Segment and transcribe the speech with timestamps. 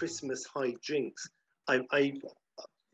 [0.00, 0.72] Christmas high
[1.68, 2.14] I, I,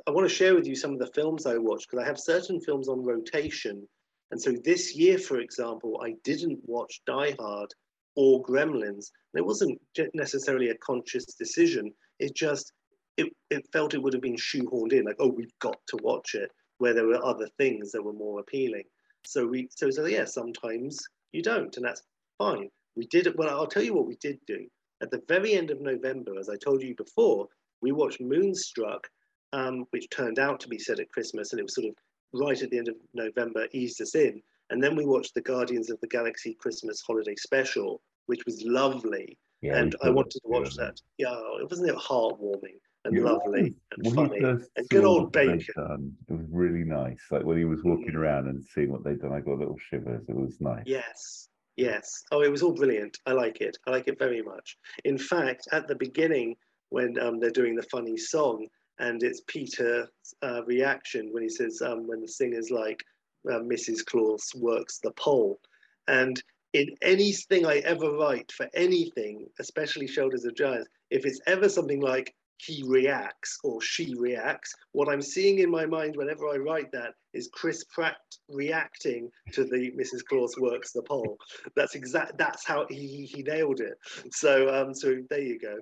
[0.08, 2.18] I want to share with you some of the films I watched because I have
[2.18, 3.86] certain films on rotation.
[4.32, 7.72] And so this year, for example, I didn't watch Die Hard
[8.16, 9.12] or Gremlins.
[9.30, 9.80] And it wasn't
[10.14, 11.92] necessarily a conscious decision.
[12.18, 12.72] It just,
[13.16, 16.34] it, it felt it would have been shoehorned in, like, oh, we've got to watch
[16.34, 18.82] it, where there were other things that were more appealing.
[19.24, 20.98] So we, so, so yeah, sometimes
[21.30, 22.02] you don't, and that's
[22.36, 22.68] fine.
[22.96, 23.38] We did it.
[23.38, 24.66] Well, I'll tell you what we did do
[25.02, 27.48] at the very end of November, as I told you before,
[27.82, 29.08] we watched Moonstruck,
[29.52, 31.94] um, which turned out to be set at Christmas, and it was sort of
[32.32, 34.42] right at the end of November, eased us in.
[34.70, 39.38] And then we watched the Guardians of the Galaxy Christmas Holiday Special, which was lovely.
[39.62, 41.00] Yeah, and I wanted to watch that.
[41.18, 44.38] Yeah, it wasn't it heartwarming and Yeah, lovely and funny.
[44.40, 46.16] and good old Bacon.
[46.28, 47.20] it was really nice.
[47.30, 48.16] Like when he was walking Mm.
[48.16, 50.28] around and seeing what they'd done, I got little shivers.
[50.28, 50.82] It was nice.
[50.86, 52.24] Yes, yes.
[52.32, 53.18] Oh, it was all brilliant.
[53.26, 53.76] I like it.
[53.86, 54.76] I like it very much.
[55.04, 56.56] In fact, at the beginning,
[56.90, 58.66] when um, they're doing the funny song,
[58.98, 60.08] and it's Peter's
[60.42, 63.02] uh, reaction when he says, um, when the singer's like,
[63.50, 64.04] uh, Mrs.
[64.04, 65.60] Claus works the pole.
[66.08, 71.68] And in anything I ever write for anything, especially Shoulders of Giants, if it's ever
[71.68, 76.56] something like he reacts or she reacts, what I'm seeing in my mind whenever I
[76.56, 78.16] write that is Chris Pratt
[78.48, 80.24] reacting to the Mrs.
[80.28, 81.36] Claus works the pole.
[81.74, 82.38] That's exact.
[82.38, 83.98] That's how he, he he nailed it.
[84.30, 85.76] So um, so there you go.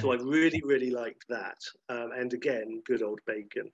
[0.00, 1.58] So I really really liked that.
[1.88, 3.70] Um, and again, good old bacon.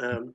[0.00, 0.34] Um,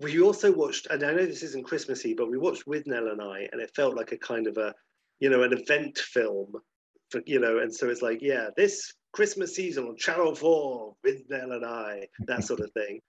[0.00, 3.20] we also watched, and I know this isn't Christmassy, but we watched with Nell and
[3.20, 4.74] I, and it felt like a kind of a,
[5.20, 6.54] you know, an event film,
[7.10, 11.28] for, you know, and so it's like, yeah, this Christmas season on Channel 4 with
[11.28, 13.00] Nell and I, that sort of thing.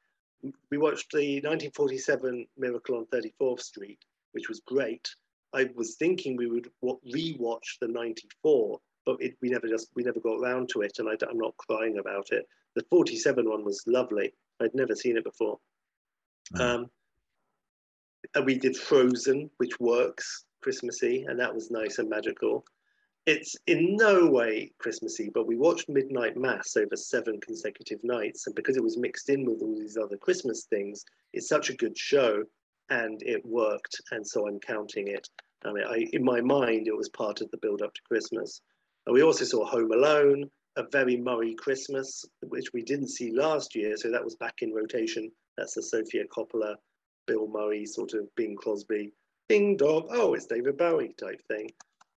[0.72, 4.00] We watched the 1947 Miracle on 34th Street,
[4.32, 5.08] which was great.
[5.54, 10.20] I was thinking we would re-watch the 94, but it, we never just we never
[10.20, 12.48] got around to it, and I, am not crying about it.
[12.76, 14.34] The 47 one was lovely.
[14.62, 15.60] I'd never seen it before.
[16.56, 16.62] Mm.
[16.62, 16.90] Um,
[18.34, 22.64] and we did Frozen, which works Christmassy, and that was nice and magical.
[23.28, 28.56] It's in no way Christmassy, but we watched Midnight Mass over seven consecutive nights, and
[28.56, 31.96] because it was mixed in with all these other Christmas things, it's such a good
[31.96, 32.44] show,
[32.90, 35.30] and it worked, and so I'm counting it.
[35.64, 38.62] I mean, I, in my mind, it was part of the build up to Christmas.
[39.06, 43.76] And we also saw Home Alone, a very Murray Christmas, which we didn't see last
[43.76, 45.32] year, so that was back in rotation.
[45.58, 46.76] That's the Sofia Coppola,
[47.28, 49.14] Bill Murray sort of Bing Crosby,
[49.48, 51.70] ding dong, oh, it's David Bowie type thing.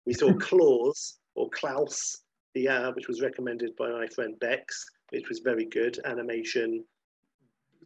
[0.07, 2.23] We saw Claus or Klaus,
[2.55, 6.85] the uh, which was recommended by my friend Bex, which was very good animation,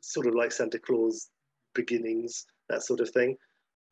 [0.01, 1.31] sort of like Santa Claus
[1.75, 3.37] beginnings, that sort of thing.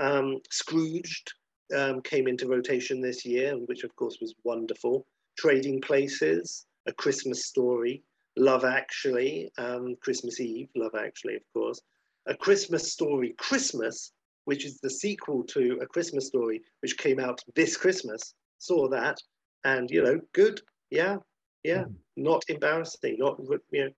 [0.01, 1.33] Um, Scrooged
[1.75, 5.07] um, came into rotation this year, which of course was wonderful.
[5.39, 8.03] Trading Places, A Christmas Story,
[8.37, 11.81] Love Actually, um, Christmas Eve, Love Actually, of course.
[12.27, 14.13] A Christmas Story Christmas,
[14.47, 18.35] which is the sequel to A Christmas Story, which came out this Christmas.
[18.59, 19.19] Saw that,
[19.65, 21.17] and you know, good, yeah,
[21.63, 21.85] yeah,
[22.17, 23.39] not embarrassing, not
[23.71, 23.91] you know,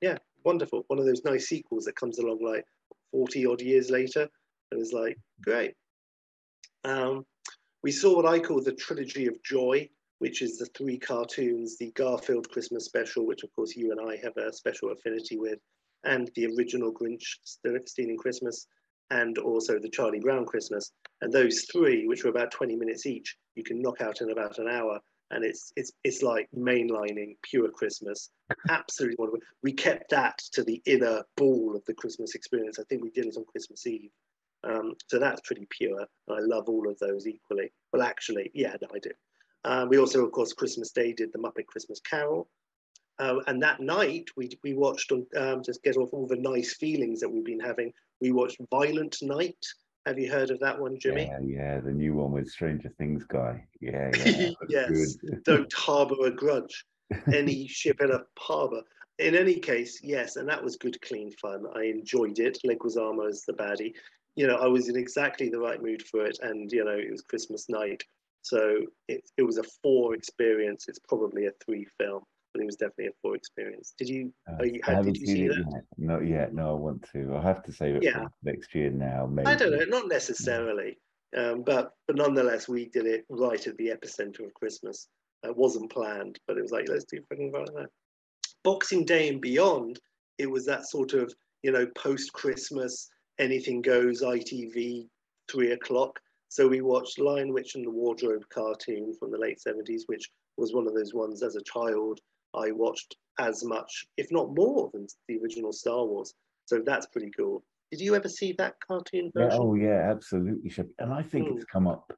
[0.00, 0.84] yeah, wonderful.
[0.86, 2.64] One of those nice sequels that comes along like
[3.10, 4.28] 40 odd years later
[4.70, 5.74] and is like, great.
[6.84, 7.26] Um,
[7.82, 11.90] we saw what I call the trilogy of joy, which is the three cartoons, the
[11.92, 15.58] Garfield Christmas special, which of course you and I have a special affinity with,
[16.04, 18.68] and the original Grinch St- Stealing Christmas,
[19.10, 20.92] and also the Charlie Brown Christmas.
[21.20, 24.58] And those three, which were about 20 minutes each, you can knock out in about
[24.58, 25.00] an hour.
[25.32, 28.30] And it's it's it's like mainlining pure Christmas.
[28.68, 29.40] Absolutely wonderful.
[29.62, 32.78] We kept that to the inner ball of the Christmas experience.
[32.78, 34.10] I think we did it on Christmas Eve.
[34.62, 36.06] Um, so that's pretty pure.
[36.28, 37.72] And I love all of those equally.
[37.92, 39.10] Well, actually, yeah, I do.
[39.64, 42.48] Uh, we also, of course, Christmas Day did the Muppet Christmas Carol.
[43.18, 47.20] Uh, and that night, we, we watched, um, just get off all the nice feelings
[47.20, 49.64] that we've been having, we watched Violent Night.
[50.06, 51.24] Have you heard of that one, Jimmy?
[51.24, 53.66] Yeah, yeah, the new one with Stranger Things guy.
[53.80, 54.50] Yeah, yeah.
[54.68, 55.16] yes.
[55.44, 56.84] Don't harbour a grudge.
[57.32, 58.82] Any ship in a harbour.
[59.18, 61.64] In any case, yes, and that was good, clean fun.
[61.74, 62.58] I enjoyed it.
[62.66, 63.94] Leguizamo is the baddie.
[64.34, 67.10] You know, I was in exactly the right mood for it, and you know, it
[67.10, 68.04] was Christmas night,
[68.42, 70.86] so it, it was a four experience.
[70.88, 72.24] It's probably a three film.
[72.56, 73.92] But it was definitely a four experience.
[73.98, 74.32] Did you?
[74.48, 75.72] Uh, are you I how, did you seen see it that?
[75.72, 75.84] yet.
[75.98, 76.54] Not yet.
[76.54, 77.34] No, I want to.
[77.34, 78.22] I'll have to save it Yeah.
[78.22, 79.26] for next year now.
[79.26, 79.46] Maybe.
[79.46, 80.96] I don't know, not necessarily,
[81.36, 85.08] um, but but nonetheless, we did it right at the epicenter of Christmas.
[85.42, 87.86] It wasn't planned, but it was like let's do fucking right now.
[88.64, 90.00] Boxing Day and beyond,
[90.38, 91.32] it was that sort of
[91.62, 95.06] you know post Christmas, anything goes, ITV,
[95.50, 96.18] three o'clock.
[96.48, 100.72] So we watched Lion Witch and the Wardrobe cartoon from the late seventies, which was
[100.72, 102.18] one of those ones as a child
[102.56, 106.34] I watched as much, if not more, than the original Star Wars.
[106.64, 107.62] So that's pretty cool.
[107.90, 109.60] Did you ever see that cartoon Yeah, version?
[109.62, 110.70] oh yeah, absolutely.
[110.70, 110.88] Shep.
[110.98, 111.56] And I think Mm.
[111.56, 112.12] it's come up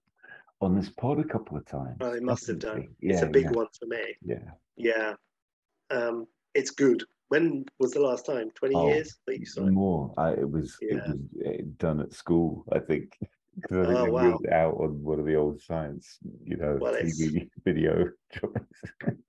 [0.61, 1.97] on this pod a couple of times.
[2.01, 2.77] Oh, it must have done.
[2.77, 2.97] definitely.
[3.11, 4.17] it's a big yeah, one for me.
[4.23, 4.51] Yeah.
[4.77, 5.15] Yeah.
[5.91, 7.05] Um, it's good.
[7.29, 8.51] When was the last time?
[8.55, 9.71] 20 Oh, years that you saw it?
[9.73, 10.15] More.
[10.17, 12.65] I, it was it was uh, done at school.
[12.73, 13.19] I think
[13.61, 14.23] because I think Oh, they wow.
[14.25, 18.11] wheeled out on one of the old science, you know, Well, it's- TV video.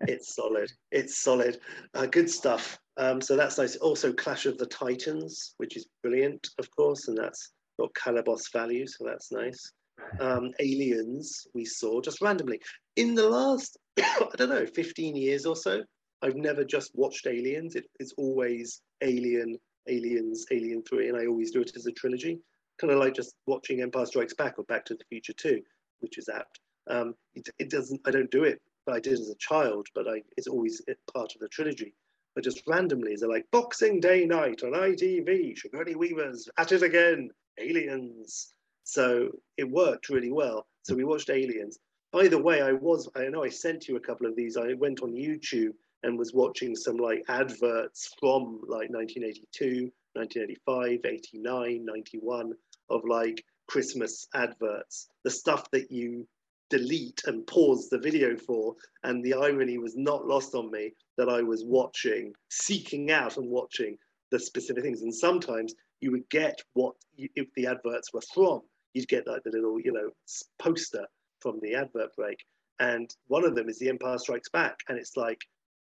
[0.07, 0.71] It's solid.
[0.91, 1.59] It's solid.
[1.93, 2.79] Uh, good stuff.
[2.97, 3.75] Um, so that's nice.
[3.75, 8.87] Also, Clash of the Titans, which is brilliant, of course, and that's got Calibos value,
[8.87, 9.71] so that's nice.
[10.19, 12.59] Um, Aliens, we saw just randomly.
[12.95, 15.83] In the last, I don't know, 15 years or so,
[16.21, 17.75] I've never just watched Aliens.
[17.75, 22.39] It, it's always Alien, Aliens, Alien 3, and I always do it as a trilogy.
[22.79, 25.61] Kind of like just watching Empire Strikes Back or Back to the Future 2,
[25.99, 26.59] which is apt.
[26.87, 30.07] Um, it, it doesn't, I don't do it but I did as a child, but
[30.07, 30.81] I, it's always
[31.13, 31.93] part of the trilogy.
[32.33, 37.29] But just randomly, they're like Boxing Day night on ITV, Sigourney Weaver's at it again,
[37.59, 38.53] Aliens.
[38.85, 40.65] So it worked really well.
[40.81, 41.77] So we watched Aliens.
[42.11, 44.57] By the way, I was, I know I sent you a couple of these.
[44.57, 51.85] I went on YouTube and was watching some like adverts from like 1982, 1985, 89,
[51.85, 52.53] 91
[52.89, 56.27] of like Christmas adverts, the stuff that you
[56.69, 58.75] delete and pause the video for.
[59.03, 63.49] And the irony was not lost on me that I was watching, seeking out and
[63.49, 63.97] watching
[64.31, 65.01] the specific things.
[65.01, 68.61] And sometimes you would get what you, if the adverts were from,
[68.93, 70.09] you'd get like the little, you know,
[70.59, 71.05] poster
[71.41, 72.37] from the advert break.
[72.79, 74.79] And one of them is The Empire Strikes Back.
[74.87, 75.41] And it's like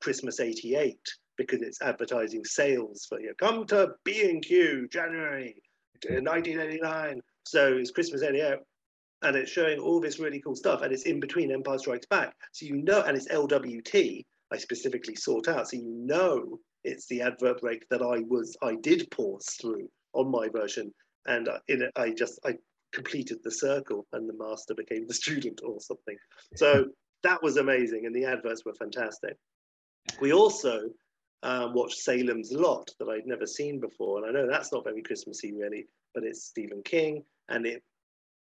[0.00, 0.98] Christmas 88
[1.36, 5.62] because it's advertising sales for you come to B&Q January
[6.08, 7.20] 1989.
[7.44, 8.58] So it's Christmas 88
[9.22, 12.34] and it's showing all this really cool stuff and it's in between Empire Strikes Back.
[12.52, 15.68] So you know, and it's LWT, I specifically sought out.
[15.68, 20.30] So you know it's the advert break that I was, I did pause through on
[20.30, 20.92] my version.
[21.26, 22.54] And uh, in it, I just, I
[22.92, 26.16] completed the circle and the master became the student or something.
[26.56, 26.86] So
[27.22, 28.06] that was amazing.
[28.06, 29.36] And the adverts were fantastic.
[30.20, 30.80] We also
[31.42, 34.18] um, watched Salem's Lot that I'd never seen before.
[34.18, 37.82] And I know that's not very Christmassy really, but it's Stephen King and it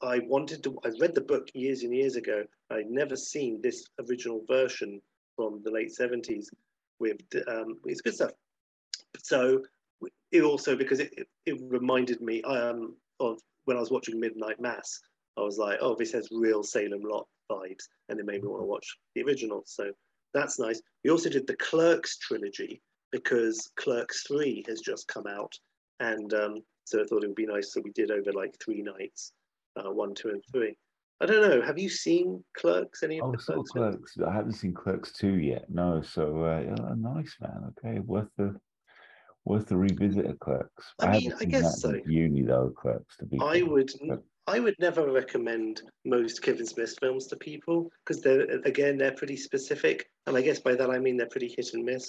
[0.02, 0.78] I wanted to.
[0.84, 2.44] I read the book years and years ago.
[2.70, 5.00] I'd never seen this original version
[5.36, 6.50] from the late seventies.
[6.98, 8.32] With um, it's good stuff.
[9.18, 9.62] So
[10.32, 14.60] it also because it, it, it reminded me um, of when I was watching Midnight
[14.60, 15.00] Mass.
[15.38, 18.62] I was like, oh, this has real Salem Lot vibes, and it made me want
[18.62, 19.62] to watch the original.
[19.66, 19.92] So
[20.34, 20.80] that's nice.
[21.04, 22.82] We also did the Clerks trilogy
[23.12, 25.52] because Clerks Three has just come out,
[26.00, 27.72] and um, so I thought it would be nice.
[27.72, 29.32] that we did over like three nights
[29.76, 30.76] uh, one, two, and three.
[31.20, 31.62] I don't know.
[31.64, 33.02] Have you seen Clerks?
[33.02, 33.70] Any of Oh, the Clerks?
[33.70, 34.16] Clerks.
[34.26, 35.64] I haven't seen Clerks two yet.
[35.70, 37.72] No, so uh, yeah, nice man.
[37.78, 38.54] Okay, worth the
[39.46, 40.92] worth the revisit of Clerks.
[41.00, 42.10] I mean, haven't I seen guess that so.
[42.10, 43.16] Uni though, Clerks.
[43.18, 43.66] To be I fair.
[43.66, 48.96] would, But- I would never recommend most Kevin Smith films to people because they're again
[48.96, 52.06] they're pretty specific, and I guess by that I mean they're pretty hit and miss,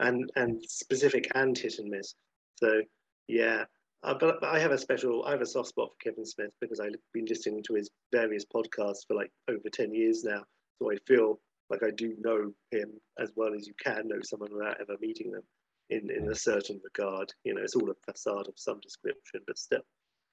[0.00, 2.14] and and specific and hit and miss.
[2.56, 2.82] So
[3.28, 3.64] yeah,
[4.02, 6.52] uh, but, but I have a special, I have a soft spot for Kevin Smith
[6.60, 10.44] because I've been listening to his various podcasts for like over ten years now.
[10.78, 11.40] So I feel
[11.70, 15.32] like I do know him as well as you can know someone without ever meeting
[15.32, 15.42] them
[15.90, 17.32] in in a certain regard.
[17.44, 19.82] You know, it's all a facade of some description, but still.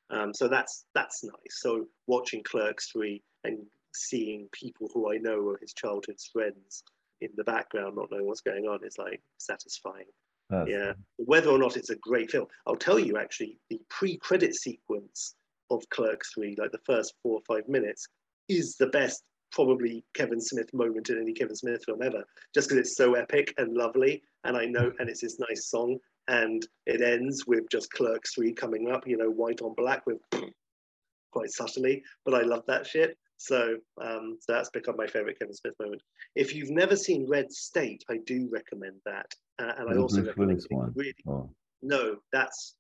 [0.10, 1.60] Um, so that's that's nice.
[1.62, 3.60] So watching Clerks three and
[3.94, 6.84] seeing people who I know are his childhood friends
[7.22, 10.06] in the background, not knowing what's going on, is like satisfying.
[10.50, 14.56] That's- Yeah, whether or not it's a great film, I'll tell you actually, the pre-credit
[14.56, 15.36] sequence
[15.70, 18.08] of Clerks three, like the first four or five minutes,
[18.50, 22.80] is the best probably Kevin Smith moment in any Kevin Smith film ever, just because
[22.80, 27.02] it's so epic and lovely, and I know, and it's this nice song, and it
[27.02, 30.20] ends with just Clerks three coming up, you know, white on black with
[31.32, 33.18] quite subtly, but I love that shit.
[33.38, 36.02] So, um, so that's become my favorite Kevin Smith moment.
[36.36, 39.26] If you've never seen Red State, I do recommend that,
[39.60, 40.94] uh, and I also Bruce recommend Willis one.
[40.96, 41.50] really Oh,
[41.82, 42.76] no, that's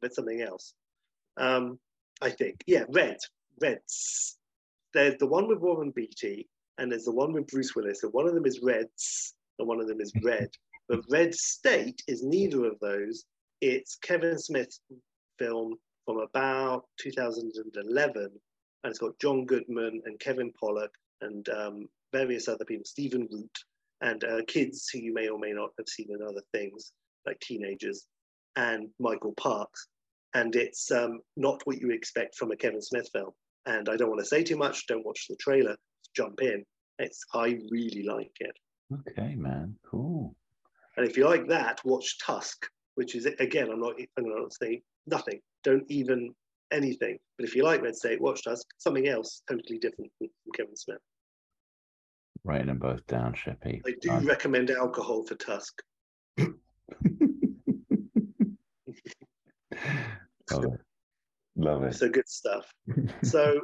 [0.00, 0.74] that's something else.
[1.36, 1.78] Um,
[2.20, 2.62] I think.
[2.66, 3.18] Yeah, Red.
[3.60, 4.38] Reds.
[4.94, 8.02] There's the one with Warren Beatty, and there's the one with Bruce Willis.
[8.02, 10.50] And one of them is Reds, and one of them is Red.
[10.88, 13.24] But Red State is neither of those.
[13.60, 14.80] It's Kevin Smith's
[15.38, 15.76] film
[16.06, 18.32] from about 2011, and
[18.90, 20.90] it's got John Goodman and Kevin Pollak
[21.20, 23.58] and um, various other people, Stephen Root,
[24.00, 26.92] and uh, kids who you may or may not have seen in other things,
[27.26, 28.06] like teenagers,
[28.56, 29.88] and Michael Parks.
[30.34, 33.30] And it's um, not what you expect from a Kevin Smith film.
[33.66, 35.76] And I don't want to say too much, don't watch the trailer,
[36.16, 36.64] jump in.
[36.98, 38.56] It's I really like it.
[38.92, 40.34] Okay, man, cool.
[40.98, 44.82] And if you like that, watch Tusk, which is again, I'm not I'm not saying
[45.06, 45.38] nothing.
[45.62, 46.34] Don't even
[46.72, 47.18] anything.
[47.38, 50.98] But if you like Red State, watch Tusk, something else totally different from Kevin Smith.
[52.42, 53.80] Writing them both down, Sheppy.
[53.86, 55.80] I do um, recommend alcohol for Tusk.
[60.50, 60.80] Love it.
[61.54, 61.94] Love it.
[61.94, 62.66] So good stuff.
[63.22, 63.60] So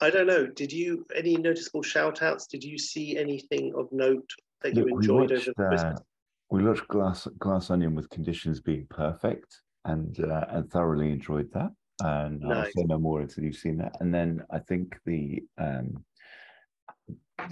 [0.00, 0.46] I don't know.
[0.46, 2.46] Did you any noticeable shout outs?
[2.46, 4.30] Did you see anything of note
[4.62, 6.00] that you enjoyed watched, over Christmas?
[6.00, 6.02] Uh,
[6.50, 11.70] we watched Glass Glass Onion with conditions being perfect and uh, and thoroughly enjoyed that.
[12.02, 12.56] And nice.
[12.56, 13.96] I'll say no more until you've seen that.
[14.00, 16.04] And then I think the um,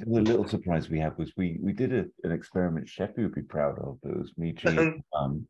[0.06, 3.42] the little surprise we had was we we did a, an experiment Sheppy would be
[3.42, 3.98] proud of.
[4.02, 4.68] It was me, G,
[5.18, 5.46] um,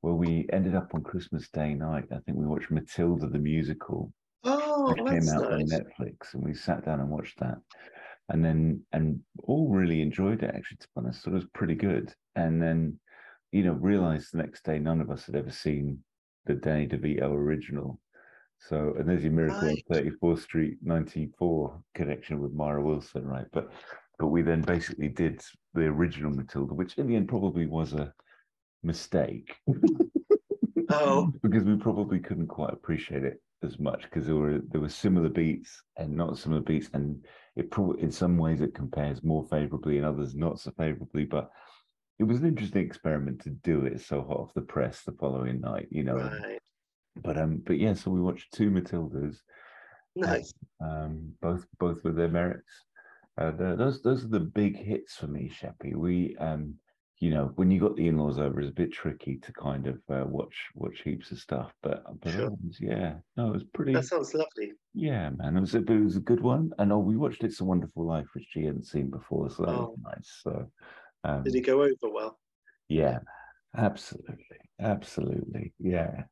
[0.00, 2.04] where we ended up on Christmas Day night.
[2.12, 4.12] I think we watched Matilda the musical.
[4.42, 5.52] Oh, which came out nice.
[5.52, 7.58] on Netflix, and we sat down and watched that,
[8.30, 10.52] and then and all really enjoyed it.
[10.54, 12.14] Actually, to be honest, so it was pretty good.
[12.36, 12.98] And then,
[13.52, 15.98] you know, realized the next day none of us had ever seen
[16.46, 18.00] the Danny DeVito original.
[18.68, 19.82] So, and there's your miracle right.
[19.90, 23.46] on 34th Street 94 connection with Mara Wilson, right?
[23.52, 23.70] But
[24.18, 25.40] but we then basically did
[25.72, 28.12] the original Matilda, which in the end probably was a
[28.82, 29.54] mistake.
[30.90, 34.88] oh, because we probably couldn't quite appreciate it as much because there were there were
[34.88, 37.24] similar beats and not similar beats, and
[37.60, 41.24] it probably in some ways it compares more favorably, in others not so favorably.
[41.24, 41.50] But
[42.18, 45.60] it was an interesting experiment to do it so hot off the press the following
[45.60, 46.16] night, you know.
[46.16, 46.58] Right.
[47.22, 49.36] But um, but yeah, so we watched two Matildas.
[50.16, 50.52] Nice.
[50.80, 52.72] Um, both both with their merits.
[53.38, 55.94] Uh, those those are the big hits for me, Sheppy.
[55.94, 56.74] We um
[57.20, 60.00] you know, when you got the in-laws over, it's a bit tricky to kind of
[60.08, 61.70] uh, watch watch heaps of stuff.
[61.82, 62.48] But but sure.
[62.50, 63.92] was, yeah, no, it was pretty.
[63.92, 64.72] That sounds lovely.
[64.94, 66.72] Yeah, man, it was a, it was a good one.
[66.78, 69.72] And oh, we watched It's a Wonderful Life, which she hadn't seen before, so that
[69.72, 69.94] oh.
[69.94, 70.40] was nice.
[70.42, 70.70] So,
[71.24, 72.38] um, did it go over well?
[72.88, 73.18] Yeah,
[73.76, 76.22] absolutely, absolutely, yeah.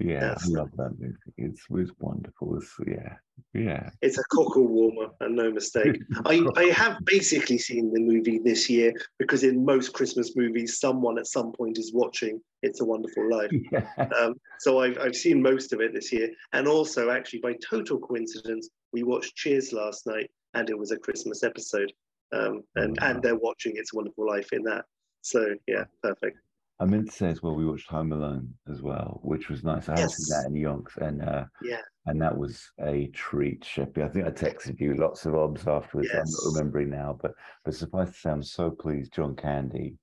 [0.00, 1.14] Yeah, I love that movie.
[1.36, 2.56] It's, it's wonderful.
[2.56, 3.14] It's, yeah,
[3.52, 3.90] yeah.
[4.00, 6.00] It's a cockle warmer, and no mistake.
[6.24, 11.18] I, I have basically seen the movie this year because in most Christmas movies, someone
[11.18, 13.50] at some point is watching It's a Wonderful Life.
[13.72, 14.08] Yeah.
[14.20, 16.30] Um, so I've, I've seen most of it this year.
[16.52, 20.96] And also, actually, by total coincidence, we watched Cheers last night, and it was a
[20.96, 21.92] Christmas episode.
[22.32, 23.10] Um, and, oh, wow.
[23.10, 24.84] and they're watching It's a Wonderful Life in that.
[25.22, 26.38] So, yeah, perfect.
[26.80, 29.88] I meant to say as well, we watched Home Alone as well, which was nice.
[29.88, 30.00] I yes.
[30.00, 34.04] hadn't seen that in Yonks, and uh, yeah, and that was a treat, Sheppy.
[34.04, 36.08] I think I texted you lots of obs afterwards.
[36.12, 36.20] Yes.
[36.20, 37.32] I'm not remembering now, but
[37.64, 39.12] but suffice to say, I'm so pleased.
[39.12, 39.96] John Candy,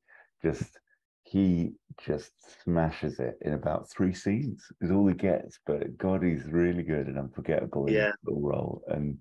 [0.44, 0.77] just
[1.24, 1.72] he
[2.05, 2.32] just
[2.63, 4.65] smashes it in about three scenes.
[4.82, 8.08] Is all he gets, but God, he's really good and unforgettable yeah.
[8.08, 8.84] in the role.
[8.88, 9.17] And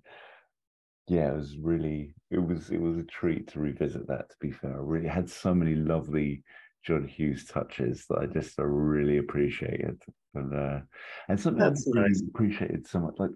[1.07, 4.29] yeah, it was really it was it was a treat to revisit that.
[4.29, 6.43] To be fair, I really had so many lovely
[6.85, 10.01] John Hughes touches that I just really appreciated,
[10.35, 10.79] and uh,
[11.27, 12.21] and something That's I nice.
[12.29, 13.15] appreciated so much.
[13.17, 13.31] Like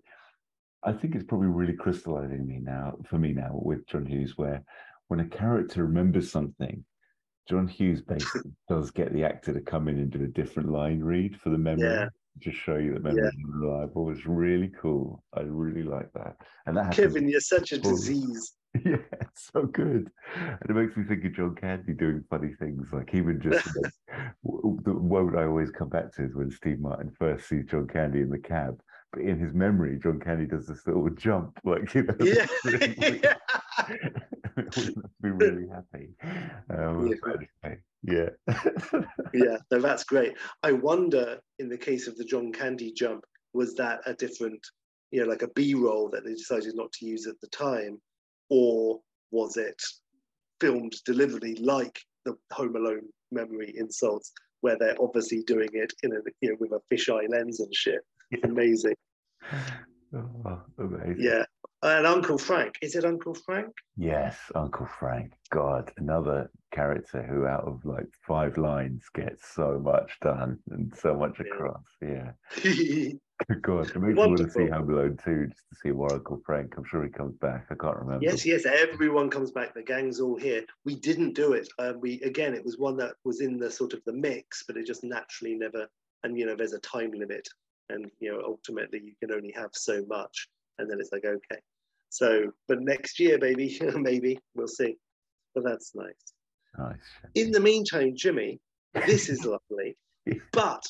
[0.84, 4.64] I think it's probably really crystallizing me now for me now with John Hughes, where
[5.08, 6.86] when a character remembers something,
[7.50, 11.00] John Hughes basically does get the actor to come in and do a different line
[11.00, 11.90] read for the memory.
[11.90, 12.10] Yeah.
[12.44, 13.28] To show you that memory yeah.
[13.28, 15.22] is reliable It's really cool.
[15.34, 16.38] I really like that.
[16.68, 18.54] And that Kevin, you're such a disease.
[18.86, 20.10] Yeah, it's so good.
[20.36, 22.88] And it makes me think of John Candy doing funny things.
[22.92, 23.94] Like even just like,
[24.44, 28.22] the quote I always come back to is when Steve Martin first sees John Candy
[28.22, 28.80] in the cab.
[29.12, 32.16] But in his memory, John Candy does this little jump, like you know.
[32.20, 32.46] Yeah.
[35.22, 36.10] be really happy.
[36.70, 37.12] Um,
[37.64, 37.76] yeah.
[38.04, 38.30] Yeah.
[39.34, 40.34] yeah, no, that's great.
[40.64, 44.66] I wonder, in the case of the John Candy jump, was that a different,
[45.12, 48.00] you know, like a B roll that they decided not to use at the time?
[48.50, 49.00] Or
[49.32, 49.82] was it
[50.60, 56.20] filmed deliberately like the Home Alone memory insults, where they're obviously doing it in a
[56.42, 58.02] you know with a fisheye lens and shit?
[58.44, 58.96] Amazing.
[60.12, 61.18] Oh, amazing.
[61.20, 61.44] Yeah,
[61.84, 62.74] And Uncle Frank.
[62.82, 63.72] Is it Uncle Frank?
[63.96, 65.34] Yes, Uncle Frank.
[65.52, 71.14] God, another character who, out of like five lines, gets so much done and so
[71.16, 71.54] much Yeah.
[71.54, 71.84] across.
[72.02, 73.12] Yeah.
[73.62, 74.66] God, it makes me want to Wonderful.
[74.66, 76.74] see Home Alone too, just to see more Uncle Frank.
[76.78, 77.68] I'm sure he comes back.
[77.70, 78.24] I can't remember.
[78.24, 78.66] yes, yes.
[78.66, 79.74] Everyone comes back.
[79.74, 80.64] The gang's all here.
[80.86, 81.68] We didn't do it.
[81.80, 84.78] Um, we again, it was one that was in the sort of the mix, but
[84.78, 85.88] it just naturally never.
[86.24, 87.48] And you know, there's a time limit,
[87.90, 91.62] and you know, ultimately you can only have so much, and then it's like okay.
[92.10, 94.98] So, but next year, baby, maybe we'll see.
[95.56, 96.34] But that's nice.
[96.78, 96.98] Nice.
[97.36, 98.60] In the meantime, Jimmy,
[99.08, 99.96] this is lovely.
[100.52, 100.84] But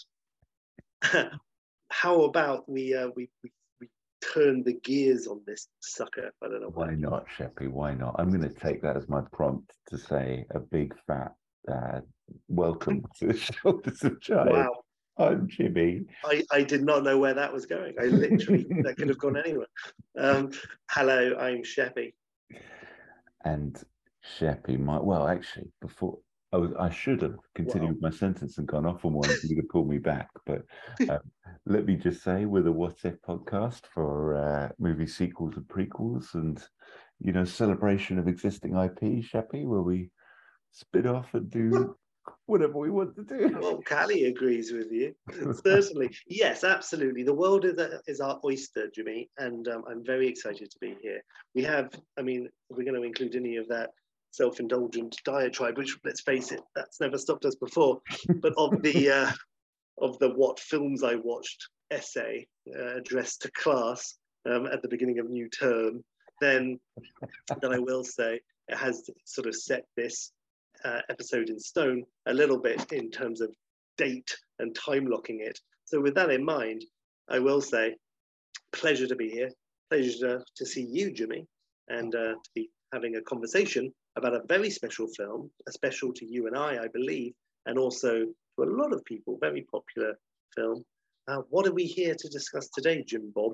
[1.90, 3.88] how about we uh, we, we we
[4.34, 6.32] turn the gears on this sucker?
[6.44, 7.70] I don't know Why not, Sheppy?
[7.70, 8.16] Why not?
[8.20, 11.34] I'm going to take that as my prompt to say a big fat
[11.68, 12.02] uh,
[12.48, 14.52] welcome to the shoulders of giants.
[14.52, 14.84] Wow,
[15.18, 16.06] I'm Jimmy.
[16.24, 17.96] I, I did not know where that was going.
[18.00, 19.68] I literally that could have gone anywhere.
[20.18, 20.52] Um,
[20.90, 22.14] hello, I'm Sheppy.
[23.44, 23.82] And
[24.40, 26.20] Sheppy might, well, actually, before
[26.52, 29.48] I, was, I should have continued with my sentence and gone off on one for
[29.48, 30.30] you to pull me back.
[30.46, 30.64] But
[31.10, 31.20] um,
[31.66, 36.34] let me just say, we're the What If podcast for uh, movie sequels and prequels
[36.34, 36.62] and,
[37.20, 40.10] you know, celebration of existing IP, Sheppy, where we
[40.72, 41.96] spit off and do
[42.48, 43.56] whatever we want to do.
[43.60, 45.14] Well, Callie agrees with you.
[45.64, 47.24] Certainly, yes, absolutely.
[47.24, 51.22] The world is, is our oyster, Jimmy, and um, I'm very excited to be here.
[51.54, 53.92] We have, I mean, we're going to include any of that
[54.32, 58.02] self-indulgent diatribe, which let's face it, that's never stopped us before.
[58.42, 59.32] But of the uh,
[60.02, 64.18] of the what films I watched essay uh, addressed to class
[64.50, 66.04] um, at the beginning of new term,
[66.42, 66.80] then
[67.62, 70.32] then I will say it has sort of set this
[70.86, 73.54] uh, episode in stone a little bit in terms of
[73.98, 75.60] date and time locking it.
[75.86, 76.86] So with that in mind,
[77.30, 77.96] I will say,
[78.72, 79.50] pleasure to be here.
[79.90, 81.48] Pleasure to see you, Jimmy,
[81.88, 86.26] and uh, to be having a conversation about a very special film, a special to
[86.26, 87.34] you and I, I believe,
[87.66, 90.20] and also to a lot of people, very popular
[90.56, 90.84] film.
[91.28, 93.54] Uh, what are we here to discuss today, Jim Bob?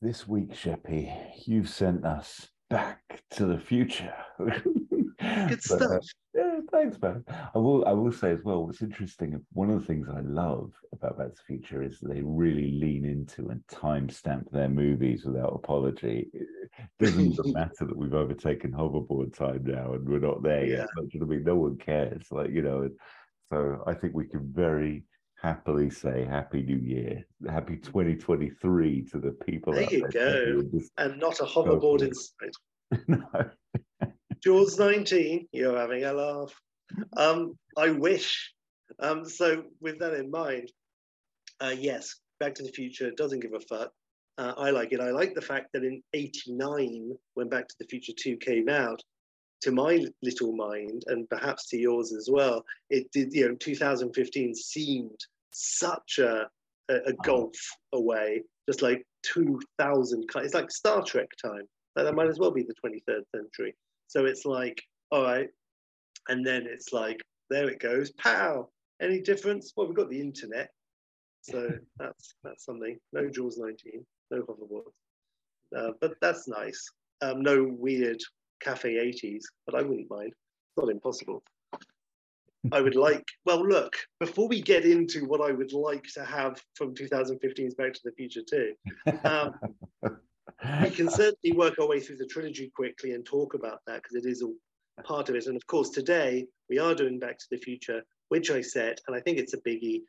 [0.00, 1.12] This week, Sheppy,
[1.46, 4.14] you've sent us back to the future.
[5.48, 6.06] Good But, uh, stuff.
[6.34, 7.24] yeah, thanks, man.
[7.54, 7.84] I will.
[7.86, 8.66] I will say as well.
[8.66, 9.40] What's interesting.
[9.52, 13.04] One of the things I love about Back to the Future is they really lean
[13.04, 16.28] into and timestamp their movies without apology.
[16.32, 16.48] It
[16.98, 20.76] doesn't even matter that we've overtaken hoverboard time now and we're not there Yeah.
[20.78, 20.88] yet.
[20.96, 22.26] Like, you know I mean, no one cares.
[22.30, 22.88] Like you know.
[23.52, 25.04] So I think we can very
[25.40, 29.74] happily say Happy New Year, Happy 2023 to the people.
[29.74, 30.44] There you go.
[30.46, 32.08] who are just- And not a hoverboard it.
[32.08, 33.04] inside.
[33.08, 33.50] no.
[34.42, 36.52] Jaws 19, you're having a laugh.
[37.16, 38.52] Um, I wish.
[38.98, 40.70] Um, so, with that in mind,
[41.60, 43.92] uh, yes, Back to the Future doesn't give a fuck.
[44.38, 45.00] Uh, I like it.
[45.00, 49.00] I like the fact that in 89, when Back to the Future 2 came out,
[49.62, 54.54] to my little mind, and perhaps to yours as well, it did, you know, 2015
[54.56, 55.20] seemed
[55.52, 56.48] such a,
[56.90, 57.54] a, a gulf
[57.92, 60.24] away, just like 2000.
[60.36, 61.62] It's like Star Trek time.
[61.94, 63.76] Like that might as well be the 23rd century.
[64.12, 65.48] So it's like, all right.
[66.28, 68.10] And then it's like, there it goes.
[68.10, 68.68] Pow.
[69.00, 69.72] Any difference?
[69.74, 70.68] Well, we've got the internet.
[71.40, 72.98] So that's that's something.
[73.14, 74.92] No Jaws 19, no hoverboards.
[75.74, 76.86] Uh, but that's nice.
[77.22, 78.20] Um, no weird
[78.60, 80.28] cafe 80s, but I wouldn't mind.
[80.28, 81.42] It's not impossible.
[82.70, 86.62] I would like, well, look, before we get into what I would like to have
[86.74, 88.74] from 2015's Back to the Future too,
[89.24, 89.54] um,
[90.82, 94.24] we can certainly work our way through the trilogy quickly and talk about that because
[94.24, 94.54] it is all
[95.04, 95.46] part of it.
[95.46, 99.16] And of course, today we are doing Back to the Future, which I said, and
[99.16, 100.02] I think it's a biggie.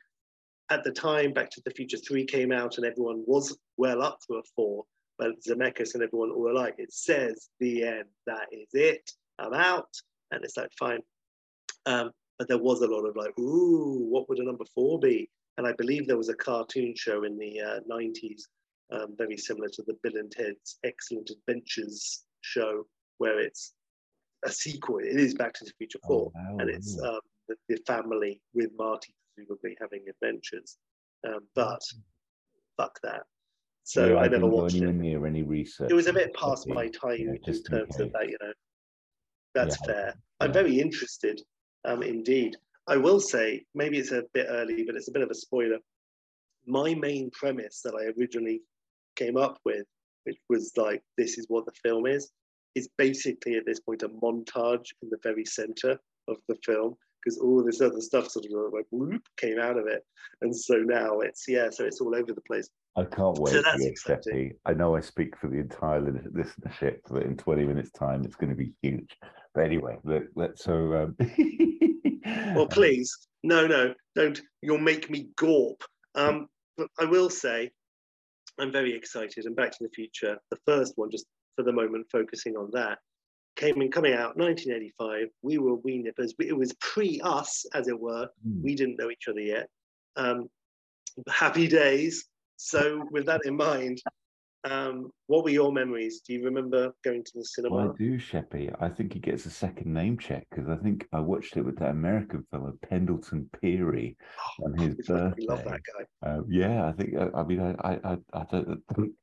[0.70, 4.18] At the time, Back to the Future 3 came out and everyone was well up
[4.26, 4.84] to a 4,
[5.18, 9.88] but Zemeckis and everyone were like, it says the end, that is it, I'm out.
[10.30, 11.00] And it's like, fine.
[11.86, 15.28] Um, but there was a lot of like, ooh, what would a number four be?
[15.58, 18.42] And I believe there was a cartoon show in the uh, 90s
[18.92, 22.86] um, very similar to the Bill and Ted's Excellent Adventures show,
[23.18, 23.74] where it's
[24.44, 24.98] a sequel.
[24.98, 27.14] It is Back to the Future 4, Oh, wow, and it's wow.
[27.14, 30.76] um, the, the family with Marty presumably having adventures.
[31.26, 31.80] Um, but
[32.76, 33.22] fuck that.
[33.84, 34.92] So Yeah, I never didn't watched it.
[34.92, 35.90] near any research.
[35.90, 38.36] It was a bit past my time know, in just in terms of that, you
[38.40, 38.52] know.
[39.54, 40.14] That's Yeah, fair.
[40.40, 41.40] I'm very interested,
[41.84, 42.56] um, indeed.
[42.86, 45.78] I will say, maybe it's a bit early, but it's a bit of a spoiler.
[46.66, 48.62] My main premise that I originally
[49.16, 49.86] came up with,
[50.24, 52.30] which was like, this is what the film is,
[52.74, 55.98] is basically at this point a montage in the very center
[56.28, 59.86] of the film because all this other stuff sort of like whoop, came out of
[59.86, 60.04] it.
[60.42, 62.68] And so now it's, yeah, so it's all over the place.
[62.96, 64.52] I can't wait So that's exciting.
[64.66, 68.50] I know I speak for the entire listenership that in 20 minutes' time it's going
[68.50, 69.16] to be huge.
[69.54, 70.94] But anyway, let, let's so.
[70.94, 71.16] Um,
[72.54, 74.40] Well, please, no, no, don't.
[74.62, 75.82] You'll make me gawp.
[76.14, 77.70] Um, but I will say,
[78.58, 79.46] I'm very excited.
[79.46, 82.98] And Back to the Future, the first one, just for the moment, focusing on that,
[83.56, 85.28] came in coming out 1985.
[85.42, 86.34] We were wee nippers.
[86.38, 88.28] It was pre us, as it were.
[88.46, 88.62] Hmm.
[88.62, 89.68] We didn't know each other yet.
[90.16, 90.48] Um,
[91.28, 92.26] happy days.
[92.56, 94.00] So, with that in mind,
[94.64, 96.20] um, what were your memories?
[96.20, 97.76] Do you remember going to the cinema?
[97.76, 98.74] Well, I do, Sheppy.
[98.80, 101.78] I think he gets a second name check because I think I watched it with
[101.78, 104.16] that American fellow Pendleton Peary
[104.64, 105.70] on his fucking love birthday.
[105.70, 105.80] that
[106.22, 106.30] guy.
[106.30, 107.14] Uh, yeah, I think.
[107.16, 108.82] Uh, I mean, I, I, I, I don't.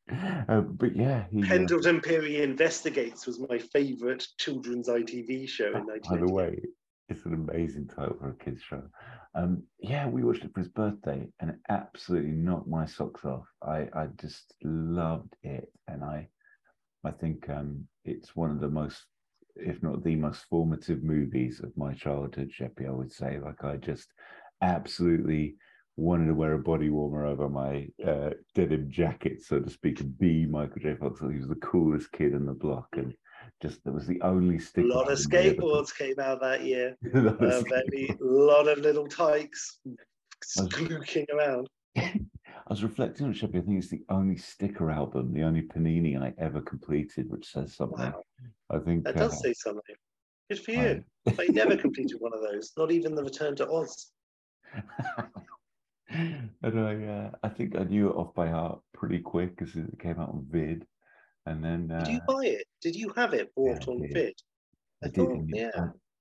[0.49, 1.41] Uh, but yeah, he.
[1.41, 6.57] uh, Pendleton Peary Investigates was my favourite children's ITV show in by the way,
[7.11, 8.81] it's an amazing title for a kids show.
[9.35, 13.45] Um, yeah, we watched it for his birthday, and it absolutely knocked my socks off.
[13.61, 16.29] I, I just loved it, and I,
[17.03, 19.05] I think um, it's one of the most,
[19.55, 22.51] if not the most formative movies of my childhood.
[22.57, 24.07] Sheppy, I would say, like I just
[24.61, 25.55] absolutely
[25.97, 30.17] wanted to wear a body warmer over my uh, denim jacket, so to speak, and
[30.17, 30.95] be Michael J.
[30.95, 31.19] Fox.
[31.19, 33.13] He was the coolest kid in the block, and
[33.61, 34.87] just that was the only sticker.
[34.87, 36.95] A lot of skateboards came out that year.
[37.13, 39.79] a lot of A lot of little tykes
[40.43, 41.67] sklooking around.
[41.97, 43.57] I was reflecting on it, Sheppy.
[43.57, 47.75] I think it's the only sticker album, the only Panini I ever completed, which says
[47.75, 47.99] something.
[47.99, 48.21] Wow,
[48.69, 49.95] I think that uh, does say something.
[50.49, 51.03] Good for you.
[51.39, 54.11] I never completed one of those, not even the Return to Oz.
[56.09, 59.99] and I, uh, I think I knew it off by heart pretty quick because it
[59.99, 60.85] came out on vid,
[61.45, 62.65] and then uh, Did you buy it?
[62.81, 64.33] Did you have it bought I on vid?
[65.03, 65.15] I I did.
[65.15, 65.69] thought, yeah.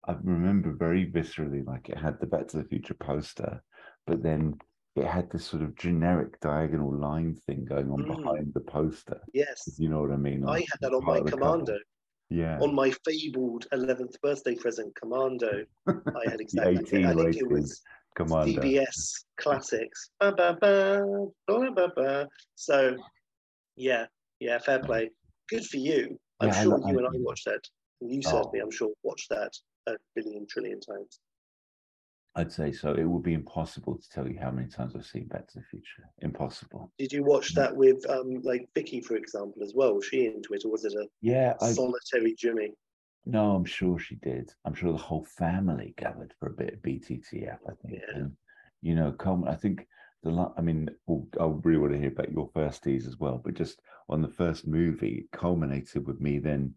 [0.06, 3.62] I, I remember very viscerally, like it had the Back to the Future poster,
[4.06, 4.58] but then
[4.96, 8.16] it had this sort of generic diagonal line thing going on Mm.
[8.16, 9.20] behind the poster.
[9.34, 10.44] Yes, You know what I mean?
[10.48, 11.36] I had that on my the cover.
[11.36, 11.78] Commando,
[12.30, 12.58] Yeah.
[12.60, 15.64] on my fabled 11th birthday present, Commando.
[15.86, 16.76] I had exactly.
[17.04, 17.82] I 18 think it was
[18.16, 18.60] Commander.
[18.62, 20.10] CBS classics.
[20.18, 21.02] Ba, ba, ba,
[21.46, 22.28] ba, ba, ba.
[22.56, 22.96] So,
[23.76, 24.06] yeah,
[24.40, 25.10] yeah, fair play.
[25.48, 26.18] Good for you.
[26.40, 27.60] I'm Yeah, sure lo- you I- and I watched that.
[28.00, 28.30] And you Oh.
[28.30, 29.52] certainly, I'm sure, watched that
[29.86, 31.20] a billion trillion times.
[32.36, 32.94] I'd say so.
[32.94, 35.64] It would be impossible to tell you how many times I've seen Back to the
[35.64, 36.08] Future.
[36.18, 36.92] Impossible.
[36.96, 37.56] Did you watch Mm.
[37.56, 39.94] that with, um, like Vicky, for example, as well?
[39.94, 42.74] Was she into it, or was it a Yeah, I solitary Jimmy?
[43.26, 44.54] no, I'm sure she did.
[44.64, 47.60] I'm sure the whole family gathered for a bit of BTTF.
[47.68, 48.16] I think, Yeah.
[48.16, 48.36] and
[48.80, 49.48] you know, Coleman.
[49.48, 49.86] I think
[50.22, 50.52] the.
[50.56, 53.40] I mean, I really want to hear about your first firsties as well.
[53.42, 56.38] But just on the first movie, it culminated with me.
[56.38, 56.74] Then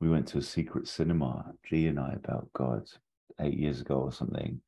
[0.00, 1.52] we went to a secret cinema.
[1.64, 2.88] G and I about God,
[3.40, 4.60] eight years ago or something.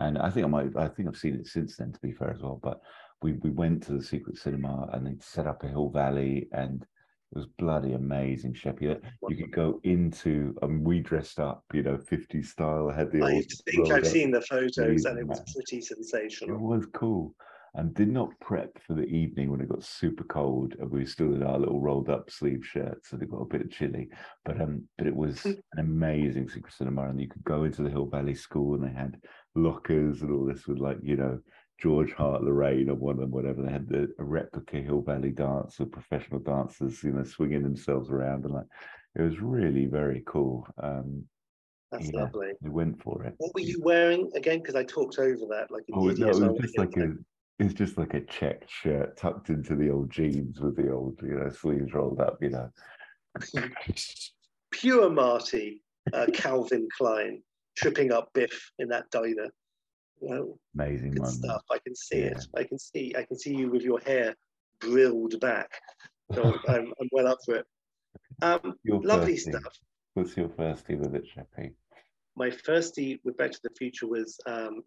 [0.00, 0.76] And I think I might.
[0.76, 1.92] I think I've seen it since then.
[1.92, 2.80] To be fair as well, but
[3.22, 6.82] we we went to the secret cinema and they set up a Hill Valley and
[6.82, 9.00] it was bloody amazing, Sheppy.
[9.28, 12.88] You could go into and we dressed up, you know, 50s style.
[12.90, 16.86] Had the I think I've up- seen the photos, and it was pretty It was
[16.92, 17.34] cool.
[17.76, 21.06] And did not prep for the evening when it got super cold and we were
[21.06, 24.08] still in our little rolled up sleeve shirts, so they got a bit chilly.
[24.44, 27.90] But um, but it was an amazing secret cinema, and you could go into the
[27.90, 29.20] Hill Valley School, and they had
[29.56, 31.40] lockers and all this with like you know
[31.80, 33.62] George Hart Lorraine or one of them, whatever.
[33.62, 38.08] They had the a replica Hill Valley dance with professional dancers, you know, swinging themselves
[38.08, 38.66] around, and like
[39.16, 40.64] it was really very cool.
[40.80, 41.24] Um,
[41.90, 42.22] That's yeah.
[42.22, 42.52] lovely.
[42.62, 43.34] they went for it.
[43.38, 44.60] What were you wearing again?
[44.60, 47.14] Because I talked over that like Oh no, it was just like a
[47.58, 51.38] it's just like a checked shirt tucked into the old jeans with the old, you
[51.38, 52.70] know, sleeves rolled up, you know.
[54.70, 57.42] pure Marty, uh, Calvin Klein,
[57.76, 59.48] tripping up Biff in that diner.
[60.20, 61.36] Well, Amazing good moment.
[61.44, 61.62] stuff.
[61.70, 62.26] I can see Yeah.
[62.26, 62.46] it.
[62.56, 63.14] I can see.
[63.16, 64.34] I can see you with your hair
[64.80, 65.70] brilled back.
[66.34, 67.66] So I'm, I'm well up for it.
[68.42, 69.78] Um, Your lovely stuff.
[70.14, 71.72] What's your firstie with it, Sheppy?
[72.36, 74.82] My firstie with Back to the Future was um,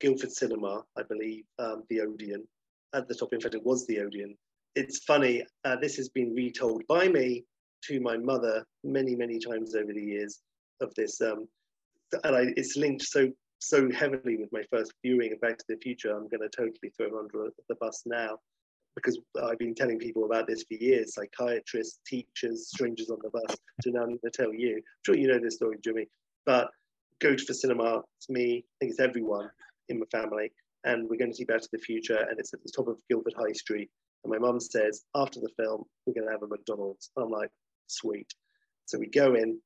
[0.00, 2.46] Guildford Cinema, I believe, um, the Odeon.
[2.94, 4.36] At the top, in fact, it was the Odeon.
[4.74, 5.44] It's funny.
[5.64, 7.44] Uh, this has been retold by me
[7.84, 10.40] to my mother many, many times over the years
[10.80, 11.46] of this, um,
[12.24, 15.76] and I, it's linked so so heavily with my first viewing of Back to the
[15.76, 16.10] Future.
[16.10, 18.38] I'm going to totally throw her under the bus now
[18.96, 21.14] because I've been telling people about this for years.
[21.14, 23.56] Psychiatrists, teachers, strangers on the bus.
[23.82, 24.76] To now need to tell you.
[24.76, 26.08] I'm sure you know this story, Jimmy.
[26.46, 26.70] But
[27.20, 28.02] go to the cinema.
[28.18, 28.64] It's me.
[28.64, 29.50] I think it's everyone
[29.90, 30.52] in my family,
[30.84, 32.96] and we're going to see Back to the Future, and it's at the top of
[33.08, 33.90] Guildford High Street.
[34.24, 37.10] And my mum says after the film we're going to have a McDonald's.
[37.16, 37.50] And I'm like,
[37.86, 38.32] sweet.
[38.86, 39.58] So we go in,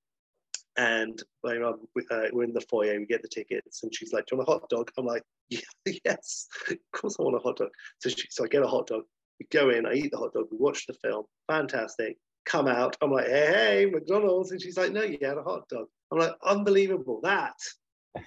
[0.76, 2.98] and my mum, uh, we're in the foyer.
[2.98, 5.22] We get the tickets, and she's like, "Do you want a hot dog?" I'm like,
[5.48, 5.60] "Yeah,
[6.04, 8.88] "Yes, of course I want a hot dog." So she, so I get a hot
[8.88, 9.04] dog.
[9.40, 12.16] We go in, I eat the hot dog, we watch the film, fantastic.
[12.44, 14.52] Come out, I'm like, hey, hey, McDonald's.
[14.52, 15.86] And she's like, no, you had a hot dog.
[16.12, 17.20] I'm like, unbelievable.
[17.22, 17.54] That,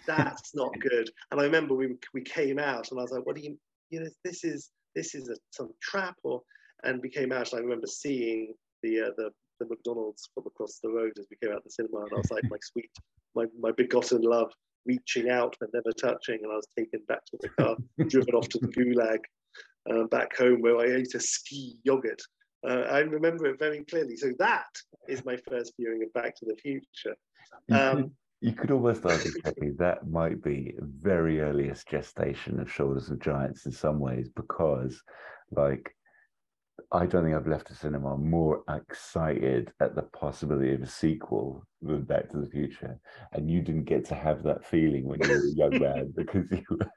[0.06, 1.10] that's not good.
[1.32, 3.58] And I remember we, we came out and I was like, what do you,
[3.90, 6.42] you know, this is, this is a, some trap or,
[6.84, 10.80] and we came out and I remember seeing the, uh, the, the McDonald's from across
[10.84, 12.02] the road as we came out the cinema.
[12.02, 12.92] And I was like, my sweet,
[13.36, 14.52] my, my begotten love
[14.86, 16.40] reaching out and never touching.
[16.44, 17.76] And I was taken back to the car,
[18.08, 19.20] driven off to the gulag
[19.92, 22.22] uh, back home where I ate a ski yogurt.
[22.68, 24.18] Uh, I remember it very clearly.
[24.18, 24.68] So that
[25.08, 27.16] is my first viewing of Back to the Future.
[27.72, 29.32] Um, you could almost argue
[29.78, 35.02] that might be very earliest gestation of Shoulders of Giants in some ways, because
[35.52, 35.92] like
[36.92, 41.66] I don't think I've left a cinema more excited at the possibility of a sequel
[41.82, 43.00] than Back to the Future.
[43.34, 46.52] And you didn't get to have that feeling when you were a young man because
[46.52, 46.88] you were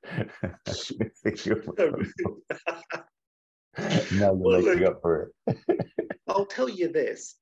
[4.12, 5.86] now you're well, making look, up for it.
[6.28, 7.36] I'll tell you this.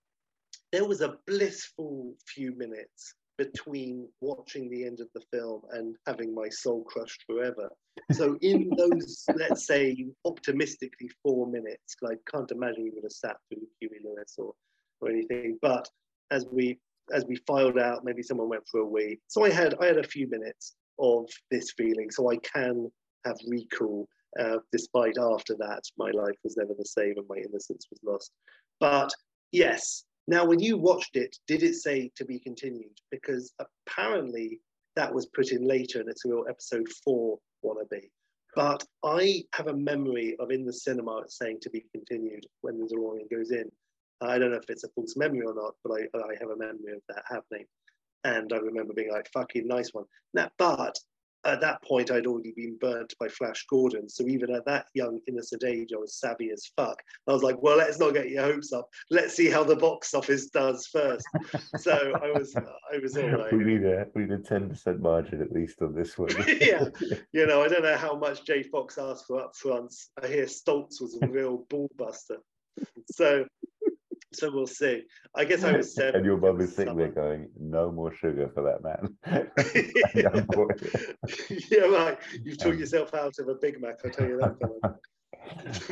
[0.71, 6.35] There was a blissful few minutes between watching the end of the film and having
[6.35, 7.71] my soul crushed forever.
[8.13, 13.37] So in those, let's say, optimistically four minutes, I can't imagine we would have sat
[13.49, 14.53] through Huey Lewis or,
[15.01, 15.59] or anything.
[15.63, 15.89] But
[16.31, 16.79] as we
[17.15, 19.19] as we filed out, maybe someone went for a wee.
[19.29, 22.11] So I had I had a few minutes of this feeling.
[22.11, 22.91] So I can
[23.25, 24.09] have recall.
[24.39, 28.31] Uh, despite after that, my life was never the same and my innocence was lost.
[28.79, 29.11] But
[29.53, 33.01] yes, now, when you watched it, did it say to be continued?
[33.11, 34.61] Because apparently
[34.95, 38.11] that was put in later and it's a real episode four wannabe.
[38.55, 42.85] But I have a memory of in the cinema saying to be continued when the
[42.85, 43.71] DeLorean goes in.
[44.21, 46.57] I don't know if it's a false memory or not, but I, I have a
[46.59, 47.65] memory of that happening.
[48.25, 50.05] And I remember being like, fucking nice one.
[50.35, 50.99] Now, but
[51.45, 54.09] at that point, I'd already been burnt by Flash Gordon.
[54.09, 57.01] So even at that young, innocent age, I was savvy as fuck.
[57.27, 58.89] I was like, well, let's not get your hopes up.
[59.11, 61.27] Let's see how the box office does first.
[61.79, 63.53] so I was, I was all right.
[63.53, 66.31] We need a, we need a ten percent margin at least on this one.
[66.61, 66.85] yeah,
[67.33, 69.95] you know, I don't know how much Jay Fox asked for up front.
[70.23, 72.39] I hear Stoltz was a real ball buster.
[73.11, 73.45] So
[74.33, 75.05] so we'll see.
[75.35, 76.15] I guess I was seven.
[76.17, 79.17] and your mum is sitting there going, "No more sugar for that man."
[81.71, 82.19] yeah, right.
[82.43, 83.97] You've taught um, yourself out of a Big Mac.
[84.05, 84.99] I tell you that.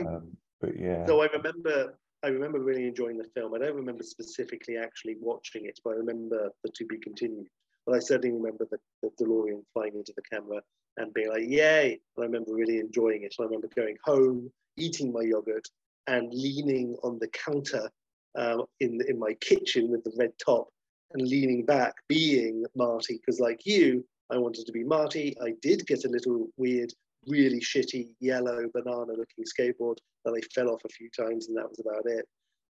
[0.06, 1.06] um, but yeah.
[1.06, 3.54] So I remember, I remember really enjoying the film.
[3.54, 7.48] I don't remember specifically actually watching it, but I remember the to be continued.
[7.86, 10.60] But I certainly remember the, the DeLorean flying into the camera
[10.98, 13.34] and being like, "Yay!" And I remember really enjoying it.
[13.38, 15.66] And I remember going home, eating my yogurt,
[16.06, 17.88] and leaning on the counter
[18.36, 20.68] um, in in my kitchen with the red top
[21.12, 23.14] and leaning back, being Marty.
[23.14, 25.36] Because like you, I wanted to be Marty.
[25.42, 26.92] I did get a little weird,
[27.26, 31.80] really shitty yellow banana-looking skateboard that I fell off a few times, and that was
[31.80, 32.26] about it.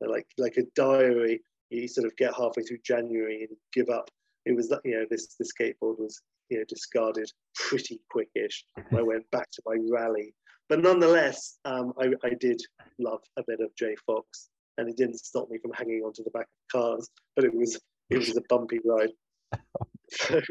[0.01, 4.09] And like like a diary, you sort of get halfway through January and give up.
[4.45, 8.63] It was you know this the skateboard was you know discarded pretty quickish.
[8.97, 10.33] I went back to my rally,
[10.69, 12.61] but nonetheless, um, I, I did
[12.99, 16.31] love a bit of Jay Fox and it didn't stop me from hanging onto the
[16.31, 17.09] back of cars.
[17.35, 19.11] But it was it was a bumpy ride.
[20.09, 20.41] so,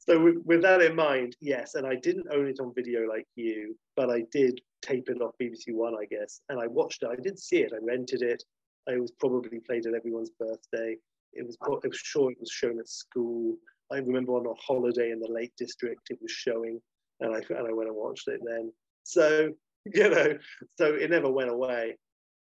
[0.00, 3.26] so with, with, that in mind, yes, and I didn't own it on video like
[3.34, 7.10] you, but I did tape it off BBC One, I guess, and I watched it.
[7.10, 7.72] I did see it.
[7.74, 8.42] I rented it.
[8.88, 10.96] I was probably played at everyone's birthday.
[11.32, 13.56] It was, I was sure it was shown at school.
[13.92, 16.80] I remember on a holiday in the Lake District, it was showing,
[17.20, 18.72] and I and I went and watched it then.
[19.02, 19.52] So
[19.94, 20.38] you know,
[20.78, 21.96] so it never went away.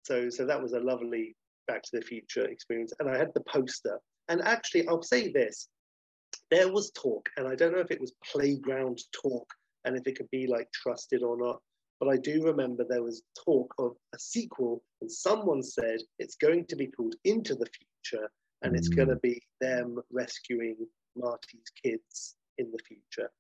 [0.03, 2.93] So, so that was a lovely Back to the Future experience.
[2.99, 4.01] And I had the poster.
[4.29, 5.69] And actually, I'll say this
[6.51, 9.47] there was talk, and I don't know if it was playground talk
[9.85, 11.61] and if it could be like trusted or not.
[12.01, 16.67] But I do remember there was talk of a sequel, and someone said it's going
[16.67, 18.31] to be called Into the Future,
[18.63, 19.23] and it's going to mm.
[19.23, 20.77] be them rescuing
[21.17, 23.31] Marty's kids in the future.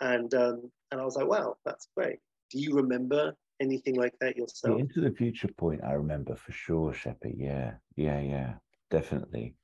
[0.00, 2.18] And um, and I was like, wow, that's great.
[2.50, 4.76] Do you remember anything like that yourself?
[4.76, 7.34] The Into the Future point, I remember for sure, Sheppy.
[7.36, 8.54] Yeah, yeah, yeah,
[8.90, 9.54] definitely.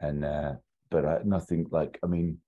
[0.00, 0.54] And uh,
[0.90, 2.38] but uh, nothing like I mean,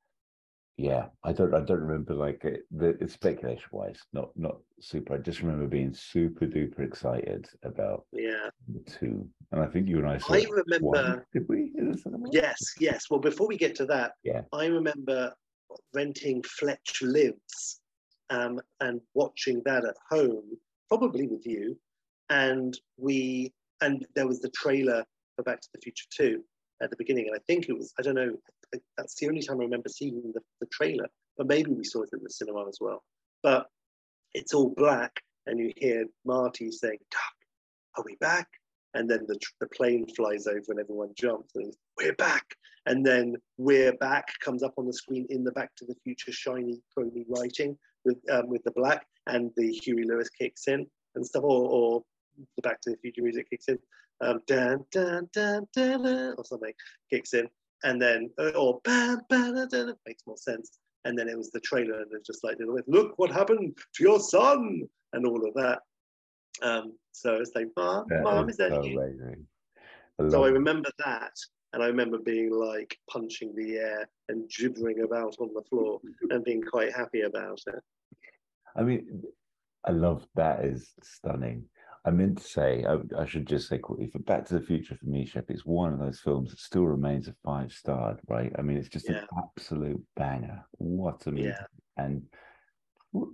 [0.77, 5.14] yeah, I don't, I don't remember like it, the it's speculation wise, not not super.
[5.14, 9.99] I just remember being super duper excited about yeah the two, and I think you
[9.99, 10.18] and I.
[10.18, 10.79] Saw I remember.
[10.81, 11.73] One, did we?
[12.31, 13.05] Yes, yes.
[13.09, 15.33] Well, before we get to that, yeah, I remember
[15.92, 17.81] renting Fletch Lives
[18.31, 20.57] um, and watching that at home
[20.98, 21.76] probably with you,
[22.30, 25.04] and we and there was the trailer
[25.35, 26.42] for Back to the Future 2
[26.83, 28.37] at the beginning, and I think it was I don't know
[28.96, 32.11] that's the only time I remember seeing the, the trailer, but maybe we saw it
[32.12, 33.02] in the cinema as well.
[33.42, 33.66] But
[34.35, 37.35] it's all black, and you hear Marty saying "Doc,
[37.98, 38.48] are we back?
[38.94, 42.44] And then the, the plane flies over and everyone jumps and we're back.
[42.87, 46.30] And then we're back comes up on the screen in the Back to the Future
[46.30, 51.26] shiny chromy writing with um, with the black and the Huey Lewis kicks in and
[51.26, 52.02] stuff, or, or
[52.56, 53.78] the Back to the Future music kicks in,
[54.20, 56.72] um, dun, dun, dun, dun, or something
[57.10, 57.48] kicks in,
[57.84, 60.78] and then uh, or bam, bam, dun, dun, makes more sense.
[61.06, 64.20] And then it was the trailer, and it's just like, look what happened to your
[64.20, 65.80] son, and all of that.
[66.62, 68.98] Um, so it's like, Mom, Mom, is that so you?
[68.98, 69.46] amazing.
[70.30, 71.32] So I remember that,
[71.74, 76.44] and I remember being like punching the air and gibbering about on the floor and
[76.44, 77.82] being quite happy about it.
[78.76, 79.24] I mean,
[79.84, 81.64] I love that is stunning.
[82.06, 84.94] I meant to say, I, I should just say quickly, for Back to the Future
[84.94, 88.52] for me, Shep, it's one of those films that still remains a five star, right?
[88.58, 90.64] I mean, it's just an absolute banger.
[90.72, 91.44] What a movie.
[91.44, 91.64] Yeah.
[91.96, 92.22] And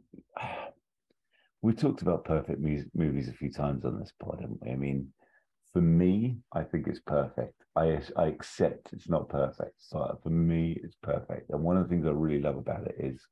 [1.63, 4.71] we talked about perfect mu- movies a few times on this pod, haven't we?
[4.71, 5.13] I mean,
[5.73, 7.65] for me, I think it's perfect.
[7.77, 9.75] I I accept it's not perfect.
[9.79, 11.51] So for me, it's perfect.
[11.51, 13.27] And one of the things I really love about it is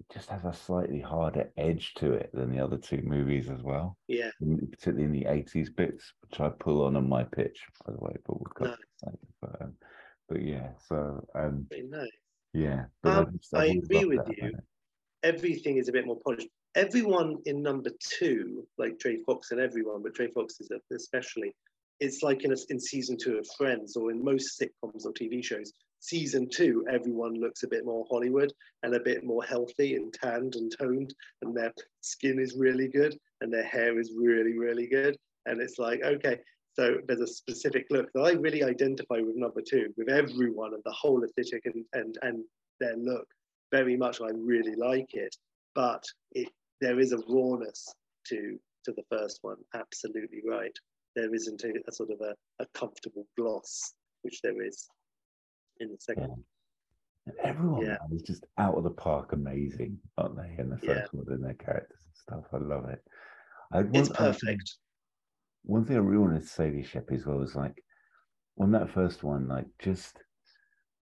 [0.00, 3.62] it just has a slightly harder edge to it than the other two movies as
[3.62, 7.92] well, Yeah, particularly in the 80s bits, which I pull on on my pitch, by
[7.92, 9.16] the way, but we've got Nice.
[9.40, 9.76] but, um,
[10.28, 12.08] but yeah, so um, nice.
[12.52, 12.86] yeah.
[13.02, 14.52] But Um, I've I agree with you.
[15.22, 16.48] Everything is a bit more polished.
[16.78, 21.52] Everyone in number two, like J Fox and everyone, but J Fox is especially,
[21.98, 25.44] it's like in, a, in season two of Friends or in most sitcoms or TV
[25.44, 25.72] shows.
[25.98, 28.52] Season two, everyone looks a bit more Hollywood
[28.84, 31.12] and a bit more healthy and tanned and toned,
[31.42, 35.16] and their skin is really good and their hair is really, really good.
[35.46, 36.38] And it's like, okay,
[36.74, 40.82] so there's a specific look that I really identify with number two, with everyone and
[40.84, 42.44] the whole aesthetic and and and
[42.78, 43.26] their look
[43.72, 44.20] very much.
[44.20, 45.34] I really like it,
[45.74, 46.48] but it
[46.80, 47.92] there is a rawness
[48.28, 49.56] to to the first one.
[49.74, 50.76] Absolutely right.
[51.16, 54.88] There isn't a, a sort of a, a comfortable gloss, which there is
[55.80, 56.28] in the second.
[56.28, 56.44] one.
[57.26, 57.96] And everyone Yeah.
[58.12, 60.54] is just out of the park amazing, aren't they?
[60.58, 61.00] In the Yeah.
[61.00, 62.44] first one, in their characters and stuff.
[62.52, 63.02] I love it.
[63.72, 64.76] I, It's one- I- perfect.
[65.64, 67.82] one thing I really wanted to say to Shep, as well was like
[68.60, 70.22] on that first one, like just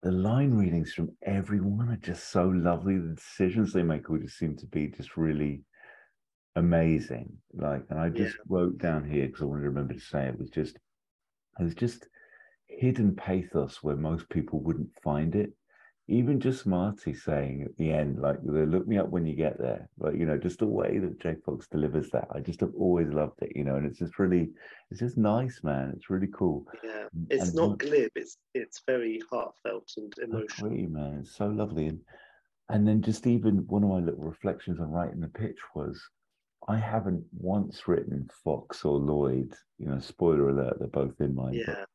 [0.04, 2.98] the line readings from everyone are just so lovely.
[2.98, 5.62] The decisions they make all just seem to be just really
[6.56, 7.32] amazing.
[7.54, 10.38] Like, and I just wrote down here because I wanted to remember to say it
[10.38, 10.78] was just
[11.58, 12.06] there's just
[12.66, 15.54] hidden pathos where most people wouldn't find it.
[16.06, 19.88] Even just Marty saying at the end, like, look me up when you get there.
[19.98, 22.28] Like, you know, just the way that J Fox delivers that.
[22.30, 24.50] I just have always loved it, you know, and it's just really,
[24.90, 25.94] it's just nice, man.
[25.96, 26.66] It's really cool.
[26.82, 28.10] Yeah, it's and not glib.
[28.14, 30.70] It's it's very heartfelt and emotional.
[30.90, 31.20] man.
[31.20, 31.86] It's so lovely.
[31.86, 32.00] And
[32.68, 36.02] and then just even one of my little reflections on writing the pitch was
[36.68, 41.50] I haven't once written Fox or Lloyd, you know, spoiler alert, they're both in my
[41.50, 41.88] book.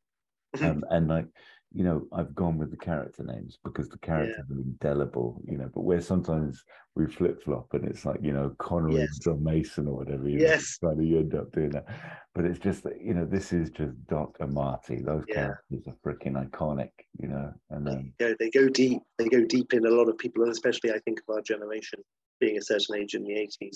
[0.59, 1.25] Yeah, um, and like
[1.71, 5.69] you know i've gone with the character names because the characters are indelible you know
[5.73, 6.63] but where sometimes
[6.95, 9.19] we flip-flop and it's like you know connery Yes.
[9.19, 10.77] john mason or whatever you Yes.
[10.81, 11.85] know, kind of you end up doing that
[12.33, 15.35] but it's just that you know this is just doc and marty those Yeah.
[15.35, 19.01] characters are freaking iconic you know and um, they go, they go deep.
[19.17, 21.99] They go deep in a lot of people, and especially I think of our generation
[22.39, 23.75] being a certain age in the 80s.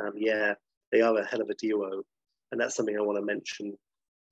[0.00, 0.54] Um, yeah,
[0.92, 2.02] they are a hell of a duo.
[2.52, 3.76] And that's something I want to mention,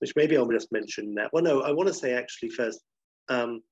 [0.00, 1.28] which maybe I'll just mention now.
[1.32, 2.80] Well, no, I want to say actually first,
[3.28, 3.62] um,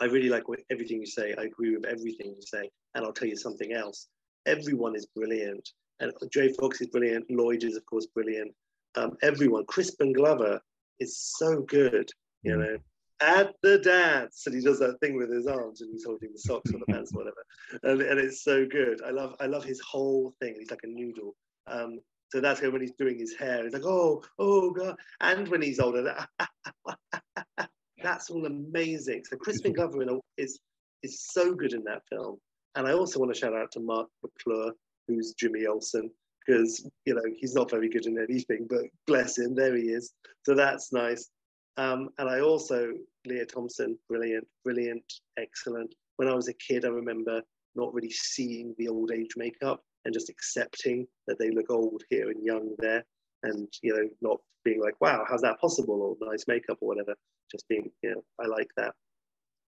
[0.00, 1.34] I really like what, everything you say.
[1.38, 2.70] I agree with everything you say.
[2.94, 4.08] And I'll tell you something else.
[4.46, 5.68] Everyone is brilliant.
[6.00, 7.26] And Jay Fox is brilliant.
[7.30, 8.52] Lloyd is, of course, brilliant.
[8.94, 9.64] Um, everyone.
[9.66, 10.60] Crispin Glover
[11.00, 12.08] is so good,
[12.42, 12.58] you Mm.
[12.58, 12.78] know
[13.20, 16.38] at the dance and he does that thing with his arms and he's holding the
[16.38, 17.44] socks or the pants or whatever
[17.82, 20.86] and, and it's so good i love i love his whole thing he's like a
[20.86, 21.34] noodle
[21.66, 21.98] um
[22.30, 25.80] so that's when he's doing his hair he's like oh oh god and when he's
[25.80, 26.14] older
[28.02, 29.22] that's all amazing.
[29.24, 30.04] So crispin glover
[30.36, 30.60] is
[31.02, 32.36] is so good in that film.
[32.74, 34.72] And i also want to shout out to mark mcclure
[35.06, 36.10] who's jimmy olsen
[36.46, 40.12] because you know he's not very good in anything but bless him there he is.
[40.44, 41.30] So that's nice.
[41.76, 42.88] Um, and I also,
[43.24, 45.04] Lea Thompson, brilliant, brilliant,
[45.38, 45.94] excellent.
[46.16, 47.40] When I was a kid, I remember
[47.76, 52.30] not really seeing the old age makeup and just accepting that they look old here
[52.30, 53.04] and young there.
[53.42, 56.16] And, you know, not being like, wow, how's that possible?
[56.20, 57.14] Or nice makeup or whatever.
[57.50, 58.92] Just being, you know, I like that.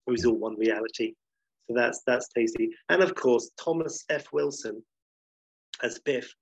[0.08, 1.14] It was all one reality.
[1.68, 2.70] So that's that's tasty.
[2.90, 4.32] And of course, Thomas F.
[4.32, 4.82] Wilson
[5.84, 6.34] as Biff.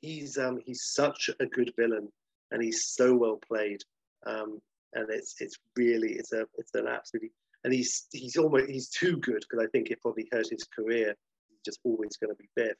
[0.00, 2.08] He's um he's such a good villain
[2.50, 3.80] and he's so well played.
[4.26, 4.60] Um,
[4.94, 7.30] and it's it's really it's a it's an absolutely
[7.64, 11.14] and he's he's almost he's too good because I think it probably hurt his career.
[11.48, 12.76] He's just always going to be Biff,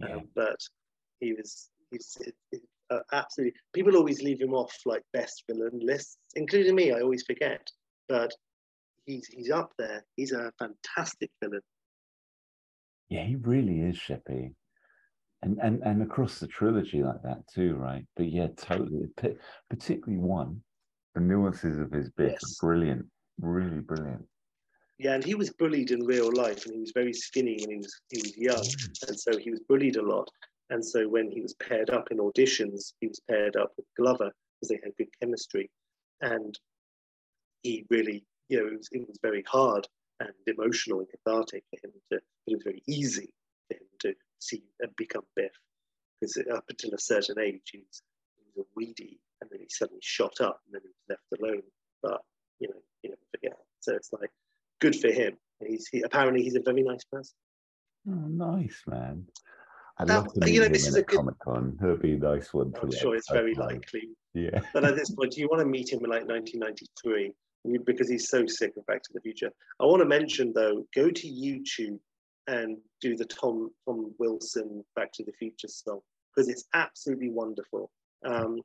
[0.00, 0.16] yeah.
[0.16, 0.58] um, but
[1.20, 2.18] he was he's
[2.90, 3.58] uh, absolutely.
[3.72, 6.92] People always leave him off like best villain lists, including me.
[6.92, 7.66] I always forget,
[8.08, 8.32] but
[9.04, 10.04] he's he's up there.
[10.16, 11.62] He's a fantastic villain.
[13.08, 14.54] Yeah, he really is Sheppy.
[15.42, 18.04] And, and and across the trilogy like that too, right?
[18.16, 19.08] But yeah, totally.
[19.70, 20.62] Particularly one,
[21.14, 22.58] the nuances of his bit yes.
[22.60, 23.06] brilliant,
[23.40, 24.24] really brilliant.
[24.98, 27.76] Yeah, and he was bullied in real life, and he was very skinny when he
[27.76, 29.08] was he was young, mm.
[29.08, 30.28] and so he was bullied a lot.
[30.70, 34.32] And so when he was paired up in auditions, he was paired up with Glover
[34.60, 35.70] because they had good chemistry,
[36.20, 36.58] and
[37.62, 39.86] he really, you know, it was, it was very hard
[40.20, 42.00] and emotional and cathartic for him to.
[42.10, 43.32] But it was very easy
[43.68, 45.52] for him to see and become Biff,
[46.20, 48.02] because up until a certain age he was,
[48.36, 51.42] he was a weedy, and then he suddenly shot up, and then he was left
[51.42, 51.62] alone.
[52.02, 52.22] But
[52.58, 53.58] you know, you never forget.
[53.80, 54.30] So it's like
[54.80, 55.36] good for him.
[55.64, 57.36] He's he, apparently he's a very nice person.
[58.08, 59.26] Oh, nice man.
[59.98, 61.16] I'd that, love to meet you know, this is a good...
[61.16, 61.78] Comic Con.
[61.82, 62.72] It'd be a nice one.
[62.82, 64.10] I'm sure it's very likely.
[64.34, 64.60] Yeah.
[64.74, 67.32] but at this point, do you want to meet him in like 1993?
[67.84, 69.50] Because he's so sick of Back to the Future.
[69.80, 71.98] I want to mention though, go to YouTube
[72.46, 76.00] and do the Tom Tom Wilson Back to the Future song
[76.34, 77.90] because it's absolutely wonderful.
[78.24, 78.60] Um,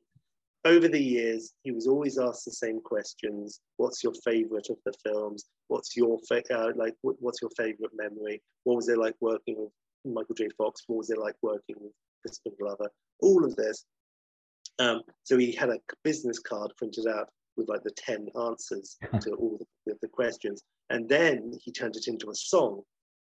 [0.64, 3.60] over the years, he was always asked the same questions.
[3.78, 5.46] What's your favorite of the films?
[5.66, 6.94] What's your fa- uh, like?
[7.02, 8.40] What's your favorite memory?
[8.62, 9.72] What was it like working with
[10.04, 10.48] Michael J.
[10.56, 10.82] Fox?
[10.86, 11.92] What was it like working with
[12.22, 12.90] Crispin Glover?
[13.20, 13.84] All of this.
[14.78, 19.32] Um, so he had a business card printed out with like the 10 answers to
[19.32, 20.62] all the, the, questions.
[20.90, 22.82] And then he turned it into a song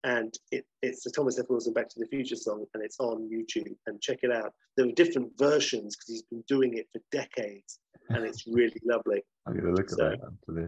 [0.04, 1.46] and it, it's the Thomas F.
[1.50, 3.76] Wilson Back to the Future song, and it's on YouTube.
[3.88, 4.54] And check it out.
[4.76, 9.24] There are different versions because he's been doing it for decades, and it's really lovely.
[9.48, 10.68] I'm going to look so, at that after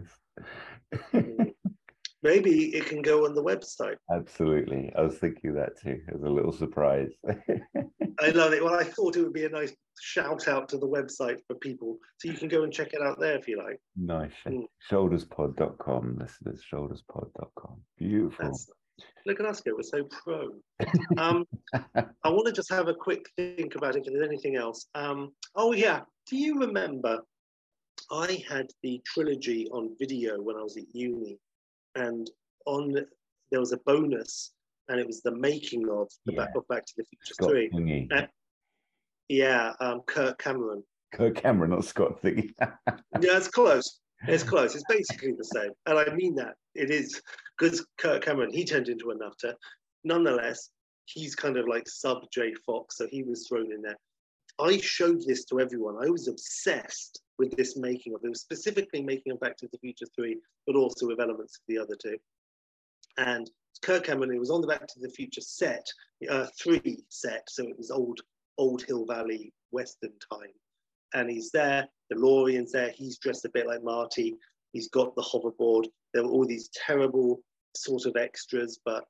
[1.12, 1.54] this.
[2.22, 3.96] Maybe it can go on the website.
[4.10, 7.10] Absolutely, I was thinking that too as a little surprise.
[7.28, 8.64] I love it.
[8.64, 11.98] Well, I thought it would be a nice shout out to the website for people,
[12.18, 13.80] so you can go and check it out there if you like.
[13.96, 14.32] Nice.
[14.46, 14.64] Mm.
[14.90, 16.62] Shoulderspod.com, listeners.
[16.72, 17.80] Shoulderspod.com.
[17.98, 18.44] Beautiful.
[18.46, 18.70] That's,
[19.26, 20.48] Look at us go, we're so pro.
[21.18, 21.44] Um,
[21.94, 24.86] I want to just have a quick think about if there's anything else.
[24.94, 26.00] Um, oh, yeah.
[26.28, 27.20] Do you remember
[28.10, 31.38] I had the trilogy on video when I was at uni,
[31.96, 32.30] and
[32.66, 32.94] on
[33.50, 34.52] there was a bonus,
[34.88, 36.44] and it was the making of the yeah.
[36.44, 38.08] back of Back to the Future Scott 3.
[38.12, 38.26] Uh,
[39.28, 40.82] yeah, um, Kirk Cameron.
[41.12, 42.50] Kirk Cameron, not Scott Thingy.
[42.60, 44.00] yeah, it's close.
[44.28, 44.74] It's close.
[44.74, 47.20] It's basically the same, and I mean that it is
[47.58, 49.56] because Kirk Cameron he turned into a nutter.
[50.04, 50.70] Nonetheless,
[51.04, 53.96] he's kind of like sub J Fox, so he was thrown in there.
[54.58, 55.96] I showed this to everyone.
[56.02, 58.28] I was obsessed with this making of it.
[58.28, 61.78] was specifically making of Back to the Future 3, but also with elements of the
[61.78, 62.16] other two.
[63.18, 63.50] And
[63.82, 65.86] Kirk Cameron, it was on the Back to the Future set,
[66.30, 68.20] uh, 3 set, so it was old,
[68.58, 70.52] old Hill Valley Western time
[71.14, 71.88] and he's there.
[72.10, 72.90] The DeLorean's there.
[72.90, 74.36] He's dressed a bit like Marty.
[74.72, 75.86] He's got the hoverboard.
[76.12, 77.40] There were all these terrible
[77.74, 79.04] sort of extras, but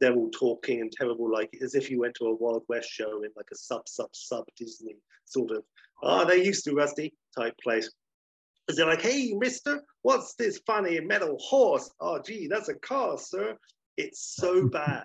[0.00, 3.22] they're all talking and terrible, like as if you went to a Wild West show
[3.24, 5.64] in like a sub sub sub Disney sort of.
[6.02, 7.90] Ah, oh, they used to Rusty type place.
[8.68, 11.90] Is they're like, hey, mister, what's this funny metal horse?
[12.00, 13.56] Oh, gee, that's a car, sir.
[13.96, 15.02] It's so bad.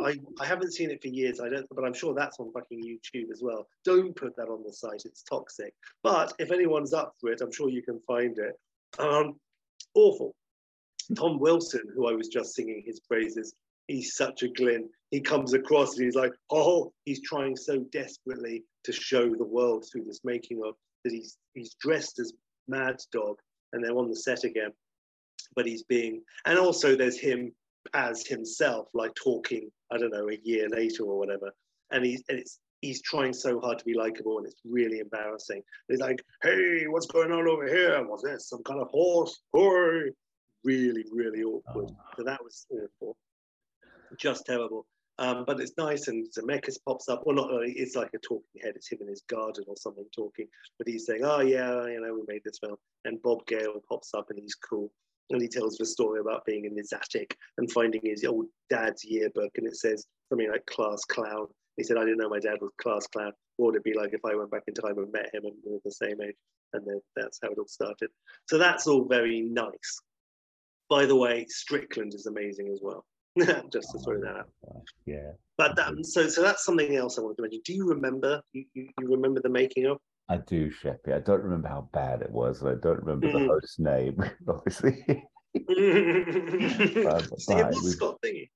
[0.00, 1.40] I, I haven't seen it for years.
[1.40, 3.66] I don't, but I'm sure that's on fucking YouTube as well.
[3.84, 5.02] Don't put that on the site.
[5.04, 5.72] It's toxic.
[6.02, 8.54] But if anyone's up for it, I'm sure you can find it.
[8.98, 9.36] Um,
[9.94, 10.34] awful.
[11.16, 13.54] Tom Wilson, who I was just singing his praises,
[13.88, 14.86] he's such a glint.
[15.10, 19.84] He comes across and he's like, oh, he's trying so desperately to show the world
[19.90, 20.74] through this making of
[21.04, 22.32] that he's he's dressed as
[22.68, 23.36] Mad Dog,
[23.72, 24.72] and they're on the set again.
[25.56, 27.52] But he's being, and also there's him
[27.94, 31.50] as himself, like talking, I don't know, a year later or whatever.
[31.90, 35.62] And he's and it's he's trying so hard to be likable and it's really embarrassing.
[35.88, 38.02] He's like, hey, what's going on over here?
[38.06, 39.42] Was this some kind of horse?
[39.52, 40.10] Hey!
[40.62, 41.90] Really, really awkward.
[41.90, 41.96] Oh.
[42.16, 43.16] So that was awful.
[44.18, 44.86] Just terrible.
[45.20, 47.22] Um, but it's nice and Zemeckis pops up.
[47.24, 48.72] Well, not it's like a talking head.
[48.74, 50.46] It's him in his garden or something talking.
[50.78, 52.76] But he's saying, oh, yeah, you know, we made this film.
[53.04, 54.90] And Bob Gale pops up and he's cool
[55.30, 59.04] and he tells the story about being in his attic and finding his old dad's
[59.04, 61.46] yearbook, and it says something like "class clown."
[61.76, 63.32] He said, "I didn't know my dad was class clown.
[63.56, 65.54] What would it be like if I went back in time and met him and
[65.64, 66.36] we were the same age?"
[66.72, 68.10] And then that's how it all started.
[68.48, 70.00] So that's all very nice.
[70.88, 73.06] By the way, Strickland is amazing as well.
[73.72, 74.48] Just to throw that out.
[75.06, 75.32] Yeah.
[75.56, 77.60] But that, so so that's something else I wanted to mention.
[77.64, 78.40] Do you remember?
[78.52, 79.98] You, you, you remember the making of?
[80.28, 81.12] I do, Sheppy.
[81.14, 83.32] I don't remember how bad it was, and I don't remember mm.
[83.32, 85.04] the host's name, obviously.
[85.54, 88.48] but, See, it was Scott Thingy.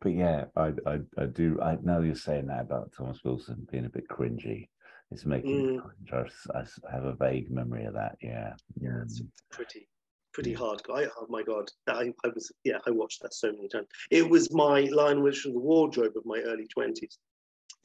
[0.00, 1.60] but yeah, I, I, I do.
[1.60, 4.68] I know you're saying that about Thomas Wilson being a bit cringy.
[5.10, 6.28] It's making mm.
[6.54, 8.16] I, I have a vague memory of that.
[8.22, 9.88] Yeah, yeah, it's pretty
[10.32, 10.82] pretty hard.
[10.92, 13.88] I, oh my god, I, I was yeah, I watched that so many times.
[14.10, 17.18] It was my line which was the wardrobe of my early twenties.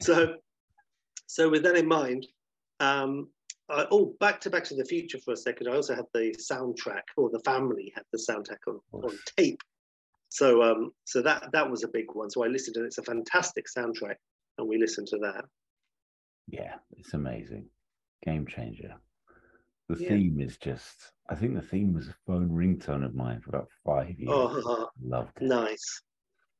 [0.00, 0.36] So,
[1.26, 2.26] so with that in mind,
[2.80, 3.28] um,
[3.68, 5.68] uh, oh, back to Back to the Future for a second.
[5.68, 9.62] I also had the soundtrack, or the family had the soundtrack on, on tape.
[10.30, 12.30] So, um, so that that was a big one.
[12.30, 14.16] So I listened, and it's a fantastic soundtrack,
[14.58, 15.44] and we listened to that.
[16.48, 17.66] Yeah, it's amazing,
[18.24, 18.94] game changer.
[19.88, 20.08] The yeah.
[20.10, 21.12] theme is just.
[21.30, 24.30] I think the theme was a phone ringtone of mine for about five years.
[24.32, 25.44] Oh, Loved it.
[25.44, 26.02] Nice.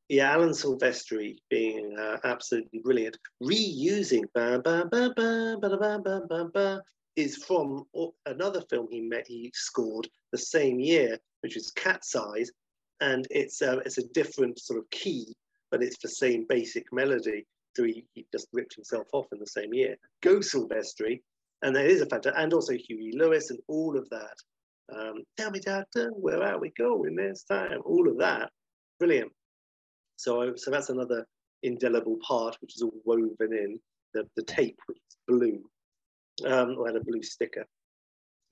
[0.09, 3.19] Yeah, Alan Silvestri being uh, absolutely brilliant.
[3.43, 6.83] Reusing ba ba ba ba ba ba ba ba ba
[7.17, 7.85] is from
[8.27, 12.51] another film he met he scored the same year, which is Cat's Eyes,
[13.01, 15.35] and it's uh, it's a different sort of key,
[15.71, 17.45] but it's the same basic melody.
[17.77, 19.97] So he, he just ripped himself off in the same year.
[20.23, 21.21] Go Silvestri,
[21.63, 24.37] and there is a factor, and also Huey Lewis and all of that.
[24.95, 27.81] Um, Tell me, Doctor, where are we going this time?
[27.85, 28.51] All of that,
[28.99, 29.33] brilliant.
[30.17, 31.27] So, so that's another
[31.63, 33.79] indelible part which is all woven in
[34.15, 35.63] the, the tape, which is blue
[36.47, 37.67] um, or had a blue sticker.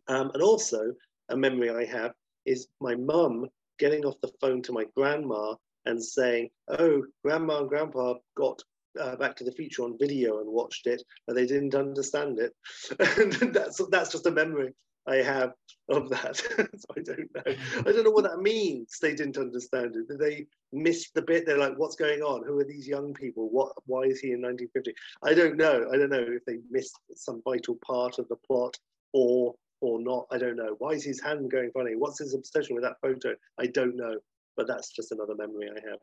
[0.08, 0.92] Um, and also,
[1.28, 2.12] a memory I have
[2.44, 3.46] is my mum
[3.78, 5.54] getting off the phone to my grandma
[5.84, 8.62] and saying, "Oh, grandma and grandpa got
[9.00, 12.54] uh, Back to the Future on video and watched it, but they didn't understand it."
[13.18, 14.72] and that's that's just a memory
[15.06, 15.52] I have
[15.88, 16.36] of that.
[16.76, 17.54] so I don't know.
[17.78, 18.98] I don't know what that means.
[19.00, 20.08] They didn't understand it.
[20.08, 21.46] Did they miss the bit?
[21.46, 22.44] They're like, what's going on?
[22.44, 23.48] Who are these young people?
[23.50, 23.72] What?
[23.86, 24.92] Why is he in 1950?
[25.22, 25.88] I don't know.
[25.92, 28.76] I don't know if they missed some vital part of the plot
[29.12, 30.26] or or not.
[30.32, 30.74] I don't know.
[30.78, 31.94] Why is his hand going funny?
[31.94, 33.34] What's his obsession with that photo?
[33.60, 34.16] I don't know.
[34.56, 35.98] But that's just another memory I have.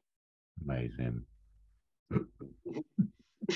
[0.63, 1.25] Amazing.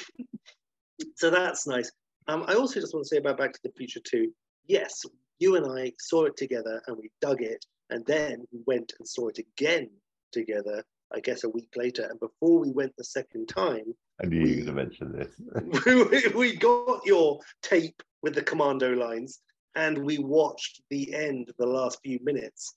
[1.16, 1.92] so that's nice.
[2.28, 4.32] Um, I also just want to say about Back to the Future 2.
[4.68, 5.06] Yes,
[5.40, 9.08] you and I saw it together and we dug it, and then we went and
[9.08, 9.90] saw it again
[10.32, 10.84] together.
[11.14, 14.50] I guess a week later, and before we went the second time, I knew we,
[14.50, 15.86] you were going to mention this.
[15.86, 19.40] we, we got your tape with the commando lines,
[19.76, 22.74] and we watched the end, the last few minutes,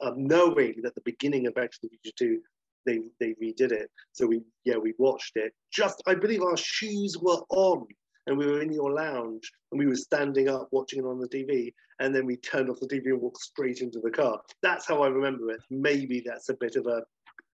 [0.00, 2.40] um, knowing that the beginning of Back to the Future Two
[2.86, 3.90] they they redid it.
[4.12, 5.52] So we yeah we watched it.
[5.72, 7.86] Just I believe our shoes were on
[8.26, 11.28] and we were in your lounge and we were standing up watching it on the
[11.28, 14.40] TV and then we turned off the TV and walked straight into the car.
[14.62, 15.60] That's how I remember it.
[15.70, 17.02] Maybe that's a bit of a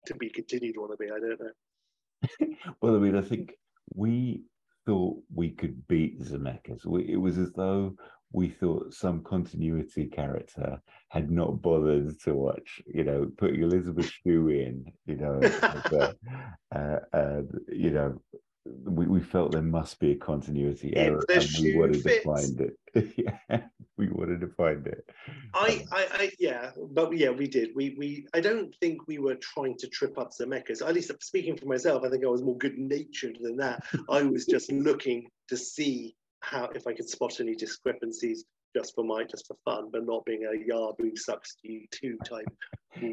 [0.07, 1.11] to be continued wannabe.
[1.13, 2.55] I don't know.
[2.81, 3.53] well, I mean, I think
[3.93, 4.43] we
[4.85, 6.85] thought we could beat Zemeckis.
[6.85, 7.95] We, it was as though
[8.33, 14.49] we thought some continuity character had not bothered to watch, you know, putting Elizabeth Shue
[14.49, 16.11] in, you know, uh,
[16.75, 18.21] uh, uh, you know,
[18.85, 22.23] we, we felt there must be a continuity error and we wanted fits.
[22.23, 22.77] to find it.
[23.49, 23.61] yeah,
[23.97, 25.09] we wanted to find it.
[25.53, 27.71] I, I, I, yeah, but yeah, we did.
[27.75, 30.85] We, we, I don't think we were trying to trip up Zemeckis.
[30.85, 33.83] At least speaking for myself, I think I was more good natured than that.
[34.09, 39.03] I was just looking to see how, if I could spot any discrepancies just for
[39.03, 42.47] my, just for fun, but not being a Yabu sucks you too type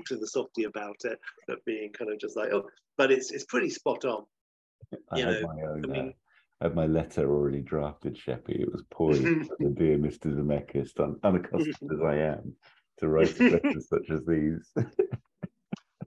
[0.06, 2.64] to the softy about it, but being kind of just like, oh,
[2.96, 4.24] but it's, it's pretty spot on.
[5.12, 5.84] I had know, my own.
[5.84, 6.12] I, mean, uh,
[6.60, 8.60] I had my letter already drafted, Sheppy.
[8.60, 9.22] It was poised
[9.58, 10.34] the dear Mr.
[10.34, 12.54] Zemeckis, un- unaccustomed as I am
[12.98, 14.72] to write letters such as these.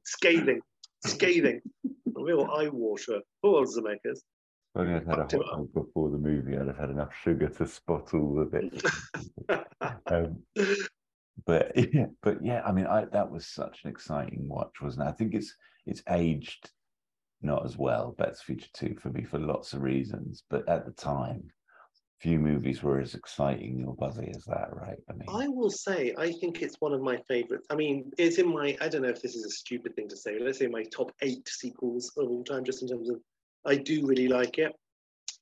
[0.04, 0.62] scathing,
[1.06, 3.22] scathing, a real eye water.
[3.42, 4.20] Poor Zemeckis.
[4.74, 7.50] If only I'd had a hot dog before the movie, I'd have had enough sugar
[7.50, 8.84] to spot all the bits.
[10.08, 10.44] um,
[11.46, 15.10] but yeah, but yeah, I mean, I, that was such an exciting watch, wasn't it?
[15.10, 15.54] I think it's
[15.86, 16.70] it's aged
[17.42, 18.16] not as well.
[18.18, 20.44] Back to Future 2 for me for lots of reasons.
[20.50, 21.44] But at the time,
[22.20, 25.00] few movies were as exciting or buzzy as that, right?
[25.10, 27.66] I mean, I will say, I think it's one of my favorites.
[27.72, 30.16] I mean, it's in my, I don't know if this is a stupid thing to
[30.16, 33.20] say, let's say my top eight sequels of all time, just in terms of,
[33.66, 34.74] I do really like it.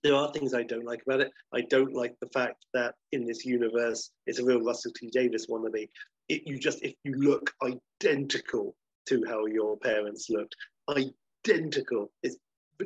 [0.03, 1.32] There are things I don't like about it.
[1.53, 5.47] I don't like the fact that in this universe, it's a real Russell T Davies
[5.47, 5.89] wannabe.
[6.30, 8.76] It, you just, if you look identical
[9.07, 10.55] to how your parents looked,
[10.89, 12.11] identical.
[12.24, 12.38] It's,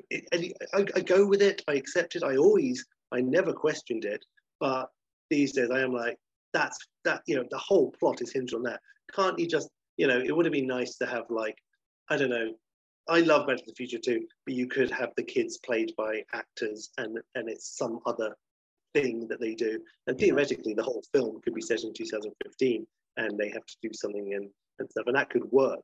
[0.10, 1.62] it, I, I go with it.
[1.68, 2.24] I accept it.
[2.24, 4.24] I always, I never questioned it.
[4.60, 4.90] But
[5.30, 6.18] these days, I am like,
[6.54, 7.22] that's that.
[7.28, 8.80] You know, the whole plot is hinged on that.
[9.14, 11.58] Can't you just, you know, it would have been nice to have like,
[12.10, 12.54] I don't know.
[13.10, 16.24] I love Back to the Future too, but you could have the kids played by
[16.34, 18.36] actors, and and it's some other
[18.94, 19.80] thing that they do.
[20.08, 22.88] And theoretically, the whole film could be set in 2015,
[23.18, 24.50] and they have to do something and,
[24.80, 25.80] and stuff, and that could work.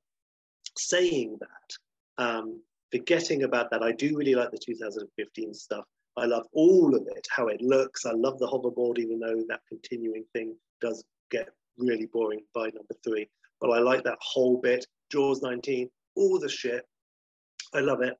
[0.78, 2.62] Saying that, um,
[2.92, 5.86] forgetting about that, I do really like the 2015 stuff.
[6.18, 8.06] I love all of it, how it looks.
[8.06, 12.96] I love the hoverboard, even though that continuing thing does get really boring by number
[13.04, 13.30] three.
[13.62, 14.86] But I like that whole bit.
[15.12, 16.86] Jaws 19, all the shit.
[17.74, 18.16] I love it.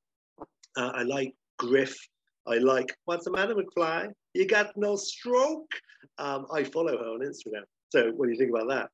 [0.78, 1.96] Uh, I like Griff.
[2.48, 4.10] I like, what's the matter, McFly?
[4.34, 5.72] You got no stroke?
[6.18, 7.64] Um, I follow her on Instagram.
[7.90, 8.90] So what do you think about that?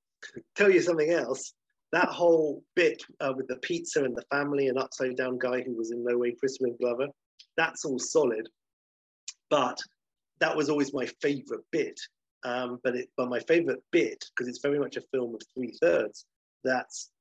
[0.56, 1.54] Tell you something else.
[1.92, 5.76] That whole bit uh, with the pizza and the family and upside down guy who
[5.76, 7.08] was in no way Crispin Glover,
[7.58, 8.50] that's all solid.
[9.50, 9.80] But
[10.40, 12.00] that was always my favorite bit.
[12.44, 15.74] Um, but it, but my favorite bit, because it's very much a film of three
[15.82, 16.26] thirds,
[16.64, 17.12] that's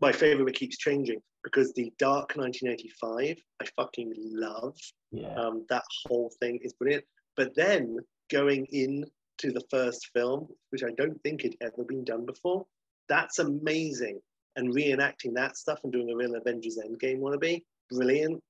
[0.00, 4.76] my favorite keeps changing because the Dark 1985, I fucking love.
[5.12, 5.34] Yeah.
[5.34, 7.04] Um, that whole thing is brilliant.
[7.36, 7.98] But then
[8.32, 9.04] going in
[9.38, 12.66] to the first film, which I don't think had ever been done before,
[13.08, 14.20] that's amazing.
[14.56, 18.42] And reenacting that stuff and doing a real Avengers Endgame wannabe, brilliant.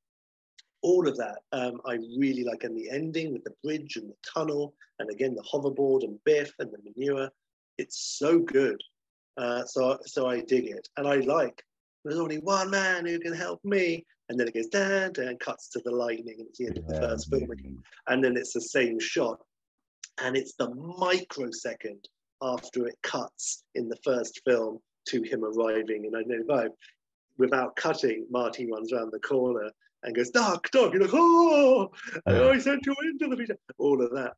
[0.82, 2.62] All of that, um, I really like.
[2.64, 6.52] And the ending with the bridge and the tunnel, and again the hoverboard and Biff
[6.58, 7.30] and the manure,
[7.78, 8.78] it's so good.
[9.38, 11.64] Uh, so, so I dig it, and I like.
[12.04, 15.68] There's only one man who can help me, and then it goes down, and cuts
[15.70, 17.82] to the lightning, and it's the end of the first film again.
[18.08, 19.38] And then it's the same shot,
[20.22, 22.08] and it's the microsecond
[22.42, 24.78] after it cuts in the first film
[25.08, 26.70] to him arriving in 1995.
[27.38, 29.70] Without cutting, Marty runs around the corner
[30.02, 31.90] and goes, Doc, Doc, you're like, oh,
[32.26, 33.58] I sent you into the future.
[33.78, 34.34] All of that.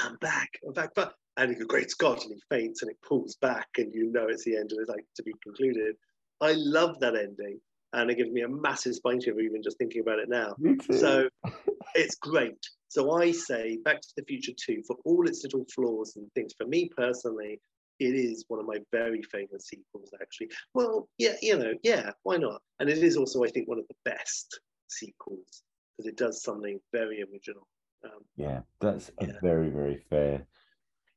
[0.00, 2.98] I'm back, I'm back, but and he goes, Great Scott, and he faints and it
[3.06, 5.96] pulls back, and you know it's the end and it's like to be concluded.
[6.40, 7.60] I love that ending,
[7.92, 10.56] and it gives me a massive spine shiver even just thinking about it now.
[10.90, 11.28] So
[11.94, 12.58] it's great.
[12.88, 16.52] So I say Back to the Future 2, for all its little flaws and things,
[16.56, 17.60] for me personally,
[18.00, 20.50] it is one of my very favorite sequels, actually.
[20.74, 22.60] Well, yeah, you know, yeah, why not?
[22.80, 25.62] And it is also, I think, one of the best sequels
[25.96, 27.66] because it does something very original.
[28.04, 29.38] Um, Yeah, that's a Yeah.
[29.40, 30.46] very, very fair,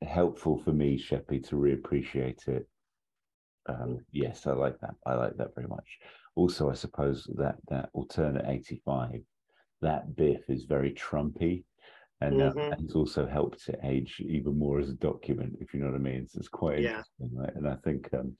[0.03, 2.67] helpful for me, Sheppy, to reappreciate it.
[3.67, 4.95] Um, yes, I like that.
[5.05, 5.99] I like that very much.
[6.35, 9.21] Also, I suppose that that alternate 85,
[9.81, 11.65] that Biff is very Trumpy.
[12.21, 12.71] And, uh, Mhm.
[12.71, 15.95] and it's also helped to age even more as a document, if you know what
[15.95, 16.27] I mean.
[16.27, 16.89] So it's quite Yeah.
[16.89, 17.55] interesting, right?
[17.55, 18.37] And I think, um,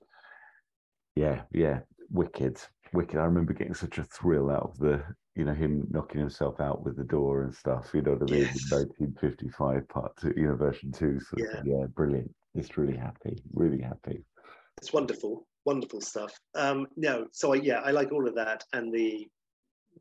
[1.14, 2.60] yeah, yeah, wicked,
[2.92, 3.18] wicked.
[3.18, 5.04] I remember getting such a thrill out of the,
[5.34, 7.90] you know, him knocking himself out with the door and stuff.
[7.94, 8.40] You know what I mean?
[8.44, 8.68] Yes.
[8.68, 11.20] 1955 part two, you know, version two.
[11.20, 11.62] So Yeah.
[11.62, 12.34] yeah, brilliant.
[12.56, 14.24] Just really happy, really happy.
[14.78, 16.32] It's wonderful, wonderful stuff.
[16.54, 19.28] Um, no, so I, yeah, I like all of that and the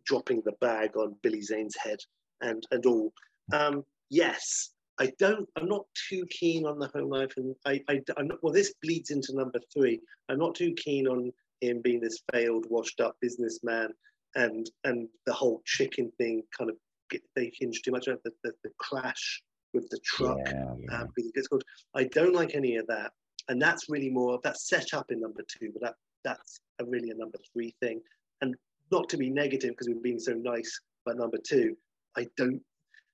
[0.06, 2.00] dropping the bag on Billy Zane's head
[2.42, 3.12] and and all.
[3.52, 5.48] Um, yes, I don't.
[5.56, 8.74] I'm not too keen on the home life, and I, I I'm not, well, this
[8.82, 10.00] bleeds into number three.
[10.30, 13.90] I'm not too keen on him being this failed, washed-up businessman,
[14.36, 16.78] and and the whole chicken thing kind of
[17.10, 19.42] get, they hinge too much on the, the, the crash
[19.74, 21.02] with the truck Yeah, yeah.
[21.02, 21.62] um.
[21.96, 23.12] I don't like any of that,
[23.50, 27.10] and that's really more that's set up in number two, but that that's a really
[27.10, 28.02] a number three thing.
[28.42, 28.56] And
[28.92, 31.76] not to be negative because we're being so nice but number two,
[32.18, 32.62] I don't.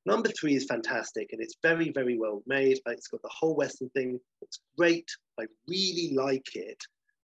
[0.06, 2.80] Number three is fantastic and it's very very well made.
[2.88, 4.20] It's got the whole Western thing.
[4.42, 5.10] It's great.
[5.40, 6.82] I really like it,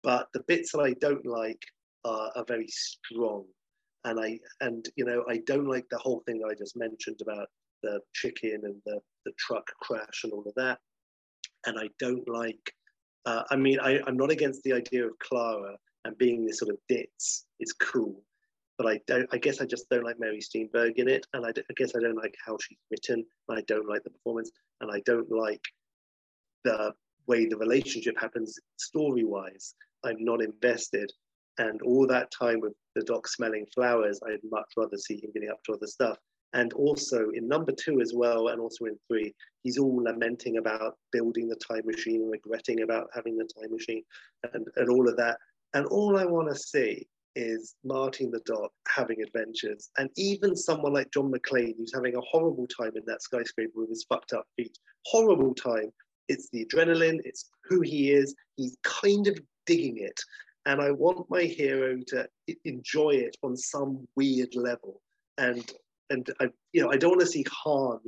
[0.03, 1.61] but the bits that I don't like
[2.05, 3.45] are, are very strong.
[4.05, 7.21] And I and you know I don't like the whole thing that I just mentioned
[7.21, 7.49] about
[7.83, 10.79] the chicken and the, the truck crash and all of that.
[11.67, 12.73] And I don't like,
[13.27, 16.71] uh, I mean, I, I'm not against the idea of Clara and being this sort
[16.71, 17.45] of ditz.
[17.59, 18.23] It's cool.
[18.79, 21.27] But I don't, I guess I just don't like Mary Steenburgen in it.
[21.33, 23.25] And I, guess I don't like how she's written.
[23.49, 24.51] And I don't like the performance.
[24.81, 25.63] And I don't like
[26.65, 26.93] the
[27.27, 29.75] way the relationship happens story wise.
[30.05, 31.11] I'm not invested.
[31.59, 35.51] And all that time with the doc smelling flowers, I'd much rather see him getting
[35.51, 36.19] up to other stuff.
[36.57, 40.97] And also in number two as well, and also in three, he's all lamenting about
[41.13, 44.03] building the time machine regretting about having the time machine
[44.55, 45.37] and, and all of that.
[45.75, 49.91] And all I want to see is Martin the Doc having adventures.
[49.99, 53.91] And even someone like John McClane, who's having a horrible time in that skyscraper with
[53.91, 55.93] his fucked up feet, horrible time.
[56.29, 58.35] It's the adrenaline, it's who he is.
[58.57, 60.19] He's kind of digging it.
[60.65, 62.27] And I want my hero to
[62.65, 65.03] enjoy it on some weird level.
[65.37, 65.71] And
[66.11, 67.99] and I, you know, I don't want to see Han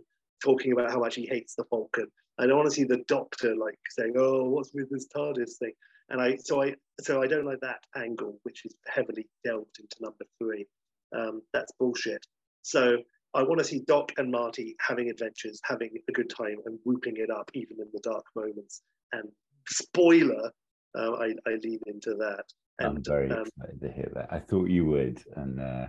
[0.42, 2.07] talking about how much he hates the Falcon.
[2.38, 5.72] I don't want to see the Doctor like saying, "Oh, what's with this TARDIS thing?"
[6.11, 9.96] And I, so I, so I don't like that angle, which is heavily delved into
[10.01, 10.66] number three.
[11.14, 12.24] Um, that's bullshit.
[12.62, 12.99] So
[13.34, 17.16] I want to see Doc and Marty having adventures, having a good time, and whooping
[17.16, 18.82] it up even in the dark moments.
[19.12, 19.28] And
[19.68, 20.51] spoiler,
[20.96, 22.44] um, I, I lean into that.
[22.80, 24.28] I'm very um, excited to hear that.
[24.30, 25.86] I thought you would, and uh,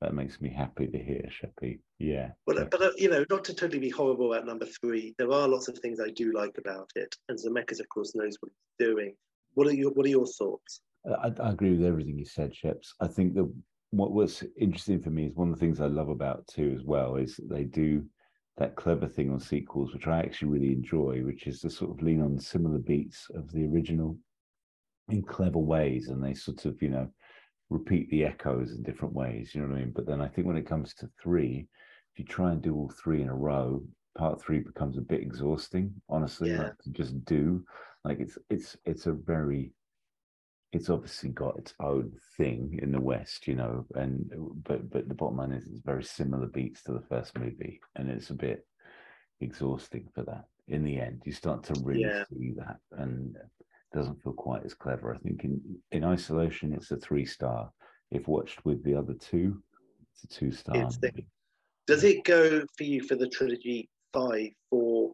[0.00, 1.80] that makes me happy to hear, Sheppy.
[1.98, 2.30] Yeah.
[2.46, 2.64] But yeah.
[2.70, 5.68] but uh, you know, not to totally be horrible at number three, there are lots
[5.68, 9.14] of things I do like about it, and Zemeckis, of course, knows what he's doing.
[9.54, 10.80] What are your What are your thoughts?
[11.06, 12.88] I, I agree with everything you said, Sheps.
[13.00, 13.52] I think that
[13.90, 16.84] what was interesting for me is one of the things I love about too as
[16.84, 18.04] well is they do
[18.58, 22.02] that clever thing on sequels, which I actually really enjoy, which is to sort of
[22.02, 24.16] lean on similar beats of the original
[25.08, 27.08] in clever ways, and they sort of you know
[27.70, 29.54] repeat the echoes in different ways.
[29.54, 29.92] You know what I mean?
[29.92, 31.68] But then I think when it comes to three,
[32.12, 33.84] if you try and do all three in a row,
[34.16, 35.94] part three becomes a bit exhausting.
[36.08, 36.56] Honestly, Yeah.
[36.56, 37.64] like to just do
[38.04, 39.72] like it's it's it's a very
[40.72, 44.30] it's obviously got its own thing in the West, you know, and
[44.64, 48.10] but but the bottom line is it's very similar beats to the first movie, and
[48.10, 48.66] it's a bit
[49.40, 50.44] exhausting for that.
[50.68, 52.24] In the end, you start to really Yeah.
[52.28, 53.36] see that, and
[53.92, 55.14] doesn't feel quite as clever.
[55.14, 55.60] I think in
[55.92, 57.70] in isolation, it's a three star.
[58.10, 59.62] If watched with the other two,
[60.12, 60.88] it's a two star.
[61.86, 65.12] Does it go for you for the trilogy five, four,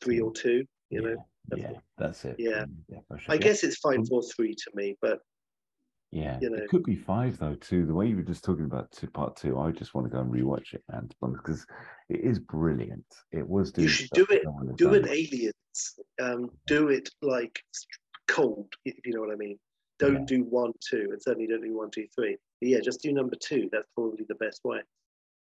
[0.00, 0.64] three, or two?
[0.90, 1.16] You know,
[1.48, 1.76] that's yeah, it.
[1.98, 2.36] that's it.
[2.38, 2.64] Yeah.
[2.88, 3.34] yeah sure.
[3.34, 5.18] I guess it's five, four, three to me, but
[6.12, 6.58] Yeah, you know.
[6.58, 7.86] it could be five though too.
[7.86, 10.20] The way you were just talking about two, part two, I just want to go
[10.20, 11.66] and rewatch it, man, because
[12.08, 13.04] it is brilliant.
[13.32, 13.72] It was.
[13.76, 14.42] you should do it.
[14.44, 15.52] no one had Do an aliens.
[16.20, 17.62] Um, do it like
[18.28, 19.58] cold, if you know what I mean.
[19.98, 20.24] Don't Yeah.
[20.26, 22.36] do one, two, and certainly don't do one, two, three.
[22.60, 23.68] But yeah, just do number two.
[23.72, 24.80] That's probably the best way.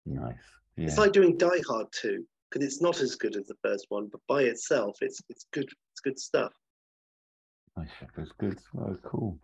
[0.06, 0.34] Nice.
[0.76, 0.86] Yeah.
[0.86, 4.08] It's like doing Die Hard two because it's not as good as the first one,
[4.10, 5.68] but by itself, it's it's good.
[5.92, 6.52] It's good stuff.
[7.76, 7.88] nice.
[8.00, 8.58] Shepherd's good.
[8.78, 9.38] Oh, cool.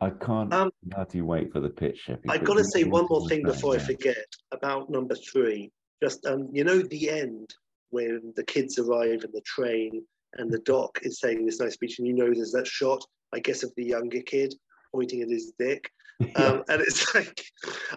[0.00, 2.08] I can't Um, bloody wait for the pitch.
[2.28, 5.72] I've got to say one more thing before I forget about number three.
[6.02, 7.52] Just um, you know, the end
[7.90, 10.02] when the kids arrive in the train
[10.34, 13.40] and the doc is saying this nice speech, and you know, there's that shot, I
[13.40, 14.54] guess, of the younger kid
[14.92, 15.90] pointing at his dick,
[16.36, 17.44] um, and it's like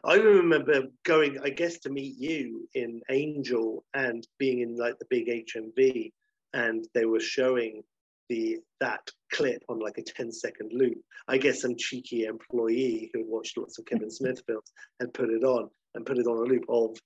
[0.03, 5.05] I remember going, I guess, to meet you in Angel and being in like the
[5.09, 6.11] big HMV,
[6.53, 7.83] and they were showing
[8.29, 10.97] the that clip on like a 10 second loop.
[11.27, 15.29] I guess some cheeky employee who had watched lots of Kevin Smith films had put
[15.29, 16.97] it on and put it on a loop of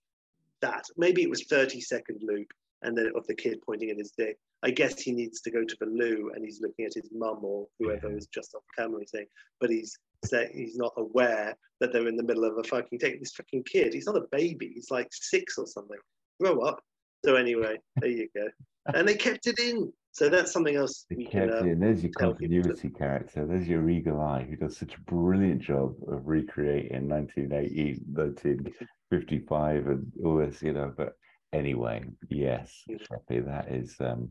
[0.62, 0.84] that.
[0.98, 2.48] Maybe it was 30 second loop
[2.86, 4.38] and then of the kid pointing at his dick.
[4.64, 7.40] I guess he needs to go to the loo and he's looking at his mum
[7.44, 8.18] or whoever Yeah.
[8.18, 9.28] is just off camera saying,
[9.60, 13.20] but he's say, he's not aware that they're in the middle of a fucking take
[13.20, 13.94] this fucking kid.
[13.94, 14.72] He's not a baby.
[14.74, 15.98] He's like six or something.
[16.40, 16.80] Grow up.
[17.26, 18.48] So anyway, there you go.
[18.94, 19.92] And they kept it in.
[20.12, 21.50] So that's something else They we can.
[21.50, 21.80] kept Uh, it in.
[21.80, 23.46] There's your tell people that- continuity character.
[23.46, 30.12] There's your eagle eye who does such a brilliant job of recreating 1980, 1955 and
[30.24, 30.94] all this, you know.
[30.96, 31.14] But
[31.56, 32.84] anyway, yes,
[33.30, 34.30] that is um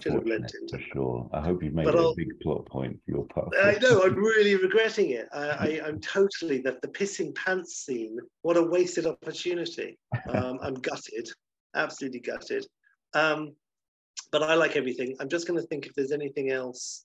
[0.00, 1.30] Should have lent unfortunate for sure.
[1.32, 3.54] I hope you've made But it a big plot point for your part.
[3.62, 5.28] I know, I'm really regretting it.
[5.32, 9.98] I, I, I'm totally that the pissing pants scene, what a wasted opportunity.
[10.28, 11.28] Um, I'm gutted,
[11.74, 12.66] absolutely gutted.
[13.12, 13.54] Um,
[14.32, 15.16] but I like everything.
[15.20, 17.04] I'm just going to think if there's anything else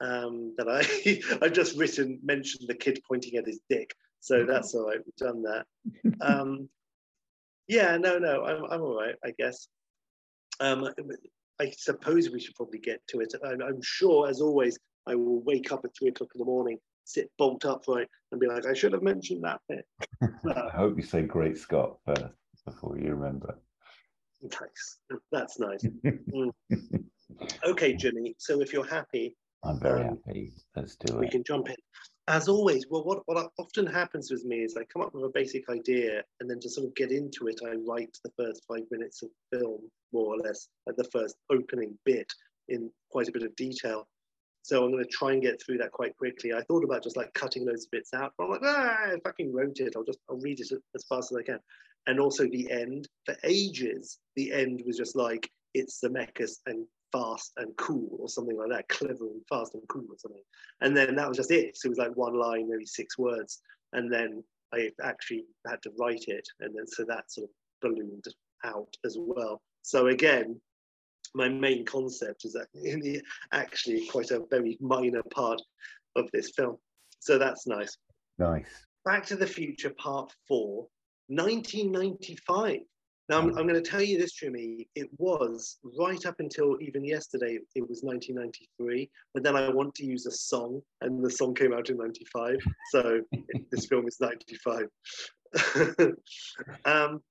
[0.00, 3.94] um, that I, I've just written, mentioned the kid pointing at his dick.
[4.20, 5.66] So that's all right, we've done that.
[6.20, 6.68] Um,
[7.68, 9.68] yeah, no, no, I'm, I'm all right, I guess.
[10.60, 10.88] Um,
[11.60, 13.34] I suppose we should probably get to it.
[13.44, 16.78] I'm, I'm sure, as always, I will wake up at three o'clock in the morning,
[17.04, 19.84] sit bolt upright, and be like, I should have mentioned that bit.
[20.56, 22.34] I hope you say Great Scott first
[22.64, 23.58] before you remember.
[24.42, 24.98] Nice.
[25.30, 25.84] That's nice.
[27.64, 28.34] Okay, Jimmy.
[28.38, 29.34] So if you're happy,
[29.64, 30.52] I'm very Um, happy.
[30.76, 31.20] Let's do we it.
[31.26, 31.76] We can jump in.
[32.28, 35.28] As always, well, what, what often happens with me is I come up with a
[35.28, 38.84] basic idea and then to sort of get into it, I write the first five
[38.92, 39.80] minutes of film,
[40.12, 42.32] more or less, the first opening bit
[42.68, 44.06] in quite a bit of detail.
[44.62, 46.52] So I'm going to try and get through that quite quickly.
[46.52, 49.52] I thought about just like cutting those bits out, but I'm like, ah, I fucking
[49.52, 49.94] wrote it.
[49.96, 51.58] I'll just, I'll read it as fast as I can.
[52.06, 57.52] And also the end, for ages, the end was just like, it's Zemeckis and fast
[57.58, 60.42] and cool or something like that, clever and fast and cool or something.
[60.80, 61.76] And then that was just it.
[61.76, 63.60] So it was like one line, maybe six words.
[63.92, 64.42] And then
[64.72, 66.48] I actually had to write it.
[66.60, 67.50] And then so that sort of
[67.82, 68.24] ballooned
[68.64, 69.60] out as well.
[69.82, 70.60] So again,
[71.34, 75.60] my main concept is that actually quite a very minor part
[76.16, 76.76] of this film.
[77.20, 77.96] So that's nice.
[78.38, 78.66] Nice.
[79.04, 80.86] Back to the Future Part 4,
[81.28, 82.78] 1995.
[83.28, 84.88] Now, I'm, I'm going to tell you this, Jimmy.
[84.94, 89.10] It was right up until even yesterday, it was 1993.
[89.32, 92.56] But then I want to use a song, and the song came out in 95.
[92.90, 93.20] So
[93.70, 94.88] this film is 95.
[96.84, 97.22] um,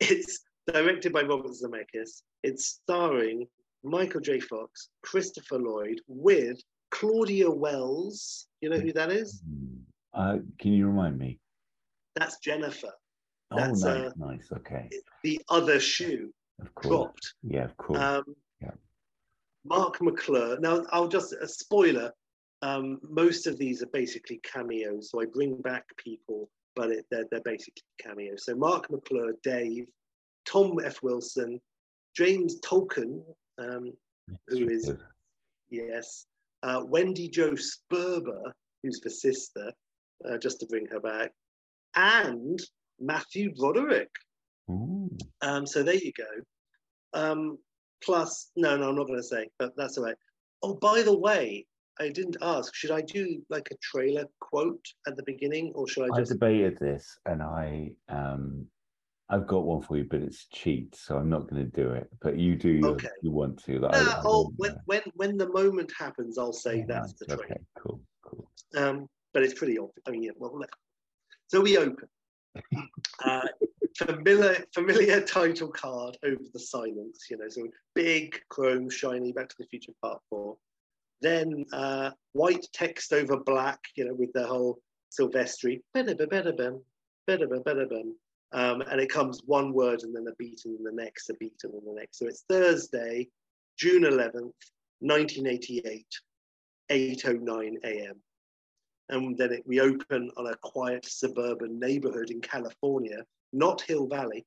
[0.00, 2.22] it's directed by Robert Zemeckis.
[2.42, 3.46] It's starring
[3.84, 4.40] Michael J.
[4.40, 8.46] Fox, Christopher Lloyd, with Claudia Wells.
[8.60, 9.42] You know who that is?
[9.46, 9.76] Hmm.
[10.14, 11.38] Uh, can you remind me?
[12.16, 12.92] That's Jennifer.
[13.50, 14.48] Oh, That's, nice, uh, nice.
[14.52, 14.90] Okay.
[15.22, 16.88] The other shoe Of course.
[16.88, 17.34] dropped.
[17.42, 17.98] Yeah, of course.
[17.98, 18.24] Um,
[18.60, 18.72] Yeah.
[19.64, 20.58] Mark McClure.
[20.60, 22.12] Now, I'll just a spoiler.
[22.62, 27.24] Um, most of these are basically cameos, so I bring back people, but it, they're,
[27.30, 28.44] they're basically cameos.
[28.44, 29.86] So Mark McClure, Dave,
[30.44, 31.02] Tom F.
[31.02, 31.60] Wilson,
[32.16, 33.22] James Tolkan,
[33.58, 33.92] um,
[34.48, 34.92] who is
[35.70, 36.26] yes,
[36.64, 39.72] uh, Wendy Jo Sperber, who's the sister,
[40.28, 41.32] uh, just to bring her back,
[41.94, 42.58] and
[43.00, 44.10] Matthew Broderick.
[45.40, 46.24] Um, so there you go.
[47.14, 47.58] Um,
[48.02, 50.16] plus, no, no, I'm not going to say, but that's all right.
[50.62, 51.66] Oh, by the way,
[52.00, 52.74] I didn't ask.
[52.74, 56.32] Should I do like a trailer quote at the beginning, or should I I just?
[56.32, 58.66] debated this, and I um,
[59.30, 62.08] I've got one for you, but it's cheat, so I'm not going to do it.
[62.20, 63.08] But you do your, Okay.
[63.22, 63.78] you want to.
[63.78, 64.78] Like, I- Nah, I oh, when know.
[64.86, 67.44] when when the moment happens, I'll say Yeah, that's the trailer.
[67.44, 68.50] Okay, cool, cool.
[68.76, 70.02] Um, but it's pretty obvious.
[70.06, 70.32] I mean, yeah.
[70.36, 70.60] Well,
[71.48, 72.08] so we open.
[73.24, 73.46] Uh,
[73.96, 77.26] familiar, familiar title card over the silence.
[77.30, 79.32] You know, so big chrome, shiny.
[79.32, 80.56] Back to the Future Part Four.
[81.20, 83.80] Then uh, white text over black.
[83.96, 84.80] You know, with the whole
[85.18, 85.80] Silvestri.
[88.50, 91.34] Um, and it comes one word and then a beat and then the next, a
[91.34, 92.18] beat and then the next.
[92.18, 93.28] So it's Thursday,
[93.76, 94.54] June 11th,
[95.00, 96.06] 1988,
[96.90, 98.14] 8.09 a.m
[99.10, 104.44] and then it, we open on a quiet suburban neighborhood in California, not Hill Valley,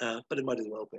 [0.00, 0.98] uh, but it might as well be.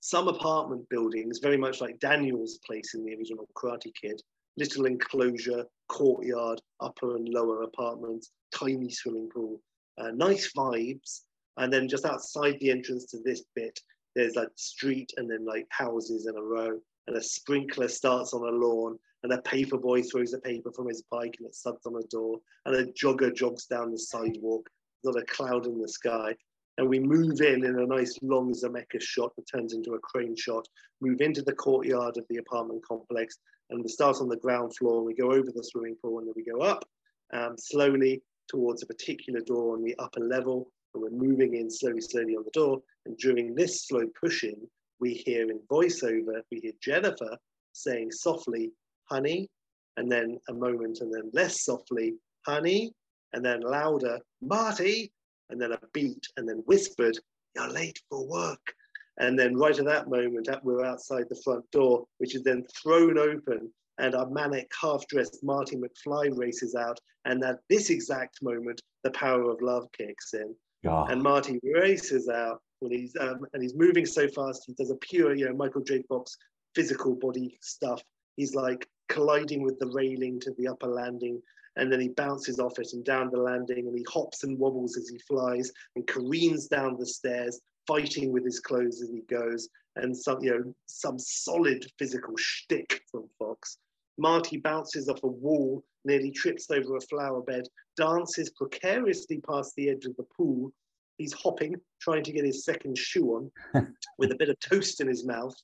[0.00, 4.20] Some apartment buildings, very much like Daniel's place in the original Karate Kid,
[4.56, 9.60] little enclosure, courtyard, upper and lower apartments, tiny swimming pool,
[9.98, 11.20] uh, nice vibes.
[11.58, 13.78] And then just outside the entrance to this bit,
[14.14, 18.42] there's like street and then like houses in a row, and a sprinkler starts on
[18.42, 21.86] a lawn, and a paper boy throws a paper from his bike and it suds
[21.86, 24.68] on a door, and a jogger jogs down the sidewalk,
[25.04, 26.34] not a cloud in the sky.
[26.78, 30.34] And we move in in a nice long Zemeckis shot that turns into a crane
[30.36, 30.66] shot,
[31.00, 33.36] move into the courtyard of the apartment complex,
[33.70, 36.34] and we start on the ground floor, we go over the swimming pool, and then
[36.36, 36.84] we go up
[37.32, 42.00] um, slowly towards a particular door on the upper level, and we're moving in slowly,
[42.00, 42.80] slowly on the door.
[43.06, 44.56] And during this slow pushing,
[45.00, 47.36] we hear in voiceover, we hear Jennifer
[47.72, 48.72] saying softly,
[49.12, 49.48] honey,
[49.96, 52.14] and then a moment, and then less softly,
[52.46, 52.92] honey,
[53.32, 55.12] and then louder, Marty,
[55.50, 57.18] and then a beat, and then whispered,
[57.54, 58.74] you're late for work.
[59.18, 63.18] And then right at that moment, we're outside the front door, which is then thrown
[63.18, 66.98] open, and our manic, half-dressed Marty McFly races out.
[67.26, 70.54] And at this exact moment, the power of love kicks in
[70.84, 74.64] Oh, and Marty races out when he's um, and he's moving so fast.
[74.66, 76.02] He does a pure, you know, Michael J.
[76.08, 76.36] Fox
[76.74, 78.02] physical body stuff.
[78.36, 81.40] He's like colliding with the railing to the upper landing,
[81.76, 84.96] and then he bounces off it and down the landing, and he hops and wobbles
[84.96, 89.68] as he flies and careens down the stairs, fighting with his clothes as he goes,
[89.96, 93.78] and some, you know, some solid physical shtick from Fox.
[94.18, 97.66] Marty bounces off a wall, nearly trips over a flower bed,
[97.96, 100.72] dances precariously past the edge of the pool.
[101.18, 105.08] He's hopping, trying to get his second shoe on, with a bit of toast in
[105.08, 105.54] his mouth,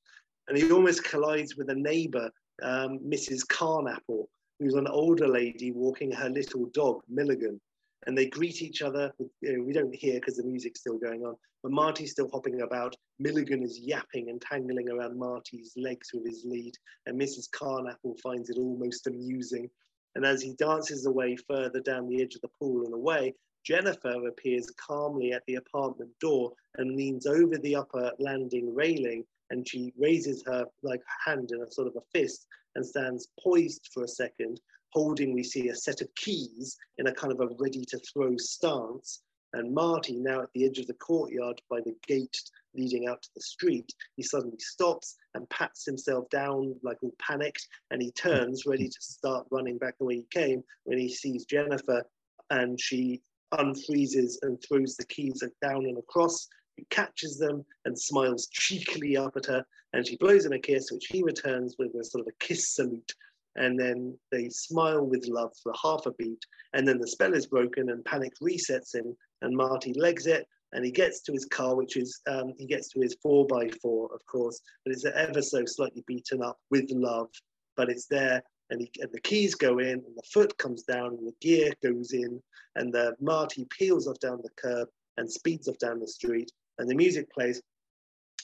[0.48, 2.30] and he almost collides with a neighbour,
[2.62, 3.46] um, Mrs.
[3.46, 4.26] Carnapple,
[4.58, 7.60] who's an older lady walking her little dog, Milligan.
[8.06, 9.12] And they greet each other.
[9.18, 12.30] With, you know, we don't hear because the music's still going on, but Marty's still
[12.32, 12.94] hopping about.
[13.18, 16.74] Milligan is yapping and tangling around Marty's legs with his lead,
[17.06, 17.48] and Mrs.
[17.50, 19.68] Carnapple finds it almost amusing.
[20.14, 23.34] And as he dances away further down the edge of the pool and away,
[23.64, 29.68] Jennifer appears calmly at the apartment door and leans over the upper landing railing and
[29.68, 34.04] she raises her like hand in a sort of a fist and stands poised for
[34.04, 34.60] a second,
[34.92, 38.36] holding we see a set of keys in a kind of a ready to throw
[38.36, 39.22] stance.
[39.54, 42.38] And Marty, now at the edge of the courtyard by the gate
[42.74, 47.66] leading out to the street, he suddenly stops and pats himself down like all panicked,
[47.90, 51.46] and he turns ready to start running back the way he came when he sees
[51.46, 52.04] Jennifer,
[52.50, 53.22] and she
[53.52, 56.48] unfreezes and throws the keys down and across.
[56.78, 60.92] He catches them and smiles cheekily up at her, and she blows him a kiss,
[60.92, 63.12] which he returns with a sort of a kiss salute.
[63.56, 67.48] And then they smile with love for half a beat, and then the spell is
[67.48, 71.74] broken, and panic resets him, and Marty legs it, and he gets to his car,
[71.74, 75.42] which is um, he gets to his four by four, of course, but it's ever
[75.42, 77.28] so slightly beaten up with love,
[77.76, 81.16] but it's there, and, he, and the keys go in, and the foot comes down,
[81.16, 82.40] and the gear goes in,
[82.76, 86.88] and the Marty peels off down the curb and speeds off down the street, and
[86.88, 87.60] the music plays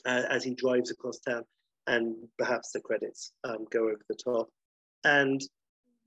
[0.06, 1.44] uh, as he drives across town,
[1.86, 4.48] and perhaps the credits um, go over the top,
[5.04, 5.42] and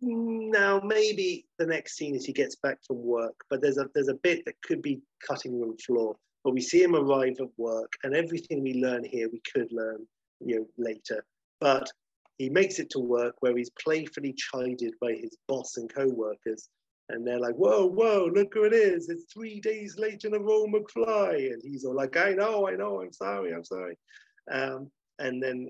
[0.02, 4.10] now maybe the next scene is he gets back from work, but there's a there's
[4.10, 6.16] a bit that could be cutting room floor.
[6.44, 10.08] But we see him arrive at work, and everything we learn here we could learn,
[10.40, 11.26] you know, later.
[11.60, 11.90] But
[12.38, 16.70] he makes it to work where he's playfully chided by his boss and co-workers,
[17.10, 19.10] and they're like, "Whoa, whoa, look who it is!
[19.10, 22.76] It's three days late in a row, McFly," and he's all like, "I know, I
[22.76, 23.98] know, I'm sorry, I'm sorry."
[24.52, 25.70] Um, and then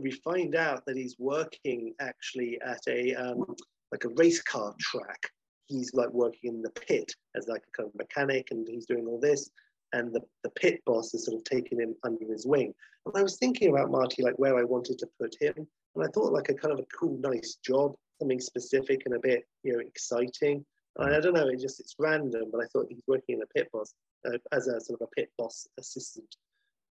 [0.00, 3.44] we find out that he's working actually at a um,
[3.92, 5.22] like a race car track.
[5.66, 9.06] He's like working in the pit as like a kind of mechanic, and he's doing
[9.06, 9.50] all this.
[9.92, 12.72] And the, the pit boss is sort of taking him under his wing.
[13.06, 16.08] And I was thinking about Marty, like where I wanted to put him, and I
[16.08, 19.72] thought like a kind of a cool, nice job, something specific and a bit you
[19.72, 20.64] know exciting.
[20.96, 23.46] And I don't know, it just it's random, but I thought he's working in a
[23.58, 23.94] pit boss
[24.26, 26.34] uh, as a sort of a pit boss assistant.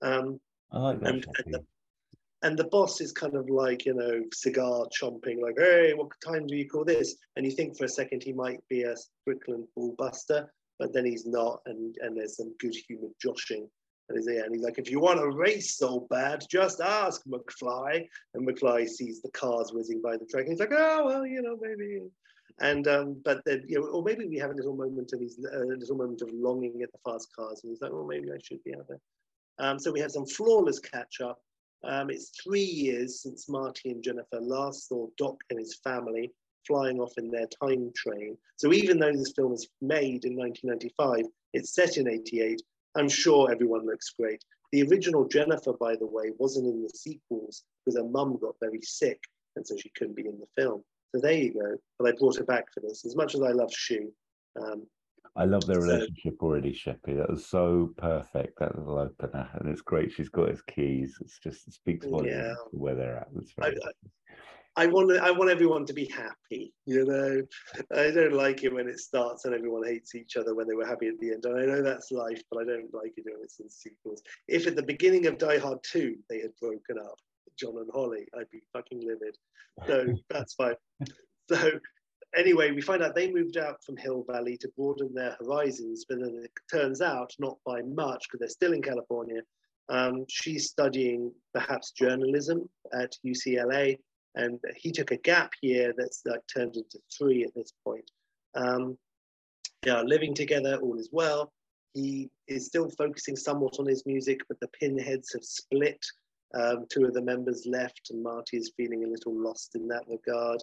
[0.02, 0.40] Um,
[0.72, 1.08] I like that.
[1.08, 1.64] and, and the,
[2.44, 6.46] and the boss is kind of like you know cigar chomping like hey what time
[6.46, 9.66] do you call this and you think for a second he might be a strickland
[9.96, 13.68] buster but then he's not and and there's some good humored joshing
[14.08, 18.88] and he's, like if you want to race so bad just ask mcfly and mcfly
[18.88, 22.00] sees the cars whizzing by the track and he's like oh well you know maybe
[22.60, 25.44] and um, but then you know, or maybe we have a little moment of his
[25.52, 28.38] a little moment of longing at the fast cars, and he's like, oh, maybe I
[28.40, 29.00] should be out there.
[29.58, 31.40] Um, so we have some flawless catch up,
[31.86, 36.32] um, it's three years since Marty and Jennifer last saw Doc and his family
[36.66, 38.38] flying off in their time train.
[38.56, 42.62] So even though this film was made in 1995, it's set in 88.
[42.96, 44.42] I'm sure everyone looks great.
[44.72, 48.80] The original Jennifer, by the way, wasn't in the sequels because her mum got very
[48.82, 49.20] sick
[49.56, 50.82] and so she couldn't be in the film.
[51.14, 51.76] So there you go.
[51.98, 53.04] But I brought her back for this.
[53.04, 54.12] As much as I love Shue,
[54.60, 54.86] um,
[55.36, 57.16] I love their relationship so, already, Sheppy.
[57.16, 59.48] That was so perfect, that little opener.
[59.54, 61.16] And it's great she's got his keys.
[61.20, 62.54] It's just it speaks volumes yeah.
[62.70, 63.28] where they're at.
[63.60, 63.72] I, I,
[64.76, 67.42] I, want I want everyone to be happy, you know.
[67.96, 70.86] I don't like it when it starts and everyone hates each other when they were
[70.86, 71.44] happy at the end.
[71.44, 74.22] And I know that's life, but I don't like it when it's in sequels.
[74.48, 77.18] If at the beginning of Die Hard 2 they had broken up,
[77.58, 79.36] John and Holly, I'd be fucking livid.
[79.86, 80.74] So that's fine.
[81.48, 81.72] So
[82.36, 86.18] anyway, we find out they moved out from Hill Valley to broaden their horizons, but
[86.20, 89.40] then it turns out not by much because they're still in California.
[89.88, 93.98] Um, she's studying perhaps journalism at UCLA,
[94.34, 98.10] and he took a gap year that's like turned into three at this point.
[98.54, 98.98] Um,
[99.82, 101.52] they are living together, all is well.
[101.92, 106.04] He is still focusing somewhat on his music, but the pinheads have split.
[106.54, 110.04] Um, two of the members left, and Marty is feeling a little lost in that
[110.08, 110.60] regard.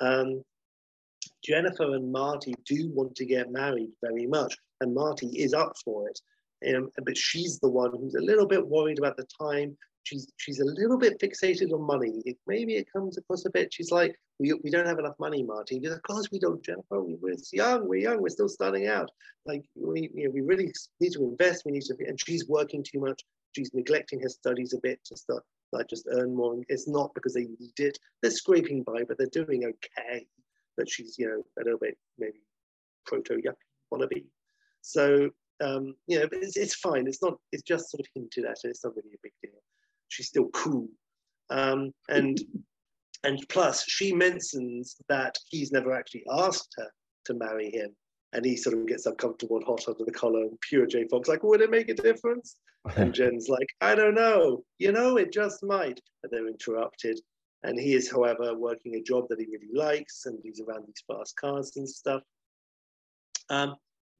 [0.00, 0.42] Um,
[1.44, 6.08] Jennifer and Marty do want to get married very much, and Marty is up for
[6.08, 6.20] it.
[6.74, 9.76] Um, but she's the one who's a little bit worried about the time.
[10.04, 12.22] She's she's a little bit fixated on money.
[12.24, 13.72] It, maybe it comes across a bit.
[13.72, 15.84] She's like, we, we don't have enough money, Marty.
[15.84, 17.02] Of course we don't, Jennifer.
[17.02, 17.88] We, we're young.
[17.88, 18.22] We're young.
[18.22, 19.10] We're still starting out.
[19.46, 21.64] Like we you know, we really need to invest.
[21.64, 21.96] We need to.
[22.06, 23.22] And she's working too much.
[23.56, 25.42] She's neglecting her studies a bit to start
[25.74, 26.56] like just earn more.
[26.68, 27.98] It's not because they need it.
[28.22, 30.26] They're scraping by, but they're doing okay
[30.76, 32.40] But she's, you know, a little bit maybe
[33.06, 33.54] proto yuppie
[33.92, 34.24] wannabe.
[34.80, 35.30] So,
[35.62, 37.06] um, you know, it's, it's fine.
[37.06, 39.60] It's not, it's just sort of hinted at, and it's not really a big deal.
[40.08, 40.88] She's still cool.
[41.50, 42.38] Um, and,
[43.22, 46.88] and plus, she mentions that he's never actually asked her
[47.26, 47.94] to marry him.
[48.32, 50.42] And he sort of gets uncomfortable and hot under the collar.
[50.42, 52.56] And pure J Fox like, would it make a difference?
[52.96, 54.64] and Jen's like, I don't know.
[54.78, 56.00] You know, it just might.
[56.22, 57.20] And they're interrupted.
[57.62, 61.02] And he is, however, working a job that he really likes, and he's around these
[61.06, 62.22] fast cars and stuff.
[63.48, 63.76] Um,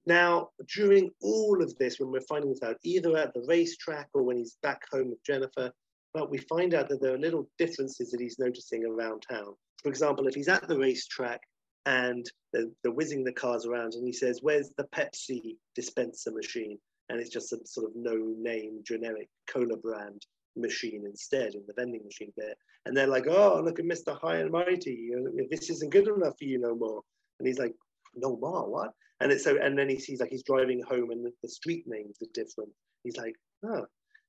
[0.07, 4.23] now, during all of this, when we're finding this out, either at the racetrack or
[4.23, 5.73] when he's back home with Jennifer,
[6.13, 9.55] but we find out that there are little differences that he's noticing around town.
[9.83, 11.41] For example, if he's at the racetrack
[11.87, 16.79] and they're, they're whizzing the cars around and he says, Where's the Pepsi dispenser machine?
[17.09, 20.25] And it's just a sort of no name generic cola brand
[20.57, 22.55] machine instead in the vending machine there.
[22.87, 24.19] And they're like, oh, look at Mr.
[24.19, 25.11] High and Mighty.
[25.51, 27.03] This isn't good enough for you no more.
[27.39, 27.75] And he's like,
[28.15, 28.93] no more, what?
[29.21, 31.85] And it's so, and then he sees like he's driving home and the, the street
[31.87, 32.71] names are different.
[33.05, 33.35] He's like,
[33.65, 33.87] oh,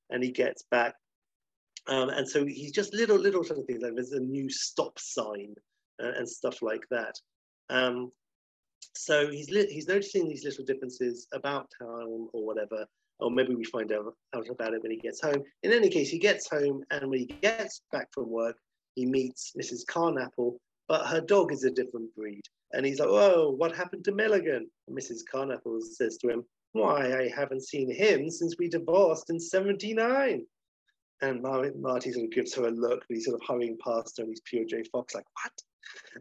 [0.09, 0.93] and he gets back.
[1.88, 4.97] Um, and so he's just little, little sort of things like there's a new stop
[4.99, 5.53] sign
[6.01, 7.15] uh, and stuff like that.
[7.69, 8.11] Um,
[8.95, 12.86] so he's he's noticing these little differences about town or whatever,
[13.19, 15.43] or maybe we find out, out about it when he gets home.
[15.63, 18.57] In any case, he gets home, and when he gets back from work,
[18.95, 19.86] he meets Mrs.
[19.86, 20.57] Carnapple,
[20.88, 22.43] but her dog is a different breed.
[22.76, 25.21] And he's like, "Whoa, what happened to Milligan?" And Mrs.
[25.32, 30.45] Carnapple says to him, "Why, I haven't seen him since we divorced in '79."
[31.21, 34.23] And Marty sort of gives her a look, but he's sort of hurrying past her,
[34.23, 35.53] and he's pure J Fox, like, "What?"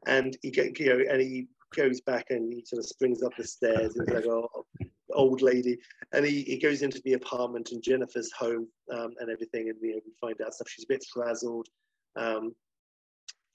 [0.06, 3.32] and he get you know, and he goes back and he sort of springs up
[3.36, 3.96] the stairs.
[3.96, 4.64] and He's like, oh,
[5.12, 5.78] old lady,
[6.12, 9.92] and he, he goes into the apartment and Jennifer's home um, and everything, and you
[9.92, 10.68] know, we find out stuff.
[10.68, 11.68] She's a bit frazzled,
[12.16, 12.54] um,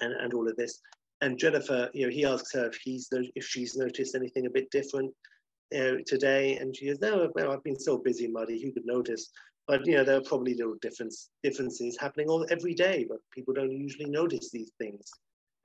[0.02, 0.80] and and all of this.
[1.22, 4.72] And Jennifer, you know, he asks her if he's if she's noticed anything a bit
[4.72, 5.14] different
[5.74, 8.62] know, today, and she goes, "No, well, I've been so busy, Muddy.
[8.62, 9.30] Who could notice?"
[9.68, 13.54] But you know, there are probably little difference differences happening all every day, but people
[13.54, 15.12] don't usually notice these things.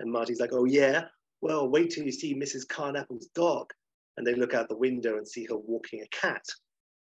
[0.00, 1.08] And Marty's like, "Oh yeah,
[1.40, 2.68] well, wait till you see Mrs.
[2.68, 3.72] Carnapple's dog."
[4.16, 6.44] And they look out the window and see her walking a cat.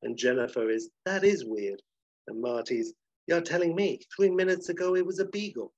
[0.04, 1.82] And Jennifer is, "That is weird."
[2.28, 2.94] And Marty's,
[3.28, 5.74] "You're telling me three minutes ago it was a beagle."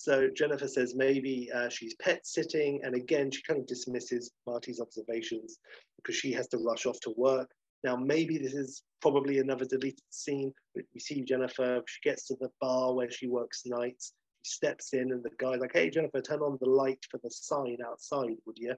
[0.00, 4.80] So Jennifer says maybe uh, she's pet sitting, and again she kind of dismisses Marty's
[4.80, 5.58] observations
[5.96, 7.50] because she has to rush off to work.
[7.84, 10.54] Now maybe this is probably another deleted scene.
[10.74, 11.82] But We see Jennifer.
[11.86, 14.14] She gets to the bar where she works nights.
[14.40, 17.30] She steps in, and the guy's like, "Hey Jennifer, turn on the light for the
[17.30, 18.74] sign outside, would you?"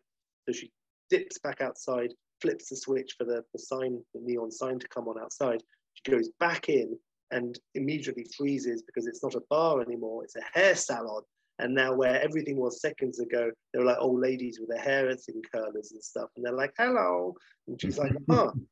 [0.49, 0.73] So she
[1.09, 2.11] dips back outside,
[2.41, 5.63] flips the switch for the, the sign, the neon sign to come on outside.
[5.95, 6.99] She goes back in,
[7.33, 11.23] and immediately freezes because it's not a bar anymore, it's a hair salon.
[11.59, 15.09] And now, where everything was seconds ago, they were like old ladies with their hair
[15.11, 15.17] in
[15.55, 16.29] curlers and stuff.
[16.37, 17.35] And they're like, hello.
[17.69, 18.53] And she's like, oh.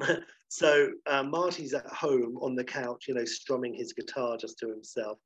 [0.48, 4.68] so uh, Marty's at home on the couch, you know, strumming his guitar just to
[4.68, 5.18] himself,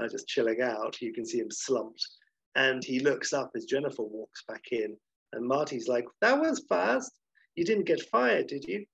[0.00, 1.00] uh, just chilling out.
[1.00, 2.06] You can see him slumped.
[2.56, 4.96] And he looks up as Jennifer walks back in.
[5.32, 7.12] And Marty's like, that was fast.
[7.54, 8.84] You didn't get fired, did you?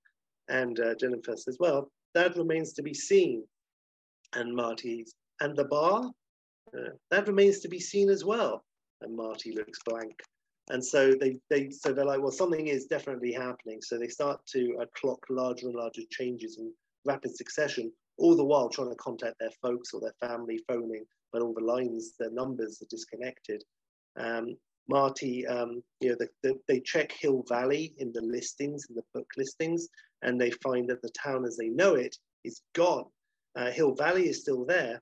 [0.49, 3.43] And uh, Jennifer says, well, that remains to be seen.
[4.33, 6.11] And Marty's, and the bar?
[6.75, 8.63] Uh, that remains to be seen as well.
[9.01, 10.19] And Marty looks blank.
[10.69, 13.81] And so they, they so they're like, well, something is definitely happening.
[13.81, 16.73] So they start to uh, clock larger and larger changes in
[17.05, 21.41] rapid succession, all the while trying to contact their folks or their family, phoning, but
[21.41, 23.63] all the lines, their numbers are disconnected.
[24.19, 24.57] Um,
[24.89, 29.03] Marty, um, you know, the, the, they check Hill Valley in the listings, in the
[29.13, 29.87] book listings,
[30.21, 33.05] and they find that the town as they know it is gone.
[33.55, 35.01] Uh, Hill Valley is still there,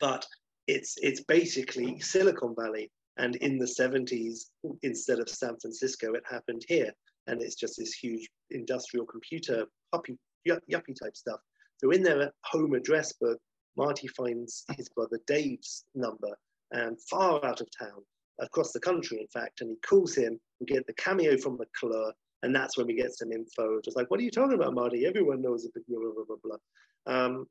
[0.00, 0.26] but
[0.66, 2.90] it's it's basically Silicon Valley.
[3.18, 4.44] And in the 70s,
[4.82, 6.92] instead of San Francisco, it happened here.
[7.26, 10.16] And it's just this huge industrial computer puppy,
[10.48, 11.40] yuppie type stuff.
[11.76, 13.38] So in their home address book,
[13.76, 16.36] Marty finds his brother Dave's number
[16.72, 18.02] and far out of town,
[18.42, 20.38] across the country, in fact, and he calls him.
[20.60, 22.12] We get the cameo from McClure,
[22.42, 25.06] and that's when we get some info, just like, what are you talking about, Marty?
[25.06, 27.14] Everyone knows it, blah, blah, blah, blah.
[27.14, 27.46] Um,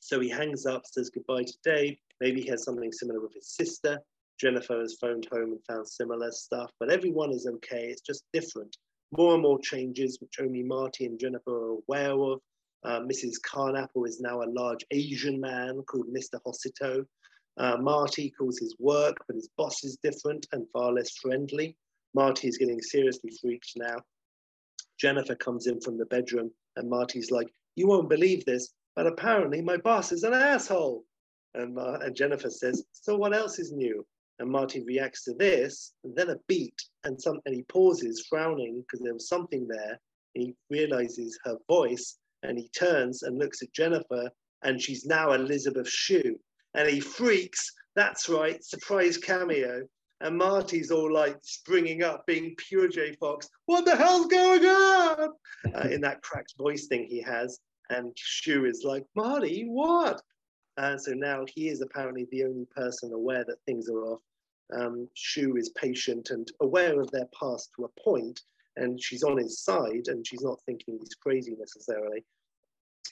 [0.00, 1.96] so he hangs up, says goodbye to Dave.
[2.20, 3.98] Maybe he has something similar with his sister.
[4.40, 7.88] Jennifer has phoned home and found similar stuff, but everyone is okay.
[7.88, 8.74] It's just different.
[9.16, 12.40] More and more changes, which only Marty and Jennifer are aware of.
[12.82, 13.34] Uh, Mrs.
[13.46, 16.40] Carnapple is now a large Asian man called Mr.
[16.46, 17.04] Hossito.
[17.58, 21.76] Uh, Marty calls his work, but his boss is different and far less friendly.
[22.14, 23.96] Marty is getting seriously freaked now.
[24.98, 29.62] Jennifer comes in from the bedroom, and Marty's like, You won't believe this, but apparently
[29.62, 31.04] my boss is an asshole.
[31.54, 34.06] And, uh, and Jennifer says, So what else is new?
[34.38, 38.82] And Marty reacts to this, and then a beat, and, some, and he pauses, frowning,
[38.82, 40.00] because there was something there.
[40.34, 44.30] And he realizes her voice, and he turns and looks at Jennifer,
[44.62, 46.38] and she's now Elisabeth Shue.
[46.74, 47.72] And he freaks.
[47.96, 49.82] That's right, surprise cameo.
[50.20, 53.48] And Marty's all like springing up, being pure J Fox.
[53.66, 55.30] What the hell's going on?
[55.74, 57.58] Uh, in that cracked voice thing he has.
[57.88, 60.20] And Shue is like, Marty, what?
[60.76, 64.20] And so now he is apparently the only person aware that things are off.
[64.72, 68.40] Um, Shue is patient and aware of their past to a point,
[68.76, 72.24] and she's on his side, and she's not thinking he's crazy necessarily.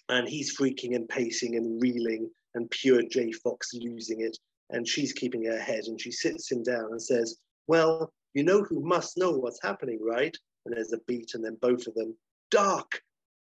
[0.08, 4.36] And he's freaking and pacing and reeling, and pure J Fox losing it
[4.70, 8.62] and she's keeping her head and she sits him down and says, Well, you know
[8.62, 10.36] who must know what's happening, right?
[10.64, 12.14] And there's a beat, and then both of them,
[12.50, 13.00] Doc.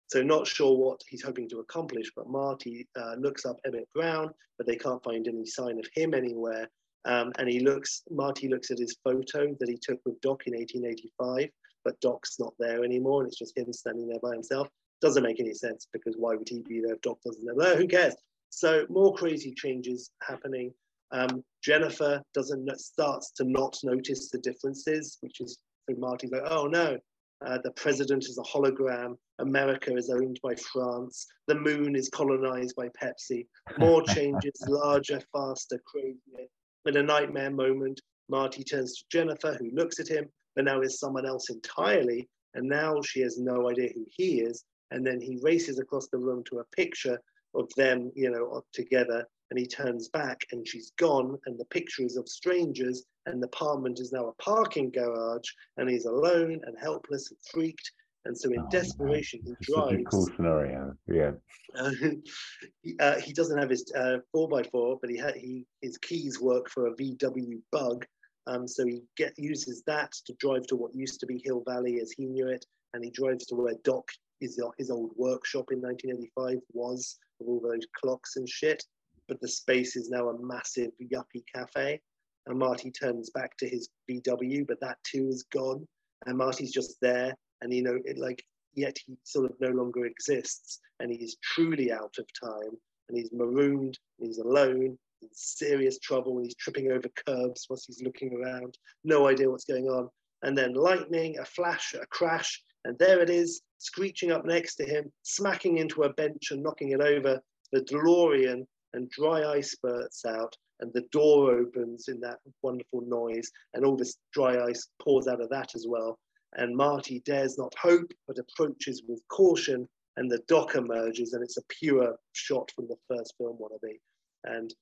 [0.08, 4.30] So, not sure what he's hoping to accomplish, but Marty uh, looks up Emmett Brown,
[4.56, 6.70] but they can't find any sign of him anywhere.
[7.04, 10.54] Um, and he looks, Marty looks at his photo that he took with Doc in
[10.54, 11.48] 1885,
[11.84, 14.68] but Doc's not there anymore, and it's just him standing there by himself.
[15.00, 17.76] Doesn't make any sense because why would he be there if Doc doesn't know?
[17.76, 18.14] Who cares?
[18.50, 20.72] So more crazy changes happening.
[21.12, 25.58] Um, Jennifer doesn't starts to not notice the differences, which is
[25.88, 26.98] so Marty's like, oh no,
[27.44, 29.16] uh, the president is a hologram.
[29.38, 31.26] America is owned by France.
[31.46, 33.46] The moon is colonized by Pepsi.
[33.78, 36.46] More changes, larger, faster, crazier.
[36.86, 40.98] In a nightmare moment, Marty turns to Jennifer, who looks at him, but now is
[40.98, 42.28] someone else entirely.
[42.54, 44.64] And now she has no idea who he is.
[44.90, 47.18] And then he races across the room to a picture
[47.56, 52.02] of them, you know, together and he turns back and she's gone and the picture
[52.02, 56.76] is of strangers and the apartment is now a parking garage and he's alone and
[56.80, 57.92] helpless and freaked
[58.24, 60.94] and so in oh, desperation he drives cool scenario.
[61.06, 61.32] Yeah.
[61.78, 61.90] Uh,
[62.82, 66.68] he, uh, he, doesn't have his uh, 4x4 but he had he his keys work
[66.68, 68.04] for a vw bug
[68.48, 72.00] um, so he get uses that to drive to what used to be hill valley
[72.00, 72.64] as he knew it
[72.94, 74.08] and he drives to where doc
[74.40, 78.82] his, his old workshop in 1985 was with all those clocks and shit
[79.28, 82.00] but the space is now a massive yuppie cafe.
[82.46, 85.86] And Marty turns back to his VW, but that too is gone.
[86.26, 88.44] And Marty's just there, and you know, it like
[88.74, 93.32] yet he sort of no longer exists, and he's truly out of time, and he's
[93.32, 98.32] marooned, and he's alone, in serious trouble, and he's tripping over curbs whilst he's looking
[98.34, 100.08] around, no idea what's going on.
[100.42, 104.84] And then lightning, a flash, a crash, and there it is, screeching up next to
[104.84, 107.40] him, smacking into a bench and knocking it over.
[107.72, 113.50] The DeLorean and dry ice spurts out and the door opens in that wonderful noise
[113.74, 116.18] and all this dry ice pours out of that as well.
[116.54, 121.58] And marty dares not hope but approaches with caution and the doc emerges and it's
[121.58, 123.98] a pure shot from the first film wannabe.
[124.44, 124.74] And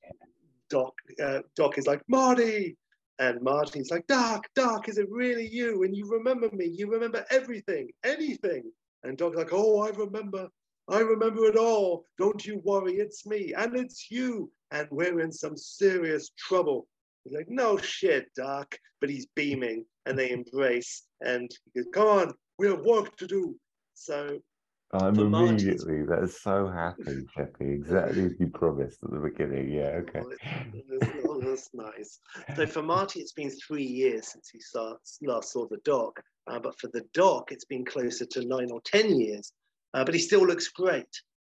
[0.71, 2.77] doc uh, doc is like marty!
[3.21, 5.85] And marty's like doc doc is it really you?
[5.85, 6.66] And you remember me.
[6.66, 8.73] You remember everything anything
[9.05, 10.48] and doc's like oh i remember
[10.89, 12.05] I remember it all.
[12.18, 14.51] Don't you worry, it's me and it's you.
[14.70, 16.86] And we're in some serious trouble.
[17.24, 18.76] He's like, no shit, Doc.
[19.01, 21.05] But he's beaming and they embrace.
[21.22, 23.56] And he goes, come on, we have work to do.
[23.94, 24.39] So
[24.93, 27.72] I'm immediately that's so happy, Jeffy.
[27.72, 29.72] Exactly as you promised at the beginning.
[29.72, 30.22] Yeah, oh, okay.
[31.26, 32.20] Oh, that's, nice.
[32.56, 36.22] So for Marty, it's been three years since he saw, last saw the doc.
[36.47, 39.53] Uh, but for the doc, it's been closer to nine or 10 years
[39.95, 41.09] uh, but he still looks great.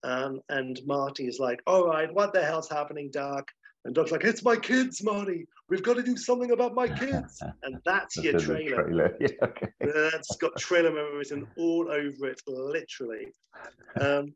[0.04, 3.52] Um, and Marty is like, all right, what the hell's happening, Doc?
[3.86, 5.46] And Doc's like, it's my kids, Marty.
[5.68, 7.42] We've got to do something about my kids.
[7.64, 8.84] And that's, that's your trailer.
[8.84, 9.18] trailer.
[9.20, 9.68] Yeah, okay.
[9.82, 13.28] That's got trailer written all over it, literally.
[14.00, 14.34] Um,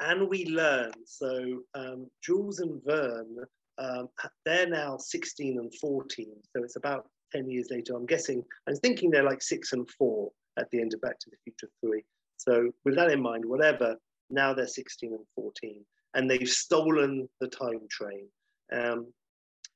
[0.00, 0.92] and we learn.
[1.06, 3.36] So um, Jules and Vern,
[3.78, 4.08] um,
[4.44, 6.26] they're now 16 and 14.
[6.54, 7.94] So it's about 10 years later.
[7.94, 11.30] I'm guessing, I'm thinking they're like six and four at the end of Back to
[11.30, 12.02] the Future 3.
[12.36, 13.96] So with that in mind, whatever,
[14.30, 15.84] now they're 16 and 14,
[16.14, 18.28] and they've stolen the time train.
[18.72, 19.12] Um,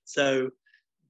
[0.04, 0.50] so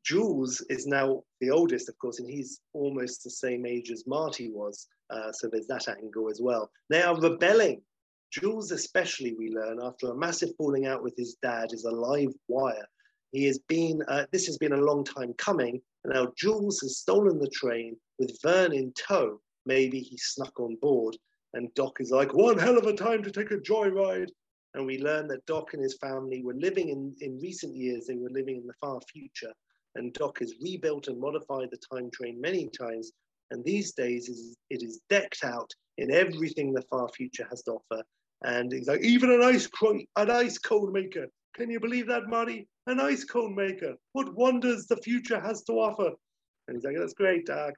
[0.05, 4.51] Jules is now the oldest, of course, and he's almost the same age as Marty
[4.51, 4.87] was.
[5.11, 6.71] Uh, so there's that angle as well.
[6.91, 7.83] They are rebelling.
[8.31, 12.33] Jules, especially, we learn after a massive falling out with his dad, is a live
[12.47, 12.87] wire.
[13.33, 15.81] He has been, uh, this has been a long time coming.
[16.05, 19.41] Now Jules has stolen the train with Vern in tow.
[19.67, 21.17] Maybe he snuck on board
[21.55, 24.29] and Doc is like, one hell of a time to take a joyride.
[24.75, 28.17] And we learn that Doc and his family were living in, in recent years, they
[28.17, 29.53] were living in the far future.
[29.95, 33.13] And Doc has rebuilt and modified the time train many times.
[33.51, 34.29] And these days,
[34.69, 38.05] it is decked out in everything the far future has to offer.
[38.45, 41.29] And he's like, even an ice, cone, an ice cone maker.
[41.55, 42.69] Can you believe that, Marty?
[42.87, 43.95] An ice cone maker.
[44.13, 46.11] What wonders the future has to offer.
[46.67, 47.75] And he's like, that's great, Doc.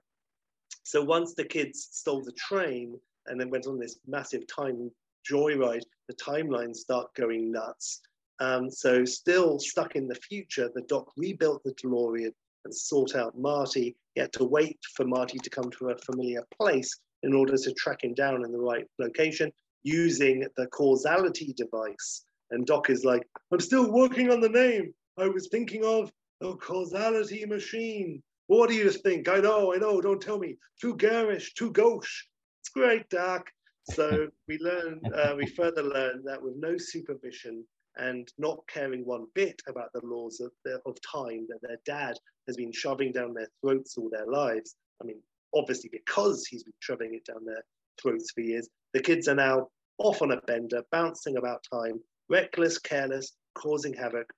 [0.83, 4.91] So once the kids stole the train, and then went on this massive time
[5.31, 8.01] joyride, the timelines start going nuts.
[8.41, 12.33] Um, so, still stuck in the future, the doc rebuilt the DeLorean
[12.65, 13.97] and sought out Marty.
[14.15, 16.91] He had to wait for Marty to come to a familiar place
[17.23, 19.53] in order to track him down in the right location
[19.83, 22.25] using the causality device.
[22.51, 24.93] And Doc is like, I'm still working on the name.
[25.19, 26.11] I was thinking of
[26.41, 28.23] the causality machine.
[28.47, 29.29] What do you think?
[29.29, 30.57] I know, I know, don't tell me.
[30.81, 32.27] Too garish, too gauche
[32.61, 33.49] It's great, Doc.
[33.93, 37.65] So we learn, uh, we further learn that with no supervision
[37.97, 42.17] and not caring one bit about the laws of, the, of time that their dad
[42.47, 44.77] has been shoving down their throats all their lives.
[45.03, 45.21] I mean,
[45.55, 47.63] obviously because he's been shoving it down their
[48.01, 49.69] throats for years, the kids are now
[49.99, 52.01] off on a bender, bouncing about time,
[52.31, 54.33] reckless, careless, causing havoc.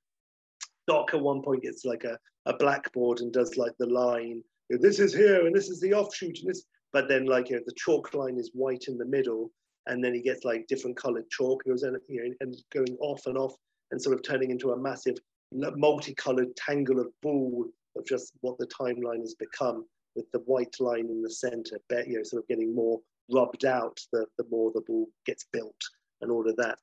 [0.89, 4.43] Doc at one point gets like a, a blackboard and does like the line,
[4.81, 7.63] this is here and this is the offshoot and this but then like you know
[7.67, 9.51] the chalk line is white in the middle
[9.87, 13.27] and then he gets like different colored chalk goes in, you know, and going off
[13.27, 13.55] and off
[13.91, 15.17] and sort of turning into a massive
[15.53, 17.67] multicolored tangle of ball
[17.97, 22.17] of just what the timeline has become with the white line in the center you
[22.17, 22.99] know sort of getting more
[23.31, 25.81] rubbed out the, the more the ball gets built
[26.23, 26.79] and all of that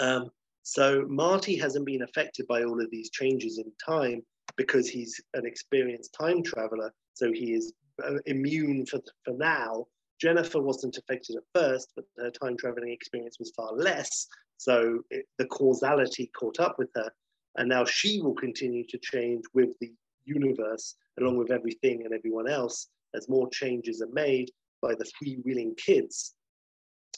[0.00, 0.30] um,
[0.62, 4.20] so marty hasn't been affected by all of these changes in time
[4.56, 7.72] because he's an experienced time traveler so he is
[8.04, 9.86] uh, immune for, for now
[10.20, 14.26] Jennifer wasn't affected at first, but her time traveling experience was far less.
[14.58, 17.10] So it, the causality caught up with her.
[17.56, 19.92] And now she will continue to change with the
[20.24, 24.50] universe, along with everything and everyone else, as more changes are made
[24.82, 26.34] by the freewheeling kids.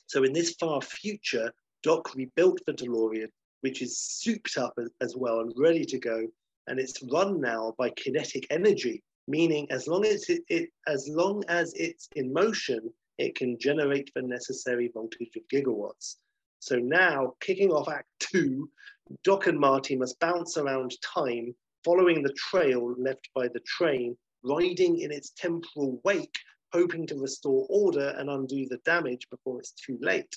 [0.07, 1.53] So in this far future,
[1.83, 3.29] Doc rebuilt the DeLorean,
[3.63, 6.27] which is souped up as, well and ready to go.
[6.69, 11.43] And it's run now by kinetic energy, meaning as long as it, it as long
[11.49, 16.17] as it's in motion, it can generate the necessary voltage of gigawatts.
[16.61, 18.71] So now, kicking off Act Two,
[19.25, 21.55] Doc and Marty must bounce around time,
[21.85, 26.39] following the trail left by the train, riding in its temporal wake,
[26.73, 30.37] hoping to restore order and undo the damage before it's too late.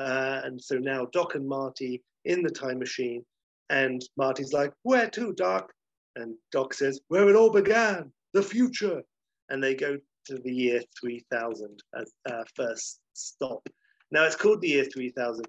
[0.00, 3.24] Uh, and so now Doc and Marty in the time machine,
[3.68, 5.70] and Marty's like, Where to, Doc?
[6.16, 9.02] And Doc says, Where it all began, the future.
[9.48, 13.68] And they go to the year 3000 as uh, first stop.
[14.10, 15.44] Now it's called the year 3000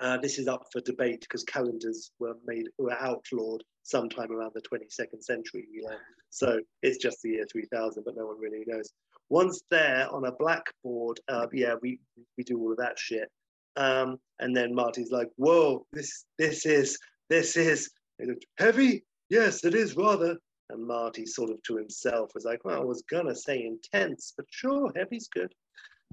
[0.00, 4.62] uh, this is up for debate because calendars were made were outlawed sometime around the
[4.62, 5.66] 22nd century.
[5.72, 5.96] You know?
[6.30, 8.90] So it's just the year 3000, but no one really knows.
[9.28, 11.98] Once there on a blackboard, uh, yeah, we
[12.36, 13.28] we do all of that shit.
[13.76, 17.90] Um, and then Marty's like, "Whoa, this this is this is
[18.58, 19.04] heavy.
[19.28, 20.36] Yes, it is rather."
[20.70, 24.46] And Marty, sort of to himself, was like, "Well, I was gonna say intense, but
[24.50, 25.52] sure, heavy's good."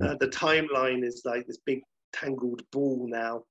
[0.01, 1.81] Uh, the timeline is like this big
[2.13, 3.43] tangled ball now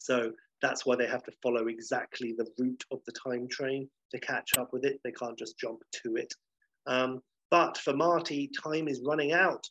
[0.00, 0.32] so
[0.62, 4.58] that's why they have to follow exactly the route of the time train to catch
[4.58, 5.00] up with it.
[5.04, 6.32] They can't just jump to it.
[6.86, 7.20] Um,
[7.50, 9.64] but for Marty, time is running out,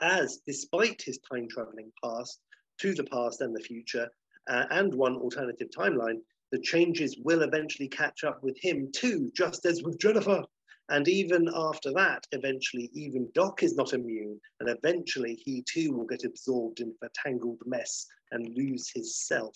[0.00, 2.40] as despite his time traveling past
[2.78, 4.08] to the past and the future,
[4.48, 9.66] uh, and one alternative timeline, the changes will eventually catch up with him too, just
[9.66, 10.42] as with Jennifer.
[10.90, 16.06] And even after that, eventually, even Doc is not immune, and eventually he too will
[16.06, 19.54] get absorbed into a tangled mess and lose his self.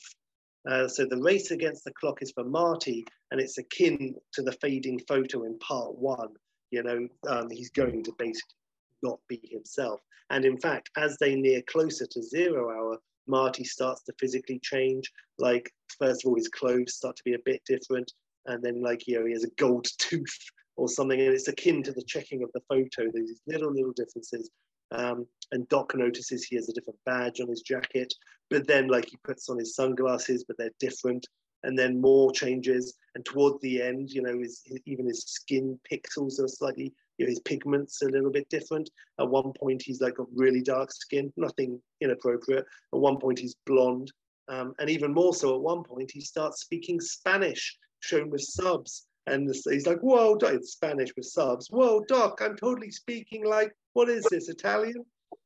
[0.68, 4.52] Uh, so the race against the clock is for Marty, and it's akin to the
[4.52, 6.34] fading photo in part one.
[6.70, 8.56] You know, um, he's going to basically
[9.02, 10.00] not be himself.
[10.30, 15.10] And in fact, as they near closer to zero hour, Marty starts to physically change.
[15.38, 18.12] Like, first of all, his clothes start to be a bit different.
[18.46, 20.38] And then, like, you know, he has a gold tooth
[20.76, 21.20] or something.
[21.20, 23.10] And it's akin to the checking of the photo.
[23.12, 24.50] There's these little, little differences.
[24.92, 28.12] Um, and Doc notices he has a different badge on his jacket,
[28.50, 31.26] but then like he puts on his sunglasses, but they're different.
[31.64, 36.40] And then more changes, and toward the end, you know, his, even his skin pixels
[36.40, 36.92] are slightly,
[37.22, 38.90] you know, his pigments a little bit different.
[39.20, 42.64] At one point, he's like got really dark skin, nothing inappropriate.
[42.92, 44.10] At one point, he's blonde,
[44.48, 45.54] um, and even more so.
[45.54, 49.06] At one point, he starts speaking Spanish, shown with subs.
[49.28, 51.68] And he's like, whoa, it's Spanish with subs.
[51.70, 55.04] Whoa, Doc, I'm totally speaking like, what is this, Italian?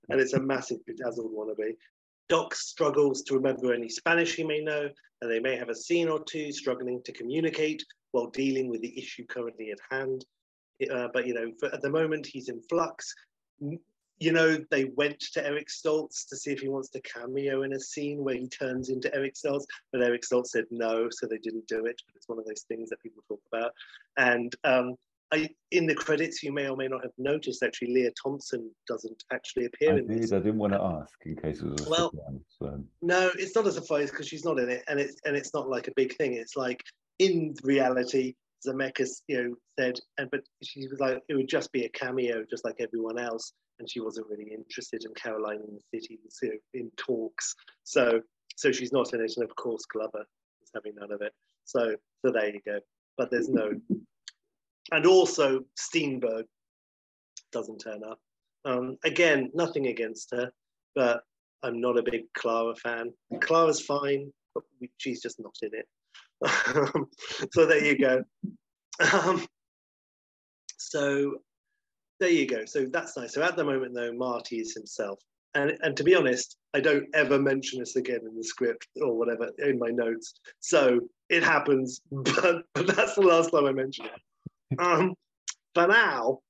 [0.08, 1.74] And it's a massive bedazzled wannabe.
[2.30, 4.88] Doc struggles to remember any Spanish he may know,
[5.20, 8.98] and they may have a scene or two struggling to communicate while dealing with the
[8.98, 10.24] issue currently at hand.
[10.92, 13.14] Uh, but, you know, for, at the moment, he's in flux
[14.18, 17.74] you know, they went to Eric Stoltz to see if he wants to cameo in
[17.74, 21.38] a scene where he turns into Eric Stoltz, but Eric Stoltz said no, so they
[21.38, 22.00] didn't do it.
[22.06, 23.72] But it's one of those things that people talk about.
[24.16, 24.94] And um,
[25.32, 29.22] I, in the credits, you may or may not have noticed actually, Lea Thompson doesn't
[29.32, 30.32] actually appear I in did, this.
[30.32, 32.40] I didn't want to ask in case it was a well, surprise.
[32.58, 32.84] So.
[33.02, 35.68] No, it's not a surprise because she's not in it, and it's and it's not
[35.68, 36.34] like a big thing.
[36.34, 36.82] It's like
[37.18, 38.34] in reality,
[38.66, 42.44] Zemeckis, you know, said, and but she was like, it would just be a cameo,
[42.48, 46.48] just like everyone else and she wasn't really interested in Caroline in the City you
[46.48, 47.54] know, in talks.
[47.84, 48.20] So
[48.56, 50.24] so she's not in it, and of course Glover
[50.62, 51.32] is having none of it.
[51.64, 52.78] So so there you go.
[53.18, 53.72] But there's no,
[54.92, 56.44] and also Steenberg
[57.52, 58.18] doesn't turn up.
[58.64, 60.50] Um, again, nothing against her,
[60.94, 61.22] but
[61.62, 63.12] I'm not a big Clara fan.
[63.40, 64.64] Clara's fine, but
[64.98, 65.86] she's just not in it.
[67.52, 68.22] so there you go.
[69.12, 69.46] Um,
[70.76, 71.38] so
[72.20, 72.64] there you go.
[72.64, 73.34] So that's nice.
[73.34, 75.20] So at the moment, though, Marty is himself.
[75.54, 79.16] And, and to be honest, I don't ever mention this again in the script or
[79.16, 80.34] whatever in my notes.
[80.60, 81.00] So
[81.30, 84.80] it happens, but, but that's the last time I mention it.
[84.80, 85.14] Um,
[85.74, 86.40] for now,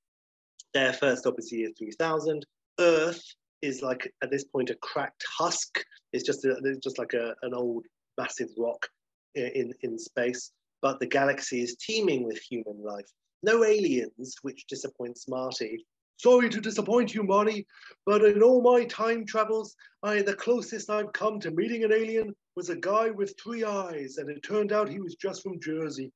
[0.75, 2.45] their first stop is the year 3000.
[2.81, 3.23] Earth
[3.63, 5.79] is like at this point a cracked husk.
[6.13, 7.85] It's just a, it's just like a, an old
[8.19, 8.89] massive rock
[9.37, 10.53] in, in space.
[10.83, 13.07] But the galaxy is teeming with human life.
[13.43, 15.85] No aliens, which disappoints Marty.
[16.19, 17.67] Sorry to disappoint you, Marty,
[18.07, 22.35] but in all my time travels, I the closest I've come to meeting an alien
[22.55, 26.13] was a guy with three eyes, and it turned out he was just from Jersey.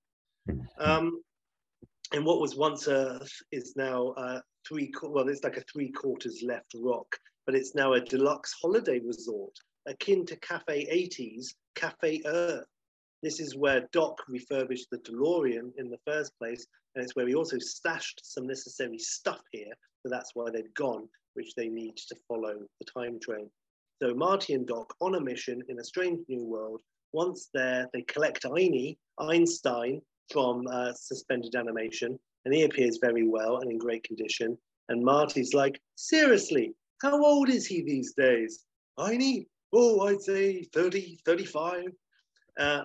[0.79, 1.23] Um,
[2.13, 6.43] and what was once Earth is now uh, three well, it's like a three quarters
[6.43, 7.17] left rock,
[7.47, 9.55] but it's now a deluxe holiday resort
[9.87, 12.67] akin to Cafe 80s, Cafe Earth.
[13.23, 17.35] This is where Doc refurbished the DeLorean in the first place, and it's where he
[17.35, 19.73] also stashed some necessary stuff here.
[20.03, 23.51] So that's why they've gone, which they need to follow the time train.
[24.03, 26.81] So Marty and Doc on a mission in a strange new world.
[27.13, 30.01] Once there, they collect Einie, Einstein
[30.33, 34.57] from uh, suspended animation, and he appears very well and in great condition.
[34.89, 36.73] And Marty's like, seriously,
[37.03, 38.65] how old is he these days?
[38.99, 41.93] Einie, oh, I'd say 30, 35.
[42.61, 42.83] Uh,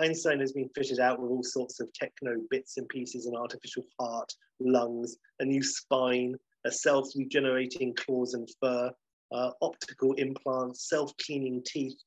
[0.00, 3.84] Einstein has been fitted out with all sorts of techno bits and pieces an artificial
[3.98, 6.34] heart, lungs, a new spine,
[6.64, 8.90] a self regenerating claws and fur,
[9.32, 12.00] uh, optical implants, self cleaning teeth.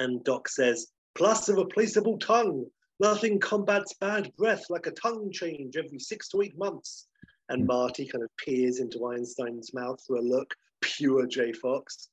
[0.00, 2.66] And Doc says, plus a replaceable tongue.
[2.98, 7.06] Nothing combats bad breath like a tongue change every six to eight months.
[7.50, 7.68] And hmm.
[7.68, 12.08] Marty kind of peers into Einstein's mouth for a look, pure J Fox.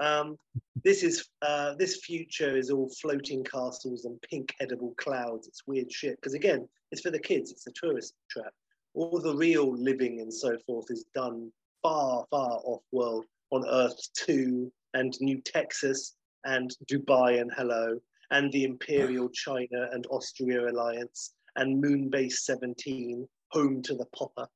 [0.00, 0.36] Um,
[0.84, 5.48] this is uh, this future is all floating castles and pink edible clouds.
[5.48, 7.50] It's weird shit because again, it's for the kids.
[7.50, 8.52] It's a tourist trap.
[8.94, 11.50] All the real living and so forth is done
[11.82, 16.14] far, far off world on Earth Two and New Texas
[16.44, 17.98] and Dubai and Hello
[18.30, 24.46] and the Imperial China and Austria alliance and Moonbase 17, home to the popper.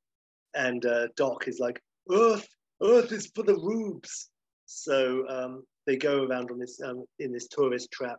[0.55, 2.49] And uh, Doc is like, Earth,
[2.83, 4.31] Earth is for the rubes.
[4.75, 8.19] So um, they go around on this um, in this tourist trap,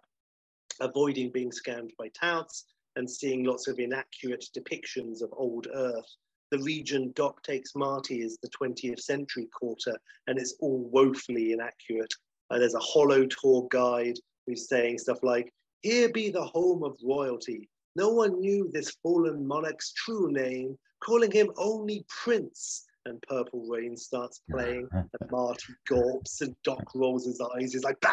[0.79, 2.65] avoiding being scammed by touts
[2.95, 6.05] and seeing lots of inaccurate depictions of old Earth.
[6.51, 9.97] The region Doc takes Marty is the 20th century quarter,
[10.27, 12.13] and it's all woefully inaccurate.
[12.51, 15.51] Uh, there's a hollow tour guide who's saying stuff like,
[15.81, 17.67] Here be the home of royalty.
[17.95, 23.95] No one knew this fallen monarch's true name, calling him only Prince and Purple Rain
[23.97, 27.73] starts playing, and Marty gulps, and Doc rolls his eyes.
[27.73, 28.11] He's like, bah,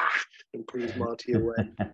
[0.55, 1.71] and pulls Marty away.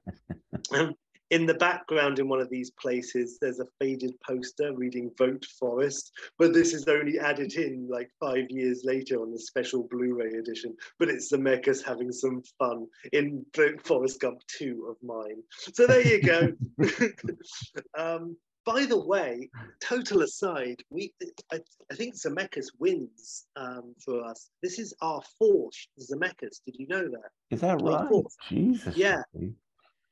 [0.72, 0.96] Um,
[1.30, 6.12] in the background, in one of these places, there's a faded poster reading Vote Forrest,
[6.38, 10.38] but this is only added in like five years later on the special Blu ray
[10.38, 10.74] edition.
[10.98, 13.44] But it's the Zemeckis having some fun in
[13.84, 15.42] Forrest Gump 2 of mine.
[15.74, 16.52] So there you go.
[17.98, 18.36] um,
[18.66, 19.48] by the way,
[19.80, 21.14] total aside, we
[21.52, 21.60] I,
[21.90, 24.50] I think Zemeckis wins um, for us.
[24.62, 26.60] This is our fourth Zemeckis.
[26.66, 27.30] Did you know that?
[27.50, 28.10] Is that right?
[28.48, 28.96] Jesus.
[28.96, 29.22] Yeah.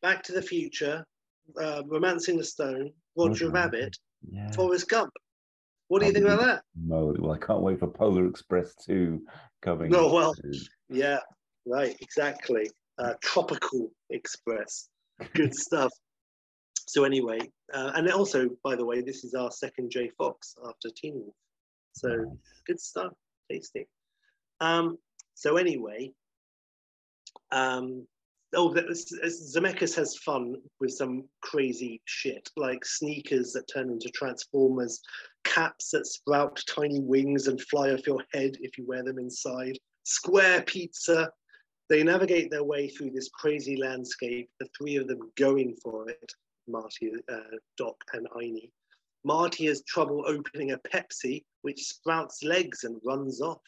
[0.01, 1.05] Back to the Future,
[1.61, 3.97] uh, Romancing the Stone, Roger Rabbit,
[4.31, 4.51] yeah.
[4.53, 5.11] Forrest Gump.
[5.89, 6.63] What do you think about that?
[6.75, 9.21] No, well, I can't wait for Polar Express 2
[9.63, 9.91] coming.
[9.91, 10.35] No, oh, well,
[10.89, 11.19] yeah,
[11.67, 12.71] right, exactly.
[12.99, 14.89] Uh, Tropical Express.
[15.35, 15.93] Good stuff.
[16.87, 17.39] So anyway,
[17.73, 21.35] uh, and also, by the way, this is our second J Fox after Teen Wolf.
[21.93, 23.13] So good stuff,
[23.51, 23.89] tasty.
[24.61, 24.99] Um,
[25.35, 26.13] so anyway,
[27.53, 28.07] um,
[28.55, 35.01] oh, Zemeckis has fun with some crazy shit, like sneakers that turn into transformers,
[35.45, 39.77] caps that sprout tiny wings and fly off your head if you wear them inside,
[40.05, 41.31] square pizza.
[41.91, 46.33] They navigate their way through this crazy landscape, the three of them going for it,
[46.69, 48.71] Marty, uh, Doc, and Einie.
[49.25, 53.63] Marty has trouble opening a Pepsi, which sprouts legs and runs off.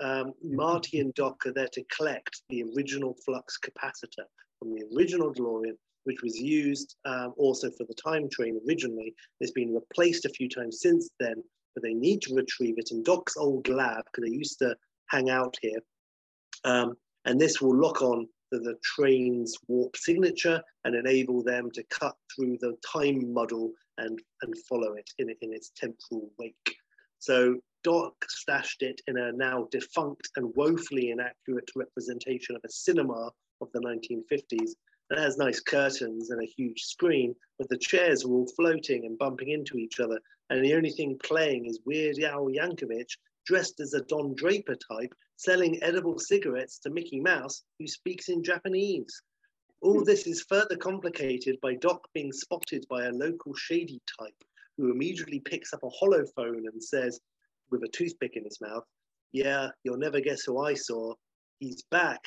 [0.00, 4.26] Um, Marty and Doc are there to collect the original flux capacitor
[4.58, 9.14] from the original DeLorean, which was used um, also for the time train originally.
[9.40, 11.42] It's been replaced a few times since then,
[11.74, 15.30] but they need to retrieve it in Doc's old lab because they used to hang
[15.30, 15.78] out here.
[16.64, 16.94] Um,
[17.24, 18.28] and this will lock on
[18.58, 24.54] the train's warp signature and enable them to cut through the time muddle and, and
[24.68, 26.76] follow it in, in its temporal wake.
[27.18, 33.30] So Doc stashed it in a now defunct and woefully inaccurate representation of a cinema
[33.60, 34.72] of the 1950s.
[35.10, 39.18] It has nice curtains and a huge screen, but the chairs are all floating and
[39.18, 40.18] bumping into each other.
[40.50, 43.08] And the only thing playing is Weird Al Yankovic
[43.44, 48.42] dressed as a Don Draper type, selling edible cigarettes to Mickey Mouse, who speaks in
[48.42, 49.22] Japanese.
[49.80, 54.44] All this is further complicated by Doc being spotted by a local shady type
[54.76, 57.20] who immediately picks up a holophone and says,
[57.70, 58.84] with a toothpick in his mouth,
[59.32, 61.14] Yeah, you'll never guess who I saw.
[61.58, 62.20] He's back.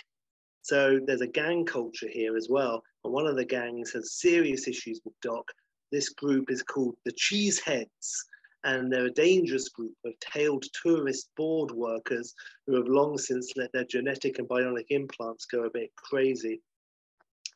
[0.61, 2.83] So there's a gang culture here as well.
[3.03, 5.45] And one of the gangs has serious issues with Doc.
[5.91, 8.25] This group is called the Cheeseheads
[8.67, 12.35] and they're a dangerous group of tailed tourist board workers
[12.65, 16.61] who have long since let their genetic and bionic implants go a bit crazy.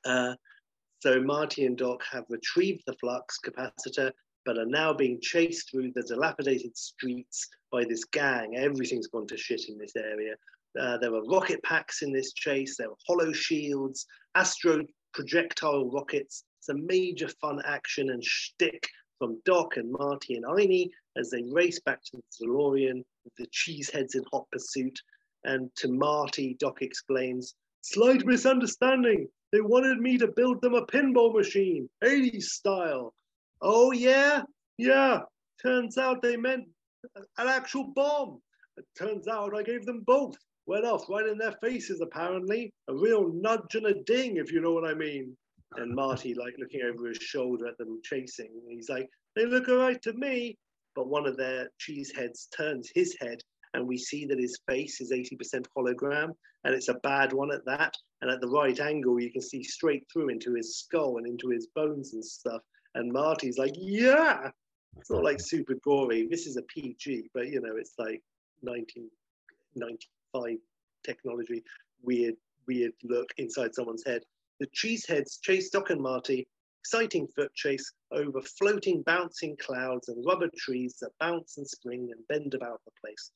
[0.05, 0.33] Uh,
[1.01, 4.11] so Marty and Doc have retrieved the flux capacitor
[4.45, 8.55] but are now being chased through the dilapidated streets by this gang.
[8.55, 10.33] Everything's gone to shit in this area.
[10.79, 12.77] Uh, there were rocket packs in this chase.
[12.77, 16.45] There were hollow shields, astro projectile rockets.
[16.61, 18.87] Some major fun action and shtick
[19.21, 23.45] from Doc and Marty and Einie as they race back to the DeLorean with the
[23.53, 24.99] cheeseheads in hot pursuit.
[25.43, 29.27] And to Marty, Doc explains, slight misunderstanding.
[29.51, 33.13] They wanted me to build them a pinball machine, 80s style.
[33.61, 34.41] Oh, yeah?
[34.79, 35.19] Yeah.
[35.61, 36.63] Turns out they meant
[37.15, 38.41] an actual bomb.
[38.77, 40.35] It turns out I gave them both.
[40.65, 42.73] Went off right in their faces, apparently.
[42.87, 45.37] A real nudge and a ding, if you know what I mean.
[45.77, 48.51] And Marty, like, looking over his shoulder at them chasing.
[48.69, 50.57] He's like, they look all right to me.
[50.95, 53.41] But one of their cheese heads turns his head
[53.73, 56.29] and we see that his face is 80% hologram
[56.63, 59.63] and it's a bad one at that and at the right angle you can see
[59.63, 62.61] straight through into his skull and into his bones and stuff
[62.95, 64.49] and marty's like yeah
[64.97, 68.21] it's not like super gory this is a pg but you know it's like
[68.61, 70.57] 1995
[71.05, 71.63] technology
[72.03, 72.35] weird
[72.67, 74.21] weird look inside someone's head
[74.61, 76.47] the cheeseheads chase doc and marty
[76.81, 82.27] exciting foot chase over floating bouncing clouds and rubber trees that bounce and spring and
[82.27, 83.31] bend about the place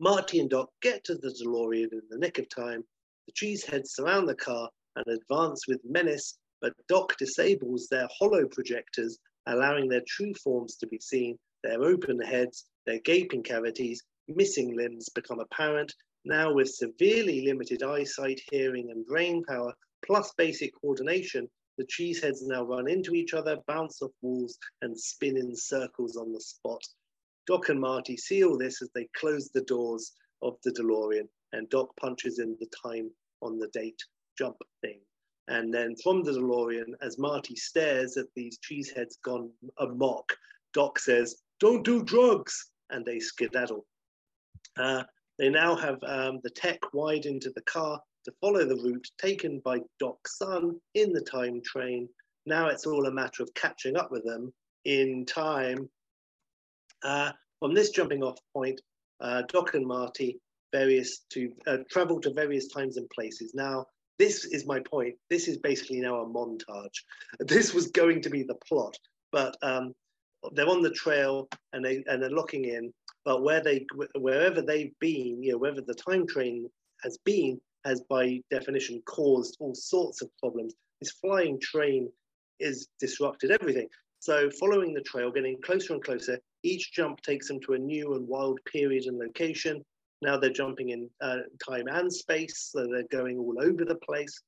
[0.00, 2.84] Marty and Doc get to the DeLorean in the nick of time.
[3.26, 9.18] The cheeseheads surround the car and advance with menace, but Doc disables their hollow projectors,
[9.46, 11.36] allowing their true forms to be seen.
[11.64, 15.92] Their open heads, their gaping cavities, missing limbs become apparent.
[16.24, 22.64] Now, with severely limited eyesight, hearing, and brain power, plus basic coordination, the cheeseheads now
[22.64, 26.82] run into each other, bounce off walls, and spin in circles on the spot.
[27.46, 30.12] Doc and Marty see all this as they close the doors
[30.42, 33.10] of the DeLorean, and Doc punches in the time
[33.40, 34.02] on the date
[34.36, 35.00] jump thing.
[35.48, 40.36] And then from the DeLorean, as Marty stares at these cheeseheads gone amok,
[40.74, 42.70] Doc says, Don't do drugs!
[42.90, 43.86] And they skedaddle.
[44.76, 45.04] Uh,
[45.38, 49.58] they now have um, the tech wide into the car to follow the route taken
[49.60, 52.08] by Doc son in the time train.
[52.44, 54.52] Now it's all a matter of catching up with them
[54.84, 55.88] in time
[57.02, 58.80] uh, from this jumping off point,
[59.20, 60.38] uh, Doc and Marty
[60.72, 63.54] various to uh, travel to various times and places.
[63.54, 63.86] Now,
[64.18, 65.14] this is my point.
[65.30, 66.98] This is basically now a montage.
[67.40, 68.96] This was going to be the plot,
[69.32, 69.94] but um,
[70.52, 72.92] they're on the trail and they and they're looking in.
[73.24, 73.86] But where they
[74.16, 76.68] wherever they've been, you know, wherever the time train
[77.02, 80.74] has been, has by definition caused all sorts of problems.
[81.00, 82.10] This flying train
[82.60, 83.88] is disrupted everything.
[84.20, 88.14] So following the trail, getting closer and closer, each jump takes them to a new
[88.14, 89.84] and wild period and location.
[90.22, 94.42] Now they're jumping in uh, time and space, so they're going all over the place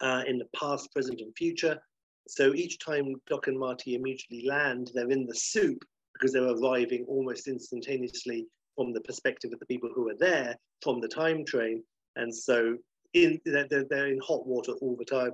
[0.00, 1.78] uh, in the past, present, and future.
[2.28, 7.04] So each time Doc and Marty immediately land, they're in the soup because they're arriving
[7.08, 11.82] almost instantaneously from the perspective of the people who are there from the time train.
[12.16, 12.76] And so
[13.14, 15.32] in, they're, they're in hot water all the time.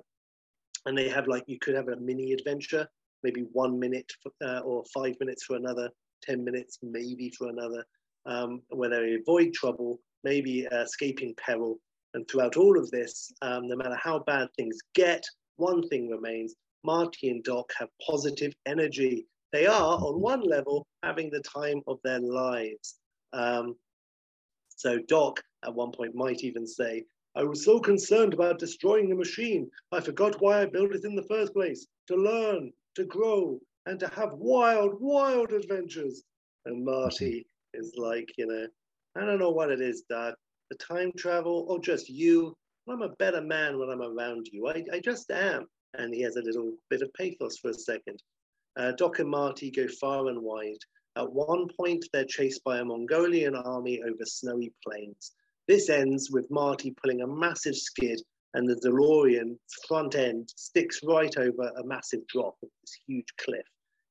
[0.84, 2.88] And they have like, you could have a mini adventure
[3.22, 4.10] maybe one minute
[4.44, 5.88] uh, or five minutes for another,
[6.22, 7.84] 10 minutes maybe for another,
[8.26, 11.78] um, where they avoid trouble, maybe uh, escaping peril.
[12.14, 15.24] And throughout all of this, um, no matter how bad things get,
[15.56, 16.54] one thing remains
[16.84, 19.26] Marty and Doc have positive energy.
[19.52, 22.96] They are, on one level, having the time of their lives.
[23.32, 23.76] Um,
[24.68, 29.14] so, Doc at one point might even say, I was so concerned about destroying the
[29.14, 33.58] machine, I forgot why I built it in the first place to learn, to grow
[33.86, 36.24] and to have wild, wild adventures.
[36.66, 38.66] And Marty is like, you know,
[39.16, 40.34] I don't know what it is, Doc,
[40.70, 42.56] the time travel or just you.
[42.88, 44.68] I'm a better man when I'm around you.
[44.68, 45.66] I, I just am.
[45.94, 48.22] And he has a little bit of pathos for a second.
[48.76, 50.78] Uh, Doc and Marty go far and wide.
[51.16, 55.32] At one point, they're chased by a Mongolian army over snowy plains.
[55.68, 58.20] This ends with Marty pulling a massive skid
[58.54, 59.56] and the DeLorean
[59.86, 63.66] front end sticks right over a massive drop of this huge cliff,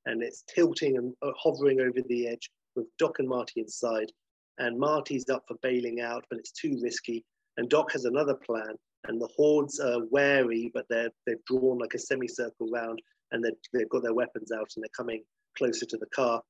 [0.06, 4.12] and it's tilting and uh, hovering over the edge with Doc and Marty inside.
[4.58, 7.24] And Marty's up for bailing out, but it's too risky.
[7.58, 8.76] And Doc has another plan,
[9.08, 13.02] and the hordes are wary, but they're they've drawn like a semicircle round,
[13.32, 15.24] and they've got their weapons out, and they're coming
[15.58, 16.42] closer to the car.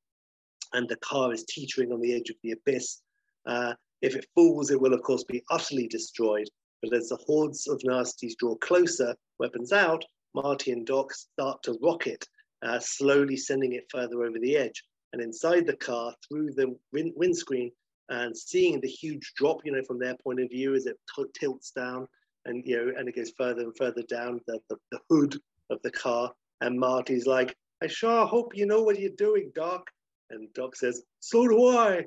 [0.73, 3.02] And the car is teetering on the edge of the abyss.
[3.45, 6.48] Uh, if it falls, it will of course be utterly destroyed.
[6.82, 10.03] But as the hordes of nasties draw closer, weapons out,
[10.34, 12.28] Marty and Doc start to rocket,
[12.64, 14.84] uh, slowly sending it further over the edge.
[15.14, 17.72] And inside the car, through the wind- windscreen,
[18.10, 21.26] and seeing the huge drop, you know, from their point of view as it t-
[21.34, 22.07] tilts down,
[22.45, 25.82] and you know, and it goes further and further down the, the, the hood of
[25.84, 26.34] the car.
[26.61, 29.90] And Marty's like, I sure hope you know what you're doing, Doc.
[30.30, 32.06] And Doc says, So do I.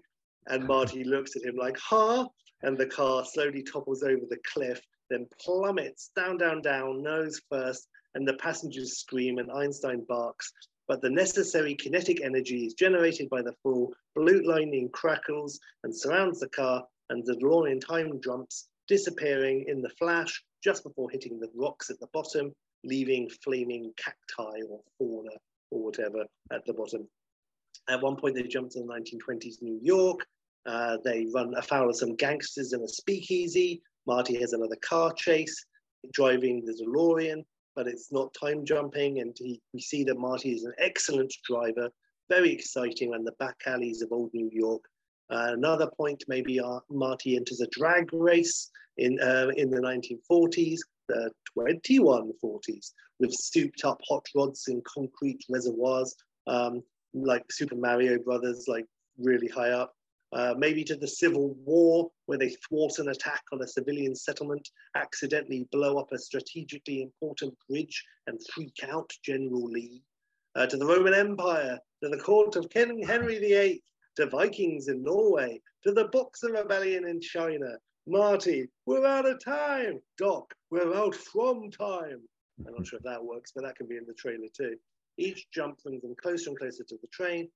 [0.49, 0.67] And oh.
[0.67, 2.29] Marty looks at him like, Huh?
[2.63, 4.81] And the car slowly topples over the cliff,
[5.11, 10.53] then plummets down, down, down, nose first, and the passengers scream and Einstein barks.
[10.87, 13.95] But the necessary kinetic energy is generated by the fall.
[14.15, 19.91] Blue lightning crackles and surrounds the car, and the DeLorean time jumps, disappearing in the
[19.91, 22.53] flash just before hitting the rocks at the bottom,
[22.85, 25.37] leaving flaming cacti or fauna
[25.71, 27.09] or whatever at the bottom.
[27.89, 30.27] At one point, they jump to the 1920s New York.
[30.67, 33.83] Uh, they run afoul of some gangsters in a speakeasy.
[34.07, 35.65] Marty has another car chase,
[36.13, 39.21] driving the DeLorean, but it's not time jumping.
[39.21, 41.91] And he, we see that Marty is an excellent driver,
[42.29, 44.83] very exciting on the back alleys of old New York.
[45.31, 50.79] Uh, another point, maybe uh, Marty enters a drag race in, uh, in the 1940s,
[51.09, 56.15] the 2140s, with souped up hot rods in concrete reservoirs,
[56.47, 56.83] um,
[57.15, 58.87] like Super Mario Brothers, like
[59.19, 59.95] really high up.
[60.35, 64.69] Uh, maybe to the Civil War, where they thwart an attack on a civilian settlement,
[64.97, 70.03] accidentally blow up a strategically important bridge, and freak out General Lee.
[70.57, 73.81] Uh, to the Roman Empire, to the court of King Henry VIII,
[74.17, 77.77] to Vikings in Norway, to the Boxer Rebellion in China.
[78.09, 80.01] Marty, we're out of time.
[80.19, 82.21] Doc, we're out from time.
[82.67, 84.77] I'm not sure if that works, but that can be in the trailer too.
[85.17, 87.49] Each jump brings them closer and closer to the train,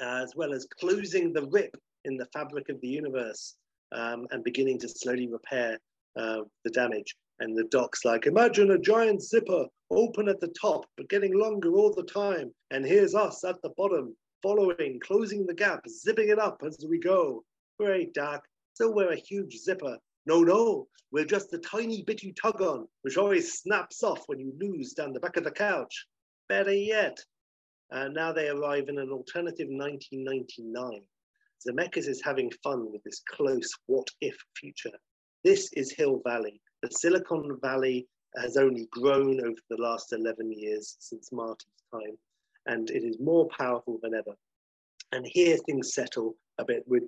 [0.00, 3.56] as well as closing the rip in the fabric of the universe
[3.92, 5.78] um, and beginning to slowly repair
[6.16, 7.16] uh, the damage.
[7.40, 11.72] And the doc's like, imagine a giant zipper open at the top, but getting longer
[11.72, 12.52] all the time.
[12.70, 16.98] And here's us at the bottom, following, closing the gap, zipping it up as we
[16.98, 17.44] go.
[17.78, 18.44] Great, Doc.
[18.74, 19.98] So we're a huge zipper.
[20.26, 24.38] No, no, we're just the tiny bit you tug on, which always snaps off when
[24.38, 26.06] you lose down the back of the couch.
[26.48, 27.18] Better yet,
[27.90, 31.02] uh, now they arrive in an alternative 1999.
[31.66, 34.96] Zemeckis is having fun with this close what if future.
[35.44, 36.60] This is Hill Valley.
[36.82, 38.06] The Silicon Valley
[38.36, 42.16] has only grown over the last 11 years since Marty's time,
[42.66, 44.36] and it is more powerful than ever.
[45.12, 47.04] And here things settle a bit with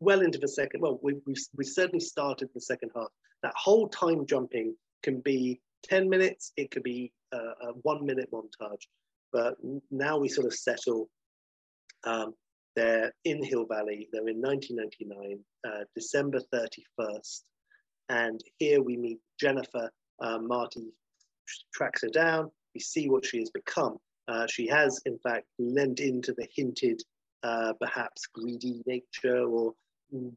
[0.00, 3.08] well into the second, well, we, we've, we certainly started the second half.
[3.42, 8.30] That whole time jumping can be 10 minutes, it could be a, a one minute
[8.32, 8.86] montage.
[9.34, 9.56] But
[9.90, 11.10] now we sort of settle.
[12.04, 12.34] Um,
[12.76, 14.08] they're in Hill Valley.
[14.12, 17.40] They're in 1999, uh, December 31st.
[18.10, 19.90] And here we meet Jennifer.
[20.22, 20.92] Uh, Marty
[21.74, 22.48] tracks her down.
[22.74, 23.98] We see what she has become.
[24.28, 27.02] Uh, she has, in fact, lent into the hinted,
[27.42, 29.72] uh, perhaps greedy nature or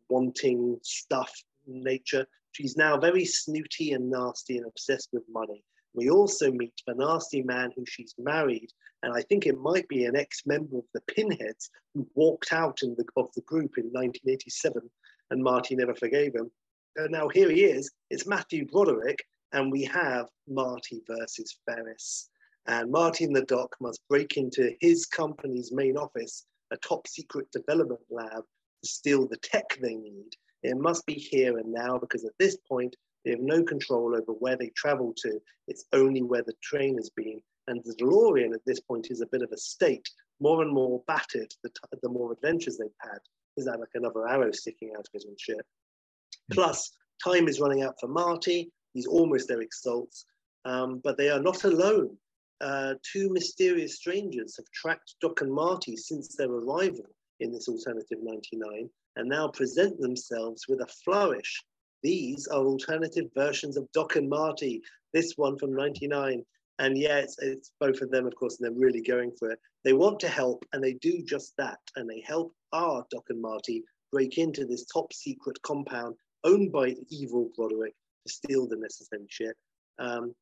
[0.09, 1.31] wanting stuff
[1.67, 2.25] nature.
[2.53, 5.63] She's now very snooty and nasty and obsessed with money.
[5.97, 8.71] We also meet the nasty man who she's married,
[9.01, 13.03] and I think it might be an ex-member of the Pinheads who walked out the,
[13.15, 14.87] of the group in 1987,
[15.31, 16.51] and Marty never forgave him.
[16.97, 17.89] And now here he is.
[18.11, 19.17] It's Matthew Broderick,
[19.53, 22.29] and we have Marty versus Ferris.
[22.67, 27.51] And Marty and the Doc must break into his company's main office, a top secret
[27.51, 28.43] development lab,
[28.83, 30.29] to steal the tech they need.
[30.61, 32.95] It must be here and now because at this point,
[33.27, 35.37] they have no control over where they travel to.
[35.67, 37.41] It's only where the train has been.
[37.67, 40.07] And the DeLorean at this point is a bit of a state,
[40.39, 43.19] more and more battered the, t- the more adventures they've had.
[43.57, 45.57] Is that like another arrow sticking out of it and shit?
[45.57, 46.53] Mm-hmm.
[46.53, 46.89] Plus,
[47.21, 48.71] time is running out for Marty.
[48.93, 50.23] He's almost Eric Stoltz.
[50.63, 52.15] Um, but they are not alone.
[52.61, 57.07] Uh, two mysterious strangers have tracked Doc and Marty since their arrival
[57.41, 61.61] in this alternative 99 and now present themselves with a flourish
[62.03, 64.81] these are alternative versions of Doc and Marty.
[65.13, 66.43] This one from 99.
[66.79, 69.59] And yeah, it's, it's both of them, of course, and they're really going for it.
[69.83, 71.79] They want to help, and they do just that.
[71.95, 76.95] And they help our Doc and Marty break into this top secret compound owned by
[77.09, 77.93] evil Broderick
[78.25, 79.55] to steal the necessary shit.
[79.99, 80.35] Um,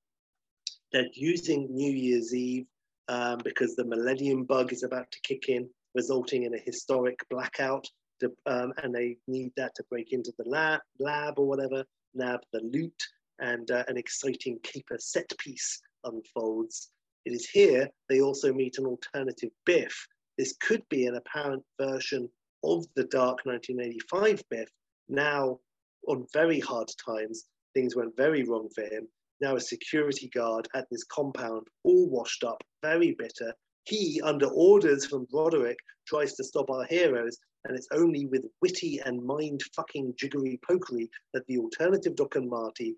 [0.92, 2.66] they're using New Year's Eve
[3.08, 7.88] um, because the Millennium Bug is about to kick in, resulting in a historic blackout
[8.20, 11.84] to, um, and they need that to break into the lab, lab or whatever,
[12.14, 13.04] nab the loot,
[13.40, 16.92] and uh, an exciting caper set piece unfolds.
[17.26, 20.08] It is here they also meet an alternative Biff.
[20.38, 22.30] This could be an apparent version
[22.64, 24.70] of the dark 1985 Biff.
[25.10, 25.60] Now,
[26.08, 29.08] on very hard times, things went very wrong for him.
[29.42, 33.54] Now, a security guard at this compound, all washed up, very bitter.
[33.84, 35.78] He, under orders from Broderick,
[36.08, 41.10] tries to stop our heroes, and it's only with witty and mind fucking jiggery pokery
[41.34, 42.96] that the alternative Doc and Marty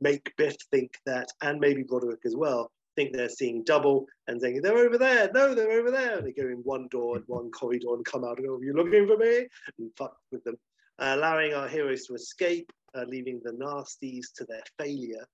[0.00, 4.62] make Biff think that, and maybe Broderick as well, think they're seeing double and saying,
[4.62, 5.30] they're over there.
[5.32, 6.18] No, they're over there.
[6.18, 8.64] And they go in one door and one corridor and come out and go, Are
[8.64, 9.46] you looking for me?
[9.78, 10.56] And fuck with them,
[10.98, 15.26] uh, allowing our heroes to escape, uh, leaving the nasties to their failure.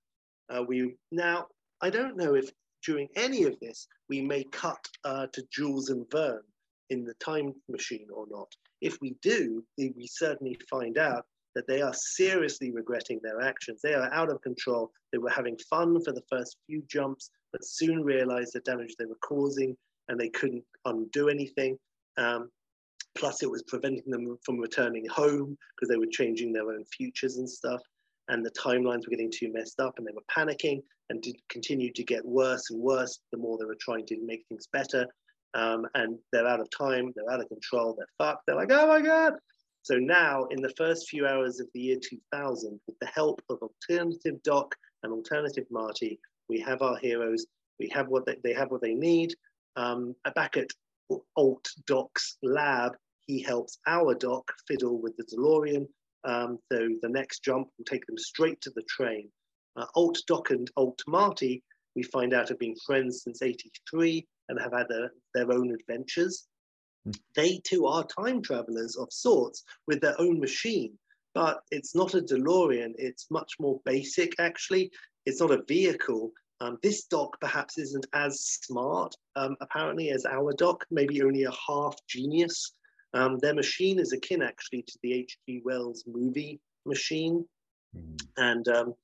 [0.50, 1.46] Uh, we now,
[1.80, 2.50] I don't know if
[2.84, 6.42] during any of this we may cut uh, to Jules and Vern
[6.90, 8.52] in the time machine or not.
[8.82, 13.80] If we do, we certainly find out that they are seriously regretting their actions.
[13.80, 14.90] They are out of control.
[15.12, 19.06] They were having fun for the first few jumps, but soon realized the damage they
[19.06, 19.76] were causing
[20.08, 21.78] and they couldn't undo anything.
[22.16, 22.50] Um,
[23.14, 27.36] plus, it was preventing them from returning home because they were changing their own futures
[27.36, 27.80] and stuff.
[28.28, 31.92] And the timelines were getting too messed up and they were panicking and did continue
[31.92, 35.06] to get worse and worse the more they were trying to make things better.
[35.54, 38.44] Um, and they're out of time, they're out of control, they're fucked.
[38.46, 39.34] They're like, oh my God,
[39.82, 43.58] so now, in the first few hours of the year 2000, with the help of
[43.60, 47.46] Alternative Doc and Alternative Marty, we have our heroes.
[47.80, 49.34] We have what they, they have what they need.
[49.74, 50.70] Um, back at
[51.36, 52.92] Alt Doc's lab,
[53.26, 55.88] he helps our Doc fiddle with the DeLorean.
[56.24, 59.28] Um, so the next jump will take them straight to the train.
[59.74, 61.64] Uh, Alt Doc and Alt Marty,
[61.96, 66.46] we find out have been friends since 83 and have had a, their own adventures.
[67.34, 70.98] They too are time travelers of sorts with their own machine,
[71.34, 72.94] but it's not a DeLorean.
[72.96, 74.90] It's much more basic, actually.
[75.26, 76.32] It's not a vehicle.
[76.60, 81.52] Um, this doc perhaps isn't as smart, um, apparently, as our doc, maybe only a
[81.66, 82.74] half genius.
[83.14, 85.62] Um, their machine is akin, actually, to the H.G.
[85.64, 87.44] Wells movie machine.
[87.96, 88.20] Mm.
[88.36, 88.94] And um,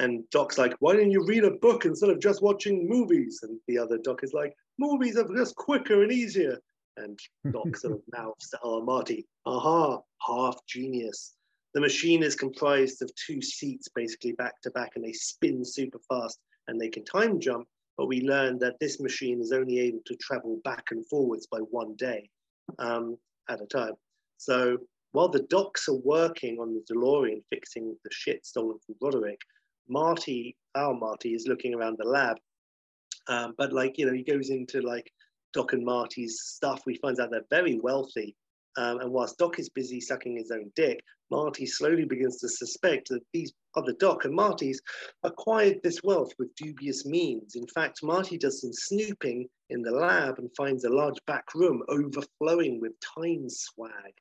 [0.00, 3.40] and Doc's like, why don't you read a book instead of just watching movies?
[3.42, 6.58] And the other Doc is like, movies are just quicker and easier.
[6.96, 7.18] And
[7.52, 11.36] Doc sort of mouths to our Marty, aha, half genius.
[11.74, 16.00] The machine is comprised of two seats basically back to back and they spin super
[16.08, 17.68] fast and they can time jump.
[17.96, 21.58] But we learned that this machine is only able to travel back and forwards by
[21.58, 22.28] one day
[22.78, 23.16] um,
[23.48, 23.94] at a time.
[24.38, 24.78] So
[25.12, 29.40] while the docs are working on the DeLorean fixing the shit stolen from Broderick,
[29.88, 32.38] Marty, our Marty, is looking around the lab.
[33.28, 35.12] Um, but like, you know, he goes into like
[35.52, 38.36] Doc and Marty's stuff, we find out they're very wealthy.
[38.76, 43.08] Um, and whilst Doc is busy sucking his own dick, Marty slowly begins to suspect
[43.08, 44.78] that these other Doc and Martys
[45.22, 47.54] acquired this wealth with dubious means.
[47.54, 51.82] In fact, Marty does some snooping in the lab and finds a large back room
[51.88, 54.12] overflowing with time swag.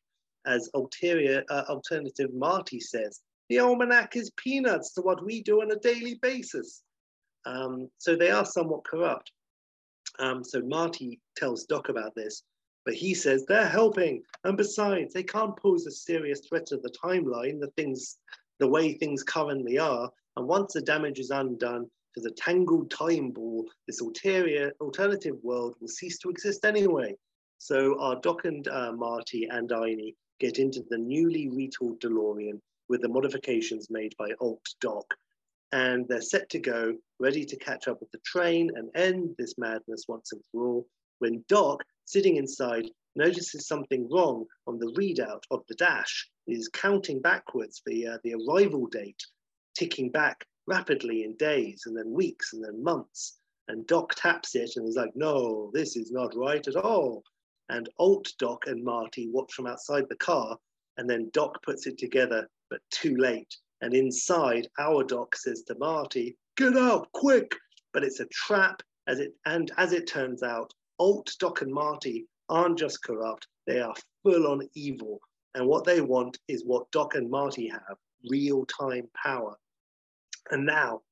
[0.46, 5.72] As ulterior, uh, alternative Marty says, the almanac is peanuts to what we do on
[5.72, 6.84] a daily basis.
[7.46, 9.32] Um, so they are somewhat corrupt.
[10.20, 12.44] Um, so Marty tells Doc about this,
[12.86, 14.22] but he says they're helping.
[14.44, 18.18] And besides, they can't pose a serious threat to the timeline, the things,
[18.60, 20.10] the way things currently are.
[20.36, 25.76] And once the damage is undone to the tangled time ball, this ulterior, alternative world
[25.80, 27.16] will cease to exist anyway.
[27.58, 33.02] So our Doc and uh, Marty and Einie get into the newly retooled DeLorean with
[33.02, 35.14] the modifications made by Alt Doc
[35.72, 39.56] and they're set to go, ready to catch up with the train and end this
[39.58, 40.88] madness once and for all,
[41.20, 46.28] when Doc, sitting inside, notices something wrong on the readout of the dash.
[46.48, 49.22] Is counting backwards the, uh, the arrival date,
[49.78, 53.38] ticking back rapidly in days and then weeks and then months.
[53.68, 57.24] And Doc taps it and is like, no, this is not right at all.
[57.70, 60.58] And Alt Doc and Marty watch from outside the car,
[60.98, 63.56] and then Doc puts it together, but too late.
[63.82, 67.56] And inside, our doc says to Marty, "Get out, quick!"
[67.94, 68.84] But it's a trap.
[69.08, 73.80] As it and as it turns out, Alt Doc and Marty aren't just corrupt; they
[73.80, 75.22] are full on evil.
[75.56, 77.98] And what they want is what Doc and Marty have:
[78.30, 79.58] real-time power.
[80.52, 81.04] And now,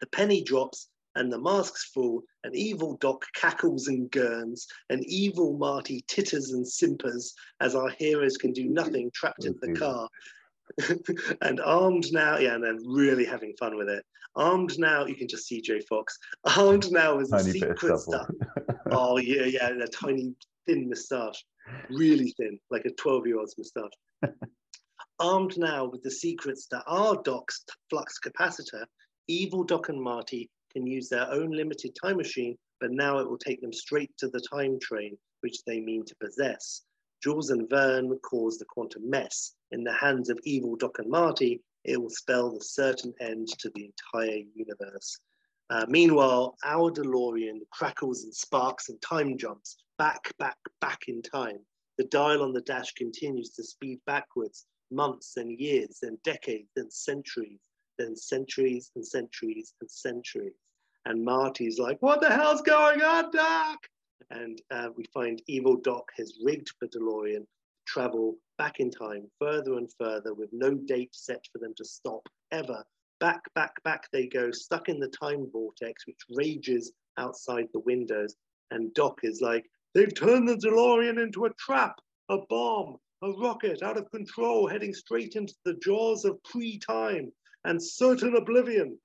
[0.00, 5.56] the penny drops and the masks fall, and evil Doc cackles and gurns, and evil
[5.56, 10.08] Marty titters and simpers as our heroes can do nothing trapped in the car.
[11.42, 14.04] and armed now, yeah, and then really having fun with it.
[14.36, 16.16] Armed now, you can just see J Fox.
[16.56, 18.28] Armed now is the secret stuff.
[18.90, 20.34] oh yeah, yeah, a tiny
[20.66, 21.44] thin moustache,
[21.90, 24.34] really thin, like a twelve-year-old's moustache.
[25.18, 28.84] Armed now with the secrets that are Doc's flux capacitor,
[29.28, 33.38] evil Doc and Marty can use their own limited time machine, but now it will
[33.38, 36.82] take them straight to the time train, which they mean to possess.
[37.22, 39.54] Jules and Vern cause the quantum mess.
[39.72, 43.70] In the hands of evil Doc and Marty, it will spell the certain end to
[43.74, 45.18] the entire universe.
[45.70, 51.58] Uh, meanwhile, our DeLorean crackles and sparks and time jumps back, back, back in time.
[51.98, 56.90] The dial on the dash continues to speed backwards, months and years, then decades, then
[56.90, 57.60] centuries,
[57.98, 60.54] then centuries and centuries and centuries.
[61.04, 63.78] And Marty's like, What the hell's going on, Doc?
[64.30, 67.46] And uh, we find Evil Doc has rigged the DeLorean
[67.86, 72.28] travel back in time further and further with no date set for them to stop
[72.52, 72.84] ever.
[73.18, 78.36] Back, back, back they go, stuck in the time vortex, which rages outside the windows.
[78.70, 79.64] And Doc is like,
[79.94, 81.96] they've turned the DeLorean into a trap,
[82.28, 87.30] a bomb, a rocket out of control, heading straight into the jaws of pre-time
[87.64, 88.98] and certain oblivion.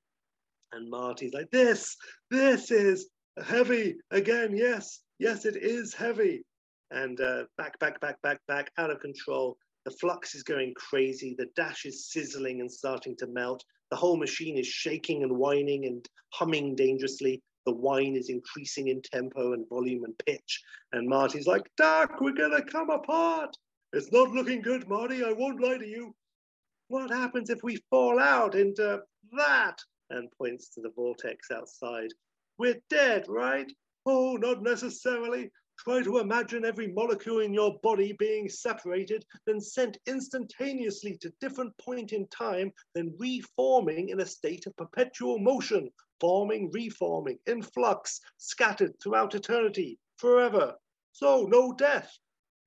[0.72, 1.98] And Marty's like, this,
[2.30, 3.10] this is
[3.44, 4.56] heavy again.
[4.56, 6.44] Yes, yes, it is heavy
[6.92, 9.58] and uh, back, back, back, back, back, out of control.
[9.86, 11.36] The flux is going crazy.
[11.38, 13.64] The dash is sizzling and starting to melt.
[13.92, 17.42] The whole machine is shaking and whining and humming dangerously.
[17.66, 20.62] The whine is increasing in tempo and volume and pitch.
[20.94, 23.56] And Marty's like, Doc, we're going to come apart.
[23.94, 25.24] It's not looking good, Marty.
[25.24, 26.16] I won't lie to you.
[26.88, 29.02] What happens if we fall out into
[29.36, 29.78] that?
[30.12, 32.10] And points to the vortex outside.
[32.58, 33.72] We're dead, right?
[34.06, 35.52] Oh, not necessarily.
[35.78, 41.78] Try to imagine every molecule in your body being separated, then sent instantaneously to different
[41.78, 45.90] point in time, then reforming in a state of perpetual motion,
[46.22, 50.76] forming, reforming, in flux, scattered throughout eternity, forever.
[51.12, 52.18] So no death.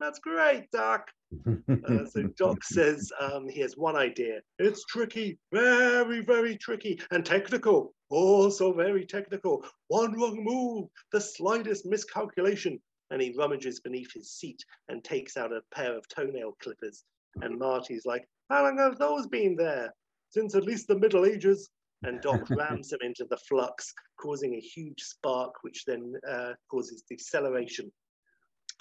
[0.01, 1.11] That's great, Doc.
[1.47, 4.41] Uh, so Doc says um, he has one idea.
[4.59, 7.95] It's tricky, very, very tricky, and technical.
[8.11, 9.65] Also very technical.
[9.89, 12.81] One wrong move, the slightest miscalculation,
[13.11, 17.05] and he rummages beneath his seat and takes out a pair of toenail clippers.
[17.43, 19.93] And Marty's like, How long have those been there?
[20.31, 21.71] Since at least the Middle Ages.
[22.05, 27.03] And Doc rams them into the flux, causing a huge spark, which then uh, causes
[27.11, 27.91] deceleration.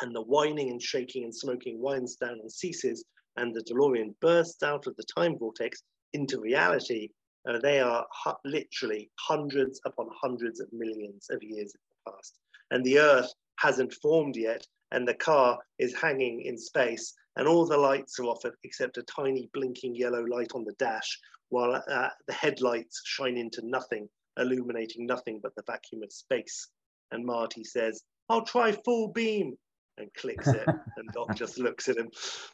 [0.01, 3.03] And the whining and shaking and smoking winds down and ceases,
[3.37, 5.81] and the DeLorean bursts out of the time vortex
[6.13, 7.09] into reality.
[7.47, 12.39] Uh, they are hu- literally hundreds upon hundreds of millions of years in the past.
[12.71, 17.65] And the Earth hasn't formed yet, and the car is hanging in space, and all
[17.65, 21.19] the lights are off except a tiny blinking yellow light on the dash,
[21.49, 24.07] while uh, the headlights shine into nothing,
[24.37, 26.69] illuminating nothing but the vacuum of space.
[27.11, 29.57] And Marty says, I'll try full beam,
[29.97, 32.09] and clicks it, and Doc just looks at him.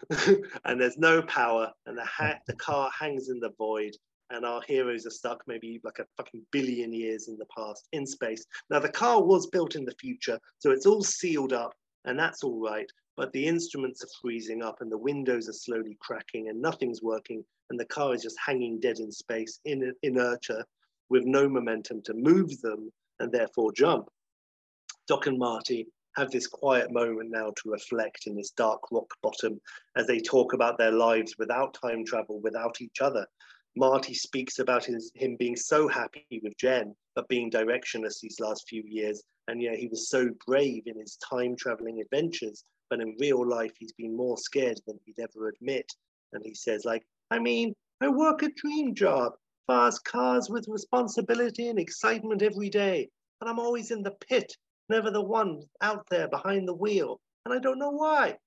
[0.65, 3.95] and there's no power, and the, ha- the car hangs in the void,
[4.29, 8.05] and our heroes are stuck maybe like a fucking billion years in the past in
[8.05, 8.43] space.
[8.69, 11.73] Now, the car was built in the future, so it's all sealed up,
[12.05, 12.89] and that's all right.
[13.15, 17.43] But the instruments are freezing up, and the windows are slowly cracking, and nothing's working,
[17.69, 20.65] and the car is just hanging dead in space in inertia
[21.09, 24.09] with no momentum to move them and therefore jump.
[25.07, 29.59] Doc and Marty have this quiet moment now to reflect in this dark rock bottom
[29.95, 33.25] as they talk about their lives without time travel, without each other.
[33.75, 38.67] Marty speaks about his, him being so happy with Jen, but being directionless these last
[38.69, 39.23] few years.
[39.47, 43.71] And yeah, he was so brave in his time traveling adventures, but in real life,
[43.79, 45.91] he's been more scared than he'd ever admit.
[46.33, 49.33] And he says, like, I mean, I work a dream job,
[49.65, 53.09] fast cars with responsibility and excitement every day,
[53.39, 54.55] but I'm always in the pit,
[54.89, 58.37] never the one out there behind the wheel, and I don't know why.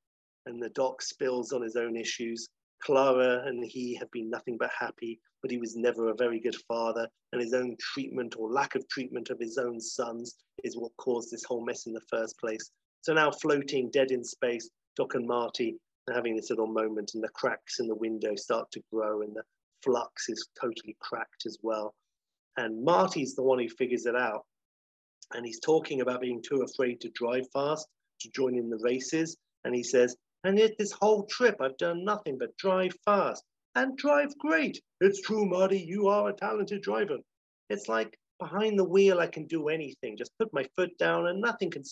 [0.46, 2.48] And the doc spills on his own issues,
[2.82, 6.56] Clara and he have been nothing but happy, but he was never a very good
[6.68, 10.96] father, and his own treatment or lack of treatment of his own sons is what
[10.96, 12.70] caused this whole mess in the first place.
[13.02, 15.76] So now floating dead in space, Doc and Marty
[16.08, 19.34] are having this little moment, and the cracks in the window start to grow, and
[19.34, 19.42] the
[19.82, 21.94] flux is totally cracked as well.
[22.56, 24.44] And Marty's the one who figures it out.
[25.34, 27.86] And he's talking about being too afraid to drive fast,
[28.20, 29.36] to join in the races.
[29.64, 33.42] And he says, and yet this whole trip, I've done nothing but drive fast
[33.74, 34.80] and drive great.
[35.00, 37.18] It's true, Marty, you are a talented driver.
[37.68, 40.16] It's like behind the wheel, I can do anything.
[40.16, 41.82] Just put my foot down and nothing can.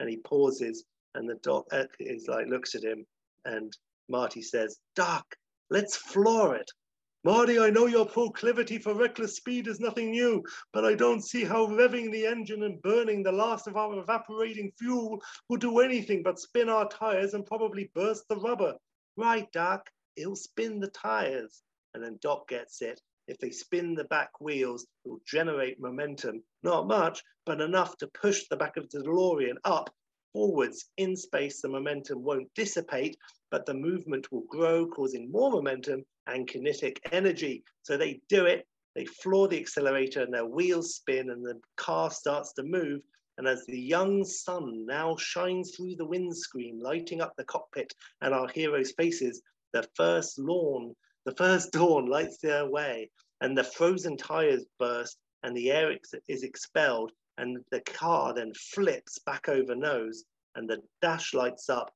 [0.00, 0.84] And he pauses,
[1.14, 3.06] and the doc uh, is like looks at him,
[3.44, 3.72] and
[4.08, 5.24] Marty says, "Doc,
[5.70, 6.70] let's floor it."
[7.26, 10.44] Marty, I know your proclivity for reckless speed is nothing new,
[10.74, 14.70] but I don't see how revving the engine and burning the last of our evaporating
[14.78, 18.74] fuel will do anything but spin our tires and probably burst the rubber.
[19.16, 21.62] Right, Doc, it'll spin the tires.
[21.94, 23.00] And then Doc gets it.
[23.26, 26.42] If they spin the back wheels, it will generate momentum.
[26.62, 29.88] Not much, but enough to push the back of the DeLorean up
[30.34, 31.62] forwards in space.
[31.62, 33.16] The momentum won't dissipate,
[33.50, 37.64] but the movement will grow, causing more momentum and kinetic energy.
[37.82, 42.10] So they do it, they floor the accelerator and their wheels spin and the car
[42.10, 43.00] starts to move.
[43.38, 48.34] And as the young sun now shines through the windscreen, lighting up the cockpit and
[48.34, 49.42] our heroes' faces,
[49.72, 50.94] the first lawn,
[51.24, 55.96] the first dawn lights their way, and the frozen tires burst, and the air
[56.28, 60.24] is expelled, and the car then flips back over nose,
[60.54, 61.92] and the dash lights up,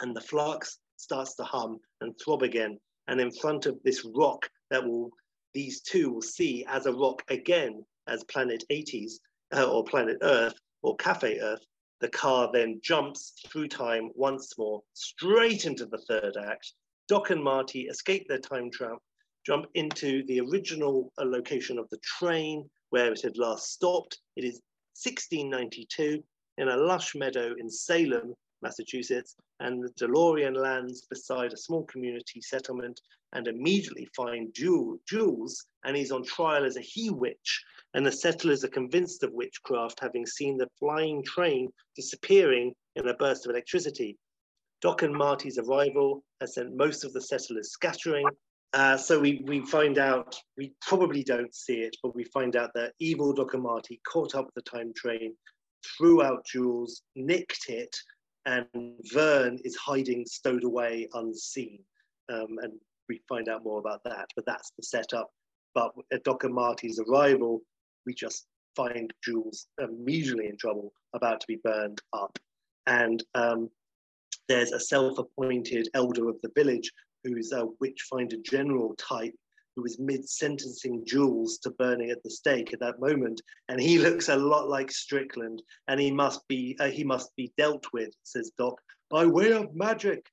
[0.00, 2.78] and the flux starts to hum and throb again.
[3.08, 5.10] And in front of this rock that will
[5.52, 9.14] these two will see as a rock again as planet 80s
[9.52, 11.64] uh, or planet Earth or Cafe Earth,
[12.00, 16.72] the car then jumps through time once more straight into the third act.
[17.08, 18.98] Doc and Marty escape their time trap,
[19.44, 24.18] jump into the original uh, location of the train where it had last stopped.
[24.36, 24.60] It is
[25.02, 26.22] 1692
[26.58, 32.40] in a lush meadow in Salem, Massachusetts, and the DeLorean lands beside a small community
[32.40, 33.00] settlement
[33.32, 37.64] and immediately find Jules, and he's on trial as a he witch.
[37.94, 43.14] And the settlers are convinced of witchcraft, having seen the flying train disappearing in a
[43.14, 44.18] burst of electricity.
[44.80, 48.26] Doc and Marty's arrival has sent most of the settlers scattering.
[48.72, 52.70] Uh, so we, we find out, we probably don't see it, but we find out
[52.74, 55.34] that evil Marty caught up with the time train,
[55.96, 57.94] threw out Jules, nicked it,
[58.46, 58.66] and
[59.12, 61.80] Vern is hiding, stowed away, unseen.
[62.32, 62.72] Um, and
[63.08, 65.30] we find out more about that, but that's the setup.
[65.74, 67.62] But at Marty's arrival,
[68.06, 72.38] we just find Jules immediately in trouble, about to be burned up.
[72.86, 73.68] And um,
[74.48, 76.90] there's a self appointed elder of the village
[77.24, 79.34] who's a witchfinder general type
[79.76, 83.98] who is mid sentencing Jules to burning at the stake at that moment, and he
[83.98, 88.10] looks a lot like Strickland, and he must be uh, he must be dealt with,
[88.22, 88.80] says Doc,
[89.10, 90.26] by way of magic.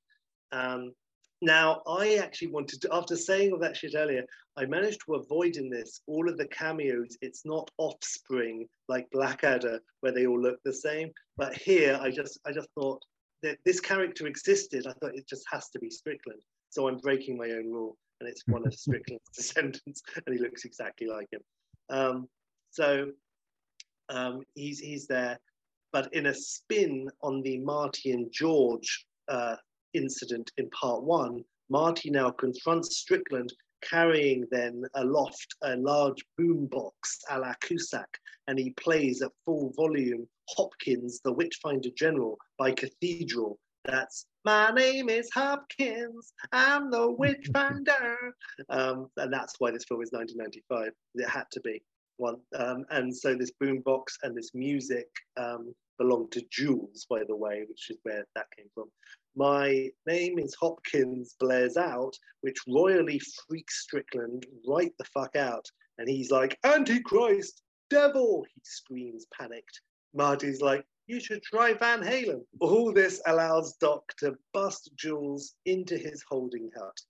[0.52, 0.92] Um,
[1.40, 4.24] now, I actually wanted to, after saying all that shit earlier,
[4.56, 7.16] I managed to avoid in this all of the cameos.
[7.20, 11.12] It's not offspring like Blackadder, where they all look the same.
[11.36, 13.04] But here, I just, I just thought
[13.44, 14.88] that this character existed.
[14.88, 16.40] I thought it just has to be Strickland.
[16.70, 20.64] So I'm breaking my own rule and it's one of Strickland's descendants, and he looks
[20.64, 21.40] exactly like him.
[21.90, 22.28] Um,
[22.70, 23.10] so
[24.08, 25.38] um, he's he's there,
[25.92, 29.56] but in a spin on the Marty and George uh,
[29.94, 36.92] incident in part one, Marty now confronts Strickland carrying then aloft a large boombox
[37.30, 38.18] a la Cusack,
[38.48, 43.58] and he plays at full volume Hopkins, the Witchfinder General by Cathedral,
[43.88, 46.32] that's my name is Hopkins.
[46.52, 48.34] I'm the witch finder.
[48.68, 50.92] Um, and that's why this film is 1995.
[51.14, 51.82] It had to be
[52.18, 52.36] one.
[52.56, 57.64] Um, and so this boombox and this music um, belonged to Jules, by the way,
[57.68, 58.90] which is where that came from.
[59.36, 65.64] My name is Hopkins blares out, which royally freaks Strickland right the fuck out.
[65.98, 69.80] And he's like, Antichrist, devil, he screams panicked.
[70.14, 72.42] Marty's like, you should try Van Halen.
[72.60, 77.00] All this allows Doc to bust Jules into his holding hut.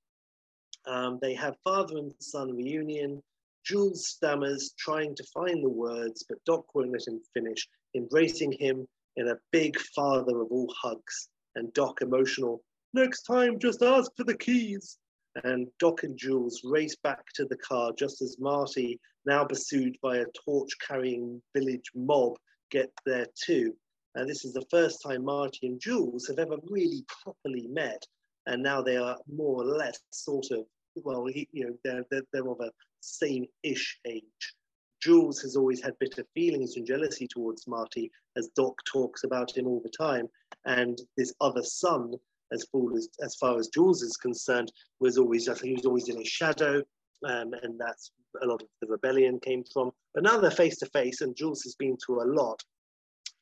[0.87, 3.21] Um, they have father and son reunion.
[3.65, 8.87] Jules stammers, trying to find the words, but Doc won't let him finish, embracing him
[9.17, 11.29] in a big father of all hugs.
[11.57, 12.63] And Doc emotional,
[12.95, 14.97] next time just ask for the keys.
[15.43, 20.19] And Doc and Jules race back to the car just as Marty, now pursued by
[20.19, 22.37] a torch carrying village mob,
[22.71, 23.75] get there too.
[24.15, 28.03] And this is the first time Marty and Jules have ever really properly met.
[28.47, 30.65] And now they are more or less sort of,
[31.05, 32.71] well, he, you know, they're, they're, they're of a
[33.01, 34.55] same-ish age.
[35.01, 39.67] Jules has always had bitter feelings and jealousy towards Marty, as Doc talks about him
[39.67, 40.27] all the time.
[40.65, 42.15] And this other son,
[42.53, 45.87] as far as, as far as Jules is concerned, was always I think he was
[45.87, 46.83] always in his shadow.
[47.25, 48.11] Um, and that's
[48.43, 49.91] a lot of the rebellion came from.
[50.15, 52.63] But now they're face to face, and Jules has been through a lot.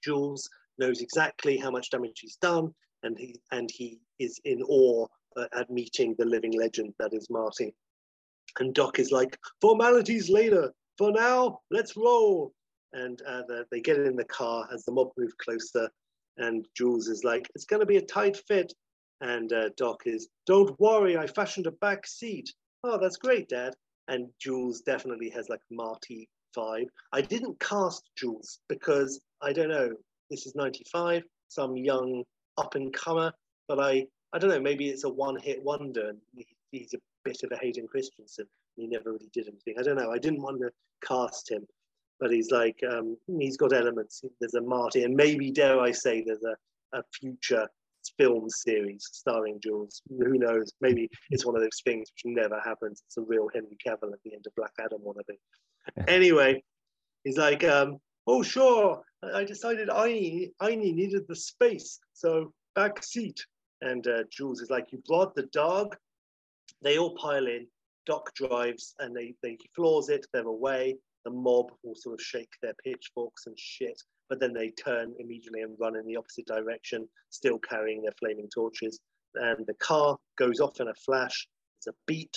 [0.07, 2.73] Jules knows exactly how much damage he's done,
[3.03, 5.07] and he and he is in awe
[5.37, 7.75] uh, at meeting the living legend that is Marty.
[8.61, 10.73] And Doc is like, formalities later.
[10.97, 12.53] For now, let's roll.
[12.93, 15.91] And uh, the, they get in the car as the mob move closer.
[16.39, 18.73] And Jules is like, it's going to be a tight fit.
[19.21, 22.49] And uh, Doc is, don't worry, I fashioned a back seat.
[22.85, 23.75] Oh, that's great, Dad.
[24.09, 26.89] And Jules definitely has like Marty vibe.
[27.13, 29.91] I didn't cast Jules because I don't know.
[30.31, 32.25] This is 95, some young
[32.59, 33.33] up and comer,
[33.69, 36.11] but I, I don't know, maybe it's a one hit wonder.
[36.11, 36.19] And
[36.73, 38.47] he's a bit of a Hayden Christensen.
[38.77, 39.75] He never really did anything.
[39.79, 40.11] I don't know.
[40.11, 40.71] I didn't want to
[41.07, 41.67] cast him,
[42.21, 44.23] but he's like, um, he's got elements.
[44.41, 47.69] There's a Marty, and maybe, dare I say, there's a, a future
[48.19, 50.03] film series starring Jules.
[50.09, 50.73] Who knows?
[50.81, 53.03] Maybe it's one of those things which never happens.
[53.07, 55.39] It's a real Henry Cavill at the end of Black Adam wannabe.
[56.09, 56.63] anyway,
[57.25, 59.03] he's like, um, oh, sure,
[59.35, 63.45] I decided I, I needed the space, so back seat.
[63.83, 65.97] And uh, Jules is like, you brought the dog?
[66.83, 67.67] They all pile in.
[68.07, 70.97] Doc drives and they, they floors it, they're away.
[71.25, 75.63] the mob will sort of shake their pitchforks and shit, but then they turn immediately
[75.63, 79.01] and run in the opposite direction, still carrying their flaming torches.
[79.35, 81.49] And the car goes off in a flash.
[81.79, 82.35] It's a beat.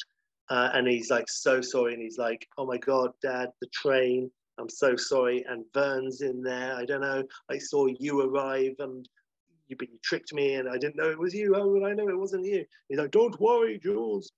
[0.50, 1.94] Uh, and he's like, so sorry.
[1.94, 4.32] And he's like, oh my God, dad, the train.
[4.60, 5.46] I'm so sorry.
[5.48, 6.76] And Vern's in there.
[6.76, 7.24] I don't know.
[7.50, 9.08] I saw you arrive and
[9.68, 11.54] you, but you tricked me and I didn't know it was you.
[11.54, 12.66] How would I know it wasn't you?
[12.90, 14.32] He's like, don't worry, Jules.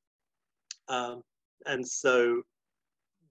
[0.87, 1.23] Um,
[1.65, 2.43] and so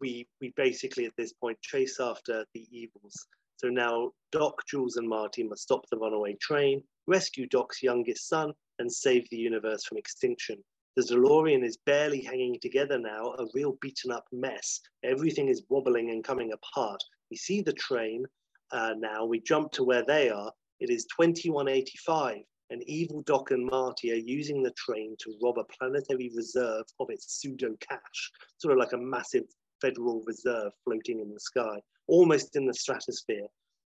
[0.00, 3.26] we we basically at this point chase after the evils.
[3.56, 8.52] So now Doc, Jules, and Marty must stop the runaway train, rescue Doc's youngest son,
[8.78, 10.56] and save the universe from extinction.
[10.96, 14.80] The DeLorean is barely hanging together now, a real beaten up mess.
[15.04, 17.02] Everything is wobbling and coming apart.
[17.30, 18.24] We see the train
[18.72, 19.24] uh, now.
[19.24, 20.52] We jump to where they are.
[20.80, 22.38] It is 2185,
[22.70, 27.08] and evil Doc and Marty are using the train to rob a planetary reserve of
[27.10, 29.44] its pseudo cash, sort of like a massive
[29.80, 33.46] Federal Reserve floating in the sky, almost in the stratosphere.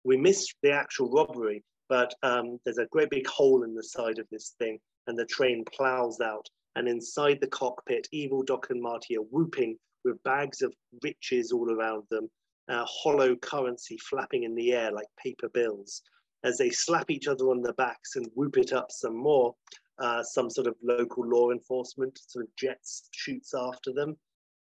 [0.04, 4.18] We miss the actual robbery, but um, there's a great big hole in the side
[4.18, 6.48] of this thing, and the train plows out.
[6.76, 11.70] And inside the cockpit, Evil Doc and Marty are whooping with bags of riches all
[11.70, 12.28] around them,
[12.68, 16.02] uh, hollow currency flapping in the air like paper bills.
[16.42, 19.54] As they slap each other on the backs and whoop it up some more,
[19.98, 24.16] uh, some sort of local law enforcement sort of jets shoots after them.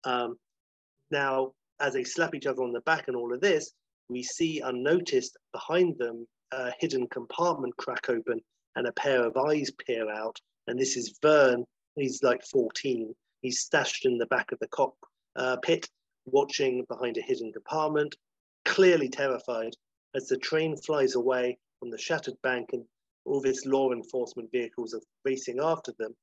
[0.05, 0.37] Um,
[1.11, 3.73] now, as they slap each other on the back and all of this,
[4.09, 8.39] we see unnoticed behind them a hidden compartment crack open
[8.75, 10.39] and a pair of eyes peer out.
[10.67, 11.65] And this is Vern.
[11.95, 13.13] He's like 14.
[13.41, 15.87] He's stashed in the back of the cockpit, uh,
[16.25, 18.15] watching behind a hidden compartment,
[18.65, 19.73] clearly terrified
[20.15, 22.85] as the train flies away from the shattered bank and
[23.25, 26.15] all these law enforcement vehicles are racing after them.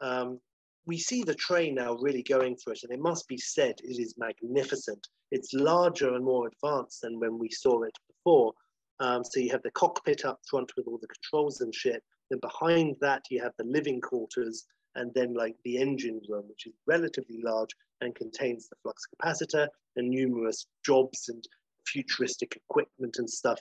[0.00, 0.40] Um,
[0.86, 3.98] we see the train now really going through it, and it must be said, it
[3.98, 5.06] is magnificent.
[5.30, 8.52] It's larger and more advanced than when we saw it before.
[9.00, 12.02] Um, so you have the cockpit up front with all the controls and shit.
[12.30, 14.66] Then behind that, you have the living quarters,
[14.96, 19.68] and then like the engine room, which is relatively large and contains the flux capacitor
[19.96, 21.42] and numerous jobs and
[21.86, 23.60] futuristic equipment and stuff.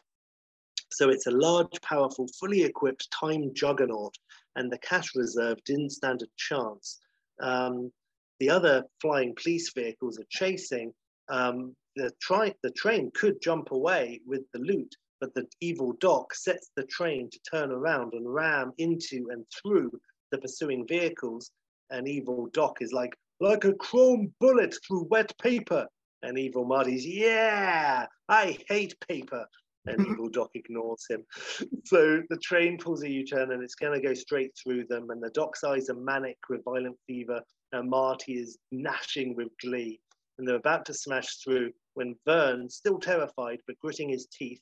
[0.91, 4.15] So it's a large, powerful, fully equipped time juggernaut,
[4.55, 6.99] and the cash reserve didn't stand a chance
[7.41, 7.91] um,
[8.39, 10.93] the other flying police vehicles are chasing,
[11.29, 16.33] um, the, tri- the train could jump away with the loot, but the evil Doc
[16.33, 19.91] sets the train to turn around and ram into and through
[20.33, 21.51] the pursuing vehicles.
[21.91, 25.87] And evil Doc is like, like a chrome bullet through wet paper.
[26.23, 29.45] And evil Marty's, yeah, I hate paper.
[29.85, 30.13] And mm-hmm.
[30.13, 31.23] evil Doc ignores him.
[31.85, 35.09] So the train pulls a U turn and it's going to go straight through them.
[35.09, 37.41] And the Doc's eyes are manic with violent fever.
[37.71, 39.99] And Marty is gnashing with glee.
[40.37, 44.61] And they're about to smash through when Vern, still terrified but gritting his teeth,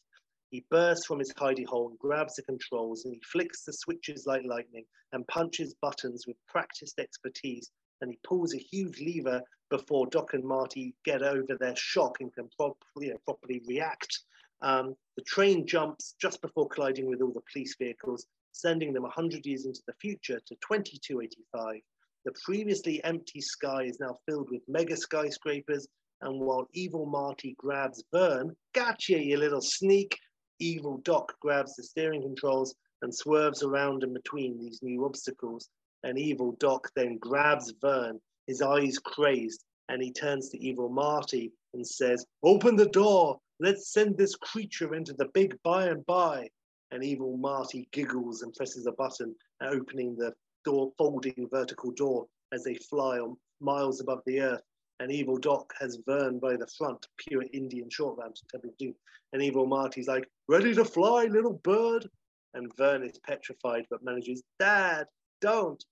[0.51, 4.25] he bursts from his hidey hole and grabs the controls and he flicks the switches
[4.25, 4.83] like lightning
[5.13, 7.71] and punches buttons with practiced expertise.
[8.01, 12.33] And he pulls a huge lever before Doc and Marty get over their shock and
[12.33, 14.19] can pro- you know, properly react.
[14.61, 19.45] Um, the train jumps just before colliding with all the police vehicles, sending them 100
[19.45, 21.79] years into the future to 2285.
[22.25, 25.87] The previously empty sky is now filled with mega skyscrapers,
[26.19, 30.19] and while evil Marty grabs Vern, gotcha, you little sneak,
[30.61, 35.69] evil Doc grabs the steering controls and swerves around in between these new obstacles.
[36.03, 41.51] And evil Doc then grabs Vern, his eyes crazed, and he turns to evil Marty
[41.73, 46.49] and says, Open the door, Let's send this creature into the big by and by.
[46.89, 50.33] And evil Marty giggles and presses a button, opening the
[50.65, 54.63] door, folding vertical door as they fly on miles above the earth.
[55.01, 58.93] And evil Doc has Vern by the front, pure Indian short round to Temple.
[59.33, 62.07] And evil Marty's like, ready to fly, little bird.
[62.53, 65.07] And Vern is petrified but manages, Dad,
[65.41, 65.83] don't.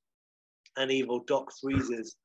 [0.77, 2.18] And evil Doc freezes.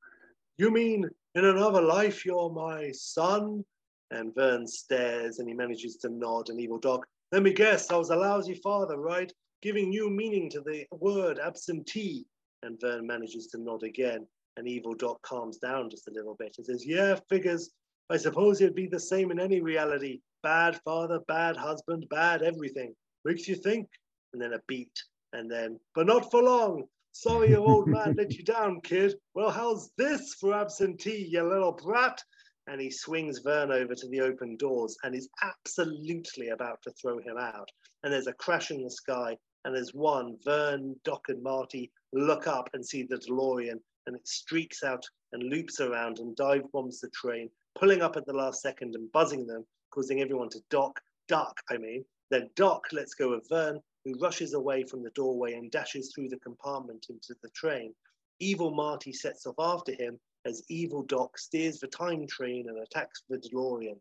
[0.59, 3.65] You mean in another life you're my son?
[4.11, 6.49] And Vern stares and he manages to nod.
[6.49, 9.33] And Evil Doc, let me guess, I was a lousy father, right?
[9.63, 12.27] Giving new meaning to the word absentee.
[12.61, 14.27] And Vern manages to nod again.
[14.57, 17.71] And Evil Doc calms down just a little bit and says, Yeah, figures.
[18.09, 20.21] I suppose it'd be the same in any reality.
[20.43, 22.93] Bad father, bad husband, bad everything.
[23.25, 23.87] Makes you think.
[24.33, 24.97] And then a beat.
[25.33, 26.83] And then, but not for long.
[27.11, 29.15] Sorry your old man let you down, kid.
[29.33, 32.21] Well, how's this for absentee, you little brat?
[32.67, 37.19] and he swings Vern over to the open doors and is absolutely about to throw
[37.19, 37.69] him out.
[38.03, 42.47] And there's a crash in the sky, and there's one, Vern, Doc, and Marty look
[42.47, 46.99] up and see the DeLorean, and it streaks out and loops around and dive bombs
[46.99, 50.99] the train, pulling up at the last second and buzzing them, causing everyone to dock,
[51.27, 52.05] duck, I mean.
[52.31, 56.29] Then Doc lets go of Vern, who rushes away from the doorway and dashes through
[56.29, 57.93] the compartment into the train.
[58.39, 63.23] Evil Marty sets off after him as Evil Doc steers the time train and attacks
[63.29, 63.99] the DeLorean.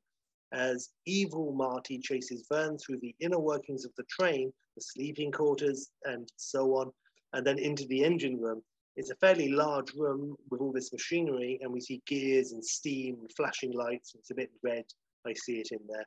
[0.53, 5.91] As Evil Marty chases Vern through the inner workings of the train, the sleeping quarters,
[6.05, 6.93] and so on,
[7.33, 8.63] and then into the engine room.
[8.97, 13.17] It's a fairly large room with all this machinery, and we see gears and steam
[13.21, 14.15] and flashing lights.
[14.15, 14.85] It's a bit red.
[15.27, 16.07] I see it in there.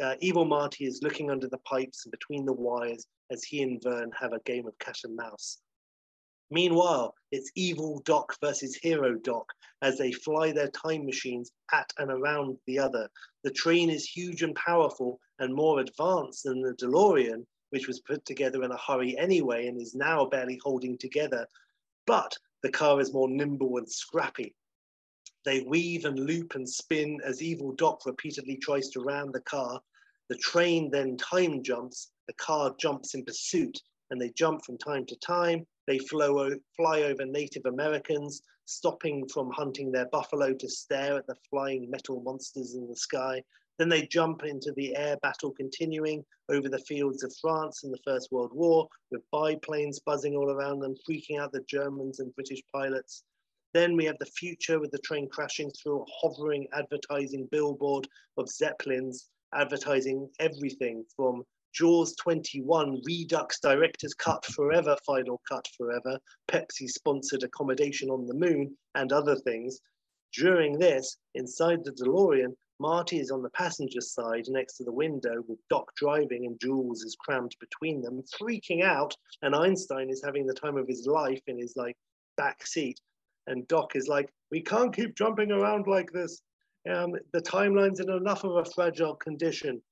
[0.00, 3.82] Uh, Evil Marty is looking under the pipes and between the wires as he and
[3.82, 5.58] Vern have a game of cat and mouse.
[6.52, 9.46] Meanwhile, it's Evil Doc versus Hero Doc
[9.82, 13.08] as they fly their time machines at and around the other.
[13.44, 18.24] The train is huge and powerful and more advanced than the DeLorean, which was put
[18.24, 21.46] together in a hurry anyway and is now barely holding together.
[22.06, 24.54] But the car is more nimble and scrappy.
[25.44, 29.80] They weave and loop and spin as Evil Doc repeatedly tries to ram the car.
[30.28, 35.06] The train then time jumps, the car jumps in pursuit, and they jump from time
[35.06, 35.66] to time.
[35.86, 41.36] They flow, fly over Native Americans, stopping from hunting their buffalo to stare at the
[41.48, 43.42] flying metal monsters in the sky.
[43.80, 48.02] Then they jump into the air battle continuing over the fields of France in the
[48.04, 52.60] First World War, with biplanes buzzing all around them, freaking out the Germans and British
[52.70, 53.24] pilots.
[53.72, 58.50] Then we have the future with the train crashing through a hovering advertising billboard of
[58.50, 61.42] Zeppelins, advertising everything from
[61.72, 66.18] Jaws 21, Redux Director's Cut Forever, Final Cut Forever,
[66.52, 69.80] Pepsi sponsored accommodation on the moon, and other things.
[70.34, 75.44] During this, inside the DeLorean, Marty is on the passenger side next to the window
[75.46, 79.14] with Doc driving and Jules is crammed between them, freaking out.
[79.42, 81.98] And Einstein is having the time of his life in his like
[82.38, 82.98] back seat.
[83.46, 86.40] And Doc is like, we can't keep jumping around like this.
[86.90, 89.82] Um, the timeline's in enough of a fragile condition.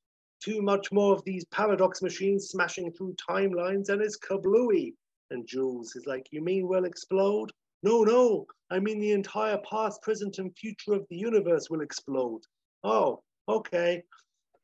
[0.42, 4.94] Too much more of these paradox machines smashing through timelines and it's kablooey.
[5.30, 7.52] And Jules is like, you mean we'll explode?
[7.82, 12.40] No, no, I mean the entire past, present, and future of the universe will explode.
[12.84, 14.02] Oh, okay.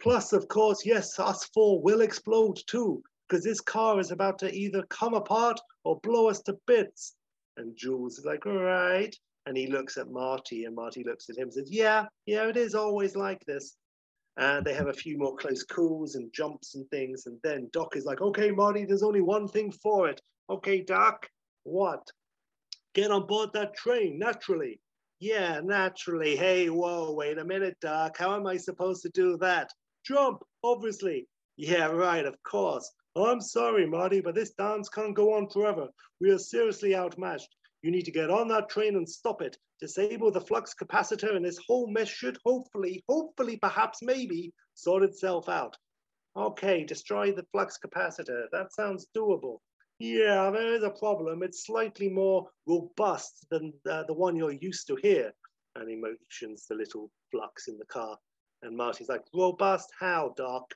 [0.01, 4.55] Plus, of course, yes, us four will explode too, because this car is about to
[4.55, 7.15] either come apart or blow us to bits.
[7.57, 9.15] And Jules is like, all right.
[9.47, 12.57] And he looks at Marty, and Marty looks at him and says, yeah, yeah, it
[12.57, 13.77] is always like this.
[14.37, 17.27] And they have a few more close calls and jumps and things.
[17.27, 20.21] And then Doc is like, okay, Marty, there's only one thing for it.
[20.51, 21.29] Okay, Doc,
[21.63, 22.11] what?
[22.95, 24.81] Get on board that train, naturally.
[25.25, 26.37] Yeah, naturally.
[26.37, 28.19] Hey, whoa, wait a minute, Doc.
[28.19, 29.71] How am I supposed to do that?
[30.07, 31.27] Jump, obviously.
[31.57, 32.93] Yeah, right, of course.
[33.17, 35.89] I'm sorry, Marty, but this dance can't go on forever.
[36.21, 37.49] We are seriously outmatched.
[37.81, 39.57] You need to get on that train and stop it.
[39.81, 45.49] Disable the flux capacitor, and this whole mess should hopefully, hopefully, perhaps, maybe, sort itself
[45.49, 45.75] out.
[46.37, 48.45] Okay, destroy the flux capacitor.
[48.53, 49.61] That sounds doable.
[50.05, 51.43] Yeah, there is a problem.
[51.43, 55.33] It's slightly more robust than uh, the one you're used to here.
[55.77, 58.19] And he motions the little flux in the car.
[58.63, 60.75] And Marty's like, robust how, Doc?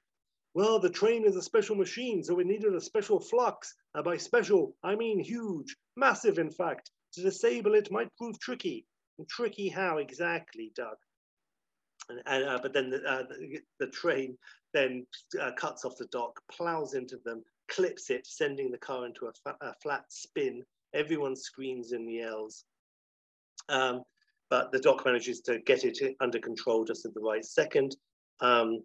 [0.55, 3.75] Well, the train is a special machine, so it needed a special flux.
[3.95, 6.91] And by special, I mean huge, massive, in fact.
[7.13, 8.87] To disable it might prove tricky.
[9.19, 10.97] And tricky how exactly, Doc?
[12.09, 14.39] And, and uh, but then the, uh, the, the, train
[14.73, 15.07] then
[15.39, 19.33] uh, cuts off the dock, plows into them, clips it, sending the car into a,
[19.45, 20.63] fa- a flat spin.
[20.95, 22.65] Everyone screams and yells.
[23.69, 24.03] Um,
[24.51, 27.97] but the doc manages to get it under control just at the right second.
[28.41, 28.83] Um,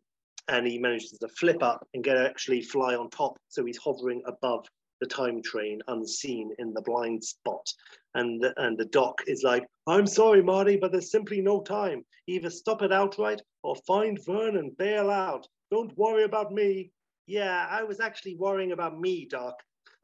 [0.49, 3.37] and he manages to flip up and get actually fly on top.
[3.47, 4.65] So he's hovering above
[4.99, 7.65] the time train unseen in the blind spot.
[8.15, 12.03] And the, and the doc is like, I'm sorry, Marty, but there's simply no time.
[12.27, 15.47] Either stop it outright or find Vern and bail out.
[15.71, 16.91] Don't worry about me.
[17.25, 19.55] Yeah, I was actually worrying about me, Doc.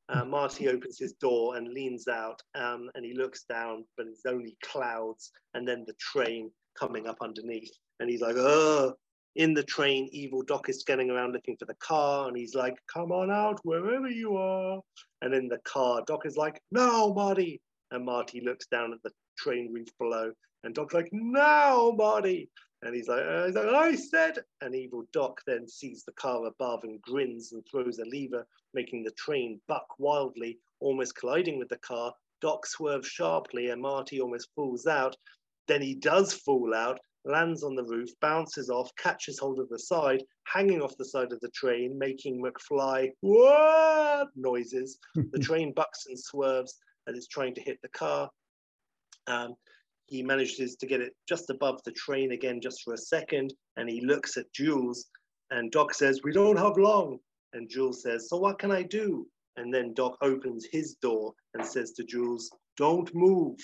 [0.08, 4.26] Uh, Marty opens his door and leans out, um, and he looks down, but it's
[4.26, 7.72] only clouds, and then the train coming up underneath.
[8.00, 8.96] And he's like, "Oh!"
[9.36, 12.76] In the train, evil Doc is scanning around looking for the car, and he's like,
[12.92, 14.82] "Come on out, wherever you are."
[15.22, 19.12] And in the car, Doc is like, "No, Marty!" And Marty looks down at the
[19.38, 20.32] train roof below,
[20.64, 22.50] and Doc's like, "No, Marty!"
[22.82, 24.40] And he's like, uh, he's like, I said.
[24.62, 29.04] And evil Doc then sees the car above and grins and throws a lever, making
[29.04, 32.14] the train buck wildly, almost colliding with the car.
[32.42, 35.16] Doc swerves sharply and Marty almost falls out.
[35.68, 39.78] Then he does fall out, lands on the roof, bounces off, catches hold of the
[39.78, 45.00] side, hanging off the side of the train, making McFly what noises.
[45.16, 46.80] the train bucks and swerves
[47.10, 48.30] and it's trying to hit the car.
[49.28, 49.56] Um,
[50.10, 53.54] he manages to get it just above the train again, just for a second.
[53.78, 55.06] And he looks at Jules,
[55.52, 57.20] and Doc says, We don't have long.
[57.54, 59.28] And Jules says, So what can I do?
[59.58, 63.58] And then Doc opens his door and says to Jules, Don't move.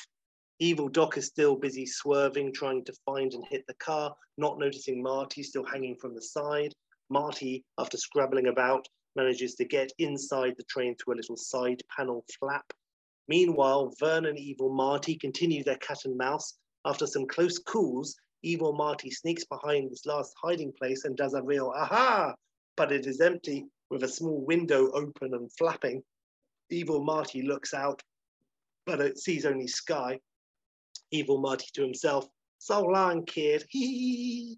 [0.59, 5.03] Evil Doc is still busy swerving, trying to find and hit the car, not noticing
[5.03, 6.73] Marty still hanging from the side.
[7.09, 12.23] Marty, after scrabbling about, manages to get inside the train through a little side panel
[12.39, 12.65] flap.
[13.27, 16.57] Meanwhile, Vern and Evil Marty continue their cat and mouse.
[16.85, 21.41] After some close calls, Evil Marty sneaks behind this last hiding place and does a
[21.41, 22.35] real aha,
[22.77, 26.03] but it is empty with a small window open and flapping.
[26.69, 28.01] Evil Marty looks out,
[28.85, 30.19] but it sees only sky.
[31.11, 32.27] Evil Marty to himself,
[32.59, 33.65] so long, kid.
[33.69, 34.57] Hee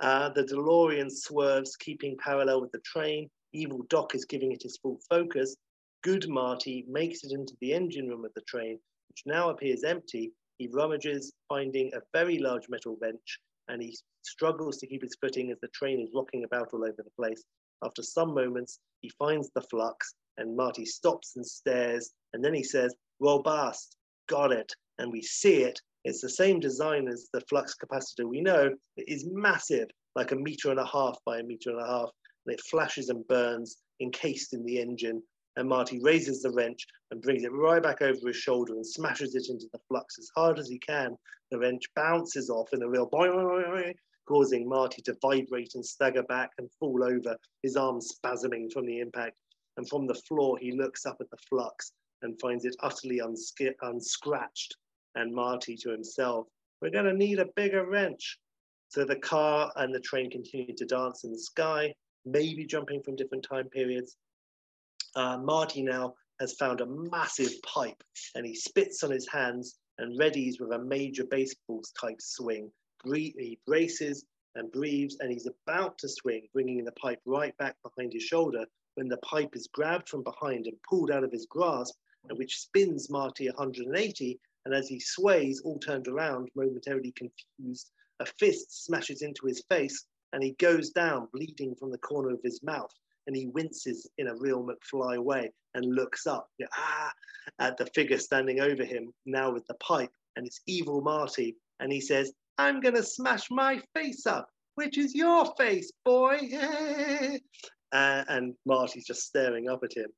[0.00, 3.28] uh, the DeLorean swerves, keeping parallel with the train.
[3.52, 5.56] Evil Doc is giving it his full focus.
[6.02, 10.32] Good Marty makes it into the engine room of the train, which now appears empty.
[10.58, 13.38] He rummages, finding a very large metal bench,
[13.68, 17.02] and he struggles to keep his footing as the train is rocking about all over
[17.04, 17.44] the place.
[17.84, 22.64] After some moments, he finds the flux, and Marty stops and stares, and then he
[22.64, 23.96] says, Robust,
[24.28, 24.74] got it.
[24.98, 25.80] And we see it.
[26.04, 28.74] It's the same design as the flux capacitor we know.
[28.96, 32.10] It is massive, like a meter and a half by a meter and a half,
[32.44, 35.22] and it flashes and burns, encased in the engine.
[35.56, 39.34] And Marty raises the wrench and brings it right back over his shoulder and smashes
[39.34, 41.16] it into the flux as hard as he can.
[41.50, 43.92] The wrench bounces off in a real boing,
[44.26, 49.00] causing Marty to vibrate and stagger back and fall over, his arms spasming from the
[49.00, 49.36] impact.
[49.76, 51.92] And from the floor, he looks up at the flux
[52.22, 54.76] and finds it utterly unscratched.
[55.14, 56.46] And Marty to himself,
[56.80, 58.38] we're going to need a bigger wrench.
[58.88, 63.16] So the car and the train continue to dance in the sky, maybe jumping from
[63.16, 64.16] different time periods.
[65.14, 68.02] Uh, Marty now has found a massive pipe
[68.34, 72.70] and he spits on his hands and readies with a major baseball type swing
[73.04, 74.24] he braces
[74.54, 78.64] and breathes, and he's about to swing, bringing the pipe right back behind his shoulder
[78.94, 81.94] when the pipe is grabbed from behind and pulled out of his grasp,
[82.36, 84.40] which spins Marty 180.
[84.64, 87.90] And as he sways, all turned around, momentarily confused,
[88.20, 92.40] a fist smashes into his face, and he goes down, bleeding from the corner of
[92.44, 92.92] his mouth.
[93.26, 97.12] And he winces in a real McFly way and looks up ah,
[97.58, 100.10] at the figure standing over him, now with the pipe.
[100.36, 101.56] And it's evil Marty.
[101.80, 106.38] And he says, I'm going to smash my face up, which is your face, boy.
[107.92, 110.10] uh, and Marty's just staring up at him.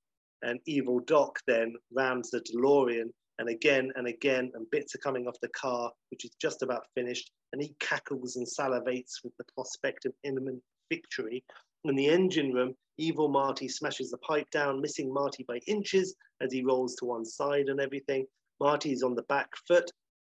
[0.43, 5.27] And evil Doc then rams the DeLorean, and again and again, and bits are coming
[5.27, 7.31] off the car, which is just about finished.
[7.53, 11.45] And he cackles and salivates with the prospect of imminent victory.
[11.85, 16.53] In the engine room, evil Marty smashes the pipe down, missing Marty by inches as
[16.53, 18.27] he rolls to one side and everything.
[18.61, 19.91] Marty is on the back foot,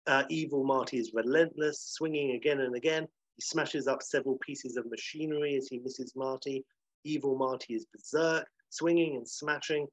[0.08, 3.08] uh, evil Marty is relentless, swinging again and again.
[3.36, 6.66] He smashes up several pieces of machinery as he misses Marty.
[7.04, 9.86] Evil Marty is berserk, swinging and smashing,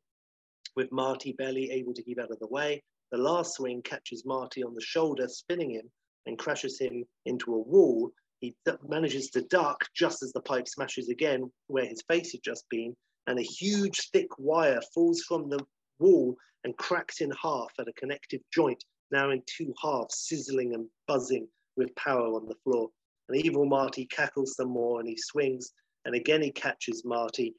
[0.77, 2.83] with Marty barely able to keep out of the way.
[3.11, 5.91] The last swing catches Marty on the shoulder, spinning him,
[6.27, 8.11] and crashes him into a wall.
[8.45, 8.55] He
[8.87, 12.95] manages to duck just as the pipe smashes again where his face had just been,
[13.27, 15.65] and a huge thick wire falls from the
[15.99, 20.87] wall and cracks in half at a connective joint now in two halves, sizzling and
[21.09, 21.49] buzzing
[21.79, 22.91] with power on the floor.
[23.31, 25.73] And evil Marty cackles some more and he swings.
[26.05, 27.55] And again, he catches Marty,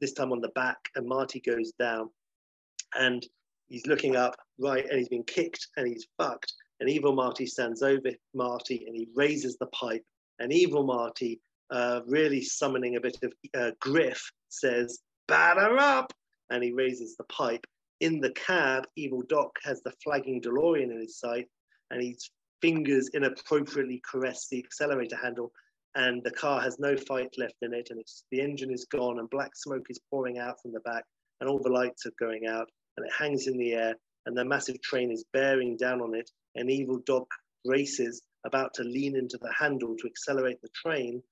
[0.00, 2.10] this time on the back, and Marty goes down.
[2.94, 3.26] And
[3.66, 6.52] he's looking up, right, and he's been kicked and he's fucked.
[6.78, 10.04] And evil Marty stands over Marty and he raises the pipe.
[10.38, 11.40] And evil Marty,
[11.70, 16.12] uh, really summoning a bit of uh, griff, says, Batter up!
[16.50, 17.66] And he raises the pipe
[18.00, 21.48] in the cab, Evil Doc has the flagging DeLorean in his sight,
[21.90, 25.52] and his fingers inappropriately caress the accelerator handle,
[25.94, 29.30] and the car has no fight left in it, and the engine is gone, and
[29.30, 31.04] black smoke is pouring out from the back,
[31.40, 33.96] and all the lights are going out, and it hangs in the air,
[34.26, 37.26] and the massive train is bearing down on it, and Evil Doc
[37.64, 41.22] races, about to lean into the handle to accelerate the train,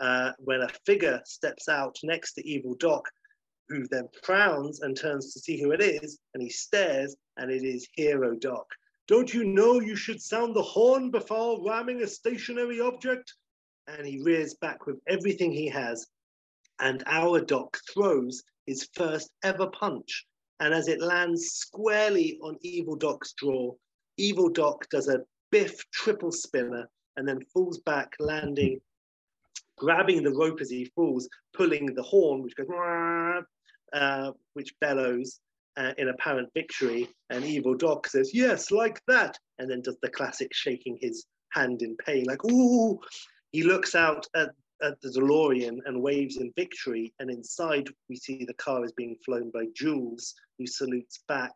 [0.00, 3.08] uh, when a figure steps out next to Evil Doc
[3.68, 7.64] who then frowns and turns to see who it is, and he stares, and it
[7.64, 8.66] is Hero Doc.
[9.08, 13.32] Don't you know you should sound the horn before ramming a stationary object?
[13.86, 16.06] And he rears back with everything he has,
[16.80, 20.26] and our Doc throws his first ever punch.
[20.60, 23.72] And as it lands squarely on Evil Doc's jaw,
[24.18, 25.22] Evil Doc does a
[25.52, 28.80] biff triple spinner and then falls back, landing
[29.78, 32.68] grabbing the rope as he falls, pulling the horn, which goes,
[33.92, 35.40] uh, which bellows.
[35.76, 37.08] uh, in apparent victory.
[37.30, 39.38] And Evil Doc says, Yes, like that.
[39.58, 42.98] And then does the classic shaking his hand in pain, like, Ooh.
[43.52, 44.50] He looks out at,
[44.82, 47.12] at the DeLorean and waves in victory.
[47.18, 51.52] And inside, we see the car is being flown by Jules, who salutes back.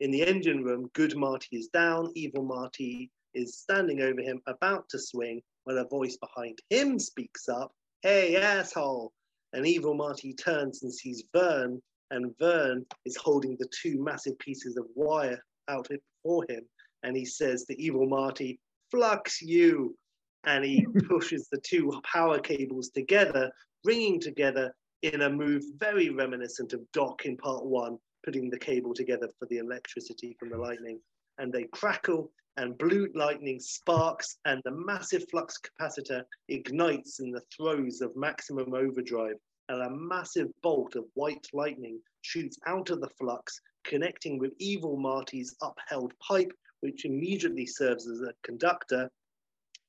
[0.00, 4.88] In the engine room, good Marty is down, evil Marty is standing over him, about
[4.88, 7.72] to swing, when a voice behind him speaks up,
[8.02, 9.12] Hey, asshole!
[9.52, 11.80] And evil Marty turns and sees Vern,
[12.10, 16.62] and Vern is holding the two massive pieces of wire out before him.
[17.02, 18.58] And he says to evil Marty,
[18.90, 19.96] Flux you!
[20.44, 23.50] And he pushes the two power cables together,
[23.82, 28.94] bringing together in a move very reminiscent of Doc in part one, putting the cable
[28.94, 31.00] together for the electricity from the lightning.
[31.38, 37.42] And they crackle and blue lightning sparks and the massive flux capacitor ignites in the
[37.54, 39.36] throes of maximum overdrive
[39.68, 44.96] and a massive bolt of white lightning shoots out of the flux connecting with evil
[44.96, 49.10] marty's upheld pipe which immediately serves as a conductor.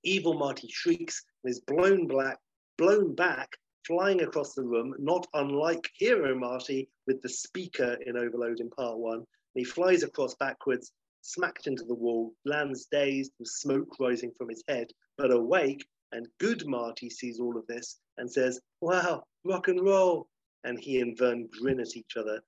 [0.04, 2.38] Evil marty shrieks and is blown black
[2.78, 3.50] blown back
[3.86, 8.98] flying across the room not unlike hero marty with the speaker in overload in part
[8.98, 9.26] one.
[9.54, 10.92] He flies across backwards
[11.28, 14.88] smacked into the wall, lands dazed with smoke rising from his head,
[15.18, 15.86] but awake.
[16.14, 20.28] And good Marty sees all of this and says, Wow, rock and roll.
[20.64, 22.42] And he and Vern grin at each other.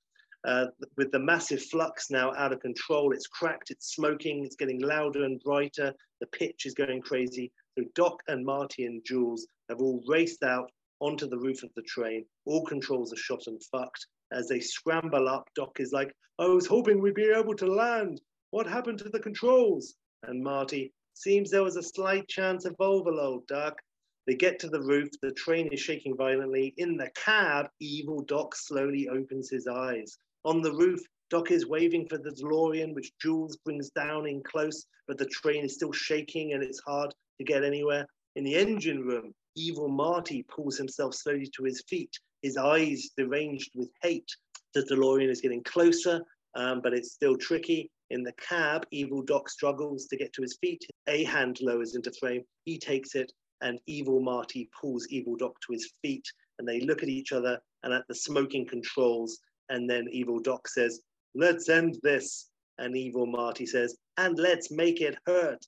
[0.48, 4.82] Uh, with the massive flux now out of control, it's cracked, it's smoking, it's getting
[4.82, 7.52] louder and brighter, the pitch is going crazy.
[7.78, 11.82] So Doc and Marty and Jules have all raced out onto the roof of the
[11.82, 12.26] train.
[12.46, 14.08] All controls are shot and fucked.
[14.32, 18.22] As they scramble up, Doc is like, I was hoping we'd be able to land.
[18.52, 19.94] What happened to the controls?
[20.24, 23.80] And Marty, seems there was a slight chance of overload, Doc.
[24.26, 26.74] They get to the roof, the train is shaking violently.
[26.78, 30.18] In the cab, evil Doc slowly opens his eyes.
[30.46, 31.00] On the roof,
[31.30, 35.64] Doc is waving for the DeLorean, which Jules brings down in close, but the train
[35.64, 38.08] is still shaking and it's hard to get anywhere.
[38.36, 43.72] In the engine room, evil Marty pulls himself slowly to his feet, his eyes deranged
[43.76, 44.30] with hate.
[44.74, 46.24] The DeLorean is getting closer,
[46.56, 47.92] um, but it's still tricky.
[48.12, 50.84] In the cab, Evil Doc struggles to get to his feet.
[51.08, 52.44] A hand lowers into frame.
[52.66, 53.32] He takes it,
[53.62, 56.26] and Evil Marty pulls Evil Doc to his feet.
[56.58, 59.40] And they look at each other and at the smoking controls.
[59.70, 61.02] And then Evil Doc says,
[61.36, 62.50] Let's end this.
[62.80, 65.64] And Evil Marty says, And let's make it hurt.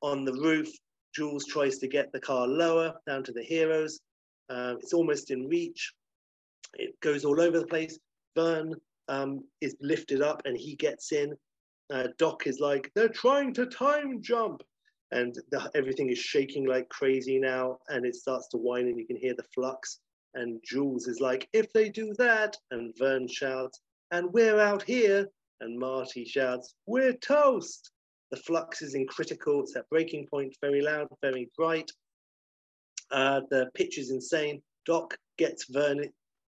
[0.00, 0.68] On the roof,
[1.14, 4.00] Jules tries to get the car lower down to the heroes.
[4.48, 5.92] Uh, it's almost in reach.
[6.74, 7.98] It goes all over the place.
[8.36, 8.74] Vern
[9.08, 11.34] um, is lifted up and he gets in
[11.92, 14.62] uh, Doc is like, they're trying to time jump.
[15.12, 17.78] And the, everything is shaking like crazy now.
[17.88, 20.00] And it starts to whine, and you can hear the flux.
[20.34, 22.56] And Jules is like, if they do that.
[22.70, 23.80] And Vern shouts,
[24.10, 25.28] and we're out here.
[25.60, 27.90] And Marty shouts, we're toast.
[28.30, 31.90] The flux is in critical, it's at breaking point, very loud, very bright.
[33.12, 34.60] Uh, the pitch is insane.
[34.86, 36.04] Doc gets Vern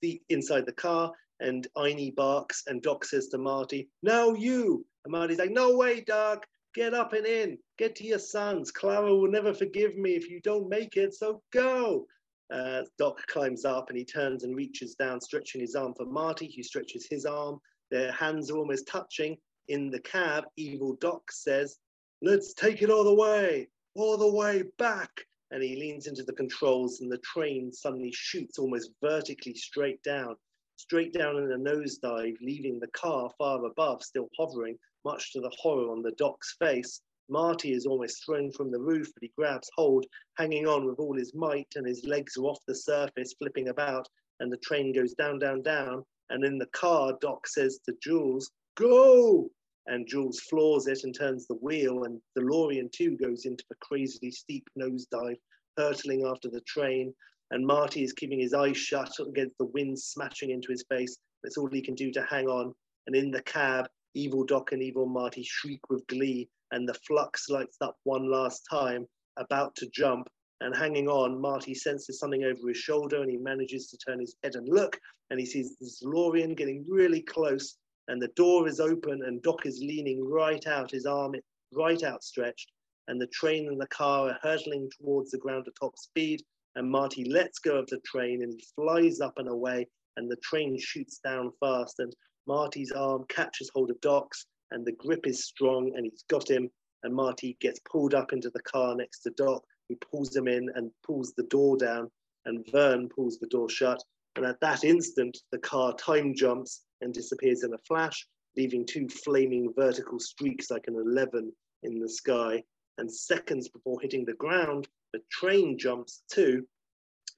[0.02, 4.86] the, inside the car, and Einie barks, and Doc says to Marty, Now you!
[5.08, 6.46] And Marty's like, no way, Doc.
[6.76, 7.58] Get up and in.
[7.78, 8.72] Get to your sons.
[8.72, 12.06] Clara will never forgive me if you don't make it, so go.
[12.54, 16.46] Uh, Doc climbs up and he turns and reaches down, stretching his arm for Marty.
[16.46, 17.60] He stretches his arm.
[17.90, 19.38] Their hands are almost touching.
[19.70, 21.78] In the cab, evil Doc says,
[22.22, 25.12] Let's take it all the way, all the way back.
[25.52, 30.36] And he leans into the controls, and the train suddenly shoots almost vertically straight down,
[30.76, 34.78] straight down in a nosedive, leaving the car far above, still hovering,
[35.08, 37.02] much to the horror on the doc's face.
[37.30, 40.06] Marty is almost thrown from the roof, but he grabs hold,
[40.38, 44.06] hanging on with all his might, and his legs are off the surface, flipping about,
[44.42, 46.04] and the train goes down, down, down.
[46.30, 49.50] And in the car, Doc says to Jules, Go!
[49.88, 53.76] And Jules floors it and turns the wheel, and the DeLorean too goes into a
[53.76, 55.40] crazily steep nosedive,
[55.78, 57.14] hurtling after the train.
[57.52, 61.18] And Marty is keeping his eyes shut against the wind smashing into his face.
[61.44, 62.74] That's all he can do to hang on.
[63.06, 67.50] And in the cab, Evil Doc and Evil Marty shriek with glee, and the flux
[67.50, 69.06] lights up one last time,
[69.38, 70.28] about to jump.
[70.60, 74.36] And hanging on, Marty senses something over his shoulder and he manages to turn his
[74.44, 75.00] head and look.
[75.30, 77.78] And he sees the DeLorean getting really close.
[78.08, 81.36] And the door is open and Doc is leaning right out, his arm
[81.74, 82.72] right outstretched.
[83.08, 86.42] And the train and the car are hurtling towards the ground at top speed.
[86.76, 89.88] And Marty lets go of the train and he flies up and away.
[90.16, 92.00] And the train shoots down fast.
[92.00, 92.12] And
[92.48, 96.72] Marty's arm catches hold of Doc's, and the grip is strong, and he's got him.
[97.04, 100.70] And Marty gets pulled up into the car next to Doc, He pulls him in
[100.76, 102.10] and pulls the door down,
[102.46, 104.02] and Vern pulls the door shut.
[104.36, 108.26] And at that instant, the car time jumps, and disappears in a flash,
[108.56, 111.52] leaving two flaming vertical streaks like an 11
[111.84, 112.64] in the sky.
[112.98, 116.66] And seconds before hitting the ground, the train jumps too.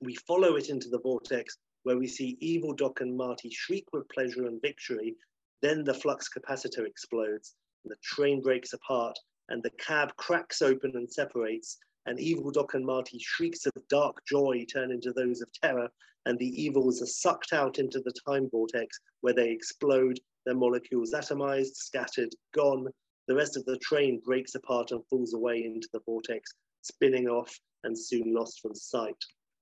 [0.01, 1.57] We follow it into the vortex
[1.89, 5.15] where we see evil Doc and Marty shriek with pleasure and victory.
[5.63, 9.17] Then the flux capacitor explodes, and the train breaks apart,
[9.47, 14.23] and the cab cracks open and separates, and evil Doc and Marty shrieks of dark
[14.27, 15.89] joy turn into those of terror,
[16.27, 21.15] and the evils are sucked out into the time vortex where they explode, their molecules
[21.15, 22.87] atomized, scattered, gone.
[23.27, 26.53] The rest of the train breaks apart and falls away into the vortex,
[26.83, 29.17] spinning off and soon lost from sight.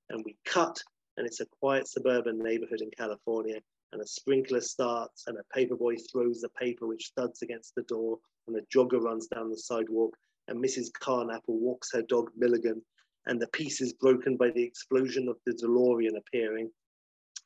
[0.09, 0.77] And we cut,
[1.17, 3.59] and it's a quiet suburban neighborhood in California.
[3.91, 8.19] And a sprinkler starts, and a paperboy throws the paper which thuds against the door,
[8.47, 10.15] and a jogger runs down the sidewalk,
[10.47, 10.91] and Mrs.
[10.91, 12.81] Carnapple walks her dog Milligan,
[13.25, 16.69] and the piece is broken by the explosion of the DeLorean appearing,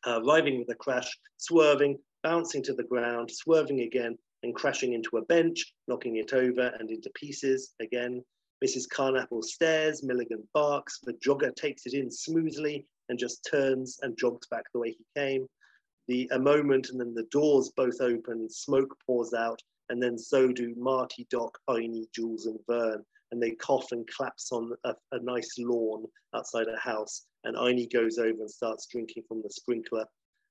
[0.06, 5.18] uh, arriving with a crash, swerving, bouncing to the ground, swerving again, and crashing into
[5.18, 8.24] a bench, knocking it over and into pieces again.
[8.64, 8.88] Mrs.
[8.88, 14.48] Carnapple stares, Milligan barks, the jogger takes it in smoothly and just turns and jogs
[14.48, 15.46] back the way he came.
[16.08, 20.48] The a moment and then the doors both open, smoke pours out, and then so
[20.48, 23.04] do Marty, Doc, Einie, Jules, and Vern.
[23.32, 27.26] And they cough and claps on a, a nice lawn outside a house.
[27.44, 30.06] And Einie goes over and starts drinking from the sprinkler.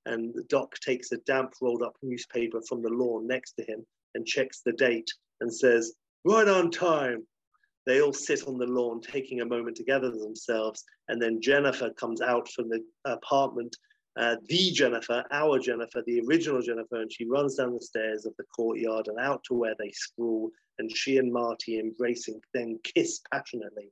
[0.05, 4.27] And Doc takes a damp rolled up newspaper from the lawn next to him and
[4.27, 5.11] checks the date
[5.41, 7.27] and says, Right on time.
[7.87, 10.85] They all sit on the lawn, taking a moment to gather themselves.
[11.09, 13.77] And then Jennifer comes out from the apartment
[14.17, 18.35] uh, the Jennifer, our Jennifer, the original Jennifer, and she runs down the stairs of
[18.37, 23.21] the courtyard and out to where they sprawl, and she and Marty embracing, then kiss
[23.33, 23.91] passionately.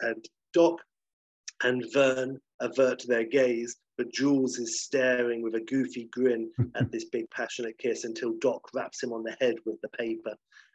[0.00, 0.80] And Doc
[1.62, 7.06] and Vern avert their gaze, but Jules is staring with a goofy grin at this
[7.06, 10.34] big passionate kiss until Doc wraps him on the head with the paper.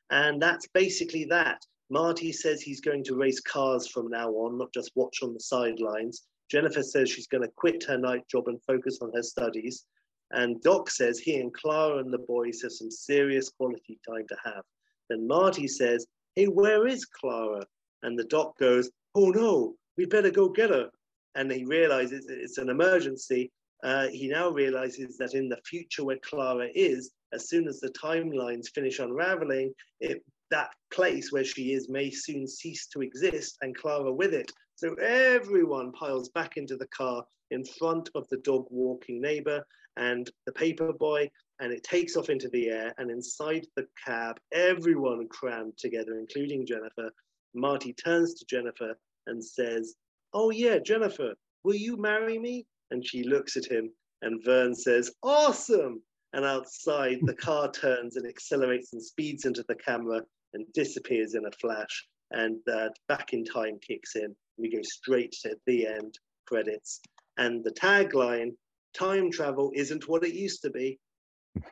[0.10, 1.62] And that's basically that.
[1.90, 5.40] Marty says he's going to race cars from now on, not just watch on the
[5.40, 6.24] sidelines.
[6.50, 9.86] Jennifer says she's going to quit her night job and focus on her studies.
[10.32, 14.36] And Doc says he and Clara and the boys have some serious quality time to
[14.46, 14.64] have.
[15.10, 16.06] Then Marty says,
[16.36, 17.66] Hey, where is Clara?
[18.04, 20.90] And the doc goes, Oh no, we'd better go get her.
[21.36, 23.52] And he realizes it's an emergency.
[23.84, 27.90] Uh, he now realizes that in the future where Clara is, as soon as the
[27.90, 33.76] timelines finish unraveling, it, that place where she is may soon cease to exist and
[33.76, 34.52] Clara with it.
[34.76, 39.64] So everyone piles back into the car in front of the dog walking neighbor
[39.98, 42.94] and the paper boy, and it takes off into the air.
[42.98, 47.12] And inside the cab, everyone crammed together, including Jennifer.
[47.54, 48.98] Marty turns to Jennifer
[49.28, 49.96] and says,
[50.34, 52.66] Oh, yeah, Jennifer, will you marry me?
[52.92, 56.02] And she looks at him, and Vern says, Awesome!
[56.34, 60.22] And outside, the car turns and accelerates and speeds into the camera
[60.54, 62.08] and disappears in a flash.
[62.32, 67.02] And that back in time kicks in we go straight to the end credits.
[67.38, 68.52] And the tagline
[68.94, 71.00] time travel isn't what it used to be.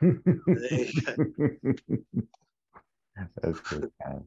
[3.42, 4.24] That's good, man.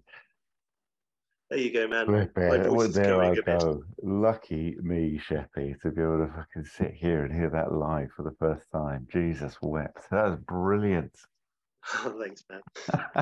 [1.49, 2.29] There you go, man.
[2.35, 3.83] There I go.
[4.01, 8.23] Lucky me, Sheppy, to be able to fucking sit here and hear that live for
[8.23, 9.07] the first time.
[9.11, 10.09] Jesus wept.
[10.11, 11.13] That was brilliant.
[12.19, 12.61] Thanks, man.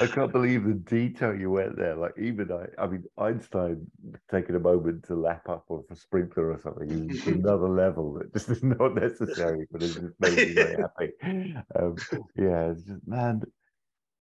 [0.00, 1.94] I can't believe the detail you went there.
[1.94, 3.86] Like even I, I mean, Einstein
[4.30, 8.32] taking a moment to lap up off a sprinkler or something is another level that
[8.32, 11.54] just is not necessary, but it just made me very happy.
[11.78, 11.96] Um,
[12.36, 13.42] yeah, it's just man.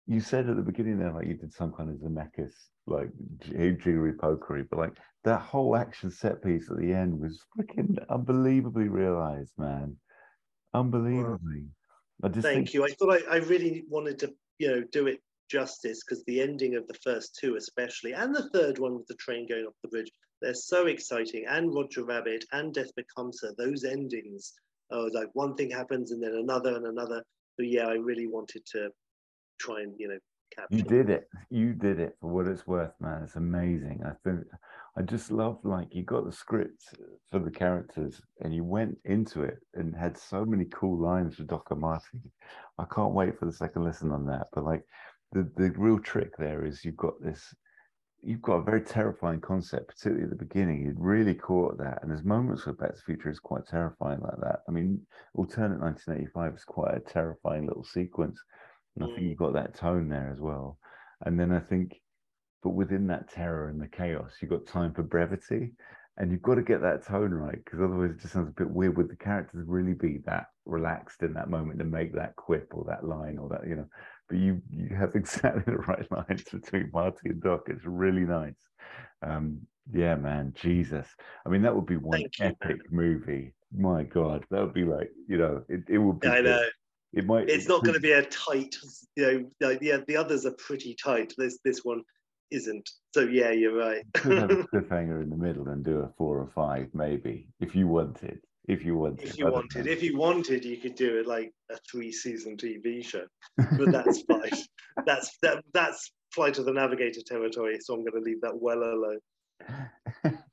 [0.06, 2.52] You said at the beginning there, like you did some kind of Zemeckis,
[2.86, 3.08] like
[3.40, 8.88] jiggery pokery, but like that whole action set piece at the end was freaking unbelievably
[8.88, 9.96] realized, man.
[10.72, 11.64] Unbelievably.
[12.22, 12.74] I just Thank think...
[12.74, 12.84] you.
[12.84, 15.20] I thought I, I really wanted to, you know, do it
[15.50, 19.14] justice because the ending of the first two, especially, and the third one with the
[19.14, 20.10] train going off the bridge,
[20.42, 21.44] they're so exciting.
[21.48, 24.54] And Roger Rabbit and Death Becomes Her, those endings,
[24.90, 27.22] oh, like one thing happens and then another and another.
[27.56, 28.90] So yeah, I really wanted to
[29.58, 30.18] try and you know
[30.54, 30.76] capture.
[30.76, 31.28] You did it.
[31.50, 33.22] You did it for what it's worth, man.
[33.22, 34.02] It's amazing.
[34.04, 34.44] I think
[34.96, 36.82] I just love like you got the script
[37.30, 41.44] for the characters and you went into it and had so many cool lines for
[41.44, 42.20] Doc Marty.
[42.78, 44.46] I can't wait for the second listen on that.
[44.52, 44.84] But like
[45.32, 47.54] the, the real trick there is you've got this
[48.22, 50.86] you've got a very terrifying concept, particularly at the beginning.
[50.86, 52.00] It really caught that.
[52.02, 54.60] And there's moments where Back to the Future is quite terrifying like that.
[54.68, 55.00] I mean,
[55.34, 58.42] Alternate 1985 is quite a terrifying little sequence.
[58.96, 59.28] And I think mm.
[59.28, 60.78] you've got that tone there as well.
[61.24, 62.00] And then I think
[62.62, 65.72] but within that terror and the chaos, you've got time for brevity,
[66.16, 68.70] and you've got to get that tone right because otherwise it just sounds a bit
[68.70, 68.96] weird.
[68.96, 72.84] Would the characters really be that relaxed in that moment to make that quip or
[72.88, 73.86] that line or that you know
[74.28, 78.54] but you you have exactly the right lines between marty and doc it's really nice
[79.22, 79.58] um
[79.92, 81.06] yeah man jesus
[81.46, 84.84] i mean that would be one Thank you, epic movie my god that would be
[84.84, 86.64] like you know it, it would be I know.
[87.12, 88.76] It might It's not going to be a tight,
[89.16, 91.32] you know, the, the, the others are pretty tight.
[91.38, 92.02] This this one
[92.50, 92.88] isn't.
[93.14, 94.04] So yeah, you're right.
[94.14, 97.74] could have a cliffhanger in the middle and do a four or five maybe if
[97.74, 101.26] you wanted if you wanted if you wanted, if you wanted, you could do it
[101.26, 103.26] like a three season TV show.
[103.56, 104.50] But that's fine.
[105.06, 107.78] that's that that's Flight of the Navigator territory.
[107.80, 109.20] So I'm going to leave that well alone.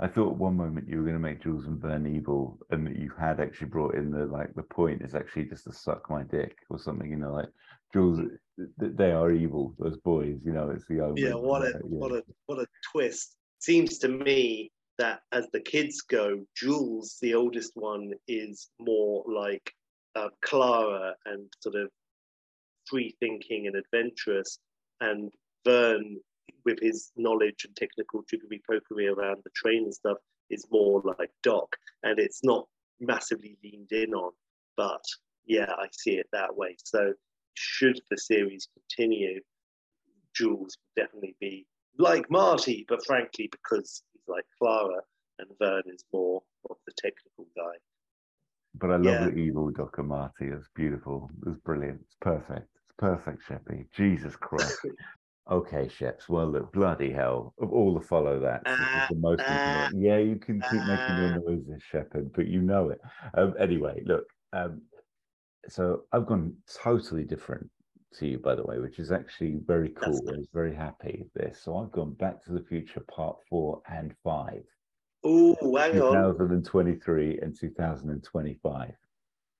[0.00, 2.96] I thought one moment you were going to make Jules and Vern evil, and that
[2.96, 6.22] you had actually brought in the like the point is actually just to suck my
[6.22, 7.10] dick or something.
[7.10, 7.48] You know, like
[7.92, 8.20] Jules,
[8.78, 9.74] they are evil.
[9.78, 11.12] Those boys, you know, it's the.
[11.16, 11.80] Yeah, what a yeah.
[11.82, 13.36] what a what a twist.
[13.58, 19.72] Seems to me that as the kids go, Jules, the oldest one, is more like
[20.16, 21.90] uh, Clara and sort of
[22.86, 24.58] free thinking and adventurous,
[25.00, 25.30] and
[25.64, 26.18] Vern,
[26.64, 30.18] with his knowledge and technical jiggery pokery around the train and stuff,
[30.50, 32.66] is more like Doc, and it's not
[33.00, 34.32] massively leaned in on.
[34.76, 35.02] But
[35.46, 36.76] yeah, I see it that way.
[36.84, 37.12] So
[37.54, 39.40] should the series continue,
[40.34, 41.66] Jules will definitely be
[41.98, 45.02] like Marty, but frankly, because he's like Clara
[45.38, 47.76] and Vern is more of the technical guy.
[48.74, 49.24] But I love Yeah.
[49.26, 50.46] the evil Doc and Marty.
[50.46, 51.30] It's beautiful.
[51.46, 52.00] It's brilliant.
[52.02, 52.68] It's perfect.
[52.74, 53.90] It's perfect, Sheppy.
[53.92, 54.80] Jesus Christ.
[55.50, 56.28] Okay, Sheps.
[56.28, 57.54] Well, look, bloody hell.
[57.60, 59.40] Of all the follow that, this is the most.
[59.40, 63.00] Important- yeah, you can keep making your noises, Shepherd, but you know it.
[63.34, 64.26] Um, anyway, look.
[64.52, 64.82] Um,
[65.68, 67.68] so I've gone totally different
[68.14, 70.20] to you, by the way, which is actually very cool.
[70.28, 71.60] I was very happy with this.
[71.62, 74.62] So I've gone Back to the Future Part Four and Five,
[75.24, 76.12] Oh, hang on.
[76.38, 78.92] 2023 and 2025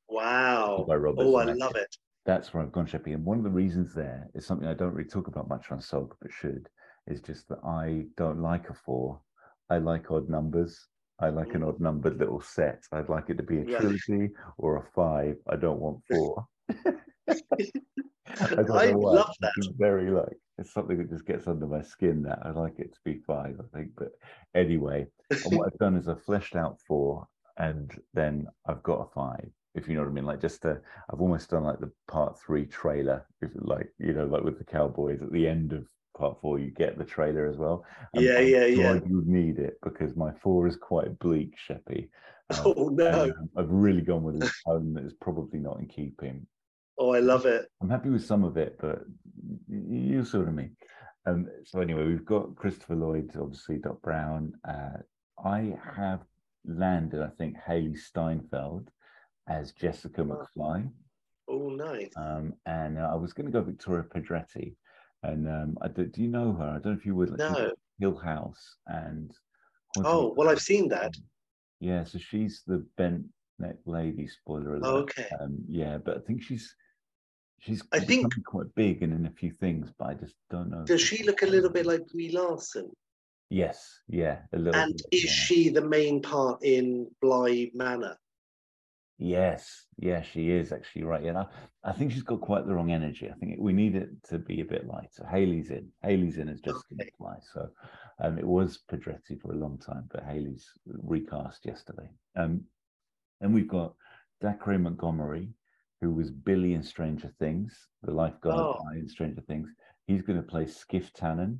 [0.08, 0.84] Wow.
[0.88, 1.96] by Robert Oh, I love it.
[2.30, 3.12] That's where I've gone, Sheppy.
[3.12, 5.80] And one of the reasons there is something I don't really talk about much on
[5.80, 6.68] Sulk, but should,
[7.08, 9.20] is just that I don't like a four.
[9.68, 10.86] I like odd numbers.
[11.18, 11.68] I like an Mm.
[11.70, 12.84] odd numbered little set.
[12.92, 15.38] I'd like it to be a trilogy or a five.
[15.48, 16.46] I don't want four.
[16.68, 19.52] I don't I love that.
[19.56, 22.22] It's very like it's something that just gets under my skin.
[22.22, 23.90] That I like it to be five, I think.
[23.96, 24.12] But
[24.54, 27.26] anyway, and what I've done is I've fleshed out four,
[27.56, 29.50] and then I've got a five.
[29.74, 30.74] If you know what I mean, like just i
[31.12, 33.26] I've almost done like the part three trailer.
[33.40, 35.86] If like you know, like with the Cowboys at the end of
[36.16, 37.84] part four, you get the trailer as well.
[38.14, 39.00] And Yeah, thank yeah, yeah.
[39.06, 42.08] You need it because my four is quite bleak, Sheppy.
[42.50, 43.06] Um, Oh no.
[43.22, 46.48] and, um, I've really gone with a tone that is probably not in keeping.
[46.98, 47.66] Oh, I love it.
[47.80, 49.04] I'm happy with some of it, but
[49.68, 50.70] you sort of me.
[51.26, 54.52] Um, so anyway, we've got Christopher Lloyd, obviously Doc Brown.
[54.68, 54.98] Uh,
[55.44, 56.22] I have
[56.64, 58.88] landed, I think, Hailee Steinfeld
[59.50, 60.22] as Jessica.
[60.22, 60.88] McFly,
[61.48, 62.12] Oh, nice.
[62.16, 64.76] um, and uh, I was going to go Victoria Pedretti.
[65.22, 66.64] And um, I do, do you know her?
[66.64, 67.30] I don't know if you would.
[67.30, 67.72] like, No.
[67.98, 69.30] Hill House and.
[69.98, 71.14] Oh, well, I've seen that.
[71.80, 73.24] Yeah, so she's the bent
[73.58, 74.26] neck lady.
[74.28, 74.86] Spoiler alert.
[74.86, 75.26] Oh, okay.
[75.40, 76.74] Um, yeah, but I think she's
[77.58, 80.84] she's I think- quite big and in a few things, but I just don't know.
[80.84, 82.90] Does she look a little bit like Brie Larson?
[83.50, 84.80] Yes, yeah, a little.
[84.80, 85.30] And bit, is yeah.
[85.32, 88.16] she the main part in Bly Manor?
[89.22, 91.22] Yes, yeah, she is actually right.
[91.22, 91.44] Yeah,
[91.84, 93.28] I, I think she's got quite the wrong energy.
[93.30, 95.28] I think we need it to be a bit lighter.
[95.30, 95.90] Hailee's in.
[96.02, 97.10] Hailee's in as Jessica Okay.
[97.20, 97.36] McFly.
[97.52, 97.68] So
[98.18, 102.08] um, it was Pedretti for a long time, but Hailee's recast yesterday.
[102.34, 102.62] Um,
[103.42, 103.94] and we've got
[104.40, 105.50] Dacre Montgomery,
[106.00, 108.72] who was Billy in Stranger Things, the lifeguard Oh.
[108.82, 109.68] guy in Stranger Things.
[110.06, 111.58] He's going to play Skiff Tannen.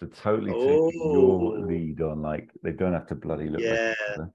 [0.00, 1.60] So totally taking your Oh.
[1.60, 3.92] lead on like they don't have to bloody look like Yeah.
[3.92, 4.30] each other.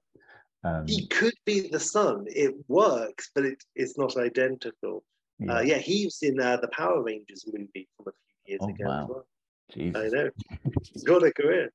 [0.64, 2.24] Um, He could be the son.
[2.28, 5.04] It works, but it, it's not identical.
[5.48, 8.12] Uh, yeah, he was in uh, the Power Rangers movie from a
[8.46, 9.02] few years Oh, ago wow.
[9.02, 10.02] as well.
[10.04, 10.30] I know.
[10.92, 11.72] He's got a career.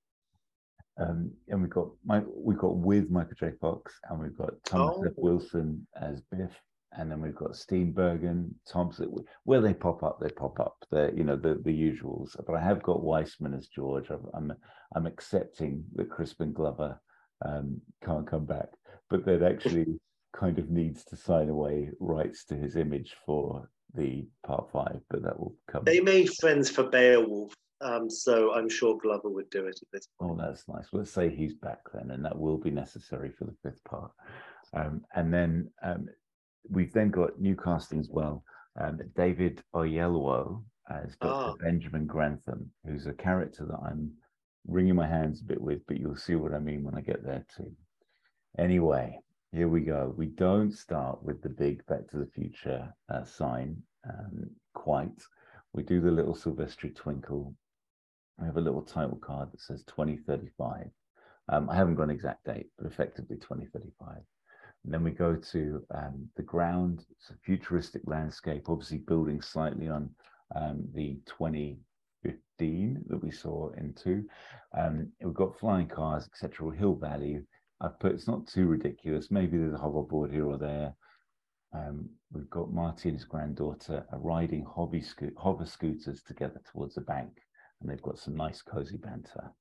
[0.99, 3.51] Um, and we've got my we've got with Michael J.
[3.59, 5.11] Fox, and we've got Thomas F.
[5.17, 5.22] Oh.
[5.22, 6.51] Wilson as Biff,
[6.98, 9.14] and then we've got Steenburgen, Thompson.
[9.43, 10.77] Where they pop up, they pop up.
[10.90, 12.35] They're you know the the usuals.
[12.45, 14.09] But I have got Weissman as George.
[14.09, 14.53] I'm I'm,
[14.95, 16.99] I'm accepting that Crispin Glover
[17.45, 18.69] um, can't come back,
[19.09, 19.99] but that actually
[20.33, 24.99] kind of needs to sign away rights to his image for the part five.
[25.09, 25.83] But that will come.
[25.85, 30.07] They made friends for Beowulf, um, so I'm sure Glover would do it at this
[30.19, 30.39] point.
[30.39, 30.87] Oh, that's nice.
[30.91, 34.11] Let's say he's back then, and that will be necessary for the fifth part.
[34.73, 36.07] Um, and then um,
[36.69, 38.43] we've then got new casting as well.
[38.79, 41.51] Um, David Oyelowo as Dr.
[41.51, 41.53] Ah.
[41.59, 44.11] Benjamin Grantham, who's a character that I'm
[44.67, 47.23] wringing my hands a bit with, but you'll see what I mean when I get
[47.23, 47.71] there too.
[48.58, 49.19] Anyway,
[49.51, 50.14] here we go.
[50.17, 55.22] We don't start with the big Back to the Future uh, sign um, quite.
[55.74, 57.53] We do the little Silvestri twinkle.
[58.40, 60.90] We have a little title card that says 2035.
[61.50, 64.17] Um, I haven't got an exact date, but effectively 2035.
[64.84, 67.06] And then we go to um, the ground.
[67.11, 70.09] It's a futuristic landscape, obviously building slightly on
[70.56, 74.26] um, the 2015 that we saw into.
[74.77, 76.76] Um, we've got flying cars, etc.
[76.76, 77.42] Hill Valley.
[77.80, 79.30] I've put it's not too ridiculous.
[79.30, 80.95] Maybe there's a hoverboard here or there.
[81.73, 86.95] Um, we've got Marty and his granddaughter are riding hobby sco- hover scooters together towards
[86.95, 87.38] the bank,
[87.80, 89.51] and they've got some nice cozy banter.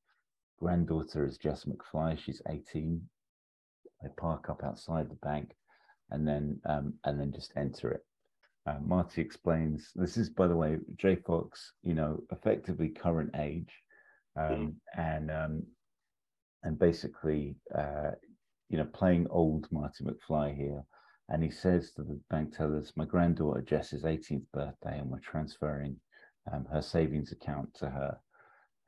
[0.59, 2.19] Granddaughter is Jess McFly.
[2.19, 3.03] She's 18.
[4.03, 5.55] They park up outside the bank,
[6.11, 8.07] and then um, and then just enter it.
[8.67, 11.73] Uh, Marty explains this is, by the way, J Fox.
[11.83, 13.73] You know, effectively current age,
[14.37, 15.63] um, and um,
[16.63, 18.13] and basically, uh,
[18.69, 20.85] you know, playing old Marty McFly here.
[21.29, 26.01] And he says to the bank tellers, "My granddaughter Jess's 18th birthday, and we're transferring
[26.53, 28.21] um, her savings account to her."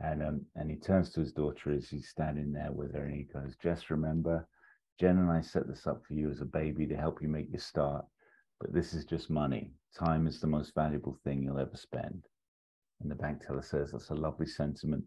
[0.01, 3.15] And um, and he turns to his daughter as he's standing there with her, and
[3.15, 4.47] he goes, "Jess, remember,
[5.01, 7.51] Jen and I set this up for you as a baby to help you make
[7.51, 8.07] your start,
[8.61, 9.73] but this is just money.
[9.97, 12.25] Time is the most valuable thing you'll ever spend."
[13.01, 15.05] And the bank teller says, "That's a lovely sentiment."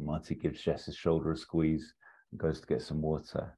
[0.00, 1.92] And Marty gives Jess's shoulder a squeeze
[2.32, 3.54] and goes to get some water.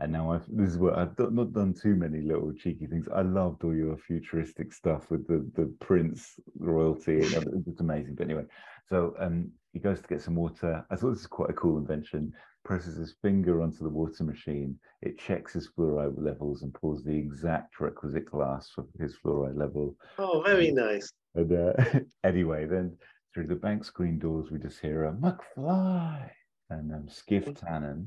[0.00, 3.06] And now I've this is what I've not done too many little cheeky things.
[3.14, 7.18] I loved all your futuristic stuff with the the Prince royalty.
[7.18, 8.16] It's amazing.
[8.16, 8.42] But anyway,
[8.88, 10.84] so um, he goes to get some water.
[10.90, 12.32] I thought this is quite a cool invention.
[12.64, 14.76] Presses his finger onto the water machine.
[15.02, 19.94] It checks his fluoride levels and pulls the exact requisite glass for his fluoride level.
[20.18, 21.12] Oh, very nice.
[21.36, 21.72] And uh,
[22.24, 22.96] anyway, then
[23.34, 26.30] through the bank screen doors, we just hear a McFly
[26.70, 28.06] and um, Skiff Tannen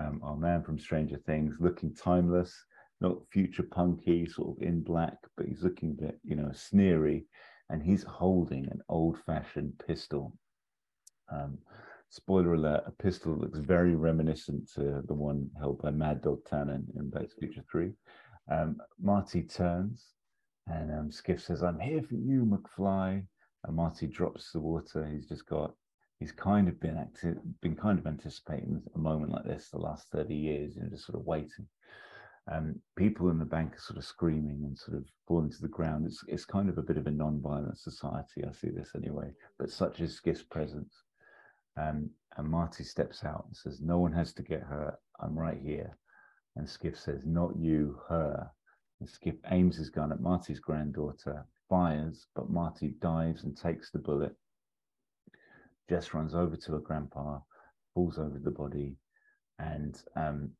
[0.00, 2.54] um, our man from Stranger Things, looking timeless,
[3.00, 7.26] not future punky, sort of in black, but he's looking a bit, you know, sneery,
[7.68, 10.32] and he's holding an old-fashioned pistol.
[11.32, 11.58] Um,
[12.08, 16.44] spoiler alert: a pistol that looks very reminiscent to the one held by Mad Dog
[16.44, 17.92] Tannen in Back to the Future Three.
[18.50, 20.06] Um, Marty turns,
[20.66, 23.24] and um, Skiff says, "I'm here for you, McFly."
[23.64, 25.06] And Marty drops the water.
[25.06, 25.74] He's just got
[26.20, 30.08] he's kind of been active, been kind of anticipating a moment like this the last
[30.12, 31.66] 30 years, you know, just sort of waiting.
[32.50, 35.68] Um, people in the bank are sort of screaming and sort of falling to the
[35.68, 36.06] ground.
[36.06, 38.44] It's it's kind of a bit of a non-violent society.
[38.44, 40.94] I see this anyway, but such is Skiff's presence.
[41.76, 44.98] Um, and Marty steps out and says, "No one has to get hurt.
[45.20, 45.96] I'm right here."
[46.56, 48.50] And Skiff says, "Not you, her."
[48.98, 53.98] And Skiff aims his gun at Marty's granddaughter, fires, but Marty dives and takes the
[53.98, 54.36] bullet
[55.90, 57.40] Jess runs over to her grandpa,
[57.94, 58.96] falls over the body,
[59.58, 60.52] and um,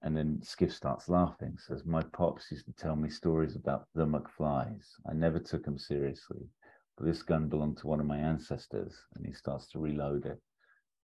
[0.00, 1.58] and then Skiff starts laughing.
[1.58, 4.86] Says, "My pops used to tell me stories about the McFlys.
[5.06, 6.48] I never took them seriously,
[6.96, 10.40] but this gun belonged to one of my ancestors." And he starts to reload it,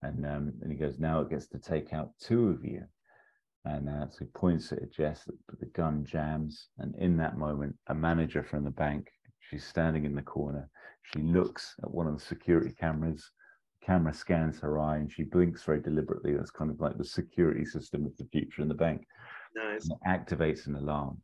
[0.01, 2.83] and um, and he goes, "Now it gets to take out two of you."
[3.67, 6.69] And uh, so he points it at Jess, but the gun jams.
[6.79, 9.11] And in that moment, a manager from the bank,
[9.49, 10.69] she's standing in the corner.
[11.03, 13.31] She looks at one of the security cameras
[13.81, 16.35] The camera scans her eye and she blinks very deliberately.
[16.35, 19.07] That's kind of like the security system of the future in the bank.
[19.55, 19.89] Nice.
[20.07, 21.23] activates an alarm,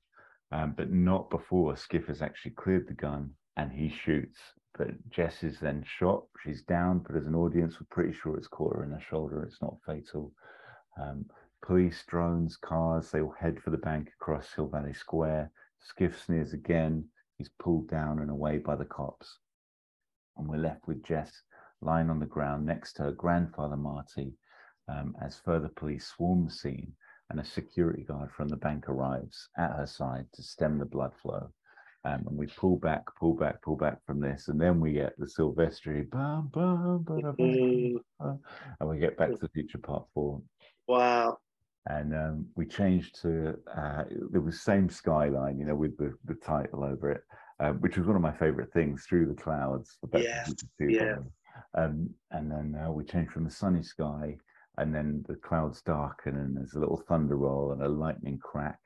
[0.52, 4.38] um, but not before Skiff has actually cleared the gun and he shoots.
[4.78, 6.24] But Jess is then shot.
[6.42, 9.42] She's down, but as an audience, we're pretty sure it's caught her in the shoulder.
[9.42, 10.32] It's not fatal.
[11.00, 11.26] Um,
[11.60, 15.50] police, drones, cars, they all head for the bank across Hill Valley Square.
[15.80, 17.04] Skiff sneers again.
[17.42, 19.40] He's pulled down and away by the cops.
[20.36, 21.42] And we're left with Jess
[21.80, 24.34] lying on the ground next to her grandfather Marty
[24.86, 26.92] um, as further police swarm the scene
[27.30, 31.10] and a security guard from the bank arrives at her side to stem the blood
[31.20, 31.50] flow.
[32.04, 35.18] Um, and we pull back, pull back, pull back from this, and then we get
[35.18, 37.96] the Silvestri, bum, bum, mm.
[38.20, 40.42] and we get Back to the Future Part Four.
[40.86, 41.38] Wow!
[41.86, 44.04] And um, we changed to uh,
[44.34, 47.22] it was same skyline, you know, with the the title over it,
[47.58, 49.98] uh, which was one of my favorite things through the clouds.
[50.22, 50.52] Yes,
[50.94, 51.16] yeah.
[51.74, 54.36] Um, and then uh, we change from the sunny sky,
[54.78, 58.78] and then the clouds darken, and there's a little thunder roll and a lightning crack,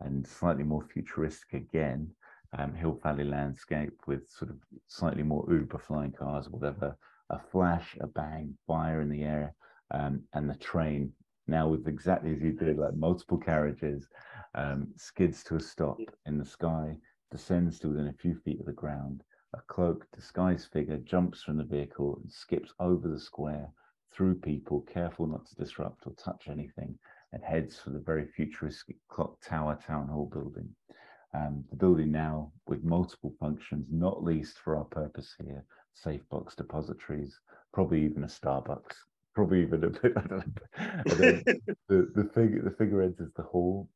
[0.00, 2.10] and slightly more futuristic again.
[2.56, 6.96] Um, Hill Valley landscape with sort of slightly more Uber flying cars, whatever.
[7.28, 9.54] A flash, a bang, fire in the air,
[9.90, 11.12] um, and the train
[11.48, 14.08] now with exactly as you did, like multiple carriages,
[14.54, 16.96] um, skids to a stop in the sky,
[17.30, 19.22] descends to within a few feet of the ground,
[19.54, 23.72] a cloaked, disguised figure jumps from the vehicle and skips over the square,
[24.12, 26.98] through people, careful not to disrupt or touch anything,
[27.32, 30.68] and heads for the very futuristic Clock Tower Town Hall building.
[31.34, 36.54] Um, the building now with multiple functions, not least for our purpose here, safe box
[36.54, 37.38] depositories,
[37.72, 38.96] probably even a Starbucks,
[39.38, 40.12] probably even a bit.
[40.16, 41.42] I don't know.
[41.88, 43.88] the, the figure the figure enters the hall,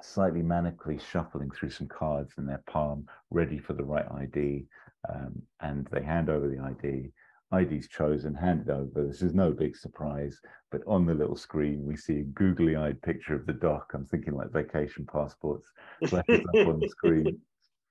[0.00, 4.64] slightly manically shuffling through some cards in their palm, ready for the right ID,
[5.12, 7.12] um, and they hand over the ID.
[7.52, 9.06] ID's chosen, handed over.
[9.06, 13.00] This is no big surprise, but on the little screen, we see a googly eyed
[13.02, 13.90] picture of the doc.
[13.92, 15.70] I'm thinking like vacation passports
[16.08, 17.38] flashes up on the screen.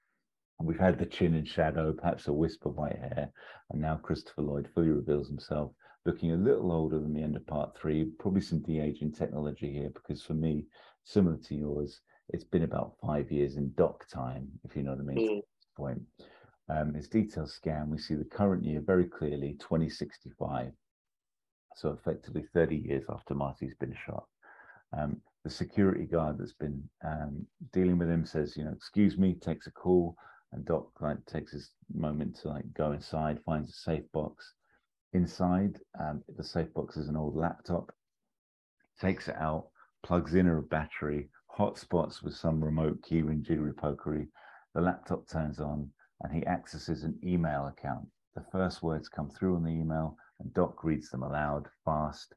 [0.60, 3.30] We've had the chin in shadow, perhaps a wisp of white hair,
[3.70, 5.72] and now Christopher Lloyd fully reveals himself,
[6.06, 8.06] looking a little older than the end of part three.
[8.20, 10.66] Probably some de aging technology here, because for me,
[11.04, 15.00] similar to yours, it's been about five years in doc time, if you know what
[15.00, 15.30] I mean.
[15.38, 15.42] Mm.
[15.76, 16.02] Point
[16.70, 20.72] um, his details scan, we see the current year very clearly, 2065.
[21.76, 24.26] So effectively 30 years after Marty's been shot.
[24.98, 29.36] Um, the security guard that's been um, dealing with him says, you know, excuse me,
[29.36, 30.16] takes a call,
[30.54, 34.54] and Doc like takes his moment to like go inside, finds a safe box.
[35.16, 37.96] Inside, um, the safe box is an old laptop.
[39.00, 39.70] Takes it out,
[40.04, 44.28] plugs in a battery, hotspots with some remote keyring jiggery pokery.
[44.74, 48.10] The laptop turns on, and he accesses an email account.
[48.36, 52.36] The first words come through on the email, and Doc reads them aloud, fast.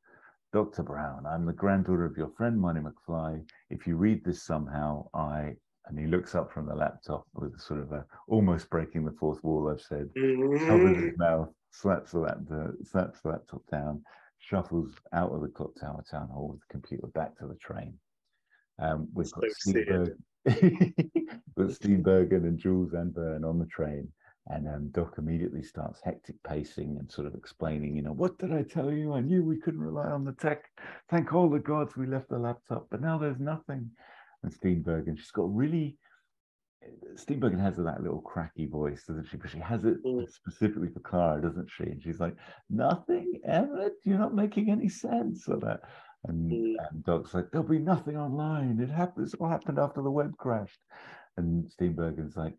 [0.53, 0.85] Dr.
[0.85, 3.45] Brown, I'm the granddaughter of your friend Marty McFly.
[3.71, 5.57] If you read this somehow, I
[5.89, 9.43] and he looks up from the laptop with sort of a almost breaking the fourth
[9.43, 9.71] wall.
[9.71, 11.23] I've said, covers his mm-hmm.
[11.23, 14.03] mouth, slaps the laptop, slaps the laptop down,
[14.39, 17.95] shuffles out of the clock tower town hall with the computer back to the train.
[18.79, 19.87] Um, we've got Steve
[20.45, 24.09] with Steenburgen and Jules and Vern on the train.
[24.51, 28.51] And um, Doc immediately starts hectic pacing and sort of explaining, you know, what did
[28.51, 29.13] I tell you?
[29.13, 30.65] I knew we couldn't rely on the tech.
[31.11, 33.91] Thank all the gods we left the laptop, but now there's nothing.
[34.43, 35.99] And Steenburgen, she's got really,
[37.15, 39.37] Steenburgen has that little cracky voice, doesn't she?
[39.37, 40.29] But she has it mm.
[40.31, 41.85] specifically for Clara, doesn't she?
[41.85, 42.37] And she's like,
[42.71, 45.81] nothing, Emmett, you're not making any sense of that.
[46.27, 46.75] And, mm.
[46.91, 48.81] and Doc's like, there'll be nothing online.
[48.81, 49.27] It happened.
[49.27, 50.81] This all happened after the web crashed.
[51.37, 52.55] And Steenburgen's like,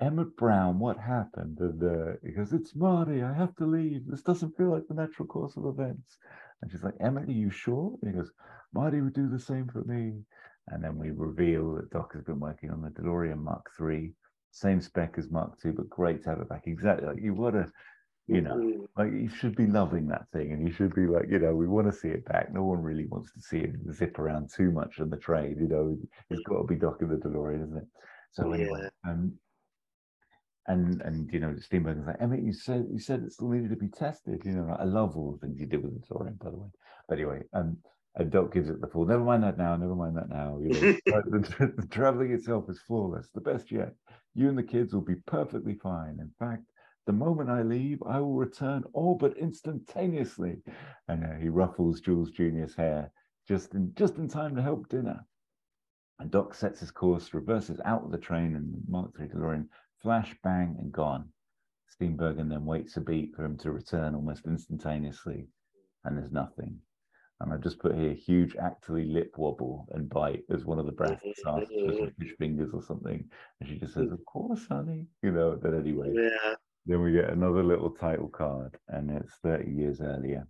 [0.00, 1.58] Emmett Brown, what happened?
[1.60, 3.22] And uh, he goes, It's Marty.
[3.22, 4.06] I have to leave.
[4.06, 6.16] This doesn't feel like the natural course of events.
[6.62, 7.96] And she's like, Emmett, are you sure?
[8.00, 8.30] And he goes,
[8.72, 10.22] Marty would do the same for me.
[10.68, 14.12] And then we reveal that Doc has been working on the DeLorean Mark III,
[14.52, 16.64] same spec as Mark II, but great to have it back.
[16.66, 17.70] Exactly like you want to
[18.30, 18.84] you know mm-hmm.
[18.96, 21.66] like you should be loving that thing and you should be like you know we
[21.66, 24.70] want to see it back no one really wants to see it zip around too
[24.70, 25.98] much on the train you know
[26.30, 27.88] it's got to be docking the delorean isn't it
[28.30, 29.10] so anyway yeah.
[29.10, 29.32] um
[30.68, 33.76] and and you know Steenburgen's like Emmett you said you said it still needed to
[33.76, 36.50] be tested you know I love all the things you did with the DeLorean by
[36.50, 36.68] the way
[37.08, 37.78] but anyway um
[38.16, 40.68] and Doc gives it the full never mind that now never mind that now you
[40.68, 43.94] know the, the traveling itself is flawless the best yet
[44.34, 46.64] you and the kids will be perfectly fine in fact
[47.06, 50.62] the moment I leave, I will return all but instantaneously.
[51.08, 53.10] And uh, he ruffles Jules Jr.'s hair
[53.48, 55.26] just in just in time to help dinner.
[56.18, 59.66] And Doc sets his course, reverses out of the train, and Mark III DeLorean
[60.02, 61.30] flash, bang, and gone.
[61.92, 65.48] Steenburgen then waits a beat for him to return almost instantaneously,
[66.04, 66.78] and there's nothing.
[67.40, 70.92] And I've just put here huge actually lip wobble and bite as one of the
[70.92, 73.24] breaths asks for fish fingers or something.
[73.60, 75.06] And she just says, Of course, honey.
[75.22, 76.12] You know, but anyway.
[76.12, 76.54] Yeah.
[76.86, 80.46] Then we get another little title card, and it's 30 years earlier.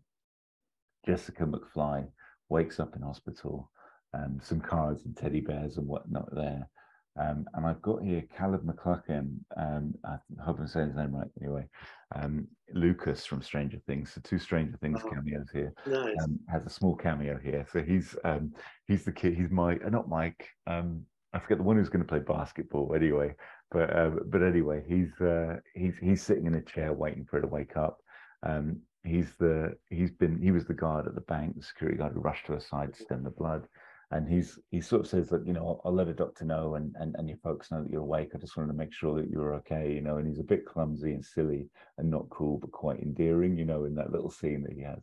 [1.04, 2.06] Jessica McFly
[2.48, 3.70] wakes up in hospital,
[4.14, 6.68] um, some cards and teddy bears and whatnot there.
[7.18, 11.26] Um, and I've got here Caleb McLaughlin, um, I hope I'm saying his name right
[11.40, 11.66] anyway,
[12.14, 14.12] um, Lucas from Stranger Things.
[14.14, 15.72] So two Stranger Things oh, cameos here.
[15.86, 16.14] Nice.
[16.22, 17.66] Um, has a small cameo here.
[17.72, 18.52] So he's um,
[18.86, 22.04] he's the kid, he's Mike, uh, not Mike, um, I forget the one who's going
[22.04, 23.34] to play basketball anyway.
[23.70, 27.42] But uh, but anyway, he's uh, he's he's sitting in a chair waiting for her
[27.42, 27.98] to wake up.
[28.42, 32.12] Um, he's the he's been he was the guard at the bank, the security guard
[32.12, 33.66] who rushed to her side to stem the blood.
[34.12, 36.74] And he's he sort of says that you know I'll, I'll let a doctor know
[36.74, 38.30] and, and and your folks know that you're awake.
[38.34, 40.16] I just wanted to make sure that you're okay, you know.
[40.16, 43.84] And he's a bit clumsy and silly and not cool, but quite endearing, you know,
[43.84, 45.02] in that little scene that he has.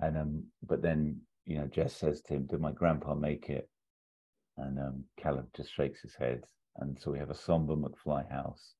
[0.00, 3.68] And um, but then you know Jess says to him, "Did my grandpa make it?"
[4.58, 6.44] And um, Caleb just shakes his head
[6.76, 8.74] and so we have a somber McFly house.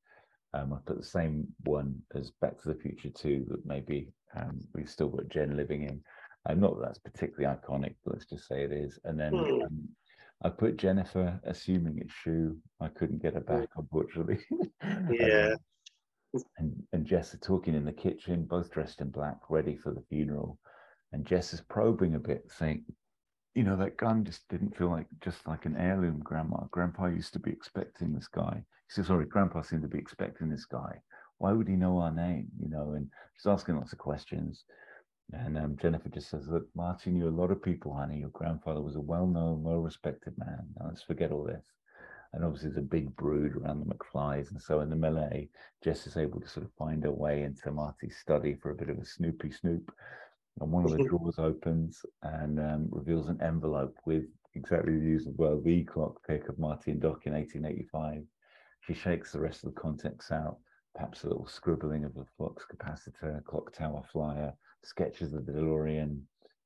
[0.52, 4.60] Um, I put the same one as Back to the Future 2 that maybe um,
[4.74, 6.00] we've still got Jen living in.
[6.46, 8.98] Um, not that that's particularly iconic, but let's just say it is.
[9.04, 9.64] And then mm.
[9.64, 9.88] um,
[10.42, 12.56] I put Jennifer, assuming it's Shue.
[12.80, 13.80] I couldn't get her back, hmm.
[13.80, 14.40] unfortunately.
[15.10, 15.54] yeah.
[16.58, 20.02] and, and Jess are talking in the kitchen, both dressed in black, ready for the
[20.10, 20.58] funeral.
[21.12, 22.84] And Jess is probing a bit, saying,
[23.54, 26.64] you know, that gun just didn't feel like just like an heirloom, Grandma.
[26.70, 28.56] Grandpa used to be expecting this guy.
[28.56, 31.00] He said, sorry, Grandpa seemed to be expecting this guy.
[31.38, 32.48] Why would he know our name?
[32.60, 34.64] You know, and she's asking lots of questions.
[35.32, 38.18] And um, Jennifer just says, Look, Marty knew a lot of people, honey.
[38.18, 40.66] Your grandfather was a well known, well respected man.
[40.78, 41.64] Now let's forget all this.
[42.32, 44.50] And obviously, there's a big brood around the McFlys.
[44.50, 45.48] And so in the melee,
[45.82, 48.90] Jess is able to sort of find her way into Marty's study for a bit
[48.90, 49.92] of a snoopy snoop.
[50.60, 55.26] And one of the drawers opens and um, reveals an envelope with exactly the use
[55.26, 58.22] of, well, the clock pick of Marty and Doc in 1885.
[58.80, 60.58] She shakes the rest of the contents out,
[60.94, 64.54] perhaps a little scribbling of a flux capacitor, clock tower flyer,
[64.84, 66.22] sketches of the DeLorean,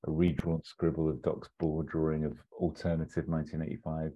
[0.07, 4.13] a redrawn scribble of Doc's board drawing of alternative 1985,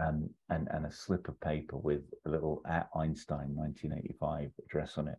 [0.00, 5.08] um, and, and a slip of paper with a little at Einstein 1985 address on
[5.08, 5.18] it.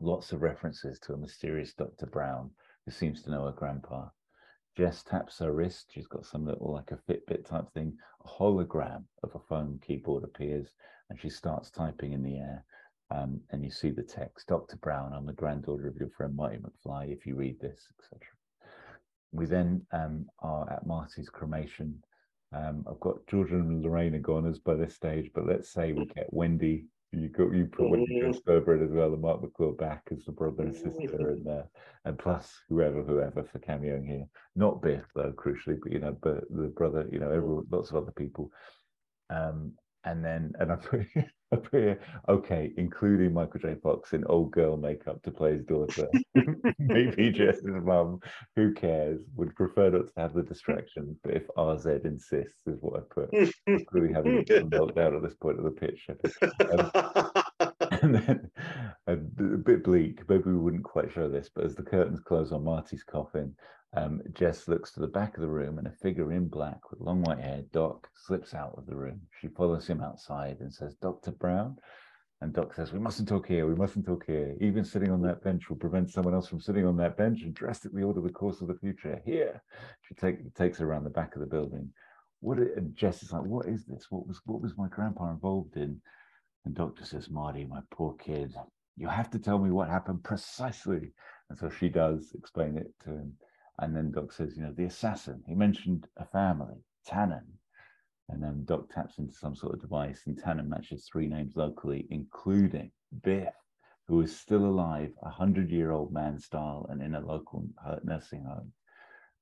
[0.00, 2.06] Lots of references to a mysterious Dr.
[2.06, 2.50] Brown
[2.84, 4.08] who seems to know her grandpa.
[4.76, 5.90] Jess taps her wrist.
[5.92, 7.98] She's got some little, like a Fitbit type thing.
[8.24, 10.68] A hologram of a phone keyboard appears,
[11.10, 12.64] and she starts typing in the air.
[13.10, 14.76] Um, and you see the text Dr.
[14.76, 18.20] Brown, I'm the granddaughter of your friend Marty McFly, if you read this, etc.
[19.32, 22.02] We then um, are at Marty's cremation.
[22.52, 26.06] Um, I've got Georgia and Lorraine gone as by this stage, but let's say we
[26.06, 26.86] get Wendy.
[27.12, 30.64] You got you put Wendy Sperber as well, and Marc McClure back as the brother
[30.64, 31.62] and sister, and uh,
[32.04, 34.26] and plus whoever whoever for cameoing here.
[34.56, 37.96] Not Biff though, crucially, but you know, but the brother, you know, everyone, lots of
[37.96, 38.50] other people.
[39.30, 39.72] Um,
[40.04, 41.06] and then and I put
[41.50, 43.76] appear okay, including Michael J.
[43.82, 46.08] Fox in old girl makeup to play his daughter.
[46.78, 48.20] Maybe Jess's mum,
[48.56, 51.16] who cares, would prefer not to have the distraction.
[51.22, 53.30] But if RZ insists, is what I put.
[53.92, 56.16] really having a meltdown at this point of the picture.
[56.42, 57.30] Um,
[58.16, 60.28] a, a, bit bleak.
[60.28, 63.54] Maybe we wouldn't quite show this, but as the curtains close on Marty's coffin,
[63.96, 67.00] um, Jess looks to the back of the room and a figure in black with
[67.00, 69.20] long white hair, Doc, slips out of the room.
[69.40, 71.30] She follows him outside and says, Dr.
[71.30, 71.78] Brown?
[72.40, 73.66] And Doc says, We mustn't talk here.
[73.66, 74.54] We mustn't talk here.
[74.60, 77.52] Even sitting on that bench will prevent someone else from sitting on that bench and
[77.52, 79.20] drastically alter the course of the future.
[79.24, 79.62] Here.
[80.02, 81.90] She take, takes her around the back of the building.
[82.40, 84.06] What it, and Jess is like, What is this?
[84.10, 86.00] What was what was my grandpa involved in?
[86.68, 88.54] And Doctor says, Marty, my poor kid,
[88.98, 91.14] you have to tell me what happened precisely.
[91.48, 93.32] And so she does explain it to him.
[93.78, 95.42] And then Doc says, you know, the assassin.
[95.46, 96.74] He mentioned a family,
[97.08, 97.46] Tannen.
[98.28, 102.06] And then Doc taps into some sort of device, and Tannen matches three names locally,
[102.10, 102.90] including
[103.22, 103.54] Biff,
[104.06, 107.66] who is still alive, a hundred year old man style, and in a local
[108.04, 108.72] nursing home.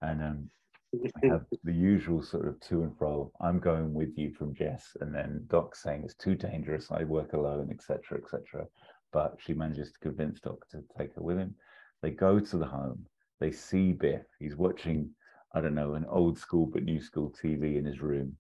[0.00, 0.50] And um,
[0.94, 3.32] I have the usual sort of to and fro.
[3.40, 6.90] I'm going with you from Jess, and then Doc saying it's too dangerous.
[6.90, 8.66] I work alone, etc., etc.
[9.12, 11.54] But she manages to convince Doc to take her with him.
[12.02, 13.06] They go to the home.
[13.40, 14.22] They see Biff.
[14.38, 15.10] He's watching,
[15.54, 18.36] I don't know, an old school but new school TV in his room.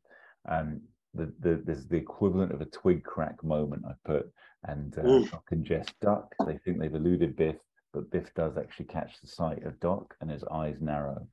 [0.46, 0.80] And
[1.14, 4.30] the, the, there's the equivalent of a twig crack moment I put.
[4.64, 6.34] And uh, Doc and Jess duck.
[6.46, 7.56] They think they've eluded Biff,
[7.92, 11.26] but Biff does actually catch the sight of Doc, and his eyes narrow.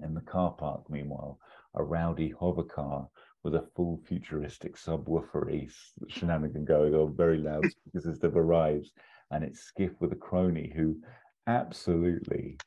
[0.00, 1.38] In the car park, meanwhile,
[1.74, 3.08] a rowdy hover car
[3.42, 5.70] with a full futuristic subwoofery
[6.08, 8.92] shenanigan going on, very loud speaker system arrives,
[9.30, 10.96] and it's Skiff with a crony who
[11.46, 12.58] absolutely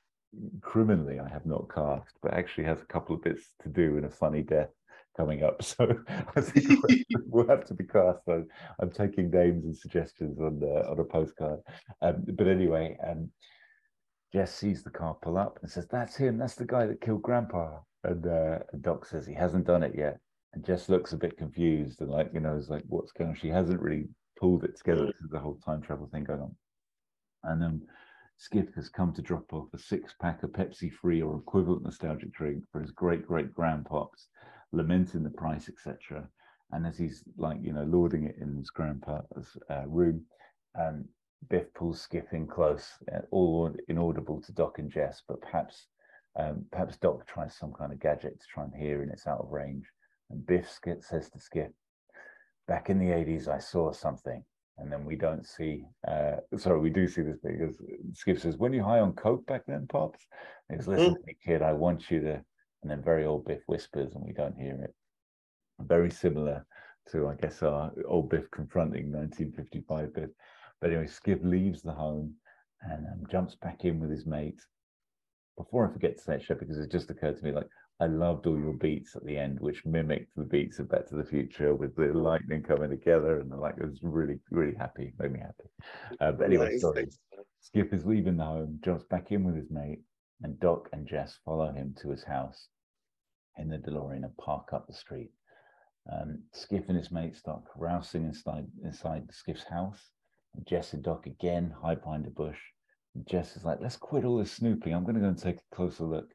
[0.61, 4.05] criminally I have not cast, but actually has a couple of bits to do in
[4.05, 4.69] a funny death
[5.17, 5.61] coming up.
[5.63, 5.99] So
[6.35, 6.79] I think
[7.27, 8.21] we'll have to be cast.
[8.27, 8.47] I'm,
[8.79, 11.59] I'm taking names and suggestions on the, on a postcard.
[12.01, 13.29] Um, but anyway, um,
[14.31, 16.37] Jess sees the car pull up and says, "That's him.
[16.37, 19.95] That's the guy that killed Grandpa." And, uh, and Doc says he hasn't done it
[19.95, 20.19] yet.
[20.53, 23.35] And Jess looks a bit confused and like you know, is like, "What's going on?"
[23.35, 24.09] She hasn't really
[24.39, 25.05] pulled it together.
[25.07, 26.55] This is the whole time travel thing going on.
[27.43, 27.81] And um,
[28.37, 32.31] Skip has come to drop off a six pack of Pepsi free or equivalent nostalgic
[32.31, 34.27] drink for his great great grandpops,
[34.71, 36.27] lamenting the price, etc.
[36.71, 40.25] And as he's like, you know, lording it in his grandpa's uh, room,
[40.79, 41.05] um,
[41.49, 45.87] Biff pulls Skip in close, uh, all inaudible to Doc and Jess, but perhaps
[46.37, 49.39] um, perhaps Doc tries some kind of gadget to try and hear and it's out
[49.39, 49.85] of range.
[50.29, 51.73] And Biff Skip says to Skip,
[52.67, 54.43] back in the 80s, I saw something
[54.79, 57.77] and then we don't see uh sorry we do see this because
[58.13, 60.25] skip says when you high on coke back then pops
[60.69, 61.25] he goes listen mm-hmm.
[61.25, 62.33] me kid i want you to
[62.81, 64.93] and then very old biff whispers and we don't hear it
[65.81, 66.65] very similar
[67.11, 70.29] to i guess our old biff confronting 1955 biff
[70.81, 72.33] but anyway skip leaves the home
[72.81, 74.59] and um, jumps back in with his mate
[75.57, 77.67] before i forget to say it because it just occurred to me like
[78.01, 81.15] I loved all your beats at the end, which mimicked the beats of Back to
[81.15, 85.33] the Future with the lightning coming together, and like it was really, really happy, made
[85.33, 85.69] me happy.
[86.21, 86.81] Uh, but anyway, nice.
[86.81, 87.09] sorry.
[87.59, 89.99] Skip is leaving the home, jumps back in with his mate,
[90.43, 92.69] and Doc and Jess follow him to his house.
[93.57, 95.31] in the DeLorean and park up the street.
[96.09, 100.09] Um, Skiff and his mate start carousing inside inside Skiff's house.
[100.65, 102.59] Jess and Doc again hide behind a bush.
[103.25, 104.93] Jess is like, "Let's quit all this snooping.
[104.93, 106.33] I'm going to go and take a closer look."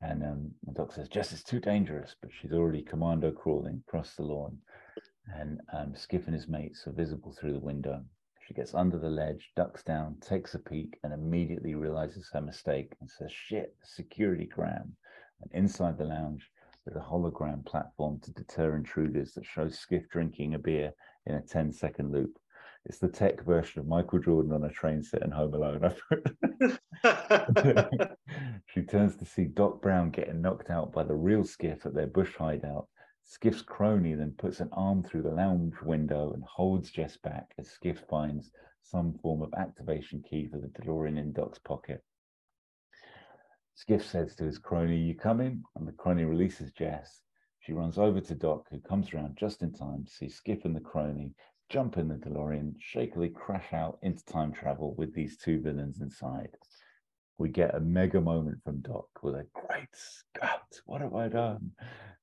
[0.00, 4.22] And um, Doc says, "Jess is too dangerous," but she's already commando crawling across the
[4.22, 4.58] lawn.
[5.34, 8.04] And um, Skiff and his mates are visible through the window.
[8.46, 12.94] She gets under the ledge, ducks down, takes a peek, and immediately realizes her mistake
[13.00, 14.96] and says, Shit, security cram.
[15.42, 16.48] And inside the lounge,
[16.84, 20.92] there's a hologram platform to deter intruders that shows Skiff drinking a beer
[21.26, 22.38] in a 10 second loop.
[22.86, 25.92] It's the tech version of Michael Jordan on a train set in Home Alone.
[28.66, 32.06] she turns to see Doc Brown getting knocked out by the real Skiff at their
[32.06, 32.88] bush hideout
[33.28, 37.68] Skiff's crony then puts an arm through the lounge window and holds Jess back as
[37.68, 42.04] Skiff finds some form of activation key for the DeLorean in Doc's pocket.
[43.74, 45.64] Skiff says to his crony, You coming?
[45.74, 47.24] And the crony releases Jess.
[47.58, 50.76] She runs over to Doc, who comes around just in time to see Skiff and
[50.76, 51.34] the crony
[51.68, 56.56] jump in the DeLorean, shakily crash out into time travel with these two villains inside.
[57.38, 61.72] We get a mega moment from Doc with a great Scott, what have I done?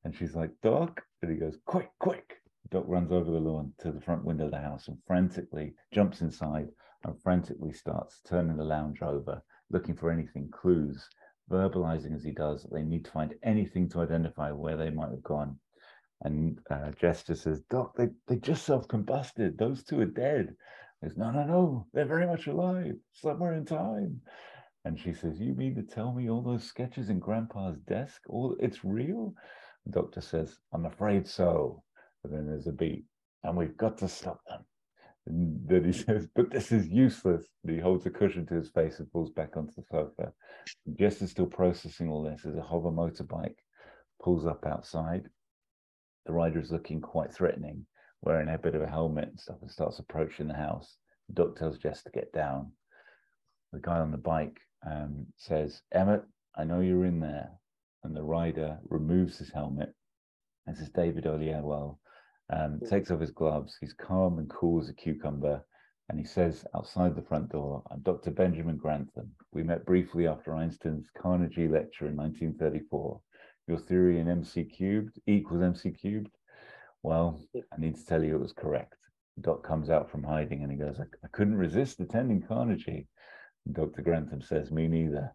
[0.03, 1.01] And she's like, Doc?
[1.21, 2.37] And he goes, quick, quick.
[2.71, 6.21] Doc runs over the lawn to the front window of the house and frantically jumps
[6.21, 6.69] inside
[7.03, 11.07] and frantically starts turning the lounge over, looking for anything, clues,
[11.51, 15.11] verbalizing as he does that they need to find anything to identify where they might
[15.11, 15.59] have gone.
[16.23, 19.57] And uh, Jester says, Doc, they, they just self combusted.
[19.57, 20.55] Those two are dead.
[21.01, 21.87] He goes, No, no, no.
[21.93, 24.21] They're very much alive, somewhere in time.
[24.85, 28.21] And she says, You mean to tell me all those sketches in Grandpa's desk?
[28.27, 29.33] All it's real?
[29.85, 31.83] The doctor says, I'm afraid so.
[32.23, 33.05] And then there's a beat,
[33.43, 34.63] and we've got to stop them.
[35.27, 37.47] And then he says, But this is useless.
[37.63, 40.31] And he holds a cushion to his face and falls back onto the sofa.
[40.97, 43.57] Jess is still processing all this as a hover motorbike
[44.21, 45.29] pulls up outside.
[46.25, 47.85] The rider is looking quite threatening,
[48.21, 50.97] wearing a bit of a helmet and stuff, and starts approaching the house.
[51.27, 52.71] The doc tells Jess to get down.
[53.71, 56.23] The guy on the bike um, says, Emmett,
[56.55, 57.51] I know you're in there
[58.03, 59.93] and the rider removes his helmet.
[60.67, 61.97] This is David Oyelowo.
[62.49, 63.77] Um, takes off his gloves.
[63.79, 65.65] He's calm and cool as a cucumber.
[66.09, 68.31] And he says outside the front door, I'm Dr.
[68.31, 69.31] Benjamin Grantham.
[69.53, 73.21] We met briefly after Einstein's Carnegie lecture in 1934.
[73.67, 76.31] Your theory in MC cubed equals MC cubed?
[77.01, 78.95] Well, I need to tell you it was correct.
[79.41, 83.07] Doc comes out from hiding and he goes, I, I couldn't resist attending Carnegie.
[83.65, 84.01] And Dr.
[84.01, 85.33] Grantham says, Me neither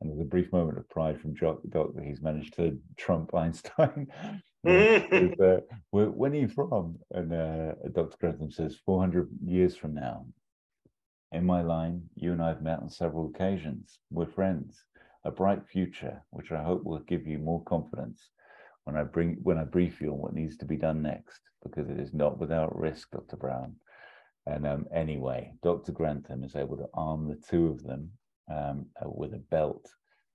[0.00, 3.34] and there's a brief moment of pride from Doc, Doc that he's managed to trump
[3.34, 4.06] Einstein.
[4.66, 5.56] uh,
[5.90, 6.98] when are you from?
[7.10, 8.16] And uh, Dr.
[8.20, 10.26] Grantham says, 400 years from now.
[11.32, 13.98] In my line, you and I have met on several occasions.
[14.10, 14.84] We're friends.
[15.24, 18.30] A bright future, which I hope will give you more confidence
[18.84, 21.90] when I bring when I brief you on what needs to be done next, because
[21.90, 23.36] it is not without risk, Dr.
[23.36, 23.76] Brown.
[24.46, 25.92] And um, anyway, Dr.
[25.92, 28.10] Grantham is able to arm the two of them
[28.50, 29.86] um, uh, with a belt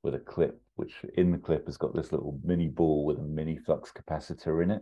[0.03, 3.23] with a clip, which in the clip has got this little mini ball with a
[3.23, 4.81] mini flux capacitor in it.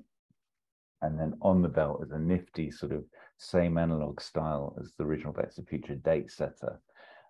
[1.03, 3.05] And then on the belt is a nifty sort of
[3.37, 6.79] same analog style as the original to the Future date setter.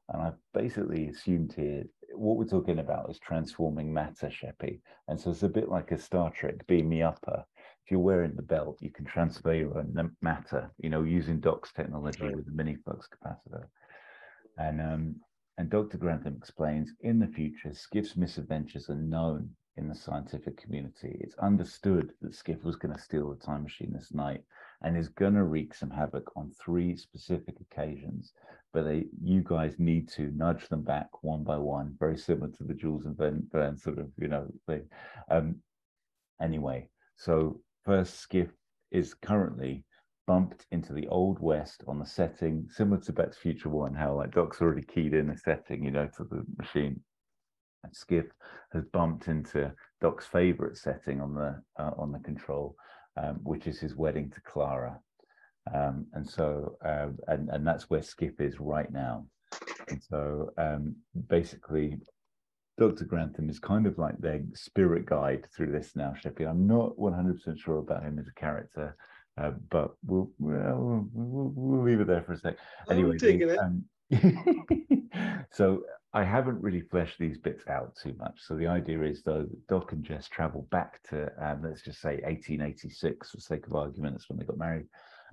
[0.09, 1.83] And I've basically assumed here
[2.15, 4.81] what we're talking about is transforming matter, Sheppy.
[5.07, 7.43] And so it's a bit like a Star Trek beam me upper.
[7.83, 11.73] If you're wearing the belt, you can transfer your own matter, you know, using Doc's
[11.73, 12.35] technology right.
[12.35, 13.65] with the mini flux capacitor.
[14.57, 15.15] And um,
[15.57, 15.97] and Dr.
[15.97, 21.17] Grantham explains in the future, Skiff's misadventures are known in the scientific community.
[21.19, 24.43] It's understood that Skiff was going to steal the time machine this night
[24.81, 28.33] and is going to wreak some havoc on three specific occasions.
[28.73, 32.63] But they, you guys need to nudge them back one by one, very similar to
[32.63, 34.87] the Jules and Verne, sort of, you know, thing.
[35.29, 35.57] Um,
[36.41, 38.49] anyway, so first, Skiff
[38.91, 39.83] is currently
[40.27, 44.31] bumped into the old west on the setting, similar to to Future One, how like
[44.31, 47.01] Doc's already keyed in a setting, you know, to the machine.
[47.83, 48.27] And Skiff
[48.71, 52.75] has bumped into Doc's favorite setting on the uh, on the control,
[53.17, 54.99] um, which is his wedding to Clara.
[55.73, 59.25] Um, and so, uh, and and that's where Skip is right now.
[59.89, 60.95] And so, um,
[61.27, 61.99] basically,
[62.77, 63.05] Dr.
[63.05, 66.49] Grantham is kind of like their spirit guide through this now, Sheppy.
[66.49, 68.95] I'm not 100% sure about him as a character.
[69.37, 72.57] Uh, but we'll, we'll, we'll, we'll leave it there for a sec.
[72.89, 73.85] Anyway, the, um,
[75.51, 75.83] so
[76.13, 78.39] I haven't really fleshed these bits out too much.
[78.39, 82.01] So the idea is though that Doc and Jess travel back to um, let's just
[82.01, 84.15] say 1886 for sake of argument.
[84.15, 84.87] That's when they got married.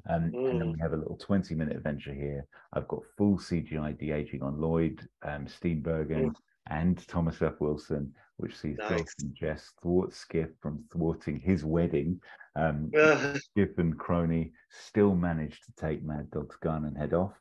[0.08, 0.50] Um, mm.
[0.50, 0.72] And then mm.
[0.74, 2.46] we have a little 20 minute adventure here.
[2.72, 6.34] I've got full CGI de aging on Lloyd, um, Steenburgen, mm.
[6.68, 7.54] and Thomas F.
[7.60, 9.14] Wilson which sees Nice.
[9.20, 12.20] And Jess thwart Skiff from thwarting his wedding.
[12.56, 12.90] Um,
[13.34, 17.34] Skiff and Crony still manage to take Mad Dog's gun and head off.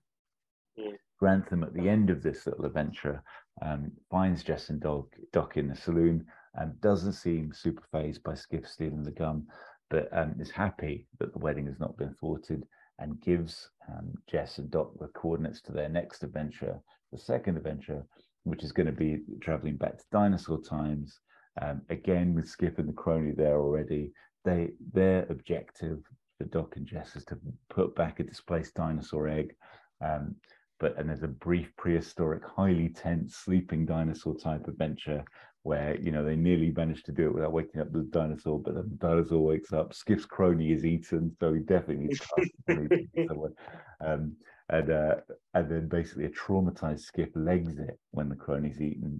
[0.77, 0.98] Mm.
[1.19, 3.24] Grantham, at the end of this little adventure,
[3.61, 8.34] um, finds Jess and Dog, Doc in the saloon and doesn't seem super phased by
[8.34, 9.45] Skiff stealing the gun,
[9.90, 12.64] but um, is happy that the wedding has not been thwarted
[12.99, 16.80] and gives um, Jess and Doc the coordinates to their next adventure,
[17.11, 18.06] the second adventure,
[18.43, 21.19] which is going to be traveling back to dinosaur times.
[21.61, 24.11] Um, again, with Skip and the crony there already,
[24.45, 25.99] they their objective
[26.38, 27.38] for Doc and Jess is to
[27.69, 29.56] put back a displaced dinosaur egg.
[30.03, 30.35] Um,
[30.80, 35.23] but and there's a brief prehistoric, highly tense sleeping dinosaur type adventure
[35.64, 38.75] where you know they nearly managed to do it without waking up the dinosaur, but
[38.75, 39.93] the dinosaur wakes up.
[39.93, 43.53] Skiff's crony is eaten, so he definitely needs to someone.
[43.99, 44.38] Um,
[44.69, 45.15] and uh,
[45.53, 49.19] and then basically a traumatized Skip legs it when the crony's eaten,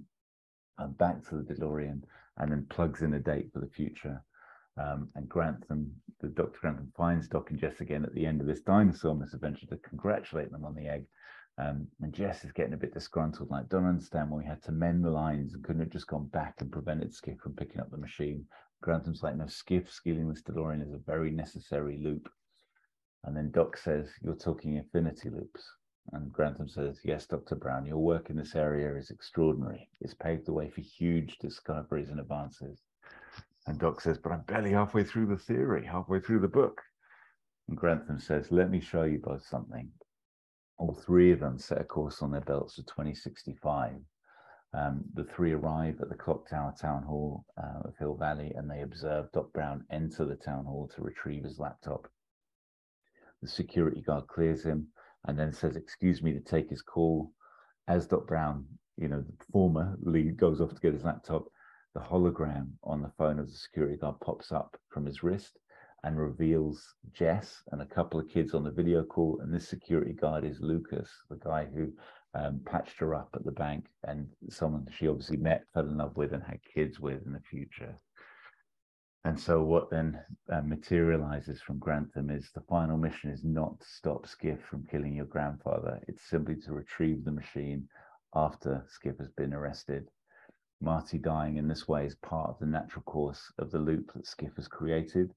[0.78, 2.02] and back to the DeLorean,
[2.38, 4.22] and then plugs in a date for the future.
[4.78, 6.60] Um, and Grantham, the Dr.
[6.62, 10.52] Grantham finds Doc and Jess again at the end of this dinosaur misadventure to congratulate
[10.52, 11.06] them on the egg.
[11.60, 14.72] Um, and Jess is getting a bit disgruntled, like, don't understand why we had to
[14.72, 17.90] mend the lines and couldn't have just gone back and prevented Skiff from picking up
[17.90, 18.46] the machine.
[18.82, 22.30] Grantham's like, no, Skiff stealing this DeLorean is a very necessary loop.
[23.24, 25.70] And then Doc says, You're talking infinity loops.
[26.14, 27.56] And Grantham says, Yes, Dr.
[27.56, 29.90] Brown, your work in this area is extraordinary.
[30.00, 32.84] It's paved the way for huge discoveries and advances.
[33.66, 36.82] And Doc says, But I'm barely halfway through the theory, halfway through the book.
[37.68, 39.92] And Grantham says, Let me show you both something.
[40.78, 43.96] All three of them set a course on their belts to 2065.
[44.74, 48.70] Um, the three arrive at the Clock Tower Town Hall uh, of Hill Valley and
[48.70, 52.08] they observe Doc Brown enter the town hall to retrieve his laptop.
[53.42, 54.88] The security guard clears him
[55.26, 57.32] and then says, Excuse me to take his call.
[57.88, 58.66] As Doc Brown,
[58.98, 61.46] you know, the former lead goes off to get his laptop,
[61.96, 65.58] the hologram on the phone of the security guard pops up from his wrist
[66.08, 69.42] and reveals Jess and a couple of kids on the video call.
[69.42, 71.92] And this security guard is Lucas, the guy who
[72.34, 76.16] um, patched her up at the bank and someone she obviously met, fell in love
[76.16, 77.94] with, and had kids with in the future.
[79.26, 80.18] And so, what then
[80.50, 85.14] uh, materializes from Grantham is the final mission is not to stop Skiff from killing
[85.14, 86.00] your grandfather.
[86.08, 87.86] It's simply to retrieve the machine
[88.34, 90.08] after Skiff has been arrested.
[90.80, 94.26] Marty dying in this way is part of the natural course of the loop that
[94.26, 95.34] Skiff has created.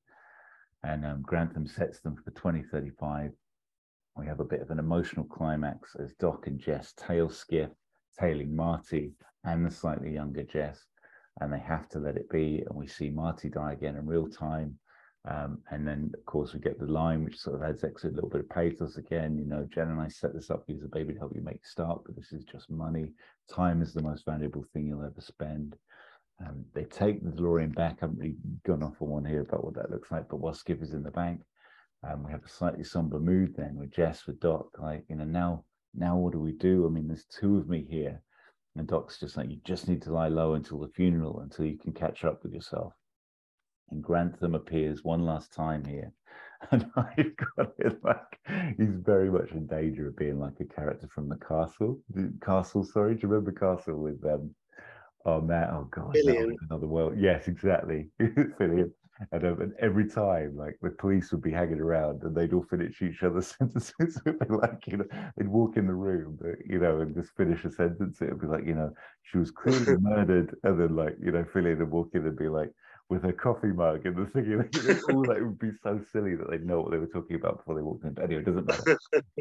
[0.82, 3.32] And um, Grantham sets them for 2035.
[4.16, 7.70] We have a bit of an emotional climax as Doc and Jess tail Skiff,
[8.18, 9.12] tailing Marty
[9.44, 10.86] and the slightly younger Jess
[11.40, 12.62] and they have to let it be.
[12.68, 14.78] And we see Marty die again in real time.
[15.28, 18.12] Um, and then, of course, we get the line which sort of adds extra a
[18.12, 19.36] little bit of pathos again.
[19.36, 21.64] You know, Jen and I set this up because a baby to help you make
[21.64, 23.12] start, but this is just money.
[23.52, 25.76] Time is the most valuable thing you'll ever spend.
[26.46, 27.98] Um, they take the DeLorean back.
[27.98, 28.36] I haven't really
[28.66, 31.02] gone off on one here about what that looks like, but while Skip is in
[31.02, 31.42] the bank,
[32.02, 34.68] um, we have a slightly somber mood then with Jess, with Doc.
[34.78, 36.86] Like, you know, now, now what do we do?
[36.86, 38.22] I mean, there's two of me here.
[38.76, 41.76] And Doc's just like, you just need to lie low until the funeral, until you
[41.76, 42.94] can catch up with yourself.
[43.90, 46.12] And Grantham appears one last time here.
[46.70, 48.38] And I've got it like
[48.76, 51.98] he's very much in danger of being like a character from the castle.
[52.10, 54.54] The castle, sorry, do you remember Castle with um
[55.26, 57.14] oh man, oh god, another world.
[57.18, 58.08] Yes, exactly.
[58.20, 58.92] Fillion.
[59.32, 62.64] And, um, and every time, like the police would be hanging around, and they'd all
[62.70, 64.18] finish each other's sentences.
[64.48, 65.04] Like, you know,
[65.36, 68.22] they'd walk in the room, you know, and just finish a sentence.
[68.22, 68.92] It'd be like, you know,
[69.22, 72.48] she was clearly murdered, and then like, you know, Fillion would walk in and be
[72.48, 72.70] like,
[73.10, 74.46] with her coffee mug and the thing,
[75.12, 77.74] all that would be so silly that they'd know what they were talking about before
[77.74, 78.14] they walked in.
[78.14, 78.98] But anyway, it doesn't matter.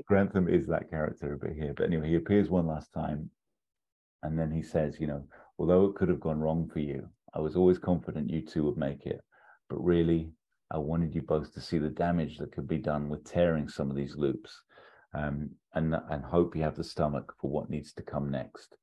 [0.08, 3.30] Grantham is that character a bit here, but anyway, he appears one last time,
[4.24, 5.24] and then he says, you know,
[5.60, 8.78] although it could have gone wrong for you, I was always confident you two would
[8.78, 9.22] make it.
[9.70, 10.32] But really,
[10.72, 13.90] I wanted you both to see the damage that could be done with tearing some
[13.92, 14.62] of these loops,
[15.14, 18.76] um, and and hope you have the stomach for what needs to come next.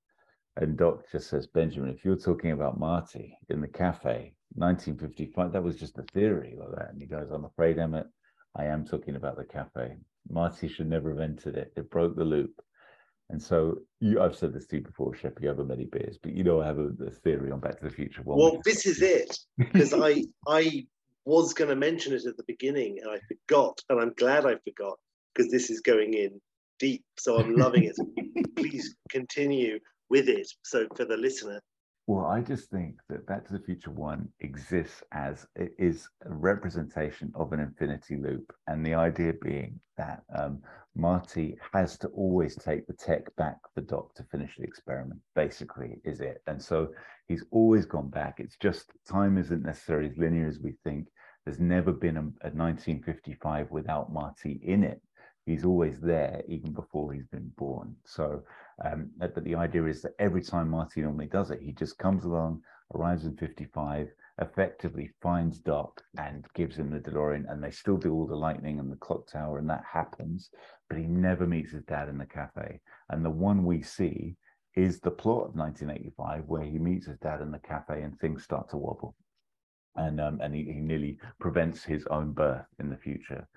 [0.56, 5.62] And Doc just says, Benjamin, if you're talking about Marty in the cafe, 1955, that
[5.62, 6.90] was just a theory like that.
[6.90, 8.06] And he goes, I'm afraid, Emmett,
[8.54, 9.96] I am talking about the cafe.
[10.30, 11.72] Marty should never have entered it.
[11.76, 12.62] It broke the loop.
[13.30, 16.18] And so you, I've said this to you before, Shep, you have a many beers,
[16.22, 18.22] but you know I have a, a theory on Back to the Future.
[18.22, 20.86] One Well, this is it because I I
[21.24, 24.54] was going to mention it at the beginning and I forgot, and I'm glad I
[24.64, 24.98] forgot
[25.34, 26.40] because this is going in
[26.78, 27.04] deep.
[27.18, 27.96] So I'm loving it.
[28.56, 30.48] Please continue with it.
[30.64, 31.60] So for the listener,
[32.08, 36.32] Well, I just think that Back to the Future One exists as it is a
[36.32, 40.62] representation of an infinity loop, and the idea being that um,
[40.94, 45.20] Marty has to always take the tech back for Doc to finish the experiment.
[45.34, 46.42] Basically, is it?
[46.46, 46.90] And so
[47.26, 48.36] he's always gone back.
[48.38, 51.08] It's just time isn't necessarily as linear as we think.
[51.44, 55.00] There's never been a, a 1955 without Marty in it
[55.46, 57.94] he's always there even before he's been born.
[58.04, 58.42] So,
[58.84, 62.24] um, but the idea is that every time Marty normally does it, he just comes
[62.24, 62.60] along,
[62.94, 64.08] arrives in 55,
[64.42, 68.80] effectively finds Doc and gives him the DeLorean, and they still do all the lightning
[68.80, 70.50] and the clock tower, and that happens,
[70.90, 72.80] but he never meets his dad in the cafe.
[73.08, 74.36] And the one we see
[74.74, 78.42] is the plot of 1985, where he meets his dad in the cafe and things
[78.42, 79.14] start to wobble.
[79.94, 83.48] And, um, and he, he nearly prevents his own birth in the future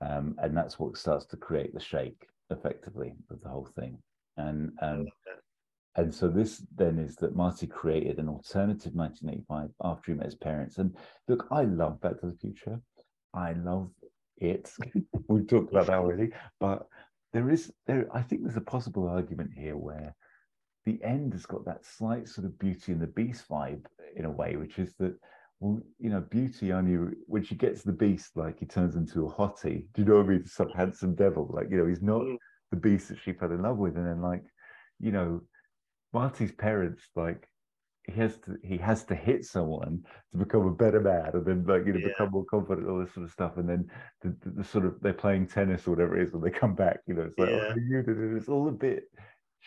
[0.00, 3.98] um, and that's what starts to create the shake effectively of the whole thing.
[4.36, 5.06] And um,
[5.96, 10.34] and so this then is that Marty created an alternative 1985 after he met his
[10.36, 10.78] parents.
[10.78, 10.94] And
[11.26, 12.80] look I love Back to the Future.
[13.34, 13.90] I love
[14.36, 14.70] it.
[15.28, 16.30] We've talked about that already.
[16.60, 16.86] But
[17.32, 20.14] there is there I think there's a possible argument here where
[20.86, 23.84] the end has got that slight sort of beauty and the beast vibe
[24.16, 25.14] in a way which is that
[25.60, 29.32] well, you know, beauty only when she gets the beast, like he turns into a
[29.32, 29.86] hottie.
[29.94, 30.44] Do you know what I mean?
[30.44, 31.50] Some handsome devil.
[31.52, 32.36] Like, you know, he's not mm.
[32.70, 33.96] the beast that she fell in love with.
[33.96, 34.44] And then like,
[35.00, 35.42] you know,
[36.12, 37.48] Marty's parents, like,
[38.08, 41.64] he has to he has to hit someone to become a better man and then
[41.66, 42.08] like you know yeah.
[42.08, 43.86] become more confident all this sort of stuff and then
[44.22, 46.74] the, the, the, sort of they're playing tennis or whatever it is when they come
[46.74, 48.02] back you know it's like oh, yeah.
[48.08, 49.04] oh, it's all a bit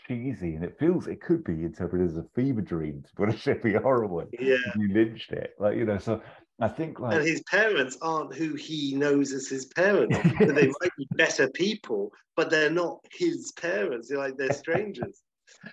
[0.08, 3.32] cheesy and it feels it could be interpreted as a fever dream to put a
[3.38, 4.58] Sheppy horrible yeah.
[4.78, 5.53] you lynched it.
[5.60, 6.22] Like you know so
[6.60, 10.68] I think like and his parents aren't who he knows as his parents so they
[10.82, 15.22] might be better people but they're not his parents they're like they're strangers.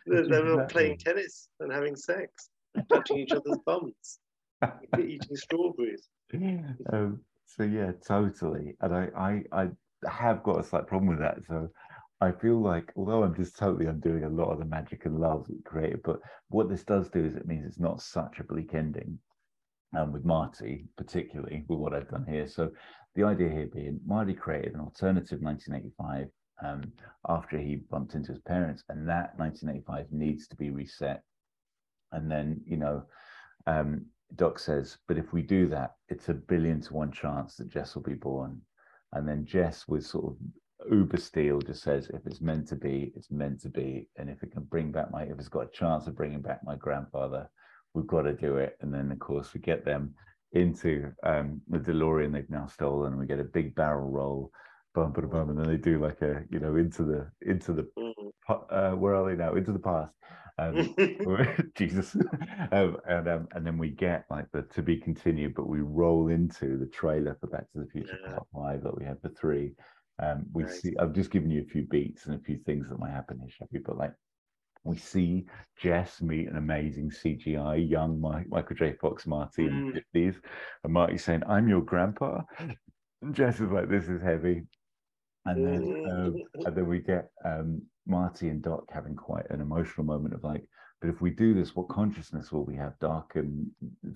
[0.07, 0.57] They're, they're exactly.
[0.57, 2.51] not playing tennis and having sex
[2.91, 4.19] touching each other's bums
[4.99, 6.09] eating strawberries.
[6.93, 8.77] Um, so yeah totally.
[8.81, 9.69] And I, I I
[10.09, 11.71] have got a slight problem with that so
[12.21, 15.47] I feel like, although I'm just totally undoing a lot of the magic and love
[15.47, 18.45] that we created, but what this does do is it means it's not such a
[18.45, 19.19] bleak ending.
[19.97, 22.47] Um, with Marty, particularly with what I've done here.
[22.47, 22.71] So
[23.15, 26.29] the idea here being Marty created an alternative 1985
[26.63, 26.93] um,
[27.27, 31.23] after he bumped into his parents, and that 1985 needs to be reset.
[32.13, 33.05] And then, you know,
[33.67, 37.69] um, Doc says, but if we do that, it's a billion to one chance that
[37.69, 38.61] Jess will be born.
[39.13, 40.37] And then Jess was sort of
[40.91, 44.09] uber steel just says if it's meant to be it's meant to be.
[44.17, 46.61] And if it can bring back my if it's got a chance of bringing back
[46.65, 47.49] my grandfather
[47.95, 48.77] we've got to do it.
[48.81, 50.15] And then of course we get them
[50.53, 53.13] into um, the delorean they've now stolen.
[53.13, 54.53] And we get a big barrel roll
[54.95, 57.83] bum bum bum and then they do like a you know into the into the
[57.99, 58.53] mm-hmm.
[58.71, 59.55] uh, where are they now?
[59.55, 60.13] Into the past.
[60.59, 60.95] Um,
[61.77, 62.17] Jesus,
[62.73, 66.29] um, and um, and then we get like the to be continued, but we roll
[66.29, 68.33] into the trailer for Back to the Future yeah.
[68.33, 69.73] Part Five that we had for three,
[70.21, 70.81] um, we nice.
[70.81, 70.95] see.
[70.99, 73.49] I've just given you a few beats and a few things that might happen here,
[73.49, 73.83] Sheppy.
[73.85, 74.13] But like,
[74.85, 75.47] we see
[75.81, 78.95] Jess meet an amazing CGI young Michael J.
[79.01, 79.69] Fox Marty mm.
[79.69, 79.95] in the mm.
[79.95, 80.41] fifties,
[80.85, 82.43] and Marty saying, "I'm your grandpa."
[83.21, 84.63] And Jess is like, "This is heavy,"
[85.45, 90.07] and then um, and then we get um, Marty and Doc having quite an emotional
[90.07, 90.65] moment of like,
[91.01, 92.99] but if we do this, what consciousness will we have?
[92.99, 93.71] Doc and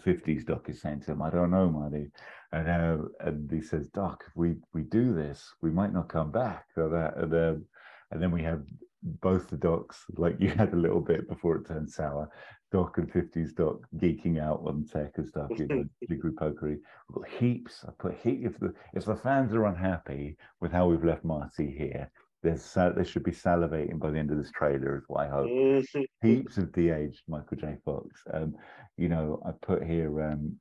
[0.04, 2.10] 50s Doc is saying to him, I don't know, Marty.
[2.50, 6.32] And, uh, and he says, Doc, if we, we do this, we might not come
[6.32, 6.66] back.
[6.76, 7.16] Or that.
[7.16, 7.64] And, um,
[8.10, 8.62] and then we have
[9.02, 12.28] both the docs, like you had a little bit before it turned sour.
[12.72, 16.78] Doc and 50s Doc geeking out on tech and stuff, you know, particularly pokery.
[17.08, 17.84] We've got heaps.
[17.86, 21.70] I put heat if the if the fans are unhappy with how we've left Marty
[21.70, 22.10] here,
[22.42, 25.48] there's they should be salivating by the end of this trailer is what I hope.
[25.48, 26.26] Mm-hmm.
[26.26, 27.76] Heaps of de-aged Michael J.
[27.84, 28.20] Fox.
[28.32, 28.56] Um,
[28.96, 30.56] you know, I put here um,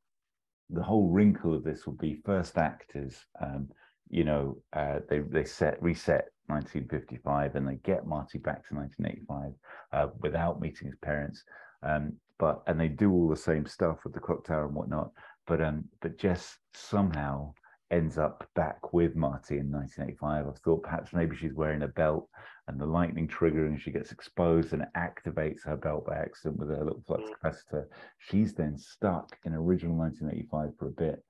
[0.69, 3.15] the whole wrinkle of this will be first actors.
[3.41, 3.69] Um,
[4.09, 9.53] you know, uh, they they set reset 1955 and they get Marty back to 1985
[9.93, 11.43] uh, without meeting his parents.
[11.83, 15.11] Um, but and they do all the same stuff with the clock tower and whatnot.
[15.47, 17.53] But um, but Jess somehow
[17.91, 20.47] ends up back with Marty in 1985.
[20.47, 22.29] I thought perhaps maybe she's wearing a belt
[22.67, 26.83] and the lightning triggering, she gets exposed and activates her belt by accident with her
[26.83, 27.33] little flux mm.
[27.33, 27.85] capacitor.
[28.17, 31.23] She's then stuck in original 1985 for a bit.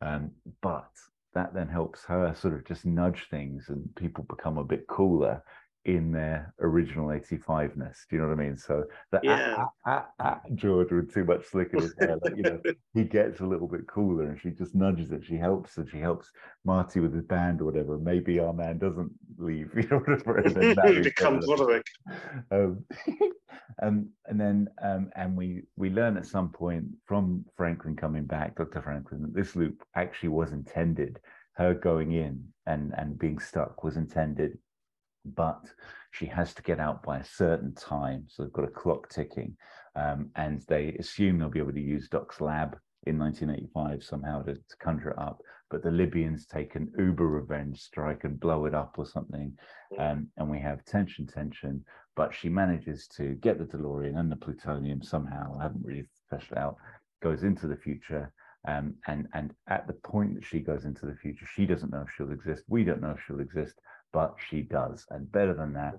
[0.00, 0.90] Um, but
[1.34, 5.42] that then helps her sort of just nudge things and people become a bit cooler
[5.88, 7.96] in their original 85ness.
[8.08, 8.58] Do you know what I mean?
[8.58, 9.54] So that yeah.
[9.56, 12.60] ah, ah, ah, George with too much slick in his hair, like, you know,
[12.94, 15.24] he gets a little bit cooler and she just nudges it.
[15.24, 16.30] She helps and she helps
[16.66, 17.96] Marty with his band or whatever.
[17.96, 20.36] Maybe our man doesn't leave, you know, whatever.
[20.36, 21.86] And then becomes Roderick.
[22.50, 22.84] Um,
[23.80, 28.56] Um, and then um, and we we learn at some point from Franklin coming back,
[28.56, 28.82] Dr.
[28.82, 31.20] Franklin, that this loop actually was intended.
[31.52, 34.58] Her going in and and being stuck was intended,
[35.34, 35.64] but
[36.10, 38.24] she has to get out by a certain time.
[38.28, 39.56] So they've got a clock ticking,
[39.94, 44.54] um, and they assume they'll be able to use Doc's lab in 1985 somehow to,
[44.54, 45.40] to conjure it up.
[45.70, 49.56] But the Libyans take an uber revenge strike and blow it up or something.
[49.98, 51.84] Um, and we have tension, tension.
[52.16, 55.56] But she manages to get the DeLorean and the plutonium somehow.
[55.58, 56.76] I haven't really fleshed it out.
[57.22, 58.32] Goes into the future.
[58.66, 62.02] Um, and and at the point that she goes into the future, she doesn't know
[62.02, 62.64] if she'll exist.
[62.68, 63.74] We don't know if she'll exist,
[64.12, 65.06] but she does.
[65.10, 65.94] And better than that,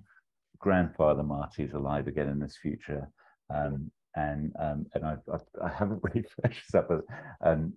[0.59, 3.09] grandfather Marty is alive again in this future.
[3.53, 7.01] Um, and um, and I, I, I haven't really fleshed this up, but
[7.41, 7.73] um,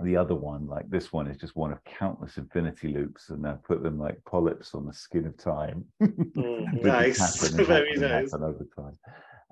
[0.00, 3.54] the other one, like this one, is just one of countless infinity loops, and I
[3.66, 5.84] put them like polyps on the skin of time.
[6.34, 8.34] Mm, nice, very nice.
[8.34, 8.98] over time.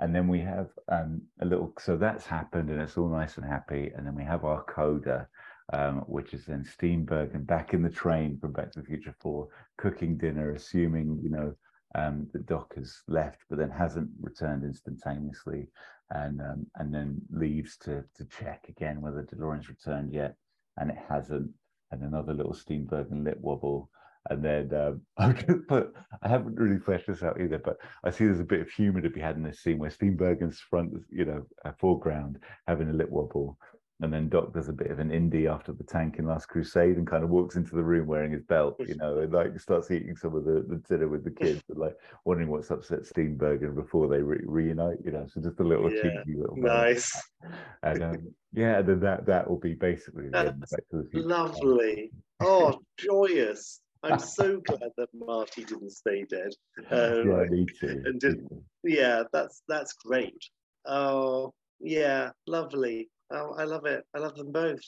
[0.00, 3.46] And then we have um, a little, so that's happened, and it's all nice and
[3.46, 3.92] happy.
[3.94, 5.28] And then we have our coda,
[5.72, 9.48] um, which is then Steenburgen back in the train from Back to the Future 4,
[9.78, 11.54] cooking dinner, assuming, you know,
[11.94, 15.68] um, the doc has left, but then hasn't returned instantaneously,
[16.10, 20.36] and um, and then leaves to to check again whether DeLorean's returned yet,
[20.78, 21.50] and it hasn't.
[21.90, 23.90] And another little Steenburgen lip wobble,
[24.30, 25.92] and then um, I'm just put.
[26.22, 29.02] I haven't really fleshed this out either, but I see there's a bit of humour
[29.02, 31.44] to be had in this scene where Steenburgen's front, you know,
[31.78, 33.58] foreground having a lip wobble,
[34.02, 36.96] and then Doc does a bit of an Indy after the tank in Last Crusade
[36.96, 39.90] and kind of walks into the room wearing his belt, you know, and like starts
[39.90, 43.74] eating some of the, the dinner with the kids and like wondering what's upset Steenburgen
[43.74, 45.26] before they re- reunite, you know.
[45.28, 47.30] So just a little Yeah, cheeky little Nice,
[47.82, 51.22] And um, yeah, and then that that will be basically the end Back to the
[51.22, 52.12] lovely.
[52.40, 53.80] Oh, joyous!
[54.02, 56.50] I'm so glad that Marty didn't stay dead.
[56.90, 58.02] Um, Yeah, me too.
[58.04, 58.48] and did-
[58.84, 60.42] yeah, that's that's great.
[60.86, 63.10] Oh, yeah, lovely.
[63.32, 64.04] Oh, I love it.
[64.14, 64.80] I love them both.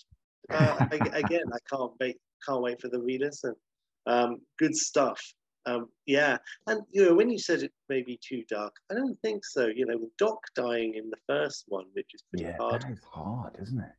[0.53, 2.19] Uh, ag- again, I can't wait.
[2.47, 3.55] Can't wait for the re-listen.
[4.07, 5.21] Um, good stuff.
[5.67, 9.19] Um, yeah, and you know when you said it may be too dark, I don't
[9.23, 9.67] think so.
[9.67, 12.83] You know, with Doc dying in the first one, which is pretty Yeah, hard.
[12.83, 13.93] that is hard, isn't it?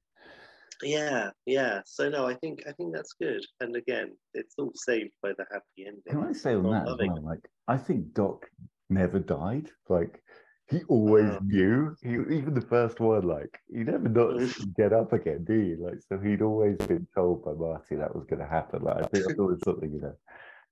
[0.83, 1.81] Yeah, yeah.
[1.87, 3.43] So no, I think I think that's good.
[3.61, 6.03] And again, it's all saved by the happy ending.
[6.07, 7.21] Can I say on that well?
[7.23, 8.45] Like, I think Doc
[8.89, 9.71] never died.
[9.89, 10.21] Like,
[10.69, 11.95] he always knew.
[12.01, 14.41] He even the first one, like, he never not
[14.75, 15.77] get up again, do you?
[15.79, 18.83] Like, so he'd always been told by Marty that was going to happen.
[18.83, 20.15] Like, I think I thought it was something, you know.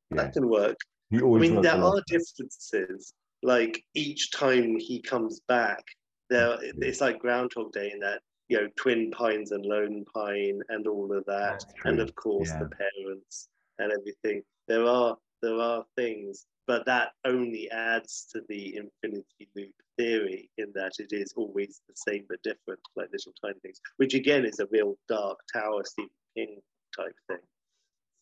[0.10, 0.78] Yeah, That can work.
[1.14, 1.52] I always.
[1.52, 3.14] mean, there are differences.
[3.44, 5.84] Like each time he comes back,
[6.30, 10.88] there it's like Groundhog Day in that you know Twin Pines and Lone Pine and
[10.88, 12.60] all of that, and of course yeah.
[12.60, 13.50] the parents
[13.80, 14.44] and everything.
[14.68, 20.72] There are there are things, but that only adds to the infinity loop theory in
[20.74, 24.60] that it is always the same but different, like little tiny things, which again is
[24.60, 26.62] a real dark tower Stephen King
[26.96, 27.38] type thing.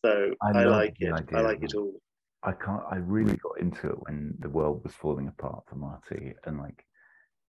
[0.04, 1.14] So I I, like it.
[1.14, 2.02] idea I like it all.
[2.44, 2.84] I can't.
[2.90, 6.84] I really got into it when the world was falling apart for Marty, and like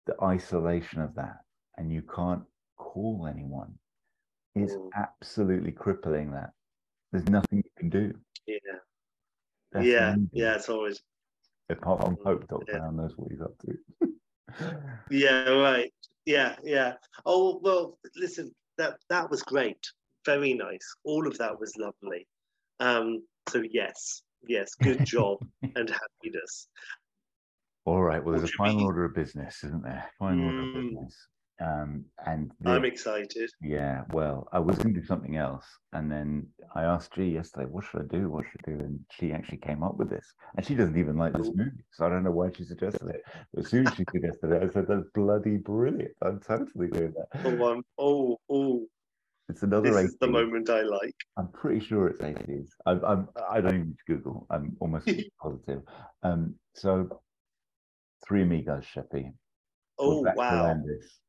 [0.07, 1.39] the isolation of that,
[1.79, 2.43] and you can't
[2.77, 3.79] call anyone.
[4.55, 4.91] It's Mm.
[4.95, 6.31] absolutely crippling.
[6.33, 6.53] That
[7.11, 8.21] there's nothing you can do.
[8.47, 8.59] Yeah.
[9.73, 10.31] That's yeah, amazing.
[10.33, 11.03] yeah, it's always
[11.71, 12.79] Apart from Mm, Hope, Doc yeah.
[12.79, 14.99] Brown knows what he's up to.
[15.11, 15.93] yeah, right.
[16.27, 16.95] Yeah, yeah.
[17.25, 19.79] Oh well, listen, that that was great.
[20.27, 20.95] Very nice.
[21.05, 22.27] All of that was lovely.
[22.81, 26.69] Um, so yes, yes, good job and happiness.
[27.85, 28.23] All right.
[28.23, 30.05] Well, What there's a final we- order of business, isn't there?
[30.19, 30.85] Final order of Mm.
[30.91, 31.27] business.
[31.61, 33.51] Um, and I'm excited.
[33.61, 37.67] Yeah, well, I was going to do something else, and then I asked G yesterday,
[37.67, 38.31] "What should I do?
[38.31, 41.17] What should I do?" And she actually came up with this, and she doesn't even
[41.17, 43.23] like this movie, so I don't know why she suggested it.
[43.53, 46.13] But as soon as she suggested it, I said, "That's bloody brilliant!
[46.23, 48.87] I'm totally doing that." Oh, um, oh, oh,
[49.49, 50.05] It's another this 80s.
[50.07, 51.15] is the moment I like.
[51.37, 52.69] I'm pretty sure it's 80s.
[52.87, 54.47] I'm, I'm I don't even need to Google.
[54.51, 55.09] I'm almost
[55.41, 55.83] positive.
[56.23, 57.21] Um, so
[58.27, 59.33] Three Amigos, Sheppy.
[60.03, 60.77] Oh wow.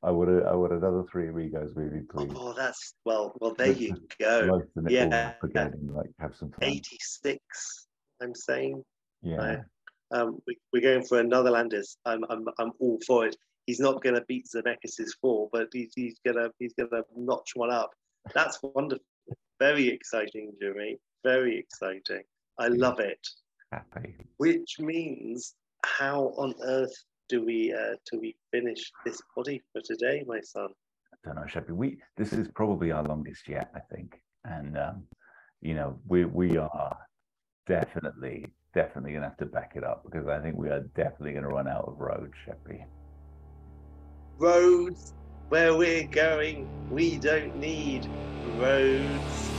[0.02, 2.32] I would I would another Three Amigos movie, please.
[2.36, 3.54] Oh, that's well, well.
[3.54, 4.40] There you go.
[4.52, 5.66] Lighten it all Yeah.
[5.66, 6.64] and like have some fun.
[6.64, 7.88] 86.
[8.22, 8.84] I'm saying.
[9.22, 9.62] Yeah.
[10.12, 11.98] Um, we, we're going for another Landis.
[12.06, 13.36] I'm, I'm, I'm all for it.
[13.66, 17.72] He's not going to beat Zemeckis' four, but he's, he's gonna he's gonna notch one
[17.72, 17.92] up.
[18.34, 19.06] That's wonderful.
[19.60, 20.98] Very exciting, Jimmy.
[21.24, 22.24] Very exciting.
[22.60, 23.26] I love it.
[23.72, 24.16] Happy.
[24.38, 26.94] Which means, how on earth
[27.30, 30.70] do we uh, do we finish this body for today, my son?
[31.14, 31.72] I don't know, Sheppy.
[31.72, 34.22] We this is probably our longest yet, I think.
[34.46, 35.04] And um,
[35.62, 36.98] you know, we we are
[37.68, 41.48] definitely, definitely gonna have to back it up because I think we are definitely gonna
[41.48, 42.84] run out of road, Sheppy.
[44.38, 45.14] roads
[45.50, 46.68] where we're going.
[46.92, 48.08] We don't need
[48.58, 49.53] roads.